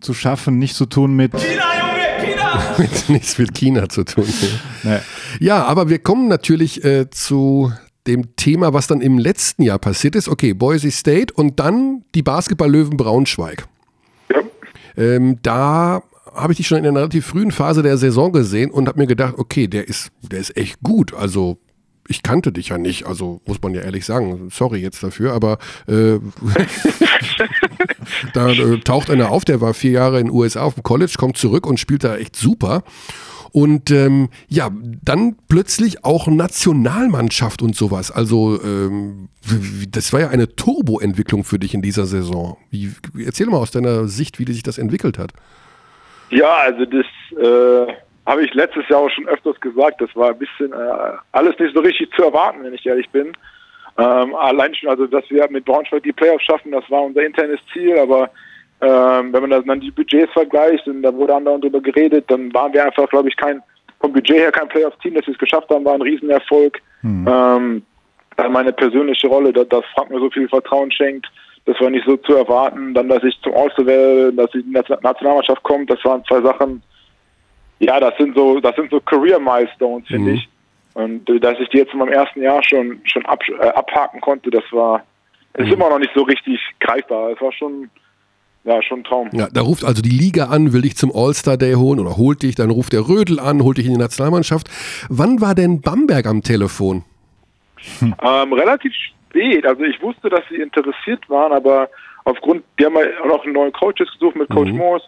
zu 0.00 0.14
schaffen, 0.14 0.58
nichts 0.58 0.78
zu 0.78 0.86
tun 0.86 1.14
mit. 1.14 1.32
China, 1.32 1.64
Junge, 1.78 2.34
China! 2.34 2.74
mit, 2.78 3.08
nichts 3.08 3.38
mit 3.38 3.54
China 3.54 3.88
zu 3.88 4.04
tun. 4.04 4.24
Nee. 4.82 4.98
Ja, 5.38 5.64
aber 5.64 5.88
wir 5.88 5.98
kommen 5.98 6.28
natürlich 6.28 6.82
äh, 6.84 7.10
zu 7.10 7.72
dem 8.06 8.34
Thema, 8.36 8.72
was 8.72 8.86
dann 8.86 9.02
im 9.02 9.18
letzten 9.18 9.62
Jahr 9.62 9.78
passiert 9.78 10.16
ist. 10.16 10.28
Okay, 10.28 10.54
Boise 10.54 10.90
State 10.90 11.34
und 11.34 11.60
dann 11.60 12.04
die 12.14 12.22
Basketball-Löwen 12.22 12.96
Braunschweig. 12.96 13.66
Ja. 14.30 14.40
Ähm, 14.96 15.38
da 15.42 16.02
habe 16.34 16.52
ich 16.52 16.56
dich 16.56 16.66
schon 16.66 16.78
in 16.78 16.86
einer 16.86 17.00
relativ 17.00 17.26
frühen 17.26 17.50
Phase 17.50 17.82
der 17.82 17.98
Saison 17.98 18.32
gesehen 18.32 18.70
und 18.70 18.88
habe 18.88 18.98
mir 18.98 19.06
gedacht, 19.06 19.34
okay, 19.36 19.68
der 19.68 19.88
ist, 19.88 20.10
der 20.22 20.40
ist 20.40 20.56
echt 20.56 20.80
gut. 20.82 21.12
Also 21.12 21.58
ich 22.10 22.22
kannte 22.22 22.50
dich 22.52 22.68
ja 22.68 22.78
nicht, 22.78 23.06
also 23.06 23.40
muss 23.46 23.62
man 23.62 23.72
ja 23.72 23.82
ehrlich 23.82 24.04
sagen, 24.04 24.48
sorry 24.50 24.80
jetzt 24.80 25.02
dafür, 25.02 25.32
aber 25.32 25.58
äh, 25.86 26.18
da 28.34 28.50
äh, 28.50 28.80
taucht 28.80 29.10
einer 29.10 29.30
auf, 29.30 29.44
der 29.44 29.60
war 29.60 29.74
vier 29.74 29.92
Jahre 29.92 30.18
in 30.18 30.26
den 30.26 30.34
USA 30.34 30.62
auf 30.62 30.74
dem 30.74 30.82
College, 30.82 31.14
kommt 31.16 31.36
zurück 31.36 31.66
und 31.66 31.78
spielt 31.78 32.02
da 32.02 32.16
echt 32.16 32.34
super. 32.34 32.82
Und 33.52 33.90
ähm, 33.90 34.28
ja, 34.48 34.70
dann 35.02 35.36
plötzlich 35.48 36.04
auch 36.04 36.28
Nationalmannschaft 36.28 37.62
und 37.62 37.74
sowas. 37.74 38.10
Also 38.10 38.60
ähm, 38.62 39.28
das 39.90 40.12
war 40.12 40.20
ja 40.20 40.28
eine 40.28 40.54
Turboentwicklung 40.54 41.42
für 41.42 41.58
dich 41.58 41.74
in 41.74 41.82
dieser 41.82 42.06
Saison. 42.06 42.56
Wie, 42.70 42.92
erzähl 43.24 43.46
mal 43.46 43.58
aus 43.58 43.72
deiner 43.72 44.06
Sicht, 44.06 44.38
wie 44.38 44.52
sich 44.52 44.62
das 44.62 44.78
entwickelt 44.78 45.18
hat. 45.18 45.32
Ja, 46.30 46.58
also 46.58 46.84
das 46.84 47.06
äh, 47.36 47.92
habe 48.26 48.44
ich 48.44 48.54
letztes 48.54 48.88
Jahr 48.88 49.00
auch 49.00 49.10
schon 49.10 49.28
öfters 49.28 49.60
gesagt. 49.60 50.00
Das 50.00 50.14
war 50.14 50.30
ein 50.30 50.38
bisschen 50.38 50.72
äh, 50.72 51.16
alles 51.32 51.58
nicht 51.58 51.74
so 51.74 51.80
richtig 51.80 52.10
zu 52.14 52.24
erwarten, 52.24 52.62
wenn 52.62 52.74
ich 52.74 52.86
ehrlich 52.86 53.08
bin. 53.10 53.32
Ähm, 53.98 54.34
allein 54.34 54.74
schon, 54.74 54.88
also 54.88 55.06
dass 55.06 55.24
wir 55.30 55.48
mit 55.50 55.64
Braunschweig 55.64 56.02
die 56.02 56.12
Playoffs 56.12 56.44
schaffen, 56.44 56.72
das 56.72 56.88
war 56.90 57.02
unser 57.02 57.22
internes 57.22 57.60
Ziel, 57.72 57.98
aber 57.98 58.30
ähm, 58.80 59.32
wenn 59.32 59.48
man 59.48 59.66
dann 59.66 59.80
die 59.80 59.90
Budgets 59.90 60.32
vergleicht, 60.32 60.86
und 60.86 61.02
da 61.02 61.12
wurde 61.12 61.34
andauernd 61.34 61.64
drüber 61.64 61.80
geredet, 61.80 62.24
dann 62.28 62.52
waren 62.54 62.72
wir 62.72 62.84
einfach, 62.84 63.08
glaube 63.08 63.28
ich, 63.28 63.36
kein 63.36 63.62
vom 64.00 64.12
Budget 64.12 64.38
her 64.38 64.52
kein 64.52 64.68
Playoff-Team, 64.68 65.14
dass 65.14 65.26
wir 65.26 65.34
es 65.34 65.38
geschafft 65.38 65.68
haben, 65.70 65.84
war 65.84 65.94
ein 65.94 66.02
Riesenerfolg. 66.02 66.78
Mhm. 67.02 67.28
Ähm, 67.28 67.82
meine 68.50 68.72
persönliche 68.72 69.28
Rolle, 69.28 69.52
dass, 69.52 69.68
dass 69.68 69.84
Frank 69.94 70.10
mir 70.10 70.18
so 70.18 70.30
viel 70.30 70.48
Vertrauen 70.48 70.90
schenkt, 70.90 71.26
das 71.66 71.78
war 71.80 71.90
nicht 71.90 72.06
so 72.06 72.16
zu 72.16 72.34
erwarten. 72.34 72.94
Dann, 72.94 73.08
dass 73.08 73.22
ich 73.22 73.38
zum 73.42 73.54
All-Star 73.54 73.84
dass 74.32 74.48
ich 74.54 74.64
in 74.64 74.72
die 74.72 75.02
Nationalmannschaft 75.02 75.62
kommt, 75.62 75.90
das 75.90 76.02
waren 76.04 76.24
zwei 76.24 76.40
Sachen. 76.40 76.82
Ja, 77.80 77.98
das 77.98 78.16
sind 78.18 78.36
so, 78.36 78.60
das 78.60 78.76
sind 78.76 78.90
so 78.90 79.00
Career-Milestones, 79.00 80.06
finde 80.06 80.30
mhm. 80.30 80.36
ich. 80.36 80.48
Und 80.94 81.28
äh, 81.28 81.40
dass 81.40 81.58
ich 81.58 81.68
die 81.70 81.78
jetzt 81.78 81.92
in 81.92 81.98
meinem 81.98 82.12
ersten 82.12 82.42
Jahr 82.42 82.62
schon 82.62 83.00
schon 83.04 83.24
ab, 83.26 83.40
äh, 83.48 83.68
abhaken 83.68 84.20
konnte, 84.20 84.50
das 84.50 84.64
war, 84.70 85.02
ist 85.54 85.66
mhm. 85.66 85.72
immer 85.72 85.88
noch 85.88 85.98
nicht 85.98 86.12
so 86.14 86.22
richtig 86.22 86.60
greifbar. 86.80 87.30
Es 87.30 87.40
war 87.40 87.52
schon 87.52 87.90
ja, 88.64 88.82
schon 88.82 89.00
ein 89.00 89.04
Traum. 89.04 89.30
Ja, 89.32 89.48
da 89.50 89.62
ruft 89.62 89.84
also 89.84 90.02
die 90.02 90.10
Liga 90.10 90.48
an, 90.48 90.74
will 90.74 90.82
dich 90.82 90.94
zum 90.94 91.10
All-Star-Day 91.14 91.74
holen 91.74 91.98
oder 91.98 92.18
holt 92.18 92.42
dich, 92.42 92.56
dann 92.56 92.70
ruft 92.70 92.92
der 92.92 93.08
Rödel 93.08 93.40
an, 93.40 93.62
holt 93.62 93.78
dich 93.78 93.86
in 93.86 93.94
die 93.94 93.98
Nationalmannschaft. 93.98 94.68
Wann 95.08 95.40
war 95.40 95.54
denn 95.54 95.80
Bamberg 95.80 96.26
am 96.26 96.42
Telefon? 96.42 97.04
Hm. 98.00 98.14
Ähm, 98.22 98.52
relativ 98.52 98.92
spät. 98.94 99.64
Also 99.64 99.82
ich 99.84 100.00
wusste, 100.02 100.28
dass 100.28 100.42
sie 100.50 100.56
interessiert 100.56 101.28
waren, 101.30 101.52
aber 101.52 101.88
aufgrund, 102.24 102.62
die 102.78 102.84
haben 102.84 102.96
ja 102.96 103.22
auch 103.22 103.28
noch 103.28 103.44
einen 103.44 103.54
neuen 103.54 103.72
Coaches 103.72 104.12
gesucht 104.12 104.36
mit 104.36 104.50
Coach 104.50 104.70
mhm. 104.70 104.76
Moores 104.76 105.02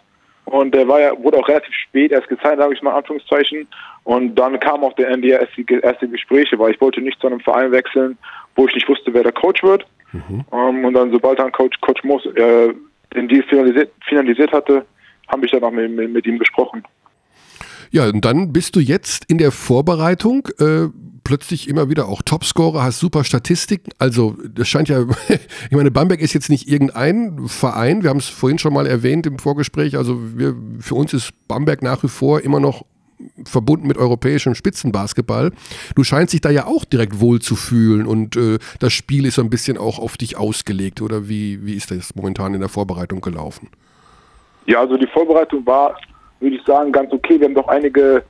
und 0.45 0.73
der 0.73 0.87
war 0.87 0.99
ja, 0.99 1.11
wurde 1.23 1.37
auch 1.37 1.47
relativ 1.47 1.73
spät 1.73 2.11
erst 2.11 2.27
gezeigt, 2.27 2.59
sage 2.59 2.73
ich 2.73 2.81
mal 2.81 2.95
Anführungszeichen. 2.95 3.67
Und 4.03 4.35
dann 4.35 4.59
kam 4.59 4.83
auch 4.83 4.93
der 4.93 5.09
Ende 5.09 5.29
erste, 5.29 5.63
erste 5.81 6.07
Gespräche, 6.07 6.59
weil 6.59 6.73
ich 6.73 6.81
wollte 6.81 7.01
nicht 7.01 7.19
zu 7.19 7.27
einem 7.27 7.39
Verein 7.39 7.71
wechseln, 7.71 8.17
wo 8.55 8.67
ich 8.67 8.75
nicht 8.75 8.87
wusste, 8.89 9.13
wer 9.13 9.23
der 9.23 9.31
Coach 9.31 9.63
wird. 9.63 9.85
Mhm. 10.11 10.45
Um, 10.49 10.77
ähm, 10.77 10.85
und 10.85 10.93
dann, 10.93 11.11
sobald 11.11 11.39
dann 11.39 11.51
Coach, 11.51 11.79
Coach 11.81 12.03
Moos 12.03 12.25
äh, 12.25 12.73
den 13.15 13.27
Deal 13.27 13.43
finalisiert, 13.43 13.91
finalisiert 14.07 14.51
hatte, 14.51 14.85
habe 15.27 15.45
ich 15.45 15.51
dann 15.51 15.63
auch 15.63 15.71
mit, 15.71 15.89
mit, 15.91 16.11
mit, 16.11 16.25
ihm 16.25 16.37
gesprochen. 16.37 16.83
Ja, 17.91 18.07
und 18.09 18.25
dann 18.25 18.51
bist 18.51 18.75
du 18.75 18.79
jetzt 18.79 19.29
in 19.29 19.37
der 19.37 19.51
Vorbereitung 19.51 20.47
äh, 20.59 20.87
plötzlich 21.23 21.67
immer 21.67 21.89
wieder 21.89 22.07
auch 22.07 22.21
Topscorer, 22.21 22.83
hast 22.83 22.99
super 22.99 23.23
Statistiken. 23.23 23.91
Also 23.99 24.35
das 24.47 24.67
scheint 24.67 24.89
ja, 24.89 25.01
ich 25.29 25.75
meine, 25.75 25.91
Bamberg 25.91 26.21
ist 26.21 26.33
jetzt 26.33 26.49
nicht 26.49 26.67
irgendein 26.67 27.47
Verein. 27.47 28.03
Wir 28.03 28.09
haben 28.09 28.17
es 28.17 28.27
vorhin 28.27 28.59
schon 28.59 28.73
mal 28.73 28.87
erwähnt 28.87 29.25
im 29.25 29.39
Vorgespräch. 29.39 29.97
Also 29.97 30.19
wir, 30.37 30.55
für 30.79 30.95
uns 30.95 31.13
ist 31.13 31.31
Bamberg 31.47 31.81
nach 31.81 32.03
wie 32.03 32.09
vor 32.09 32.41
immer 32.41 32.59
noch 32.59 32.85
verbunden 33.45 33.87
mit 33.87 33.97
europäischem 33.97 34.55
Spitzenbasketball. 34.55 35.51
Du 35.95 36.03
scheinst 36.03 36.33
dich 36.33 36.41
da 36.41 36.49
ja 36.49 36.65
auch 36.65 36.85
direkt 36.85 37.19
wohl 37.19 37.39
zu 37.39 37.55
fühlen 37.55 38.05
und 38.05 38.35
äh, 38.35 38.59
das 38.79 38.93
Spiel 38.93 39.25
ist 39.25 39.35
so 39.35 39.41
ein 39.41 39.49
bisschen 39.49 39.77
auch 39.77 39.99
auf 39.99 40.17
dich 40.17 40.37
ausgelegt. 40.37 41.01
Oder 41.01 41.27
wie, 41.29 41.65
wie 41.65 41.75
ist 41.75 41.91
das 41.91 42.15
momentan 42.15 42.53
in 42.53 42.59
der 42.59 42.69
Vorbereitung 42.69 43.21
gelaufen? 43.21 43.69
Ja, 44.65 44.81
also 44.81 44.97
die 44.97 45.07
Vorbereitung 45.07 45.65
war, 45.65 45.97
würde 46.39 46.55
ich 46.55 46.63
sagen, 46.65 46.91
ganz 46.91 47.11
okay. 47.11 47.39
Wir 47.39 47.47
haben 47.47 47.55
doch 47.55 47.67
einige 47.67 48.23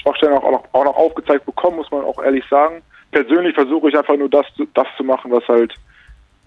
Schwachstellen 0.00 0.34
auch 0.34 0.50
noch, 0.50 0.64
auch 0.72 0.84
noch 0.84 0.96
aufgezeigt 0.96 1.46
bekommen, 1.46 1.76
muss 1.76 1.90
man 1.90 2.04
auch 2.04 2.22
ehrlich 2.22 2.44
sagen. 2.50 2.82
Persönlich 3.10 3.54
versuche 3.54 3.88
ich 3.88 3.96
einfach 3.96 4.16
nur 4.16 4.28
das, 4.28 4.46
das 4.74 4.86
zu 4.96 5.04
machen, 5.04 5.30
was 5.30 5.46
halt 5.48 5.74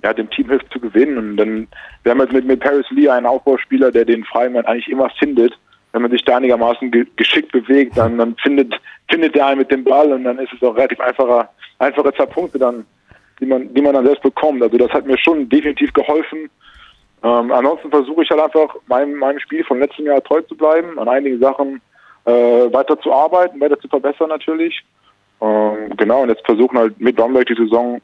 ja, 0.03 0.13
dem 0.13 0.29
Team 0.29 0.49
hilft 0.49 0.71
zu 0.71 0.79
gewinnen. 0.79 1.17
Und 1.17 1.37
dann, 1.37 1.67
wir 2.03 2.11
haben 2.11 2.21
jetzt 2.21 2.33
mit, 2.33 2.45
mit 2.45 2.59
Paris 2.59 2.85
Lee 2.89 3.09
einen 3.09 3.25
Aufbauspieler, 3.25 3.91
der 3.91 4.05
den 4.05 4.23
Freimann 4.25 4.65
eigentlich 4.65 4.89
immer 4.89 5.09
findet 5.19 5.53
wenn 5.91 6.01
man 6.01 6.11
sich 6.11 6.23
da 6.23 6.37
einigermaßen 6.37 6.91
ge 6.91 7.05
geschickt 7.15 7.51
bewegt, 7.51 7.97
dann, 7.97 8.17
dann 8.17 8.35
findet, 8.37 8.73
findet 9.09 9.35
der 9.35 9.47
einen 9.47 9.59
mit 9.59 9.71
dem 9.71 9.83
Ball 9.83 10.11
und 10.13 10.23
dann 10.23 10.39
ist 10.39 10.53
es 10.53 10.63
auch 10.63 10.75
relativ 10.75 10.99
einfacher, 10.99 11.49
einfache 11.79 12.13
zwei 12.13 12.25
Punkte 12.25 12.59
dann, 12.59 12.85
die 13.39 13.45
man, 13.45 13.73
die 13.73 13.81
man 13.81 13.93
dann 13.93 14.05
selbst 14.05 14.23
bekommt. 14.23 14.61
Also 14.61 14.77
das 14.77 14.91
hat 14.91 15.05
mir 15.05 15.17
schon 15.17 15.49
definitiv 15.49 15.91
geholfen. 15.93 16.49
Ähm, 17.23 17.51
ansonsten 17.51 17.89
versuche 17.89 18.23
ich 18.23 18.29
halt 18.29 18.41
einfach 18.41 18.75
meinem, 18.87 19.15
meinem 19.15 19.39
Spiel 19.39 19.63
von 19.63 19.79
letztem 19.79 20.05
Jahr 20.05 20.23
treu 20.23 20.41
zu 20.41 20.55
bleiben, 20.55 20.97
an 20.97 21.09
einigen 21.09 21.39
Sachen 21.39 21.81
äh, 22.25 22.31
weiter 22.73 22.99
zu 22.99 23.11
arbeiten, 23.11 23.59
weiter 23.59 23.79
zu 23.79 23.87
verbessern 23.87 24.29
natürlich. 24.29 24.83
Ähm, 25.41 25.95
genau, 25.97 26.21
und 26.21 26.29
jetzt 26.29 26.45
versuchen 26.45 26.77
halt 26.77 26.99
mit 26.99 27.15
Bromberg 27.15 27.47
die 27.47 27.55
Saison 27.55 27.99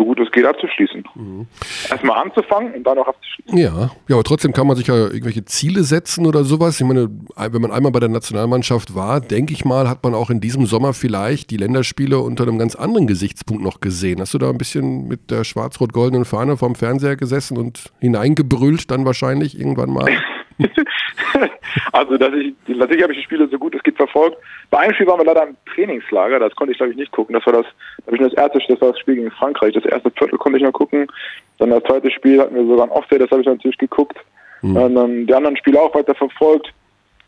so 0.00 0.04
gut 0.04 0.20
es 0.20 0.30
geht 0.30 0.44
abzuschließen. 0.44 1.04
Mhm. 1.14 1.46
Erstmal 1.90 2.22
anzufangen 2.22 2.74
und 2.74 2.84
dann 2.84 2.98
auch 2.98 3.08
abzuschließen. 3.08 3.58
Ja, 3.58 3.90
ja, 4.08 4.14
aber 4.14 4.24
trotzdem 4.24 4.52
kann 4.52 4.66
man 4.66 4.76
sich 4.76 4.86
ja 4.86 4.94
irgendwelche 4.94 5.44
Ziele 5.44 5.82
setzen 5.82 6.26
oder 6.26 6.44
sowas. 6.44 6.80
Ich 6.80 6.86
meine, 6.86 7.10
wenn 7.36 7.62
man 7.62 7.72
einmal 7.72 7.92
bei 7.92 8.00
der 8.00 8.08
Nationalmannschaft 8.08 8.94
war, 8.94 9.20
denke 9.20 9.52
ich 9.52 9.64
mal, 9.64 9.88
hat 9.88 10.02
man 10.02 10.14
auch 10.14 10.30
in 10.30 10.40
diesem 10.40 10.66
Sommer 10.66 10.92
vielleicht 10.94 11.50
die 11.50 11.56
Länderspiele 11.56 12.18
unter 12.18 12.44
einem 12.44 12.58
ganz 12.58 12.74
anderen 12.76 13.06
Gesichtspunkt 13.06 13.62
noch 13.62 13.80
gesehen. 13.80 14.20
Hast 14.20 14.32
du 14.34 14.38
da 14.38 14.48
ein 14.48 14.58
bisschen 14.58 15.08
mit 15.08 15.30
der 15.30 15.44
schwarz-rot-goldenen 15.44 16.24
Fahne 16.24 16.56
vorm 16.56 16.74
Fernseher 16.74 17.16
gesessen 17.16 17.58
und 17.58 17.92
hineingebrüllt 18.00 18.90
dann 18.90 19.04
wahrscheinlich 19.04 19.58
irgendwann 19.58 19.90
mal? 19.90 20.06
also, 21.92 22.16
dass 22.16 22.32
ich, 22.34 22.54
natürlich 22.66 23.02
habe 23.02 23.12
ich 23.12 23.20
die 23.20 23.24
Spiele 23.24 23.48
so 23.48 23.58
gut 23.58 23.74
es 23.74 23.82
geht 23.82 23.96
verfolgt. 23.96 24.36
Bei 24.70 24.78
einem 24.78 24.94
Spiel 24.94 25.06
waren 25.06 25.18
wir 25.18 25.26
leider 25.26 25.46
im 25.46 25.56
Trainingslager, 25.74 26.38
das 26.38 26.54
konnte 26.54 26.72
ich 26.72 26.78
glaube 26.78 26.92
ich 26.92 26.98
nicht 26.98 27.12
gucken. 27.12 27.34
Das 27.34 27.46
war 27.46 27.52
das, 27.52 27.66
habe 28.06 28.16
ich 28.16 28.22
das 28.22 28.34
erste, 28.34 28.58
das 28.68 28.80
war 28.80 28.92
das 28.92 28.98
Spiel 28.98 29.16
gegen 29.16 29.30
Frankreich. 29.30 29.74
Das 29.74 29.84
erste 29.84 30.10
Viertel 30.10 30.38
konnte 30.38 30.58
ich 30.58 30.64
noch 30.64 30.72
gucken. 30.72 31.06
Dann 31.58 31.70
das 31.70 31.82
zweite 31.84 32.10
Spiel 32.10 32.40
hatten 32.40 32.54
wir 32.54 32.66
sogar 32.66 32.86
ein 32.86 32.92
Offset, 32.92 33.20
das 33.20 33.30
habe 33.30 33.42
ich 33.42 33.46
natürlich 33.46 33.78
geguckt. 33.78 34.18
Mhm. 34.62 34.76
Und 34.76 34.94
dann 34.94 35.26
die 35.26 35.34
anderen 35.34 35.56
Spiele 35.56 35.80
auch 35.80 35.94
weiter 35.94 36.14
verfolgt. 36.14 36.72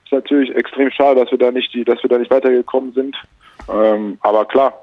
Ist 0.05 0.13
natürlich 0.13 0.55
extrem 0.55 0.91
schade, 0.91 1.21
dass 1.21 1.31
wir 1.31 1.39
da 1.39 1.51
nicht 1.51 1.73
die, 1.75 1.85
dass 1.85 2.03
wir 2.03 2.11
da 2.11 2.19
nicht 2.19 2.31
weitergekommen 2.31 2.93
sind. 2.93 3.17
Ähm, 3.73 4.19
aber 4.21 4.45
klar, 4.45 4.82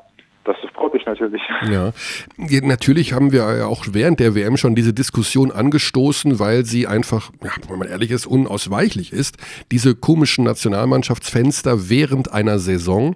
das 0.49 0.71
freut 0.73 0.93
mich 0.93 1.05
natürlich. 1.05 1.41
Ja, 1.69 1.91
natürlich 2.37 3.13
haben 3.13 3.31
wir 3.31 3.67
auch 3.67 3.85
während 3.91 4.19
der 4.19 4.33
WM 4.33 4.57
schon 4.57 4.73
diese 4.73 4.93
Diskussion 4.93 5.51
angestoßen, 5.51 6.39
weil 6.39 6.65
sie 6.65 6.87
einfach, 6.87 7.31
ja, 7.43 7.51
wenn 7.67 7.77
man 7.77 7.87
ehrlich 7.87 8.09
ist, 8.09 8.25
unausweichlich 8.25 9.13
ist. 9.13 9.37
Diese 9.71 9.93
komischen 9.95 10.45
Nationalmannschaftsfenster 10.45 11.89
während 11.89 12.33
einer 12.33 12.57
Saison 12.57 13.15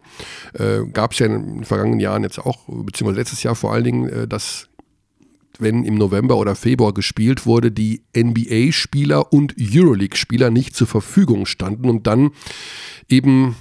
äh, 0.54 0.86
gab 0.92 1.14
es 1.14 1.20
ja 1.20 1.26
in 1.26 1.56
den 1.56 1.64
vergangenen 1.64 2.00
Jahren 2.00 2.24
jetzt 2.24 2.40
auch, 2.40 2.60
beziehungsweise 2.68 3.20
letztes 3.20 3.42
Jahr 3.42 3.56
vor 3.56 3.74
allen 3.74 3.84
Dingen, 3.84 4.10
äh, 4.10 4.28
dass 4.28 4.70
wenn 5.60 5.84
im 5.84 5.96
November 5.96 6.38
oder 6.38 6.56
Februar 6.56 6.94
gespielt 6.94 7.46
wurde, 7.46 7.72
die 7.72 8.04
NBA-Spieler 8.16 9.32
und 9.32 9.56
Euroleague-Spieler 9.60 10.50
nicht 10.50 10.76
zur 10.76 10.88
Verfügung 10.88 11.46
standen 11.46 11.90
und 11.90 12.08
dann 12.08 12.32
eben 13.08 13.56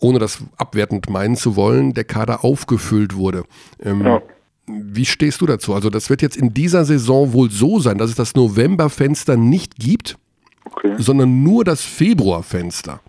ohne 0.00 0.18
das 0.18 0.38
abwertend 0.56 1.08
meinen 1.08 1.36
zu 1.36 1.56
wollen, 1.56 1.94
der 1.94 2.04
Kader 2.04 2.44
aufgefüllt 2.44 3.14
wurde. 3.14 3.44
Ähm, 3.82 4.04
ja. 4.04 4.22
Wie 4.66 5.04
stehst 5.04 5.40
du 5.40 5.46
dazu? 5.46 5.74
Also 5.74 5.90
das 5.90 6.10
wird 6.10 6.22
jetzt 6.22 6.36
in 6.36 6.54
dieser 6.54 6.84
Saison 6.84 7.32
wohl 7.32 7.50
so 7.50 7.80
sein, 7.80 7.98
dass 7.98 8.10
es 8.10 8.16
das 8.16 8.34
Novemberfenster 8.34 9.36
nicht 9.36 9.76
gibt, 9.76 10.16
okay. 10.64 10.94
sondern 10.98 11.42
nur 11.42 11.64
das 11.64 11.82
Februarfenster. 11.82 13.00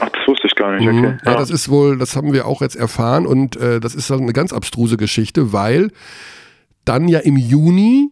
Ach, 0.00 0.08
das 0.08 0.26
wusste 0.26 0.46
ich 0.46 0.54
gar 0.54 0.76
nicht. 0.76 0.90
Mhm. 0.90 0.98
Okay. 0.98 1.16
Ja, 1.24 1.32
ja, 1.32 1.38
das 1.38 1.50
ist 1.50 1.68
wohl, 1.68 1.98
das 1.98 2.16
haben 2.16 2.32
wir 2.32 2.46
auch 2.46 2.62
jetzt 2.62 2.76
erfahren 2.76 3.26
und 3.26 3.56
äh, 3.56 3.80
das 3.80 3.94
ist 3.94 4.10
eine 4.10 4.32
ganz 4.32 4.52
abstruse 4.52 4.96
Geschichte, 4.96 5.52
weil 5.52 5.90
dann 6.84 7.08
ja 7.08 7.20
im 7.20 7.36
Juni 7.36 8.10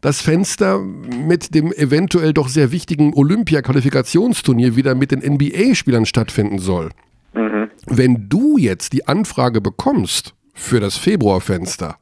das 0.00 0.20
Fenster 0.20 0.80
mit 0.80 1.54
dem 1.54 1.72
eventuell 1.72 2.34
doch 2.34 2.48
sehr 2.48 2.72
wichtigen 2.72 3.14
Olympia-Qualifikationsturnier 3.14 4.76
wieder 4.76 4.94
mit 4.94 5.10
den 5.12 5.20
NBA-Spielern 5.20 6.04
stattfinden 6.04 6.58
soll. 6.58 6.90
Mhm. 7.34 7.70
Wenn 7.86 8.28
du 8.28 8.56
jetzt 8.58 8.92
die 8.92 9.06
Anfrage 9.06 9.60
bekommst 9.60 10.34
für 10.54 10.80
das 10.80 10.96
Februarfenster, 10.96 11.96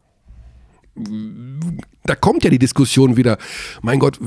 da 2.05 2.15
kommt 2.15 2.45
ja 2.45 2.51
die 2.51 2.59
Diskussion 2.59 3.17
wieder, 3.17 3.39
mein 3.81 3.99
Gott, 3.99 4.19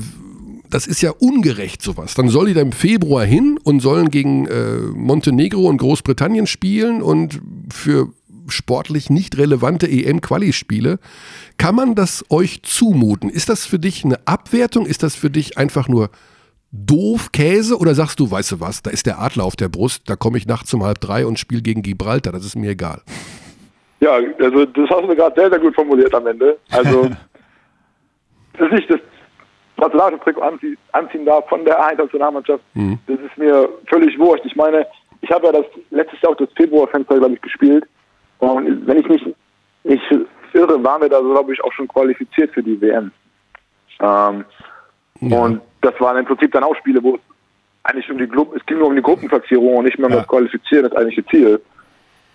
das 0.68 0.86
ist 0.86 1.00
ja 1.00 1.10
ungerecht 1.10 1.80
sowas. 1.80 2.14
Dann 2.14 2.28
soll 2.28 2.46
die 2.46 2.54
da 2.54 2.60
im 2.60 2.72
Februar 2.72 3.24
hin 3.24 3.58
und 3.62 3.80
sollen 3.80 4.10
gegen 4.10 4.46
äh, 4.46 4.78
Montenegro 4.94 5.68
und 5.68 5.78
Großbritannien 5.78 6.46
spielen 6.46 7.02
und 7.02 7.40
für 7.72 8.12
sportlich 8.48 9.10
nicht 9.10 9.38
relevante 9.38 9.88
EM-Quali-Spiele. 9.88 10.98
Kann 11.56 11.74
man 11.74 11.94
das 11.94 12.24
euch 12.30 12.62
zumuten? 12.62 13.30
Ist 13.30 13.48
das 13.48 13.64
für 13.64 13.78
dich 13.78 14.04
eine 14.04 14.26
Abwertung? 14.26 14.86
Ist 14.86 15.02
das 15.02 15.14
für 15.14 15.30
dich 15.30 15.58
einfach 15.58 15.88
nur 15.88 16.10
doof 16.84 17.32
Käse 17.32 17.76
oder 17.76 17.94
sagst 17.94 18.20
du, 18.20 18.30
weißt 18.30 18.52
du 18.52 18.60
was, 18.60 18.82
da 18.82 18.90
ist 18.90 19.06
der 19.06 19.20
Adler 19.20 19.44
auf 19.44 19.56
der 19.56 19.68
Brust, 19.68 20.08
da 20.08 20.16
komme 20.16 20.38
ich 20.38 20.46
nachts 20.46 20.72
um 20.74 20.84
halb 20.84 21.00
drei 21.00 21.26
und 21.26 21.38
spiele 21.38 21.62
gegen 21.62 21.82
Gibraltar, 21.82 22.32
das 22.32 22.44
ist 22.44 22.56
mir 22.56 22.70
egal. 22.70 23.02
Ja, 24.00 24.18
also 24.38 24.66
das 24.66 24.90
hast 24.90 25.02
du 25.02 25.16
gerade 25.16 25.40
sehr, 25.40 25.50
sehr 25.50 25.58
gut 25.58 25.74
formuliert 25.74 26.14
am 26.14 26.26
Ende. 26.26 26.58
Also, 26.70 27.10
dass 28.58 28.72
ich 28.78 28.86
das 28.86 29.00
Nationaltrikot 29.78 30.40
anzie 30.40 30.76
anziehen 30.92 31.24
darf 31.24 31.48
von 31.48 31.64
der 31.64 31.78
A-Nationalmannschaft, 31.82 32.62
mhm. 32.74 32.98
das 33.06 33.18
ist 33.20 33.38
mir 33.38 33.68
völlig 33.88 34.18
wurscht. 34.18 34.44
Ich 34.44 34.56
meine, 34.56 34.86
ich 35.20 35.30
habe 35.30 35.46
ja 35.46 35.52
das 35.52 35.66
letztes 35.90 36.20
Jahr 36.20 36.32
auch 36.32 36.36
das 36.36 36.48
Februarfenster, 36.56 37.18
glaube 37.18 37.34
ich, 37.34 37.42
gespielt. 37.42 37.84
Und 38.38 38.86
wenn 38.86 38.98
ich 38.98 39.08
mich 39.08 39.22
nicht 39.84 40.02
irre, 40.52 40.82
waren 40.82 41.02
wir 41.02 41.08
da, 41.08 41.20
glaube 41.20 41.52
ich, 41.52 41.62
auch 41.62 41.72
schon 41.72 41.88
qualifiziert 41.88 42.52
für 42.52 42.62
die 42.62 42.80
WM. 42.80 43.10
Ähm, 44.00 44.44
ja. 45.20 45.38
Und 45.38 45.60
das 45.80 45.98
waren 46.00 46.18
im 46.18 46.24
Prinzip 46.24 46.52
dann 46.52 46.64
auch 46.64 46.76
Spiele, 46.76 47.02
wo 47.02 47.14
es 47.16 47.20
eigentlich 47.84 48.10
um 48.10 48.18
die 48.18 48.28
Gru 48.28 48.46
es 48.54 48.64
ging 48.66 48.78
nur 48.78 48.88
um 48.88 48.96
die 48.96 49.02
Gruppenplatzierung 49.02 49.76
und 49.76 49.84
nicht 49.84 49.98
mehr 49.98 50.08
um 50.08 50.12
ja. 50.12 50.18
das 50.20 50.28
Qualifizieren, 50.28 50.84
das 50.84 50.96
eigentliche 50.96 51.26
Ziel. 51.26 51.60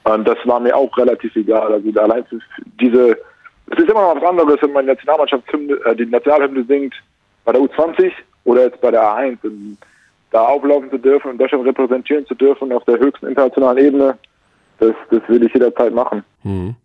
Und 0.03 0.27
das 0.27 0.37
war 0.45 0.59
mir 0.59 0.75
auch 0.75 0.95
relativ 0.97 1.35
egal. 1.35 1.73
Also 1.73 1.99
allein 1.99 2.25
diese, 2.79 3.11
es 3.67 3.77
ist 3.77 3.89
immer 3.89 4.01
noch 4.01 4.15
was 4.15 4.23
anderes, 4.23 4.61
wenn 4.61 4.73
man 4.73 4.85
die 4.85 4.91
Nationalmannschaft 4.91 5.43
äh, 5.53 5.95
die 5.95 6.05
Nationalhymne 6.05 6.63
singt 6.63 6.93
bei 7.45 7.51
der 7.51 7.61
U20 7.61 8.11
oder 8.45 8.63
jetzt 8.63 8.81
bei 8.81 8.91
der 8.91 9.03
A1. 9.03 9.37
Und 9.43 9.77
da 10.31 10.45
auflaufen 10.45 10.89
zu 10.89 10.97
dürfen 10.97 11.31
und 11.31 11.37
Deutschland 11.37 11.65
repräsentieren 11.65 12.25
zu 12.25 12.35
dürfen 12.35 12.71
auf 12.71 12.83
der 12.85 12.97
höchsten 12.97 13.27
internationalen 13.27 13.77
Ebene, 13.77 14.17
das, 14.79 14.93
das 15.11 15.21
will 15.27 15.43
ich 15.43 15.53
jederzeit 15.53 15.93
machen. 15.93 16.23
Mhm. 16.43 16.75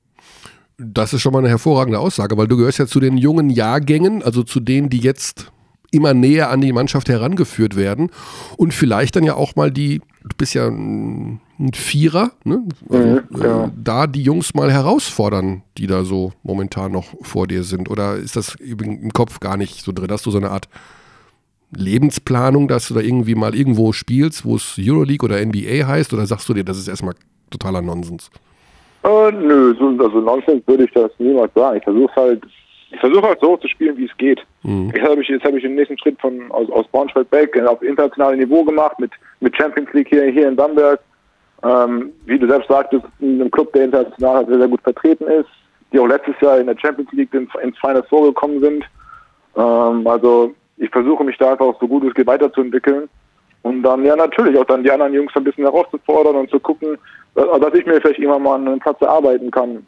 Das 0.78 1.14
ist 1.14 1.22
schon 1.22 1.32
mal 1.32 1.38
eine 1.38 1.48
hervorragende 1.48 1.98
Aussage, 1.98 2.36
weil 2.36 2.48
du 2.48 2.56
gehörst 2.58 2.78
ja 2.78 2.86
zu 2.86 3.00
den 3.00 3.16
jungen 3.16 3.48
Jahrgängen, 3.48 4.22
also 4.22 4.42
zu 4.42 4.60
denen, 4.60 4.90
die 4.90 4.98
jetzt 4.98 5.50
immer 5.90 6.14
näher 6.14 6.50
an 6.50 6.60
die 6.60 6.72
Mannschaft 6.72 7.08
herangeführt 7.08 7.76
werden 7.76 8.10
und 8.56 8.74
vielleicht 8.74 9.16
dann 9.16 9.24
ja 9.24 9.34
auch 9.34 9.56
mal 9.56 9.70
die, 9.70 10.00
du 10.22 10.36
bist 10.36 10.54
ja 10.54 10.68
ein, 10.68 11.40
Vierer, 11.72 12.32
ne? 12.44 12.64
Also, 12.90 13.08
mhm, 13.08 13.42
ja. 13.42 13.64
äh, 13.64 13.70
da 13.82 14.06
die 14.06 14.22
Jungs 14.22 14.52
mal 14.52 14.70
herausfordern, 14.70 15.62
die 15.78 15.86
da 15.86 16.04
so 16.04 16.32
momentan 16.42 16.92
noch 16.92 17.06
vor 17.22 17.46
dir 17.46 17.62
sind. 17.62 17.88
Oder 17.88 18.16
ist 18.16 18.36
das 18.36 18.56
im 18.56 19.10
Kopf 19.14 19.40
gar 19.40 19.56
nicht 19.56 19.82
so 19.82 19.90
drin? 19.90 20.08
Hast 20.10 20.26
du 20.26 20.30
so 20.30 20.36
eine 20.36 20.50
Art 20.50 20.68
Lebensplanung, 21.74 22.68
dass 22.68 22.88
du 22.88 22.94
da 22.94 23.00
irgendwie 23.00 23.34
mal 23.34 23.54
irgendwo 23.54 23.92
spielst, 23.92 24.44
wo 24.44 24.56
es 24.56 24.76
Euroleague 24.78 25.24
oder 25.24 25.44
NBA 25.44 25.86
heißt? 25.86 26.12
Oder 26.12 26.26
sagst 26.26 26.46
du 26.48 26.52
dir, 26.52 26.62
das 26.62 26.76
ist 26.76 26.88
erstmal 26.88 27.14
totaler 27.50 27.80
Nonsens? 27.80 28.30
Äh, 29.02 29.32
nö, 29.32 29.74
so, 29.78 29.88
also 30.02 30.20
Nonsens 30.20 30.62
würde 30.66 30.84
ich 30.84 30.92
das 30.92 31.10
niemals 31.18 31.54
sagen. 31.54 31.78
Ich 31.78 31.84
versuche 31.84 32.14
halt 32.16 32.44
ich 32.90 33.00
versuche 33.00 33.26
halt 33.26 33.40
so 33.40 33.56
zu 33.56 33.68
spielen, 33.68 33.96
wie 33.96 34.04
es 34.04 34.16
geht. 34.16 34.40
Mhm. 34.62 34.92
Jetzt 34.94 35.08
habe 35.08 35.20
ich, 35.20 35.28
jetzt 35.28 35.44
hab 35.44 35.54
ich 35.54 35.62
den 35.62 35.74
nächsten 35.74 35.98
Schritt 35.98 36.20
von, 36.20 36.50
aus, 36.52 36.70
aus 36.70 36.86
Braunschweig 36.88 37.30
weg 37.32 37.58
auf 37.66 37.82
internationalem 37.82 38.38
Niveau 38.38 38.64
gemacht, 38.64 38.98
mit, 39.00 39.10
mit 39.40 39.56
Champions 39.56 39.92
League 39.92 40.08
hier, 40.08 40.24
hier 40.26 40.48
in 40.48 40.56
Bamberg. 40.56 41.00
Ähm, 41.64 42.12
wie 42.26 42.38
du 42.38 42.48
selbst 42.48 42.68
sagtest, 42.68 43.04
in 43.18 43.40
einem 43.40 43.50
Club, 43.50 43.72
der 43.72 43.84
international 43.84 44.36
halt 44.36 44.48
sehr, 44.48 44.58
sehr 44.58 44.68
gut 44.68 44.82
vertreten 44.82 45.24
ist, 45.24 45.48
die 45.92 45.98
auch 45.98 46.06
letztes 46.06 46.34
Jahr 46.40 46.58
in 46.58 46.66
der 46.66 46.78
Champions 46.78 47.10
League 47.12 47.32
ins, 47.34 47.50
ins 47.62 47.78
Finals 47.78 48.06
vorgekommen 48.08 48.60
sind. 48.60 48.84
Ähm, 49.56 50.06
also 50.06 50.54
ich 50.76 50.90
versuche 50.90 51.24
mich 51.24 51.38
da 51.38 51.52
einfach 51.52 51.74
so 51.80 51.88
gut 51.88 52.04
es 52.04 52.14
geht 52.14 52.26
weiterzuentwickeln. 52.26 53.08
Und 53.62 53.82
dann 53.82 54.04
ja 54.04 54.14
natürlich 54.14 54.56
auch 54.58 54.66
dann 54.66 54.84
die 54.84 54.92
anderen 54.92 55.14
Jungs 55.14 55.32
ein 55.34 55.42
bisschen 55.42 55.64
herauszufordern 55.64 56.36
und 56.36 56.50
zu 56.50 56.60
gucken, 56.60 56.96
dass 57.34 57.74
ich 57.74 57.84
mir 57.84 58.00
vielleicht 58.00 58.20
immer 58.20 58.38
mal 58.38 58.60
einen 58.60 58.78
Platz 58.78 59.00
erarbeiten 59.00 59.50
kann. 59.50 59.84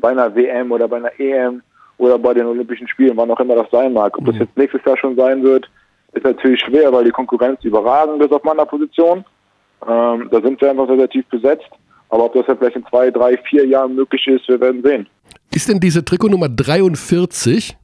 Bei 0.00 0.10
einer 0.10 0.32
WM 0.32 0.70
oder 0.70 0.86
bei 0.86 0.98
einer 0.98 1.18
EM 1.18 1.60
oder 2.00 2.18
bei 2.18 2.34
den 2.34 2.46
Olympischen 2.46 2.88
Spielen, 2.88 3.16
wann 3.16 3.30
auch 3.30 3.40
immer 3.40 3.54
das 3.54 3.70
sein 3.70 3.92
mag. 3.92 4.16
Ob 4.18 4.24
das 4.24 4.34
mhm. 4.34 4.40
jetzt 4.42 4.56
nächstes 4.56 4.84
Jahr 4.84 4.96
schon 4.96 5.16
sein 5.16 5.42
wird, 5.42 5.68
ist 6.12 6.24
natürlich 6.24 6.60
schwer, 6.60 6.92
weil 6.92 7.04
die 7.04 7.10
Konkurrenz 7.10 7.62
überragend 7.62 8.22
ist 8.22 8.32
auf 8.32 8.42
meiner 8.42 8.64
Position. 8.64 9.24
Ähm, 9.86 10.28
da 10.30 10.40
sind 10.42 10.60
wir 10.60 10.70
einfach 10.70 10.86
sehr, 10.88 10.96
sehr 10.96 11.08
tief 11.08 11.26
besetzt. 11.26 11.68
Aber 12.08 12.24
ob 12.24 12.32
das 12.34 12.46
jetzt 12.48 12.58
vielleicht 12.58 12.76
in 12.76 12.86
zwei, 12.86 13.10
drei, 13.10 13.36
vier 13.48 13.66
Jahren 13.66 13.94
möglich 13.94 14.26
ist, 14.26 14.48
wir 14.48 14.60
werden 14.60 14.82
sehen. 14.82 15.06
Ist 15.52 15.68
denn 15.68 15.78
diese 15.78 16.04
Trikotnummer 16.04 16.48
43 16.48 17.76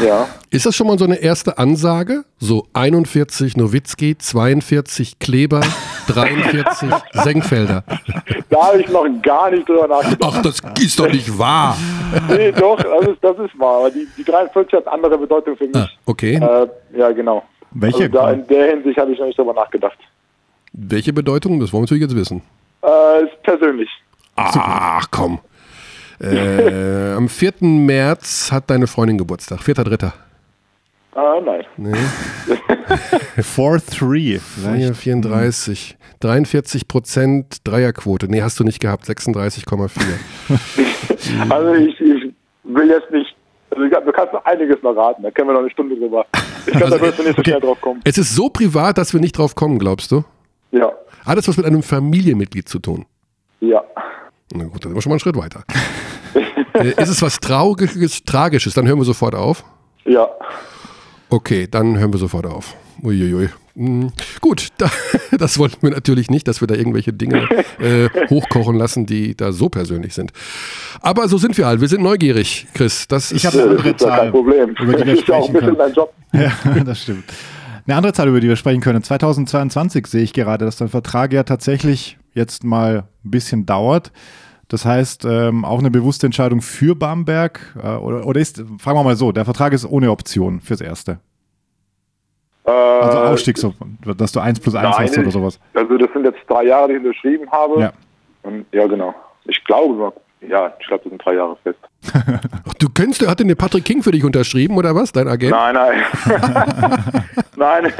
ja. 0.00 0.28
Ist 0.50 0.66
das 0.66 0.74
schon 0.74 0.86
mal 0.86 0.98
so 0.98 1.04
eine 1.04 1.16
erste 1.16 1.58
Ansage? 1.58 2.24
So 2.38 2.66
41 2.72 3.56
Nowitzki, 3.56 4.16
42 4.18 5.18
Kleber, 5.18 5.60
43 6.08 6.90
Senkfelder. 7.12 7.84
Da 8.48 8.66
habe 8.68 8.80
ich 8.80 8.88
noch 8.88 9.06
gar 9.22 9.50
nicht 9.50 9.68
drüber 9.68 9.88
nachgedacht. 9.88 10.34
Ach, 10.36 10.42
das 10.42 10.60
ist 10.80 10.98
doch 10.98 11.08
nicht 11.08 11.38
wahr. 11.38 11.76
nee, 12.28 12.52
doch, 12.52 12.76
das 12.76 13.08
ist, 13.08 13.22
das 13.22 13.38
ist 13.38 13.58
wahr. 13.58 13.90
Die, 13.90 14.06
die 14.16 14.24
43 14.24 14.72
hat 14.74 14.88
andere 14.88 15.18
Bedeutung 15.18 15.56
für 15.56 15.66
mich. 15.66 15.76
Ah, 15.76 15.88
okay. 16.06 16.34
Äh, 16.34 16.98
ja, 16.98 17.10
genau. 17.12 17.42
Welche? 17.72 18.04
Also 18.04 18.08
da 18.12 18.32
in 18.32 18.46
der 18.46 18.70
Hinsicht 18.70 18.98
habe 18.98 19.12
ich 19.12 19.18
noch 19.18 19.26
nicht 19.26 19.38
drüber 19.38 19.54
nachgedacht. 19.54 19.98
Welche 20.72 21.12
Bedeutung? 21.12 21.60
Das 21.60 21.72
wollen 21.72 21.82
wir 21.82 21.84
natürlich 21.86 22.02
jetzt 22.02 22.16
wissen. 22.16 22.42
Äh, 22.82 23.24
ist 23.24 23.42
persönlich. 23.42 23.88
Ach, 24.36 25.06
komm. 25.10 25.38
Äh, 26.22 27.14
am 27.14 27.28
4. 27.28 27.52
März 27.60 28.50
hat 28.52 28.70
deine 28.70 28.86
Freundin 28.86 29.18
Geburtstag. 29.18 29.60
4.3. 29.60 30.12
Ah, 31.14 31.40
nein. 31.44 31.64
Nee. 31.76 31.92
4-3. 33.38 34.40
34. 34.94 35.98
43 36.20 36.88
Prozent 36.88 37.56
Dreierquote. 37.64 38.28
Nee, 38.28 38.40
hast 38.42 38.58
du 38.60 38.64
nicht 38.64 38.80
gehabt. 38.80 39.04
36,4. 39.04 39.90
also 41.50 41.74
ich, 41.74 42.00
ich 42.00 42.32
will 42.64 42.88
jetzt 42.88 43.10
nicht 43.10 43.36
also 43.74 43.88
du 43.88 44.12
kannst 44.12 44.34
noch 44.34 44.44
einiges 44.44 44.82
noch 44.82 44.94
raten, 44.94 45.22
da 45.22 45.30
können 45.30 45.48
wir 45.48 45.54
noch 45.54 45.60
eine 45.60 45.70
Stunde 45.70 45.96
drüber. 45.96 46.26
Ich 46.66 46.72
glaube, 46.72 46.84
also, 46.84 46.98
da 46.98 47.02
wirst 47.02 47.18
du 47.18 47.22
nicht 47.22 47.36
so 47.36 47.40
okay. 47.40 47.50
schnell 47.50 47.60
drauf 47.60 47.80
kommen. 47.80 48.00
Es 48.04 48.18
ist 48.18 48.34
so 48.34 48.48
privat, 48.48 48.98
dass 48.98 49.14
wir 49.14 49.20
nicht 49.20 49.38
drauf 49.38 49.54
kommen, 49.54 49.78
glaubst 49.78 50.12
du? 50.12 50.24
Ja. 50.72 50.92
Hat 51.24 51.38
das 51.38 51.48
was 51.48 51.56
mit 51.56 51.66
einem 51.66 51.82
Familienmitglied 51.82 52.68
zu 52.68 52.78
tun? 52.78 53.06
Ja. 53.60 53.82
Na 54.54 54.64
gut, 54.64 54.84
dann 54.84 54.90
sind 54.90 54.94
wir 54.94 55.02
schon 55.02 55.10
mal 55.10 55.14
einen 55.14 55.20
Schritt 55.20 55.36
weiter. 55.36 55.64
Ist 56.98 57.08
es 57.08 57.22
was 57.22 57.38
Trauriges, 57.38 58.24
Tragisches? 58.24 58.74
Dann 58.74 58.86
hören 58.86 58.98
wir 58.98 59.04
sofort 59.04 59.34
auf. 59.34 59.64
Ja. 60.04 60.28
Okay, 61.28 61.68
dann 61.70 61.98
hören 61.98 62.12
wir 62.12 62.18
sofort 62.18 62.46
auf. 62.46 62.74
Uiuiui. 63.02 63.48
Hm. 63.74 64.12
Gut, 64.40 64.68
da, 64.78 64.90
das 65.38 65.58
wollten 65.58 65.78
wir 65.82 65.90
natürlich 65.90 66.30
nicht, 66.30 66.46
dass 66.46 66.60
wir 66.60 66.68
da 66.68 66.74
irgendwelche 66.74 67.12
Dinge 67.12 67.48
äh, 67.78 68.08
hochkochen 68.28 68.76
lassen, 68.76 69.06
die 69.06 69.34
da 69.34 69.52
so 69.52 69.68
persönlich 69.68 70.14
sind. 70.14 70.32
Aber 71.00 71.28
so 71.28 71.38
sind 71.38 71.56
wir 71.56 71.66
halt. 71.66 71.80
Wir 71.80 71.88
sind 71.88 72.02
neugierig, 72.02 72.66
Chris. 72.74 73.08
Das 73.08 73.32
ich 73.32 73.46
habe 73.46 73.62
eine 73.62 73.70
andere 73.70 73.96
Zahl, 73.96 74.18
kein 74.18 74.30
Problem. 74.30 74.70
über 74.80 74.92
die 74.94 75.06
wir 75.06 75.16
sprechen 75.16 75.54
können. 75.54 75.76
Ja, 76.32 76.52
das 76.84 77.02
stimmt. 77.02 77.24
Eine 77.86 77.96
andere 77.96 78.12
Zahl, 78.12 78.28
über 78.28 78.40
die 78.40 78.48
wir 78.48 78.56
sprechen 78.56 78.80
können. 78.80 79.02
2022 79.02 80.06
sehe 80.06 80.22
ich 80.22 80.32
gerade, 80.32 80.64
dass 80.64 80.76
der 80.76 80.88
Vertrag 80.88 81.32
ja 81.32 81.42
tatsächlich 81.42 82.18
jetzt 82.34 82.64
mal 82.64 83.04
ein 83.24 83.30
bisschen 83.30 83.66
dauert. 83.66 84.12
Das 84.68 84.84
heißt, 84.86 85.26
ähm, 85.26 85.64
auch 85.64 85.80
eine 85.80 85.90
bewusste 85.90 86.26
Entscheidung 86.26 86.62
für 86.62 86.94
Bamberg 86.94 87.76
äh, 87.82 87.88
oder, 87.96 88.26
oder 88.26 88.40
ist, 88.40 88.64
fragen 88.78 88.98
wir 88.98 89.04
mal 89.04 89.16
so, 89.16 89.30
der 89.30 89.44
Vertrag 89.44 89.72
ist 89.74 89.84
ohne 89.84 90.10
Option 90.10 90.60
fürs 90.60 90.80
Erste. 90.80 91.18
Äh, 92.64 92.70
also 92.70 93.18
Ausstieg, 93.18 93.58
so, 93.58 93.74
dass 94.16 94.32
du 94.32 94.40
1 94.40 94.60
plus 94.60 94.74
1 94.74 94.98
hast 94.98 95.18
oder 95.18 95.30
sowas. 95.30 95.60
Also 95.74 95.98
das 95.98 96.10
sind 96.12 96.24
jetzt 96.24 96.38
drei 96.48 96.64
Jahre, 96.64 96.88
die 96.88 96.94
ich 96.94 97.00
unterschrieben 97.00 97.50
habe. 97.50 97.80
Ja, 97.80 97.92
Und, 98.42 98.64
ja 98.72 98.86
genau. 98.86 99.14
Ich 99.44 99.62
glaube, 99.64 100.12
ja, 100.48 100.72
ich 100.80 100.86
glaube, 100.86 101.04
das 101.04 101.10
sind 101.10 101.24
drei 101.24 101.34
Jahre 101.34 101.56
fest. 101.62 101.78
Ach, 102.68 102.74
du 102.74 102.88
kennst, 102.88 103.26
hat 103.26 103.40
denn 103.40 103.48
der 103.48 103.54
Patrick 103.54 103.84
King 103.84 104.02
für 104.02 104.10
dich 104.10 104.24
unterschrieben 104.24 104.76
oder 104.76 104.94
was, 104.94 105.12
dein 105.12 105.28
Agent? 105.28 105.52
Nein, 105.52 105.74
nein. 105.74 106.02
nein, 107.56 107.92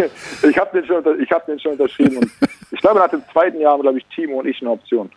ich 0.48 0.58
habe 0.58 0.80
den, 0.80 0.86
schon, 0.86 1.04
hab 1.04 1.46
den 1.46 1.60
schon 1.60 1.72
unterschrieben. 1.72 2.18
Und 2.18 2.30
ich 2.70 2.80
glaube, 2.80 2.98
nach 2.98 3.08
dem 3.08 3.22
zweiten 3.32 3.60
Jahr 3.60 3.72
haben, 3.72 3.82
glaube 3.82 3.98
ich, 3.98 4.06
Timo 4.14 4.40
und 4.40 4.46
ich 4.46 4.60
eine 4.60 4.70
Option. 4.70 5.10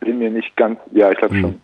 Bin 0.00 0.18
mir 0.18 0.30
nicht 0.30 0.54
ganz, 0.56 0.78
ja, 0.92 1.10
ich 1.10 1.18
glaube 1.18 1.34
hm. 1.34 1.40
schon. 1.40 1.60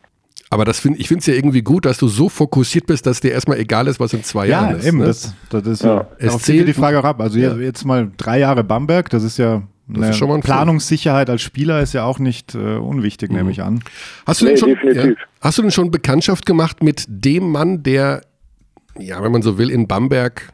Aber 0.50 0.66
das 0.66 0.80
find, 0.80 1.00
ich 1.00 1.08
finde 1.08 1.20
es 1.20 1.26
ja 1.26 1.34
irgendwie 1.34 1.62
gut, 1.62 1.86
dass 1.86 1.96
du 1.96 2.08
so 2.08 2.28
fokussiert 2.28 2.86
bist, 2.86 3.06
dass 3.06 3.20
dir 3.20 3.32
erstmal 3.32 3.58
egal 3.58 3.86
ist, 3.86 3.98
was 4.00 4.12
in 4.12 4.22
zwei 4.22 4.46
ja, 4.46 4.60
Jahren 4.60 4.76
ist. 4.76 4.82
Ja, 4.84 4.88
eben. 4.88 4.98
Ne? 4.98 5.06
Das, 5.06 5.34
das 5.48 5.66
ist 5.66 5.82
ja. 5.82 6.06
Es 6.18 6.38
zählt 6.38 6.68
die 6.68 6.74
Frage 6.74 6.98
auch 6.98 7.04
ab. 7.04 7.20
Also 7.20 7.38
ja. 7.38 7.54
jetzt 7.56 7.86
mal 7.86 8.10
drei 8.18 8.38
Jahre 8.40 8.62
Bamberg, 8.62 9.08
das 9.08 9.22
ist 9.22 9.38
ja 9.38 9.62
das 9.88 10.10
ist 10.10 10.16
schon 10.16 10.28
mal 10.28 10.40
Planungssicherheit 10.40 11.28
als 11.28 11.42
Spieler 11.42 11.80
ist 11.80 11.92
ja 11.92 12.04
auch 12.04 12.18
nicht 12.18 12.54
äh, 12.54 12.76
unwichtig, 12.76 13.30
mhm. 13.30 13.36
nehme 13.36 13.50
ich 13.50 13.62
an. 13.62 13.82
Hast 14.26 14.40
du, 14.40 14.46
nee, 14.46 14.54
denn 14.54 14.58
schon, 14.58 14.94
ja, 14.94 15.14
hast 15.40 15.58
du 15.58 15.62
denn 15.62 15.70
schon 15.70 15.90
Bekanntschaft 15.90 16.46
gemacht 16.46 16.82
mit 16.82 17.04
dem 17.08 17.50
Mann, 17.50 17.82
der, 17.82 18.22
ja, 18.98 19.22
wenn 19.22 19.32
man 19.32 19.42
so 19.42 19.58
will, 19.58 19.70
in 19.70 19.88
Bamberg, 19.88 20.52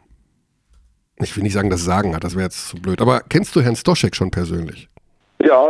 ich 1.20 1.36
will 1.36 1.42
nicht 1.42 1.52
sagen, 1.52 1.70
das 1.70 1.84
Sagen 1.84 2.14
hat, 2.14 2.24
das 2.24 2.34
wäre 2.34 2.44
jetzt 2.44 2.68
zu 2.68 2.76
blöd, 2.76 3.00
aber 3.00 3.20
kennst 3.28 3.55
du 3.55 3.60
Herrn 3.60 3.76
Stoschek 3.76 4.16
schon 4.16 4.30
persönlich? 4.30 4.88
Ja, 5.44 5.60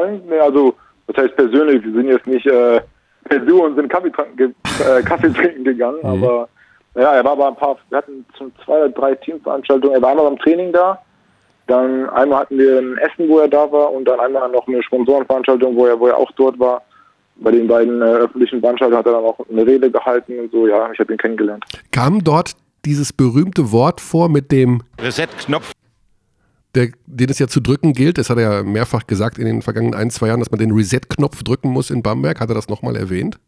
also, 0.42 0.74
das 1.06 1.16
heißt 1.16 1.36
persönlich, 1.36 1.82
wir 1.84 1.92
sind 1.92 2.08
jetzt 2.08 2.26
nicht 2.26 2.46
äh, 2.46 2.80
per 3.24 3.38
Du 3.40 3.64
und 3.64 3.76
sind 3.76 3.88
Kaffee, 3.88 4.12
ge 4.36 4.50
äh, 4.80 5.02
Kaffee 5.02 5.32
trinken 5.32 5.64
gegangen, 5.64 5.98
mhm. 6.02 6.24
aber 6.24 6.48
Ja, 6.94 7.14
er 7.14 7.24
war 7.24 7.36
bei 7.36 7.46
ein 7.46 7.56
paar, 7.56 7.76
wir 7.90 7.98
hatten 7.98 8.24
schon 8.36 8.52
zwei 8.64 8.78
oder 8.78 8.88
drei 8.88 9.14
Teamveranstaltungen. 9.14 9.94
Er 9.94 10.02
war 10.02 10.10
einmal 10.10 10.26
beim 10.26 10.38
Training 10.38 10.72
da. 10.72 11.00
Dann 11.68 12.08
einmal 12.10 12.40
hatten 12.40 12.58
wir 12.58 12.78
ein 12.78 12.96
Essen, 12.96 13.28
wo 13.28 13.38
er 13.38 13.48
da 13.48 13.70
war 13.70 13.92
und 13.92 14.06
dann 14.06 14.18
einmal 14.18 14.48
noch 14.50 14.66
eine 14.66 14.82
Sponsorenveranstaltung, 14.82 15.76
wo 15.76 15.86
er, 15.86 16.00
wo 16.00 16.08
er 16.08 16.16
auch 16.16 16.32
dort 16.32 16.58
war. 16.58 16.82
Bei 17.36 17.52
den 17.52 17.68
beiden 17.68 18.00
äh, 18.02 18.04
öffentlichen 18.04 18.60
Veranstaltungen 18.60 18.98
hat 18.98 19.06
er 19.06 19.12
dann 19.12 19.24
auch 19.24 19.38
eine 19.48 19.64
Rede 19.66 19.90
gehalten 19.90 20.40
und 20.40 20.50
so. 20.50 20.66
Ja, 20.66 20.90
ich 20.90 20.98
habe 20.98 21.12
ihn 21.12 21.18
kennengelernt. 21.18 21.64
Kam 21.92 22.24
dort 22.24 22.54
dieses 22.84 23.12
berühmte 23.12 23.70
Wort 23.70 24.00
vor 24.00 24.28
mit 24.28 24.50
dem 24.50 24.82
Reset-Knopf. 25.00 25.72
der, 26.74 26.88
den 27.06 27.28
es 27.28 27.38
ja 27.38 27.46
zu 27.48 27.60
drücken 27.60 27.92
gilt. 27.92 28.16
Das 28.16 28.30
hat 28.30 28.38
er 28.38 28.50
ja 28.50 28.62
mehrfach 28.62 29.06
gesagt 29.06 29.38
in 29.38 29.44
den 29.44 29.60
vergangenen 29.60 29.94
ein, 29.94 30.10
zwei 30.10 30.28
Jahren, 30.28 30.40
dass 30.40 30.50
man 30.50 30.58
den 30.58 30.72
Reset-Knopf 30.72 31.42
drücken 31.42 31.68
muss 31.68 31.90
in 31.90 32.02
Bamberg. 32.02 32.40
Hat 32.40 32.48
er 32.48 32.54
das 32.54 32.68
nochmal 32.68 32.96
erwähnt? 32.96 33.38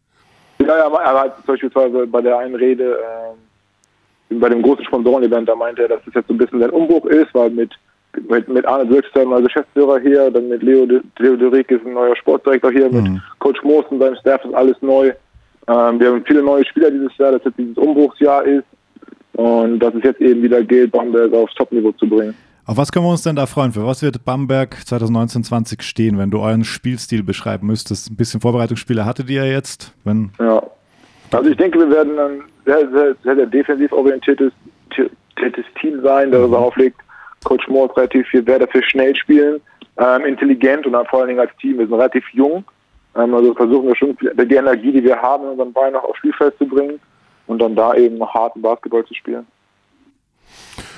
Ja, 0.59 0.77
ja, 0.77 0.87
er 0.87 1.19
hat 1.21 1.45
beispielsweise 1.45 2.05
bei 2.05 2.21
der 2.21 2.37
einen 2.37 2.53
Rede, 2.53 2.99
äh, 4.29 4.35
bei 4.35 4.47
dem 4.47 4.61
großen 4.61 4.85
Sponsoren-Event, 4.85 5.49
da 5.49 5.55
meinte 5.55 5.81
er, 5.81 5.87
dass 5.89 6.01
das 6.05 6.13
jetzt 6.13 6.27
so 6.27 6.35
ein 6.35 6.37
bisschen 6.37 6.61
ein 6.61 6.69
Umbruch 6.69 7.05
ist, 7.07 7.33
weil 7.33 7.49
mit, 7.49 7.73
mit, 8.29 8.47
mit 8.47 8.65
Arne 8.65 8.85
Dirkster, 8.87 9.25
neuer 9.25 9.41
Geschäftsführer 9.41 9.99
hier, 9.99 10.29
dann 10.31 10.49
mit 10.49 10.63
Leo, 10.63 10.85
De- 10.85 11.01
Leo 11.19 11.35
Derick 11.35 11.69
ist 11.71 11.85
ein 11.85 11.93
neuer 11.93 12.15
Sportdirektor 12.15 12.71
hier, 12.71 12.89
mit 12.91 13.21
Coach 13.39 13.61
Moos 13.63 13.85
und 13.89 13.99
seinem 13.99 14.15
Staff 14.17 14.43
ist 14.45 14.53
alles 14.53 14.75
neu. 14.81 15.07
Ähm, 15.67 15.99
wir 15.99 16.07
haben 16.11 16.23
viele 16.25 16.41
neue 16.43 16.65
Spieler 16.65 16.91
dieses 16.91 17.15
Jahr, 17.17 17.31
dass 17.31 17.43
jetzt 17.45 17.57
dieses 17.57 17.77
Umbruchsjahr 17.77 18.43
ist 18.45 18.65
und 19.33 19.79
dass 19.79 19.93
es 19.95 20.03
jetzt 20.03 20.19
eben 20.21 20.41
wieder 20.43 20.63
gilt, 20.63 20.91
Bamberg 20.91 21.33
aufs 21.33 21.53
Topniveau 21.55 21.91
zu 21.93 22.07
bringen. 22.07 22.35
Auf 22.65 22.77
was 22.77 22.91
können 22.91 23.05
wir 23.05 23.09
uns 23.11 23.23
denn 23.23 23.35
da 23.35 23.45
freuen? 23.47 23.71
Für 23.71 23.85
was 23.85 24.01
wird 24.03 24.23
Bamberg 24.23 24.75
2019-20 24.85 25.81
stehen, 25.81 26.17
wenn 26.17 26.29
du 26.31 26.39
euren 26.39 26.63
Spielstil 26.63 27.23
beschreiben 27.23 27.67
müsstest? 27.67 28.09
Ein 28.11 28.15
bisschen 28.15 28.39
Vorbereitungsspiele 28.39 29.05
hattet 29.05 29.29
ihr 29.29 29.45
ja 29.45 29.51
jetzt. 29.51 29.93
Wenn, 30.03 30.31
Ja. 30.39 30.61
Also 31.31 31.49
ich 31.49 31.57
denke, 31.57 31.79
wir 31.79 31.89
werden 31.89 32.19
ein 32.19 32.41
sehr, 32.65 32.89
sehr, 32.91 33.15
sehr, 33.23 33.35
sehr 33.35 33.45
defensiv 33.45 33.91
orientiertes 33.93 34.51
Team 35.79 36.01
sein, 36.03 36.31
das 36.31 36.49
darauf 36.51 36.75
legt, 36.75 36.99
Coach 37.43 37.67
Moore 37.67 37.95
relativ 37.95 38.27
viel 38.27 38.45
Wert 38.45 38.61
dafür 38.61 38.83
schnell 38.83 39.15
spielen, 39.15 39.61
ähm, 39.97 40.25
intelligent 40.25 40.85
und 40.85 40.93
dann 40.93 41.05
vor 41.07 41.19
allen 41.19 41.29
Dingen 41.29 41.39
als 41.39 41.51
Team. 41.59 41.77
Wir 41.77 41.87
sind 41.87 41.93
relativ 41.93 42.23
jung, 42.33 42.63
ähm, 43.15 43.33
also 43.33 43.53
versuchen 43.53 43.87
wir 43.87 43.95
schon 43.95 44.17
die 44.19 44.55
Energie, 44.55 44.91
die 44.91 45.03
wir 45.03 45.21
haben, 45.21 45.43
in 45.45 45.49
unseren 45.51 45.73
Beinen 45.73 45.93
noch 45.93 46.03
aufs 46.03 46.19
Spielfeld 46.19 46.57
zu 46.57 46.65
bringen 46.65 46.99
und 47.47 47.59
dann 47.59 47.75
da 47.75 47.93
eben 47.95 48.23
harten 48.23 48.61
Basketball 48.61 49.05
zu 49.05 49.13
spielen. 49.13 49.45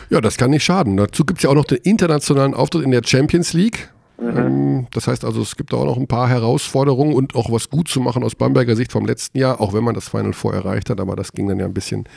Ja, 0.09 0.21
das 0.21 0.37
kann 0.37 0.51
nicht 0.51 0.63
schaden. 0.63 0.97
Dazu 0.97 1.25
gibt 1.25 1.39
es 1.39 1.43
ja 1.43 1.49
auch 1.49 1.55
noch 1.55 1.65
den 1.65 1.79
internationalen 1.83 2.53
Auftritt 2.53 2.83
in 2.83 2.91
der 2.91 3.01
Champions 3.03 3.53
League. 3.53 3.89
Ähm, 4.19 4.87
Das 4.93 5.07
heißt 5.07 5.25
also, 5.25 5.41
es 5.41 5.55
gibt 5.55 5.73
auch 5.73 5.85
noch 5.85 5.97
ein 5.97 6.07
paar 6.07 6.29
Herausforderungen 6.29 7.13
und 7.15 7.35
auch 7.35 7.51
was 7.51 7.69
gut 7.69 7.87
zu 7.87 7.99
machen 7.99 8.23
aus 8.23 8.35
Bamberger 8.35 8.75
Sicht 8.75 8.91
vom 8.91 9.05
letzten 9.05 9.39
Jahr, 9.39 9.59
auch 9.59 9.73
wenn 9.73 9.83
man 9.83 9.95
das 9.95 10.09
Final 10.09 10.33
Four 10.33 10.53
erreicht 10.53 10.89
hat, 10.89 10.99
aber 10.99 11.15
das 11.15 11.31
ging 11.31 11.47
dann 11.47 11.59
ja 11.59 11.65
ein 11.65 11.73
bisschen 11.73 12.07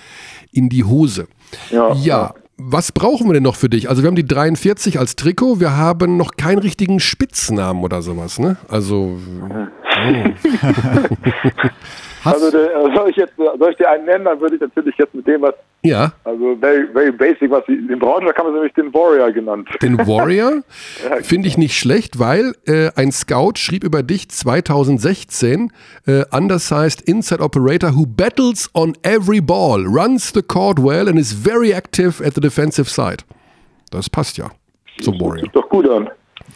in 0.53 0.69
die 0.69 0.85
Hose. 0.85 1.27
Ja, 1.71 1.95
Ja, 1.95 2.35
was 2.59 2.93
brauchen 2.93 3.27
wir 3.29 3.35
denn 3.35 3.43
noch 3.43 3.57
für 3.57 3.69
dich? 3.69 3.89
Also 3.89 4.03
wir 4.03 4.09
haben 4.09 4.17
die 4.17 4.27
43 4.27 4.99
als 4.99 5.17
Trikot, 5.17 5.61
wir 5.61 5.77
haben 5.77 6.17
noch 6.17 6.37
keinen 6.37 6.59
richtigen 6.59 7.01
Spitznamen 7.01 7.85
oder 7.85 8.01
sowas, 8.03 8.39
ne? 8.39 8.57
Also 8.69 9.19
Also 12.27 12.51
der, 12.51 12.75
äh, 12.75 12.95
soll 12.95 13.11
ich 13.11 13.17
jetzt 13.17 13.35
soll 13.37 13.71
ich 13.71 13.77
dir 13.77 13.91
einen 13.91 14.05
nennen, 14.05 14.25
dann 14.25 14.41
würde 14.41 14.57
ich 14.57 14.61
natürlich 14.61 14.95
jetzt 14.99 15.15
mit 15.15 15.27
dem 15.27 15.43
was, 15.43 15.55
ja, 15.83 16.13
also 16.25 16.57
very, 16.57 16.87
very 16.93 17.13
basic, 17.13 17.51
was 17.51 17.65
sie 17.67 17.75
in 17.75 17.99
Braunschweig 17.99 18.37
haben 18.37 18.49
sie 18.49 18.55
nämlich 18.55 18.75
den 18.75 18.93
Warrior 18.93 19.31
genannt. 19.33 19.69
Den 19.81 19.99
Warrior 20.07 20.63
finde 21.23 21.49
ich 21.49 21.57
nicht 21.57 21.79
schlecht, 21.79 22.19
weil 22.19 22.55
äh, 22.67 22.91
ein 22.97 23.13
Scout 23.13 23.53
schrieb 23.57 23.85
über 23.85 24.03
dich 24.03 24.29
2016, 24.29 25.73
äh, 26.07 26.25
undersized 26.31 27.03
inside 27.03 27.43
operator 27.43 27.95
who 27.95 28.07
battles 28.07 28.71
on 28.75 28.95
every 29.03 29.41
ball, 29.41 29.85
runs 29.87 30.33
the 30.33 30.43
court 30.43 30.83
well 30.83 31.09
and 31.09 31.19
is 31.19 31.33
very 31.33 31.73
active 31.73 32.25
at 32.25 32.35
the 32.35 32.41
defensive 32.41 32.89
side. 32.89 33.25
Das 33.91 34.11
passt 34.11 34.37
ja 34.39 34.51
zum 35.01 35.21
Warrior. 35.21 35.45
Sieht 35.45 35.57
doch 35.57 35.69
gut 35.69 35.89
an. 35.89 36.11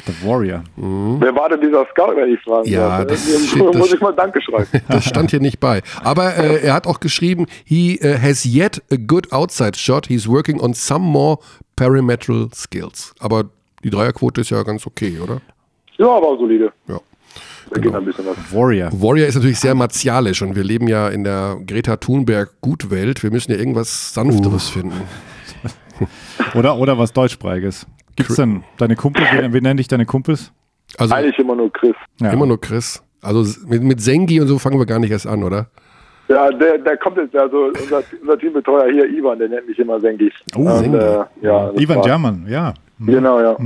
The 0.06 0.26
Warrior. 0.26 0.62
Wer 0.76 1.34
war 1.34 1.48
denn 1.48 1.60
dieser 1.60 1.84
Scout, 1.90 2.16
wenn 2.16 2.32
ich 2.32 2.40
fragen 2.40 2.68
Ja, 2.68 2.98
darf? 3.04 3.08
das 3.08 3.20
steht- 3.48 3.66
das- 3.66 3.76
muss 3.76 3.92
ich 3.92 4.00
mal 4.00 4.12
Danke 4.12 4.40
schreiben. 4.42 4.66
Das 4.88 5.04
stand 5.04 5.30
hier 5.30 5.40
nicht 5.40 5.60
bei. 5.60 5.82
Aber 6.02 6.36
äh, 6.36 6.62
er 6.62 6.74
hat 6.74 6.86
auch 6.86 7.00
geschrieben, 7.00 7.46
he 7.64 7.96
äh, 7.98 8.18
has 8.18 8.44
yet 8.44 8.82
a 8.90 8.96
good 8.96 9.32
outside 9.32 9.76
shot. 9.76 10.06
He's 10.06 10.26
working 10.28 10.60
on 10.60 10.74
some 10.74 11.04
more 11.04 11.38
perimetral 11.76 12.48
skills. 12.54 13.14
Aber 13.20 13.44
die 13.84 13.90
Dreierquote 13.90 14.40
ist 14.42 14.50
ja 14.50 14.62
ganz 14.62 14.86
okay, 14.86 15.18
oder? 15.22 15.40
ja, 15.98 16.08
aber 16.08 16.36
solide. 16.38 16.72
Ja. 16.88 16.98
Da 17.72 17.80
geht 17.80 17.94
ein 17.94 18.04
bisschen 18.04 18.26
was. 18.26 18.36
Warrior. 18.52 18.90
Warrior 18.92 19.28
ist 19.28 19.36
natürlich 19.36 19.60
sehr 19.60 19.74
martialisch 19.76 20.42
und 20.42 20.56
wir 20.56 20.64
leben 20.64 20.88
ja 20.88 21.08
in 21.08 21.22
der 21.24 21.56
Greta 21.66 21.96
Thunberg-Gutwelt. 21.98 23.22
Wir 23.22 23.30
müssen 23.30 23.52
ja 23.52 23.58
irgendwas 23.58 24.12
Sanfteres 24.12 24.68
finden. 24.70 25.02
Oder, 26.54 26.78
oder 26.78 26.96
was 26.98 27.12
Deutschsprachiges. 27.12 27.86
Gibt's 28.20 28.36
denn 28.36 28.62
deine 28.78 28.96
Kumpels? 28.96 29.26
Wie, 29.32 29.52
wie 29.54 29.60
nennen 29.60 29.76
dich 29.76 29.88
deine 29.88 30.06
Kumpels? 30.06 30.52
Also 30.98 31.14
Eigentlich 31.14 31.38
immer 31.38 31.54
nur 31.54 31.72
Chris. 31.72 31.94
Ja. 32.20 32.30
immer 32.30 32.46
nur 32.46 32.60
Chris. 32.60 33.02
Also 33.22 33.44
mit, 33.66 33.82
mit 33.82 34.00
Sengi 34.00 34.40
und 34.40 34.48
so 34.48 34.58
fangen 34.58 34.78
wir 34.78 34.86
gar 34.86 34.98
nicht 34.98 35.10
erst 35.10 35.26
an, 35.26 35.42
oder? 35.44 35.66
Ja, 36.28 36.48
der, 36.50 36.78
der 36.78 36.96
kommt 36.96 37.16
jetzt, 37.16 37.34
also 37.34 37.66
unser, 37.66 38.02
unser 38.22 38.38
Teambetreuer 38.38 38.90
hier, 38.92 39.08
Ivan, 39.10 39.38
der 39.38 39.48
nennt 39.48 39.66
mich 39.66 39.78
immer 39.78 40.00
Sengi. 40.00 40.30
Oh, 40.54 40.60
Und, 40.60 40.78
Sengi. 40.78 40.96
Äh, 40.96 41.24
ja, 41.42 41.72
Ivan. 41.76 42.02
German, 42.02 42.46
ja. 42.48 42.74
Genau, 43.00 43.40
ja. 43.40 43.56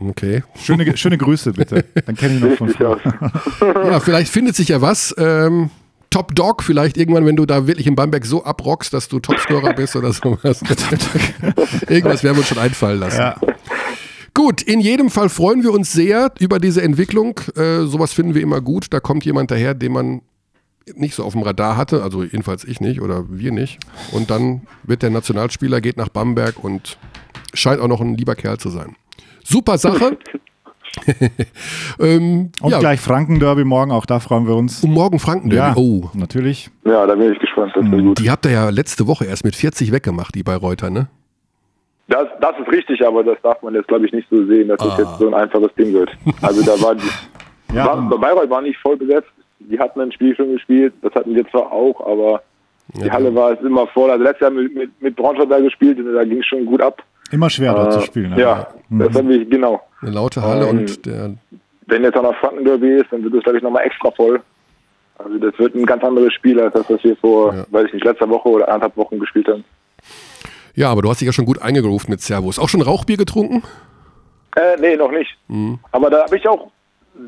Okay. 0.00 0.42
Schöne, 0.56 0.96
schöne 0.96 1.18
Grüße 1.18 1.52
bitte. 1.52 1.84
Dann 2.06 2.14
kenne 2.14 2.36
ich 2.36 2.40
noch 2.40 2.52
von 2.56 2.68
früher. 2.68 2.90
aus. 2.90 3.00
Ja, 3.90 4.00
vielleicht 4.00 4.30
findet 4.32 4.54
sich 4.54 4.68
ja 4.68 4.80
was. 4.80 5.14
Ähm, 5.18 5.70
Top 6.10 6.34
Dog 6.34 6.62
vielleicht 6.62 6.96
irgendwann, 6.96 7.26
wenn 7.26 7.36
du 7.36 7.44
da 7.46 7.66
wirklich 7.66 7.86
in 7.86 7.96
Bamberg 7.96 8.24
so 8.24 8.44
abrockst, 8.44 8.94
dass 8.94 9.08
du 9.08 9.18
Topscorer 9.18 9.74
bist 9.74 9.96
oder 9.96 10.12
sowas. 10.12 10.62
Irgendwas 11.88 12.22
werden 12.22 12.36
wir 12.36 12.38
uns 12.38 12.48
schon 12.48 12.58
einfallen 12.58 13.00
lassen. 13.00 13.18
Ja. 13.20 13.34
Gut, 14.36 14.60
in 14.60 14.80
jedem 14.80 15.08
Fall 15.08 15.30
freuen 15.30 15.62
wir 15.62 15.72
uns 15.72 15.94
sehr 15.94 16.30
über 16.38 16.58
diese 16.58 16.82
Entwicklung. 16.82 17.40
Äh, 17.56 17.86
sowas 17.86 18.12
finden 18.12 18.34
wir 18.34 18.42
immer 18.42 18.60
gut. 18.60 18.88
Da 18.90 19.00
kommt 19.00 19.24
jemand 19.24 19.50
daher, 19.50 19.72
den 19.72 19.92
man 19.92 20.20
nicht 20.94 21.14
so 21.14 21.24
auf 21.24 21.32
dem 21.32 21.40
Radar 21.42 21.78
hatte, 21.78 22.02
also 22.02 22.22
jedenfalls 22.22 22.62
ich 22.62 22.78
nicht 22.82 23.00
oder 23.00 23.24
wir 23.30 23.50
nicht. 23.50 23.78
Und 24.12 24.30
dann 24.30 24.66
wird 24.82 25.02
der 25.02 25.08
Nationalspieler, 25.08 25.80
geht 25.80 25.96
nach 25.96 26.10
Bamberg 26.10 26.62
und 26.62 26.98
scheint 27.54 27.80
auch 27.80 27.88
noch 27.88 28.02
ein 28.02 28.14
lieber 28.14 28.34
Kerl 28.34 28.58
zu 28.58 28.68
sein. 28.68 28.94
Super 29.42 29.78
Sache. 29.78 30.18
ähm, 31.98 32.50
Und 32.60 32.70
ja, 32.70 32.78
gleich 32.78 33.00
Franken-Derby 33.00 33.64
morgen, 33.64 33.90
auch 33.90 34.04
da 34.04 34.20
freuen 34.20 34.46
wir 34.46 34.54
uns. 34.54 34.84
und 34.84 34.90
morgen 34.92 35.18
Franken. 35.18 35.50
Ja, 35.50 35.74
Oh, 35.76 36.10
natürlich. 36.12 36.70
Ja, 36.84 37.06
da 37.06 37.14
bin 37.14 37.32
ich 37.32 37.38
gespannt. 37.38 37.72
Gut. 37.74 38.18
die 38.18 38.30
habt 38.30 38.44
ihr 38.44 38.52
ja 38.52 38.68
letzte 38.68 39.06
Woche 39.06 39.24
erst 39.24 39.44
mit 39.44 39.56
40 39.56 39.92
weggemacht, 39.92 40.34
die 40.34 40.42
bei 40.42 40.56
Reuter, 40.56 40.90
ne? 40.90 41.08
Das, 42.08 42.28
das 42.40 42.52
ist 42.60 42.70
richtig, 42.70 43.04
aber 43.06 43.24
das 43.24 43.36
darf 43.42 43.60
man 43.62 43.74
jetzt, 43.74 43.88
glaube 43.88 44.06
ich, 44.06 44.12
nicht 44.12 44.28
so 44.30 44.44
sehen, 44.46 44.68
dass 44.68 44.78
das 44.78 44.96
jetzt 44.98 45.18
so 45.18 45.26
ein 45.26 45.34
einfaches 45.34 45.74
Ding 45.74 45.92
wird. 45.92 46.10
Also 46.42 46.62
da 46.62 46.80
war 46.80 46.94
die, 46.94 47.02
Ja, 47.74 47.86
war, 47.86 48.08
bei 48.10 48.16
Bayreuth 48.16 48.48
war 48.50 48.62
nicht 48.62 48.78
voll 48.78 48.96
besetzt. 48.96 49.28
Die 49.58 49.78
hatten 49.78 50.00
ein 50.00 50.12
Spiel 50.12 50.36
schon 50.36 50.52
gespielt, 50.52 50.94
das 51.02 51.12
hatten 51.14 51.34
wir 51.34 51.44
zwar 51.50 51.72
auch, 51.72 52.00
aber 52.06 52.42
die 52.94 53.10
Halle 53.10 53.34
war 53.34 53.52
es 53.52 53.60
immer 53.60 53.86
voll. 53.88 54.08
Also 54.10 54.22
letztes 54.22 54.42
Jahr 54.42 54.50
mit, 54.52 54.72
mit, 54.74 55.02
mit 55.02 55.16
Braunschweig 55.16 55.48
da 55.48 55.58
gespielt 55.58 55.98
und 55.98 56.14
da 56.14 56.22
ging 56.24 56.38
es 56.38 56.46
schon 56.46 56.64
gut 56.66 56.80
ab. 56.80 57.02
immer 57.32 57.50
schwer 57.50 57.74
dort 57.74 57.88
Äh, 57.88 57.98
zu 57.98 58.00
spielen. 58.02 58.38
Ja, 58.38 58.68
das 58.90 59.16
habe 59.16 59.34
ich, 59.34 59.50
genau. 59.50 59.80
Eine 60.00 60.12
laute 60.12 60.42
Halle 60.42 60.68
Ähm, 60.68 60.78
und 60.78 61.06
der 61.06 61.30
Wenn 61.86 62.04
jetzt 62.04 62.16
auch 62.16 62.22
noch 62.22 62.36
Franken-Derby 62.36 63.00
ist, 63.00 63.06
dann 63.10 63.24
wird 63.24 63.34
es, 63.34 63.42
glaube 63.42 63.58
ich, 63.58 63.64
nochmal 63.64 63.84
extra 63.84 64.10
voll. 64.12 64.40
Also 65.18 65.38
das 65.38 65.58
wird 65.58 65.74
ein 65.74 65.86
ganz 65.86 66.04
anderes 66.04 66.32
Spiel, 66.34 66.60
als 66.60 66.74
das, 66.74 66.88
was 66.88 67.02
wir 67.02 67.16
vor, 67.16 67.52
Ja. 67.54 67.64
weiß 67.70 67.86
ich 67.86 67.94
nicht, 67.94 68.04
letzter 68.04 68.28
Woche 68.28 68.48
oder 68.48 68.68
anderthalb 68.68 68.96
Wochen 68.96 69.18
gespielt 69.18 69.48
haben. 69.48 69.64
Ja, 70.76 70.90
aber 70.92 71.02
du 71.02 71.10
hast 71.10 71.20
dich 71.20 71.26
ja 71.26 71.32
schon 71.32 71.46
gut 71.46 71.60
eingerufen 71.60 72.10
mit 72.10 72.20
Servus. 72.20 72.58
Auch 72.58 72.68
schon 72.68 72.82
Rauchbier 72.82 73.16
getrunken? 73.16 73.62
Äh, 74.56 74.76
nee, 74.78 74.94
noch 74.94 75.10
nicht. 75.10 75.36
Aber 75.90 76.10
da 76.10 76.24
habe 76.24 76.36
ich 76.36 76.46
auch 76.46 76.70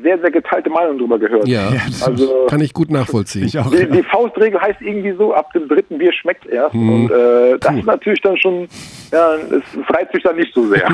sehr, 0.03 0.19
sehr 0.19 0.31
geteilte 0.31 0.69
Meinungen 0.69 0.99
drüber 0.99 1.17
gehört. 1.19 1.47
Ja. 1.47 1.71
Also 2.05 2.45
Kann 2.47 2.61
ich 2.61 2.73
gut 2.73 2.89
nachvollziehen. 2.91 3.45
Ich 3.45 3.57
auch. 3.59 3.69
die, 3.71 3.85
die 3.89 4.03
Faustregel 4.03 4.59
heißt 4.61 4.81
irgendwie 4.81 5.13
so, 5.17 5.33
ab 5.33 5.51
dem 5.53 5.67
dritten 5.67 5.97
Bier 5.97 6.13
schmeckt 6.13 6.45
erst. 6.45 6.73
Und 6.75 7.09
äh, 7.11 7.57
das 7.59 7.75
ist 7.75 7.85
natürlich 7.85 8.21
dann 8.21 8.37
schon, 8.37 8.67
ja, 9.11 9.33
es, 9.35 9.63
reizt 9.93 10.13
mich 10.13 10.23
dann 10.23 10.35
nicht 10.37 10.53
so 10.53 10.67
sehr. 10.69 10.87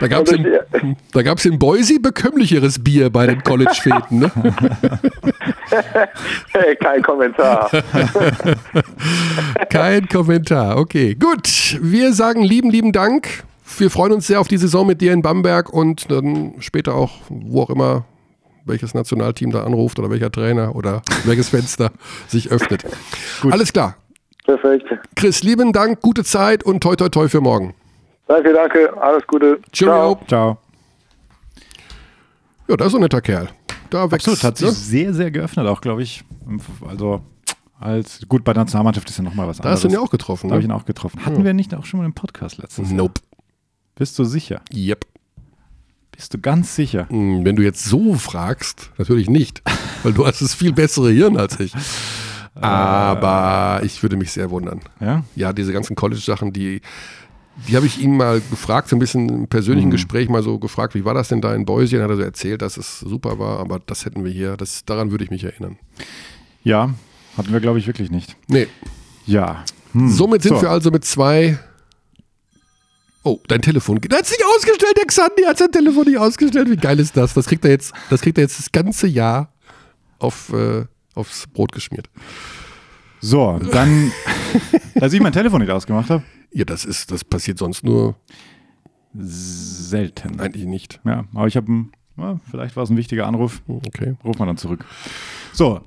Da 0.00 0.08
gab 0.08 0.22
es 0.26 0.32
in, 0.36 0.46
ich- 0.46 0.96
da 1.12 1.22
gab's 1.22 1.44
in 1.44 1.58
Boise 1.58 2.00
bekömmlicheres 2.00 2.82
Bier 2.82 3.10
bei 3.10 3.26
den 3.26 3.42
College-Fäten, 3.42 4.18
ne? 4.20 4.30
hey, 6.52 6.76
kein 6.76 7.02
Kommentar. 7.02 7.70
Kein 9.70 10.08
Kommentar. 10.08 10.78
Okay, 10.78 11.14
gut. 11.14 11.78
Wir 11.82 12.12
sagen 12.12 12.42
lieben, 12.42 12.70
lieben 12.70 12.92
Dank. 12.92 13.44
Wir 13.76 13.90
freuen 13.90 14.12
uns 14.12 14.26
sehr 14.26 14.40
auf 14.40 14.48
die 14.48 14.56
Saison 14.56 14.86
mit 14.86 15.00
dir 15.00 15.12
in 15.12 15.22
Bamberg 15.22 15.72
und 15.72 16.10
dann 16.10 16.54
später 16.60 16.94
auch, 16.94 17.12
wo 17.28 17.62
auch 17.62 17.70
immer, 17.70 18.04
welches 18.64 18.94
Nationalteam 18.94 19.50
da 19.50 19.64
anruft 19.64 19.98
oder 19.98 20.10
welcher 20.10 20.30
Trainer 20.32 20.74
oder 20.74 21.02
welches 21.24 21.50
Fenster 21.50 21.90
sich 22.26 22.50
öffnet. 22.50 22.84
Alles 23.50 23.72
klar. 23.72 23.96
Perfekt. 24.44 24.86
Chris, 25.14 25.42
lieben 25.42 25.72
Dank, 25.72 26.00
gute 26.00 26.24
Zeit 26.24 26.64
und 26.64 26.80
toi 26.82 26.96
toi 26.96 27.08
toi 27.10 27.28
für 27.28 27.40
morgen. 27.42 27.74
Danke, 28.26 28.52
danke. 28.52 28.90
Alles 29.00 29.26
Gute. 29.26 29.60
Cheerio. 29.72 30.18
Ciao. 30.26 30.58
Ja, 32.68 32.76
das 32.76 32.86
ist 32.88 32.92
so 32.92 32.98
ein 32.98 33.02
netter 33.02 33.20
Kerl. 33.22 33.48
Da 33.90 34.10
wächst, 34.10 34.28
Absolut, 34.28 34.42
hat 34.44 34.58
sich 34.58 34.66
ne? 34.68 34.72
sehr, 34.74 35.14
sehr 35.14 35.30
geöffnet, 35.30 35.66
auch 35.66 35.80
glaube 35.80 36.02
ich. 36.02 36.24
Also 36.86 37.22
als 37.80 38.20
gut 38.28 38.44
bei 38.44 38.52
der 38.52 38.64
Nationalmannschaft 38.64 39.08
ist 39.08 39.16
ja 39.18 39.24
nochmal 39.24 39.46
was 39.48 39.58
Da 39.58 39.62
anderes. 39.64 39.76
hast 39.78 39.84
du 39.84 39.88
ihn 39.88 39.94
ja 39.94 40.00
auch 40.00 40.10
getroffen. 40.10 40.48
Da 40.48 40.54
habe 40.54 40.60
ich 40.62 40.68
Ne? 40.68 40.74
ihn 40.74 40.78
auch 40.78 40.84
getroffen. 40.84 41.24
Hatten 41.24 41.44
wir 41.44 41.54
nicht 41.54 41.74
auch 41.74 41.84
schon 41.86 42.00
mal 42.00 42.06
im 42.06 42.12
Podcast 42.12 42.58
letztes 42.58 42.88
Jahr? 42.88 42.96
Nope. 42.98 43.20
Bist 43.98 44.18
du 44.18 44.24
sicher? 44.24 44.60
Yep. 44.72 45.04
Bist 46.12 46.32
du 46.34 46.38
ganz 46.38 46.74
sicher? 46.74 47.08
Hm, 47.10 47.44
Wenn 47.44 47.56
du 47.56 47.62
jetzt 47.62 47.84
so 47.84 48.14
fragst, 48.14 48.90
natürlich 48.98 49.28
nicht, 49.28 49.62
weil 50.02 50.12
du 50.12 50.26
hast 50.26 50.40
das 50.40 50.54
viel 50.54 50.72
bessere 50.72 51.10
Hirn 51.10 51.36
als 51.36 51.58
ich. 51.60 51.72
Aber 52.54 53.82
ich 53.84 54.02
würde 54.02 54.16
mich 54.16 54.32
sehr 54.32 54.50
wundern. 54.50 54.80
Ja? 55.00 55.24
Ja, 55.36 55.52
diese 55.52 55.72
ganzen 55.72 55.94
College-Sachen, 55.96 56.52
die, 56.52 56.80
die 57.68 57.76
habe 57.76 57.86
ich 57.86 58.00
ihn 58.00 58.16
mal 58.16 58.40
gefragt, 58.50 58.88
so 58.88 58.96
ein 58.96 58.98
bisschen 58.98 59.28
im 59.28 59.48
persönlichen 59.48 59.90
Gespräch 59.90 60.28
mal 60.28 60.42
so 60.42 60.58
gefragt, 60.58 60.94
wie 60.94 61.04
war 61.04 61.14
das 61.14 61.28
denn 61.28 61.40
da 61.40 61.54
in 61.54 61.64
Boise? 61.64 61.96
Dann 61.96 62.04
hat 62.04 62.10
er 62.10 62.16
so 62.16 62.22
erzählt, 62.22 62.62
dass 62.62 62.76
es 62.76 63.00
super 63.00 63.38
war, 63.38 63.60
aber 63.60 63.78
das 63.84 64.04
hätten 64.04 64.24
wir 64.24 64.32
hier, 64.32 64.56
das, 64.56 64.84
daran 64.84 65.10
würde 65.12 65.24
ich 65.24 65.30
mich 65.30 65.44
erinnern. 65.44 65.78
Ja, 66.64 66.90
hatten 67.36 67.52
wir, 67.52 67.60
glaube 67.60 67.78
ich, 67.78 67.86
wirklich 67.86 68.10
nicht. 68.10 68.36
Nee. 68.48 68.66
Ja. 69.26 69.64
Hm. 69.92 70.08
Somit 70.10 70.42
sind 70.42 70.56
So. 70.56 70.62
wir 70.62 70.70
also 70.70 70.90
mit 70.90 71.04
zwei. 71.04 71.58
Oh, 73.28 73.42
dein 73.46 73.60
Telefon. 73.60 74.00
Der 74.00 74.18
hat 74.20 74.26
sich 74.26 74.38
ausgestellt, 74.56 74.96
der 74.96 75.04
Xandi 75.04 75.42
hat 75.42 75.58
sein 75.58 75.70
Telefon 75.70 76.04
nicht 76.06 76.16
ausgestellt. 76.16 76.70
Wie 76.70 76.76
geil 76.76 76.98
ist 76.98 77.14
das? 77.14 77.34
Das 77.34 77.44
kriegt 77.46 77.62
er 77.64 77.70
jetzt, 77.72 77.92
das 78.08 78.22
kriegt 78.22 78.38
er 78.38 78.42
jetzt 78.44 78.58
das 78.58 78.72
ganze 78.72 79.06
Jahr 79.06 79.52
auf, 80.18 80.50
äh, 80.54 80.86
aufs 81.14 81.46
Brot 81.46 81.72
geschmiert. 81.72 82.08
So, 83.20 83.58
dann, 83.70 84.10
dass 84.94 85.12
ich 85.12 85.20
mein 85.20 85.32
Telefon 85.34 85.60
nicht 85.60 85.70
ausgemacht 85.70 86.08
habe, 86.08 86.22
Ja, 86.52 86.64
das 86.64 86.86
ist, 86.86 87.10
das 87.10 87.22
passiert 87.22 87.58
sonst 87.58 87.84
nur 87.84 88.16
selten. 89.14 90.40
eigentlich 90.40 90.64
nicht. 90.64 91.00
Ja, 91.04 91.24
aber 91.34 91.46
ich 91.48 91.56
habe, 91.56 91.86
vielleicht 92.50 92.76
war 92.76 92.84
es 92.84 92.90
ein 92.90 92.96
wichtiger 92.96 93.26
Anruf, 93.26 93.60
Okay. 93.68 94.16
ruft 94.24 94.38
man 94.38 94.48
dann 94.48 94.56
zurück. 94.56 94.84
So, 95.52 95.82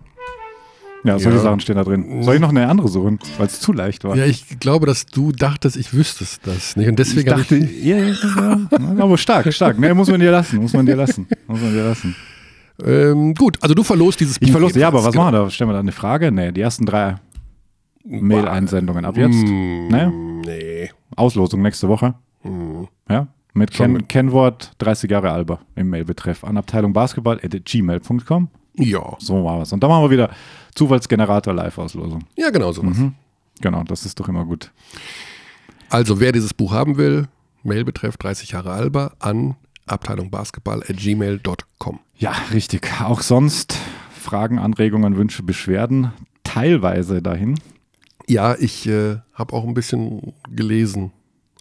Ja, 1.03 1.17
solche 1.17 1.37
Ja. 1.37 1.43
Sachen 1.43 1.59
stehen 1.59 1.75
da 1.77 1.83
drin. 1.83 2.21
Soll 2.21 2.35
ich 2.35 2.41
noch 2.41 2.49
eine 2.49 2.67
andere 2.69 2.87
suchen, 2.87 3.17
weil 3.39 3.47
es 3.47 3.59
zu 3.59 3.73
leicht 3.73 4.03
war? 4.03 4.15
Ja, 4.15 4.25
ich 4.25 4.59
glaube, 4.59 4.85
dass 4.85 5.07
du 5.07 5.31
dachtest, 5.31 5.75
ich 5.75 5.93
wüsste 5.93 6.25
das 6.43 6.75
nicht. 6.75 6.87
Und 6.87 6.99
deswegen 6.99 7.27
ich 7.27 7.35
dachte, 7.35 7.57
ja, 7.57 7.97
ja, 7.97 8.13
ja, 8.13 8.59
aber 8.99 9.17
stark, 9.17 9.51
stark. 9.51 9.79
Ne, 9.79 9.93
muss 9.95 10.09
man 10.09 10.19
dir 10.19 10.29
lassen, 10.31 10.57
muss 10.61 10.73
man 10.73 10.85
dir 10.85 10.95
lassen, 10.95 11.27
muss 11.47 11.59
man 11.59 11.73
dir 11.73 11.83
lassen. 11.83 12.15
Ähm, 12.85 13.33
gut, 13.33 13.57
also 13.61 13.73
du 13.73 13.83
verlost 13.83 14.19
dieses 14.19 14.35
Ich 14.39 14.41
Buch 14.47 14.51
verlose, 14.51 14.79
ja, 14.79 14.87
aber 14.89 15.03
was 15.03 15.15
machen 15.15 15.33
wir 15.33 15.39
da? 15.43 15.49
Stellen 15.49 15.69
wir 15.71 15.73
da 15.73 15.79
eine 15.79 15.91
Frage? 15.91 16.31
Nee, 16.31 16.51
die 16.51 16.61
ersten 16.61 16.85
drei 16.85 17.15
Mail-Einsendungen 18.03 19.05
ab 19.05 19.17
jetzt. 19.17 19.33
Hm, 19.43 19.87
Ne? 19.87 20.11
Nee. 20.45 20.89
Auslosung 21.15 21.61
nächste 21.61 21.87
Woche. 21.87 22.15
Hm. 22.41 22.87
Ja, 23.09 23.27
mit. 23.53 23.71
Ken 23.71 24.07
Kennwort 24.07 24.71
30 24.79 25.11
Jahre 25.11 25.31
Alba 25.31 25.59
im 25.75 25.89
Mailbetreff 25.89 26.43
an 26.43 26.57
Abteilung 26.57 26.93
Basketball 26.93 27.39
at 27.43 27.51
gmail.com. 27.65 28.49
Ja. 28.75 29.15
So 29.19 29.43
war 29.43 29.61
es. 29.61 29.71
Und 29.73 29.83
dann 29.83 29.89
machen 29.89 30.03
wir 30.03 30.09
wieder 30.11 30.29
Zufallsgenerator 30.73 31.53
Live-Auslosung. 31.53 32.23
Ja, 32.37 32.49
genau 32.49 32.71
sowas. 32.71 32.97
Mhm. 32.97 33.13
Genau, 33.59 33.83
das 33.83 34.05
ist 34.05 34.19
doch 34.19 34.29
immer 34.29 34.45
gut. 34.45 34.71
Also, 35.89 36.19
wer 36.19 36.31
dieses 36.31 36.53
Buch 36.53 36.71
haben 36.71 36.97
will, 36.97 37.27
Mailbetreff 37.63 38.17
30 38.17 38.51
Jahre 38.51 38.71
Alba 38.71 39.13
an 39.19 39.55
Abteilung 39.85 40.31
Basketball 40.31 40.81
at 40.81 40.95
gmail.com. 40.97 41.99
Ja, 42.17 42.31
richtig. 42.53 42.89
Auch 43.01 43.21
sonst 43.21 43.77
Fragen, 44.17 44.57
Anregungen, 44.57 45.17
Wünsche, 45.17 45.43
Beschwerden 45.43 46.13
teilweise 46.43 47.21
dahin. 47.21 47.55
Ja, 48.31 48.55
ich 48.57 48.87
äh, 48.87 49.17
habe 49.33 49.53
auch 49.53 49.67
ein 49.67 49.73
bisschen 49.73 50.31
gelesen, 50.49 51.11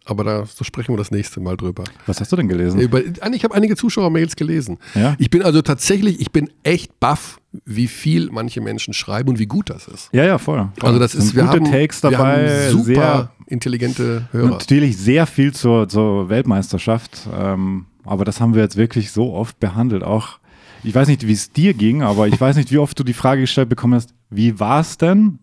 aber 0.04 0.22
da, 0.22 0.44
da 0.56 0.64
sprechen 0.64 0.92
wir 0.92 0.98
das 0.98 1.10
nächste 1.10 1.40
Mal 1.40 1.56
drüber. 1.56 1.82
Was 2.06 2.20
hast 2.20 2.30
du 2.30 2.36
denn 2.36 2.46
gelesen? 2.46 2.78
Über, 2.78 3.04
ich 3.04 3.44
habe 3.44 3.54
einige 3.56 3.74
Zuschauermails 3.74 4.36
gelesen. 4.36 4.78
Ja? 4.94 5.16
Ich 5.18 5.30
bin 5.30 5.42
also 5.42 5.62
tatsächlich, 5.62 6.20
ich 6.20 6.30
bin 6.30 6.48
echt 6.62 7.00
baff, 7.00 7.40
wie 7.64 7.88
viel 7.88 8.30
manche 8.30 8.60
Menschen 8.60 8.94
schreiben 8.94 9.30
und 9.30 9.40
wie 9.40 9.46
gut 9.46 9.68
das 9.68 9.88
ist. 9.88 10.10
Ja, 10.12 10.24
ja, 10.24 10.38
voll. 10.38 10.68
Also 10.80 11.00
das 11.00 11.10
Sind 11.12 11.24
ist, 11.24 11.34
wir 11.34 11.42
gute 11.42 11.56
haben, 11.56 11.72
Takes 11.72 12.04
wir 12.04 12.10
dabei, 12.12 12.66
haben 12.66 12.70
super 12.70 12.84
sehr 12.84 13.32
intelligente 13.48 14.28
Hörer. 14.30 14.50
Natürlich 14.50 14.96
sehr 14.96 15.26
viel 15.26 15.52
zur, 15.52 15.88
zur 15.88 16.28
Weltmeisterschaft, 16.28 17.26
ähm, 17.36 17.86
aber 18.04 18.24
das 18.24 18.40
haben 18.40 18.54
wir 18.54 18.62
jetzt 18.62 18.76
wirklich 18.76 19.10
so 19.10 19.32
oft 19.32 19.58
behandelt. 19.58 20.04
Auch, 20.04 20.38
ich 20.84 20.94
weiß 20.94 21.08
nicht, 21.08 21.26
wie 21.26 21.32
es 21.32 21.50
dir 21.50 21.74
ging, 21.74 22.02
aber 22.02 22.28
ich 22.28 22.40
weiß 22.40 22.54
nicht, 22.54 22.70
wie 22.70 22.78
oft 22.78 22.96
du 22.96 23.02
die 23.02 23.12
Frage 23.12 23.40
gestellt 23.40 23.68
bekommen 23.68 23.94
hast, 23.94 24.14
wie 24.30 24.60
war 24.60 24.80
es 24.80 24.96
denn? 24.96 25.40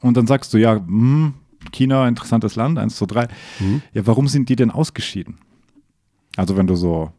Und 0.00 0.16
dann 0.16 0.26
sagst 0.26 0.52
du, 0.54 0.58
ja, 0.58 0.74
hm, 0.76 1.34
China, 1.72 2.08
interessantes 2.08 2.56
Land, 2.56 2.78
1, 2.78 2.96
2, 2.96 3.06
3. 3.06 3.28
Mhm. 3.60 3.82
Ja, 3.92 4.06
warum 4.06 4.28
sind 4.28 4.48
die 4.48 4.56
denn 4.56 4.70
ausgeschieden? 4.70 5.38
Also 6.36 6.56
wenn 6.56 6.66
du 6.66 6.74
so, 6.76 7.10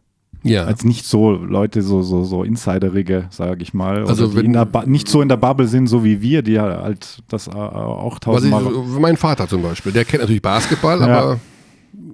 Ja. 0.43 0.63
als 0.63 0.83
nicht 0.83 1.05
so 1.05 1.31
Leute, 1.31 1.83
so, 1.83 2.01
so, 2.01 2.23
so 2.23 2.43
Insiderige, 2.43 3.27
sage 3.29 3.61
ich 3.61 3.73
mal, 3.75 4.05
Also 4.07 4.35
wenn- 4.35 4.45
in 4.45 4.53
der 4.53 4.65
ba 4.65 4.83
nicht 4.85 5.07
so 5.07 5.21
in 5.21 5.29
der 5.29 5.37
Bubble 5.37 5.67
sind, 5.67 5.85
so 5.87 6.03
wie 6.03 6.21
wir, 6.21 6.41
die 6.41 6.53
ja 6.53 6.81
halt 6.81 7.21
das 7.27 7.47
äh, 7.47 7.51
auch 7.51 8.13
ich, 8.15 8.19
tausendmal... 8.21 8.63
mein 8.99 9.17
Vater 9.17 9.47
zum 9.47 9.61
Beispiel, 9.61 9.91
der 9.91 10.05
kennt 10.05 10.21
natürlich 10.21 10.41
Basketball, 10.41 10.99
Ja. 11.01 11.05
aber 11.19 11.39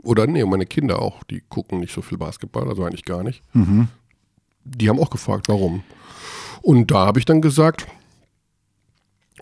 oder 0.04 0.26
nee, 0.28 0.44
meine 0.46 0.66
Kinder 0.66 1.02
auch, 1.02 1.24
die 1.26 1.42
gucken 1.48 1.80
nicht 1.80 1.94
so 1.94 2.02
viel 2.02 2.18
Basketball, 2.18 2.68
also 2.68 2.84
eigentlich 2.84 3.06
gar 3.06 3.24
nicht. 3.24 3.42
Mhm. 3.54 3.88
Die 4.66 4.90
haben 4.90 5.00
auch 5.00 5.10
gefragt, 5.10 5.48
warum. 5.50 5.84
Und 6.62 6.92
da 6.92 7.06
habe 7.06 7.20
ich 7.20 7.26
dann 7.26 7.42
gesagt, 7.42 7.88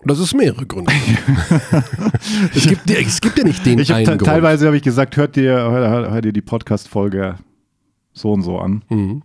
dass 0.04 0.18
es 0.18 0.34
mehrere 0.34 0.66
Gründe 0.66 0.92
es, 2.54 2.66
gibt 2.66 2.88
ja- 2.88 2.98
es 2.98 3.20
gibt 3.20 3.38
ja 3.38 3.44
nicht 3.44 3.64
den 3.64 3.78
Ich 3.78 3.90
hab 3.90 3.96
einen 3.98 4.06
Grund. 4.06 4.24
teilweise 4.24 4.66
habe 4.66 4.76
ich 4.76 4.82
gesagt, 4.82 5.16
hört 5.16 5.36
dir, 5.36 5.52
hör, 5.52 5.88
hör, 5.90 6.10
hör 6.12 6.20
dir 6.22 6.32
die 6.32 6.42
Podcast-Folge 6.42 7.36
so 8.12 8.32
und 8.32 8.42
so 8.42 8.58
an. 8.58 8.82
Mhm. 8.88 9.22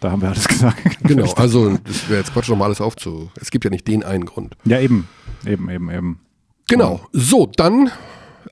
Da 0.00 0.10
haben 0.12 0.22
wir 0.22 0.28
alles 0.28 0.46
gesagt. 0.46 0.78
Genau, 1.02 1.32
also 1.34 1.76
das 1.84 2.08
wäre 2.08 2.20
jetzt 2.20 2.32
Quatsch, 2.32 2.48
nochmal 2.48 2.66
alles 2.66 2.80
aufzu. 2.80 3.30
Es 3.40 3.50
gibt 3.50 3.64
ja 3.64 3.70
nicht 3.70 3.88
den 3.88 4.04
einen 4.04 4.26
Grund. 4.26 4.56
Ja, 4.64 4.78
eben. 4.80 5.08
Eben, 5.46 5.70
eben, 5.70 5.90
eben. 5.90 6.20
Genau. 6.68 7.00
So, 7.12 7.46
dann 7.56 7.90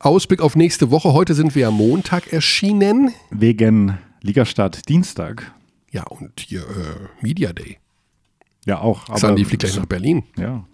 Ausblick 0.01 0.41
auf 0.41 0.57
nächste 0.57 0.91
Woche. 0.91 1.13
Heute 1.13 1.35
sind 1.35 1.55
wir 1.55 1.69
am 1.69 1.75
Montag 1.75 2.33
erschienen. 2.33 3.13
Wegen 3.31 3.99
Ligastart 4.23 4.89
Dienstag. 4.89 5.53
Ja, 5.93 6.05
und 6.05 6.33
hier 6.41 6.61
äh, 6.63 7.25
Media 7.25 7.53
Day. 7.53 7.79
Ja, 8.65 8.81
auch. 8.81 9.17
Sandy 9.17 9.45
fliegt 9.45 9.63
gleich 9.63 9.77
nach 9.77 9.87
Berlin. 9.87 10.25
Ja. 10.39 10.65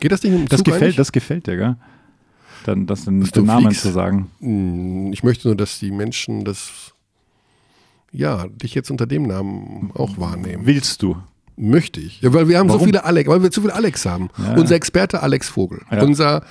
Geht 0.00 0.12
das 0.12 0.20
Ding 0.20 0.34
im 0.34 0.48
Das 0.48 0.58
Zug 0.58 0.66
gefällt, 0.66 0.82
eigentlich? 0.82 0.96
das 0.96 1.12
gefällt 1.12 1.46
dir, 1.46 1.56
gell? 1.56 1.76
Dann 2.64 2.86
das 2.86 3.04
den, 3.04 3.22
den 3.22 3.44
Namen 3.44 3.66
fliegst. 3.66 3.82
zu 3.82 3.90
sagen. 3.90 4.30
Hm, 4.40 5.12
Ich 5.12 5.22
möchte 5.22 5.48
nur, 5.48 5.56
dass 5.56 5.78
die 5.78 5.90
Menschen 5.90 6.44
das, 6.44 6.92
ja, 8.12 8.46
dich 8.48 8.74
jetzt 8.74 8.90
unter 8.90 9.06
dem 9.06 9.24
Namen 9.24 9.90
auch 9.94 10.18
wahrnehmen. 10.18 10.66
Willst 10.66 11.02
du? 11.02 11.16
Möchte 11.56 12.00
ich. 12.00 12.20
Ja, 12.20 12.32
weil 12.32 12.46
wir 12.48 12.58
haben 12.58 12.68
so 12.68 12.74
Warum? 12.74 12.86
viele 12.86 13.04
Alex, 13.04 13.28
weil 13.28 13.42
wir 13.42 13.50
zu 13.50 13.60
viele 13.62 13.74
Alex 13.74 14.06
haben. 14.06 14.28
Ja. 14.38 14.54
Unser 14.54 14.76
Experte 14.76 15.22
Alex 15.22 15.48
Vogel. 15.48 15.80
Ja. 15.90 16.02
Unser 16.02 16.42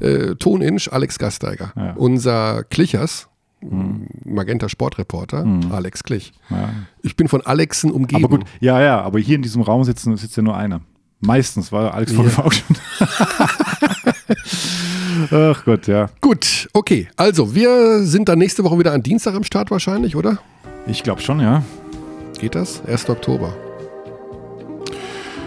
äh, 0.00 0.34
Toninch 0.34 0.92
Alex 0.92 1.18
Gasteiger. 1.18 1.72
Ja. 1.76 1.92
Unser 1.94 2.64
Klichers, 2.64 3.28
Magenta 4.24 4.68
Sportreporter, 4.68 5.46
Alex 5.70 6.02
Klich. 6.02 6.32
Ich 7.02 7.16
bin 7.16 7.28
von 7.28 7.40
Alexen 7.42 7.90
umgeben. 7.90 8.24
Aber 8.24 8.38
gut, 8.38 8.46
ja, 8.60 8.80
ja, 8.82 9.00
aber 9.00 9.18
hier 9.18 9.36
in 9.36 9.42
diesem 9.42 9.62
Raum 9.62 9.84
sitzen, 9.84 10.16
sitzt 10.16 10.36
ja 10.36 10.42
nur 10.42 10.56
einer. 10.56 10.80
Meistens 11.20 11.70
war 11.70 11.94
Alex 11.94 12.12
Vogel 12.12 12.32
auch 12.36 12.52
schon. 12.52 12.76
Ach 15.30 15.64
Gott, 15.64 15.86
ja. 15.86 16.08
Gut, 16.20 16.68
okay. 16.72 17.08
Also, 17.16 17.54
wir 17.54 18.02
sind 18.04 18.28
dann 18.28 18.38
nächste 18.38 18.64
Woche 18.64 18.78
wieder 18.78 18.92
an 18.92 19.02
Dienstag 19.02 19.34
am 19.34 19.44
Start 19.44 19.70
wahrscheinlich, 19.70 20.16
oder? 20.16 20.38
Ich 20.86 21.02
glaube 21.02 21.20
schon, 21.20 21.40
ja. 21.40 21.62
Geht 22.38 22.54
das? 22.54 22.82
1. 22.86 23.10
Oktober. 23.10 23.52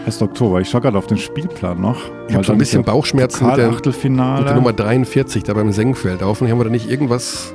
1. 0.05 0.21
Oktober. 0.21 0.61
Ich 0.61 0.69
schaue 0.69 0.81
gerade 0.81 0.97
auf 0.97 1.07
den 1.07 1.17
Spielplan 1.17 1.81
noch. 1.81 1.97
Ich 2.27 2.35
habe 2.35 2.43
so 2.43 2.51
ein 2.51 2.57
bisschen 2.59 2.83
Bauchschmerzen 2.83 3.47
mit 3.47 3.57
der, 3.57 3.71
mit 3.71 3.85
der 4.47 4.55
Nummer 4.55 4.73
43 4.73 5.43
da 5.43 5.53
beim 5.53 5.71
Senkfeld. 5.71 6.21
Hoffentlich 6.21 6.51
haben 6.51 6.59
wir 6.59 6.65
da 6.65 6.69
nicht 6.69 6.89
irgendwas. 6.89 7.51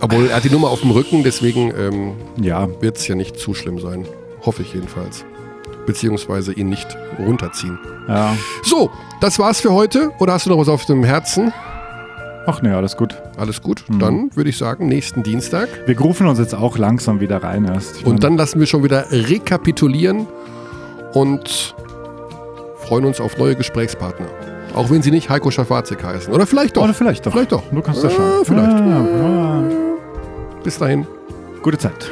Obwohl, 0.00 0.28
er 0.28 0.36
hat 0.36 0.44
die 0.44 0.50
Nummer 0.50 0.68
auf 0.68 0.82
dem 0.82 0.90
Rücken, 0.90 1.22
deswegen 1.24 1.72
ähm, 1.76 2.12
ja, 2.40 2.68
wird 2.80 2.98
es 2.98 3.08
ja 3.08 3.14
nicht 3.14 3.38
zu 3.38 3.54
schlimm 3.54 3.80
sein. 3.80 4.06
Hoffe 4.44 4.62
ich 4.62 4.74
jedenfalls. 4.74 5.24
Beziehungsweise 5.86 6.52
ihn 6.52 6.68
nicht 6.68 6.96
runterziehen. 7.18 7.78
ja. 8.08 8.36
So, 8.62 8.90
das 9.20 9.38
war's 9.38 9.60
für 9.60 9.72
heute. 9.72 10.10
Oder 10.18 10.34
hast 10.34 10.46
du 10.46 10.50
noch 10.50 10.58
was 10.58 10.68
auf 10.68 10.84
dem 10.84 11.04
Herzen? 11.04 11.52
Ach 12.48 12.62
nee, 12.62 12.70
alles 12.70 12.96
gut. 12.96 13.20
Alles 13.38 13.60
gut. 13.62 13.84
Mhm. 13.88 13.98
Dann 13.98 14.30
würde 14.36 14.50
ich 14.50 14.56
sagen, 14.58 14.86
nächsten 14.86 15.22
Dienstag. 15.22 15.68
Wir 15.86 15.94
grufen 15.94 16.26
uns 16.28 16.38
jetzt 16.38 16.54
auch 16.54 16.78
langsam 16.78 17.18
wieder 17.20 17.42
rein 17.42 17.64
erst. 17.64 18.04
Und 18.04 18.22
dann 18.22 18.36
lassen 18.36 18.60
wir 18.60 18.66
schon 18.66 18.84
wieder 18.84 19.06
rekapitulieren 19.10 20.26
und 21.12 21.74
freuen 22.78 23.04
uns 23.04 23.20
auf 23.20 23.36
neue 23.38 23.56
Gesprächspartner. 23.56 24.26
Auch 24.74 24.90
wenn 24.90 25.02
sie 25.02 25.10
nicht 25.10 25.28
Heiko 25.30 25.50
Schafazik 25.50 26.04
heißen. 26.04 26.32
Oder 26.32 26.46
vielleicht 26.46 26.76
doch. 26.76 26.84
Oder 26.84 26.94
vielleicht 26.94 27.24
doch. 27.26 27.32
Vielleicht 27.32 27.50
doch. 27.52 27.62
Du 27.72 27.80
kannst 27.80 28.02
ja 28.04 28.10
Ah, 28.10 28.12
schauen. 28.14 28.44
vielleicht. 28.44 28.78
Ja, 28.78 29.00
ja. 29.06 29.62
Bis 30.62 30.78
dahin. 30.78 31.06
Gute 31.62 31.78
Zeit. 31.78 32.10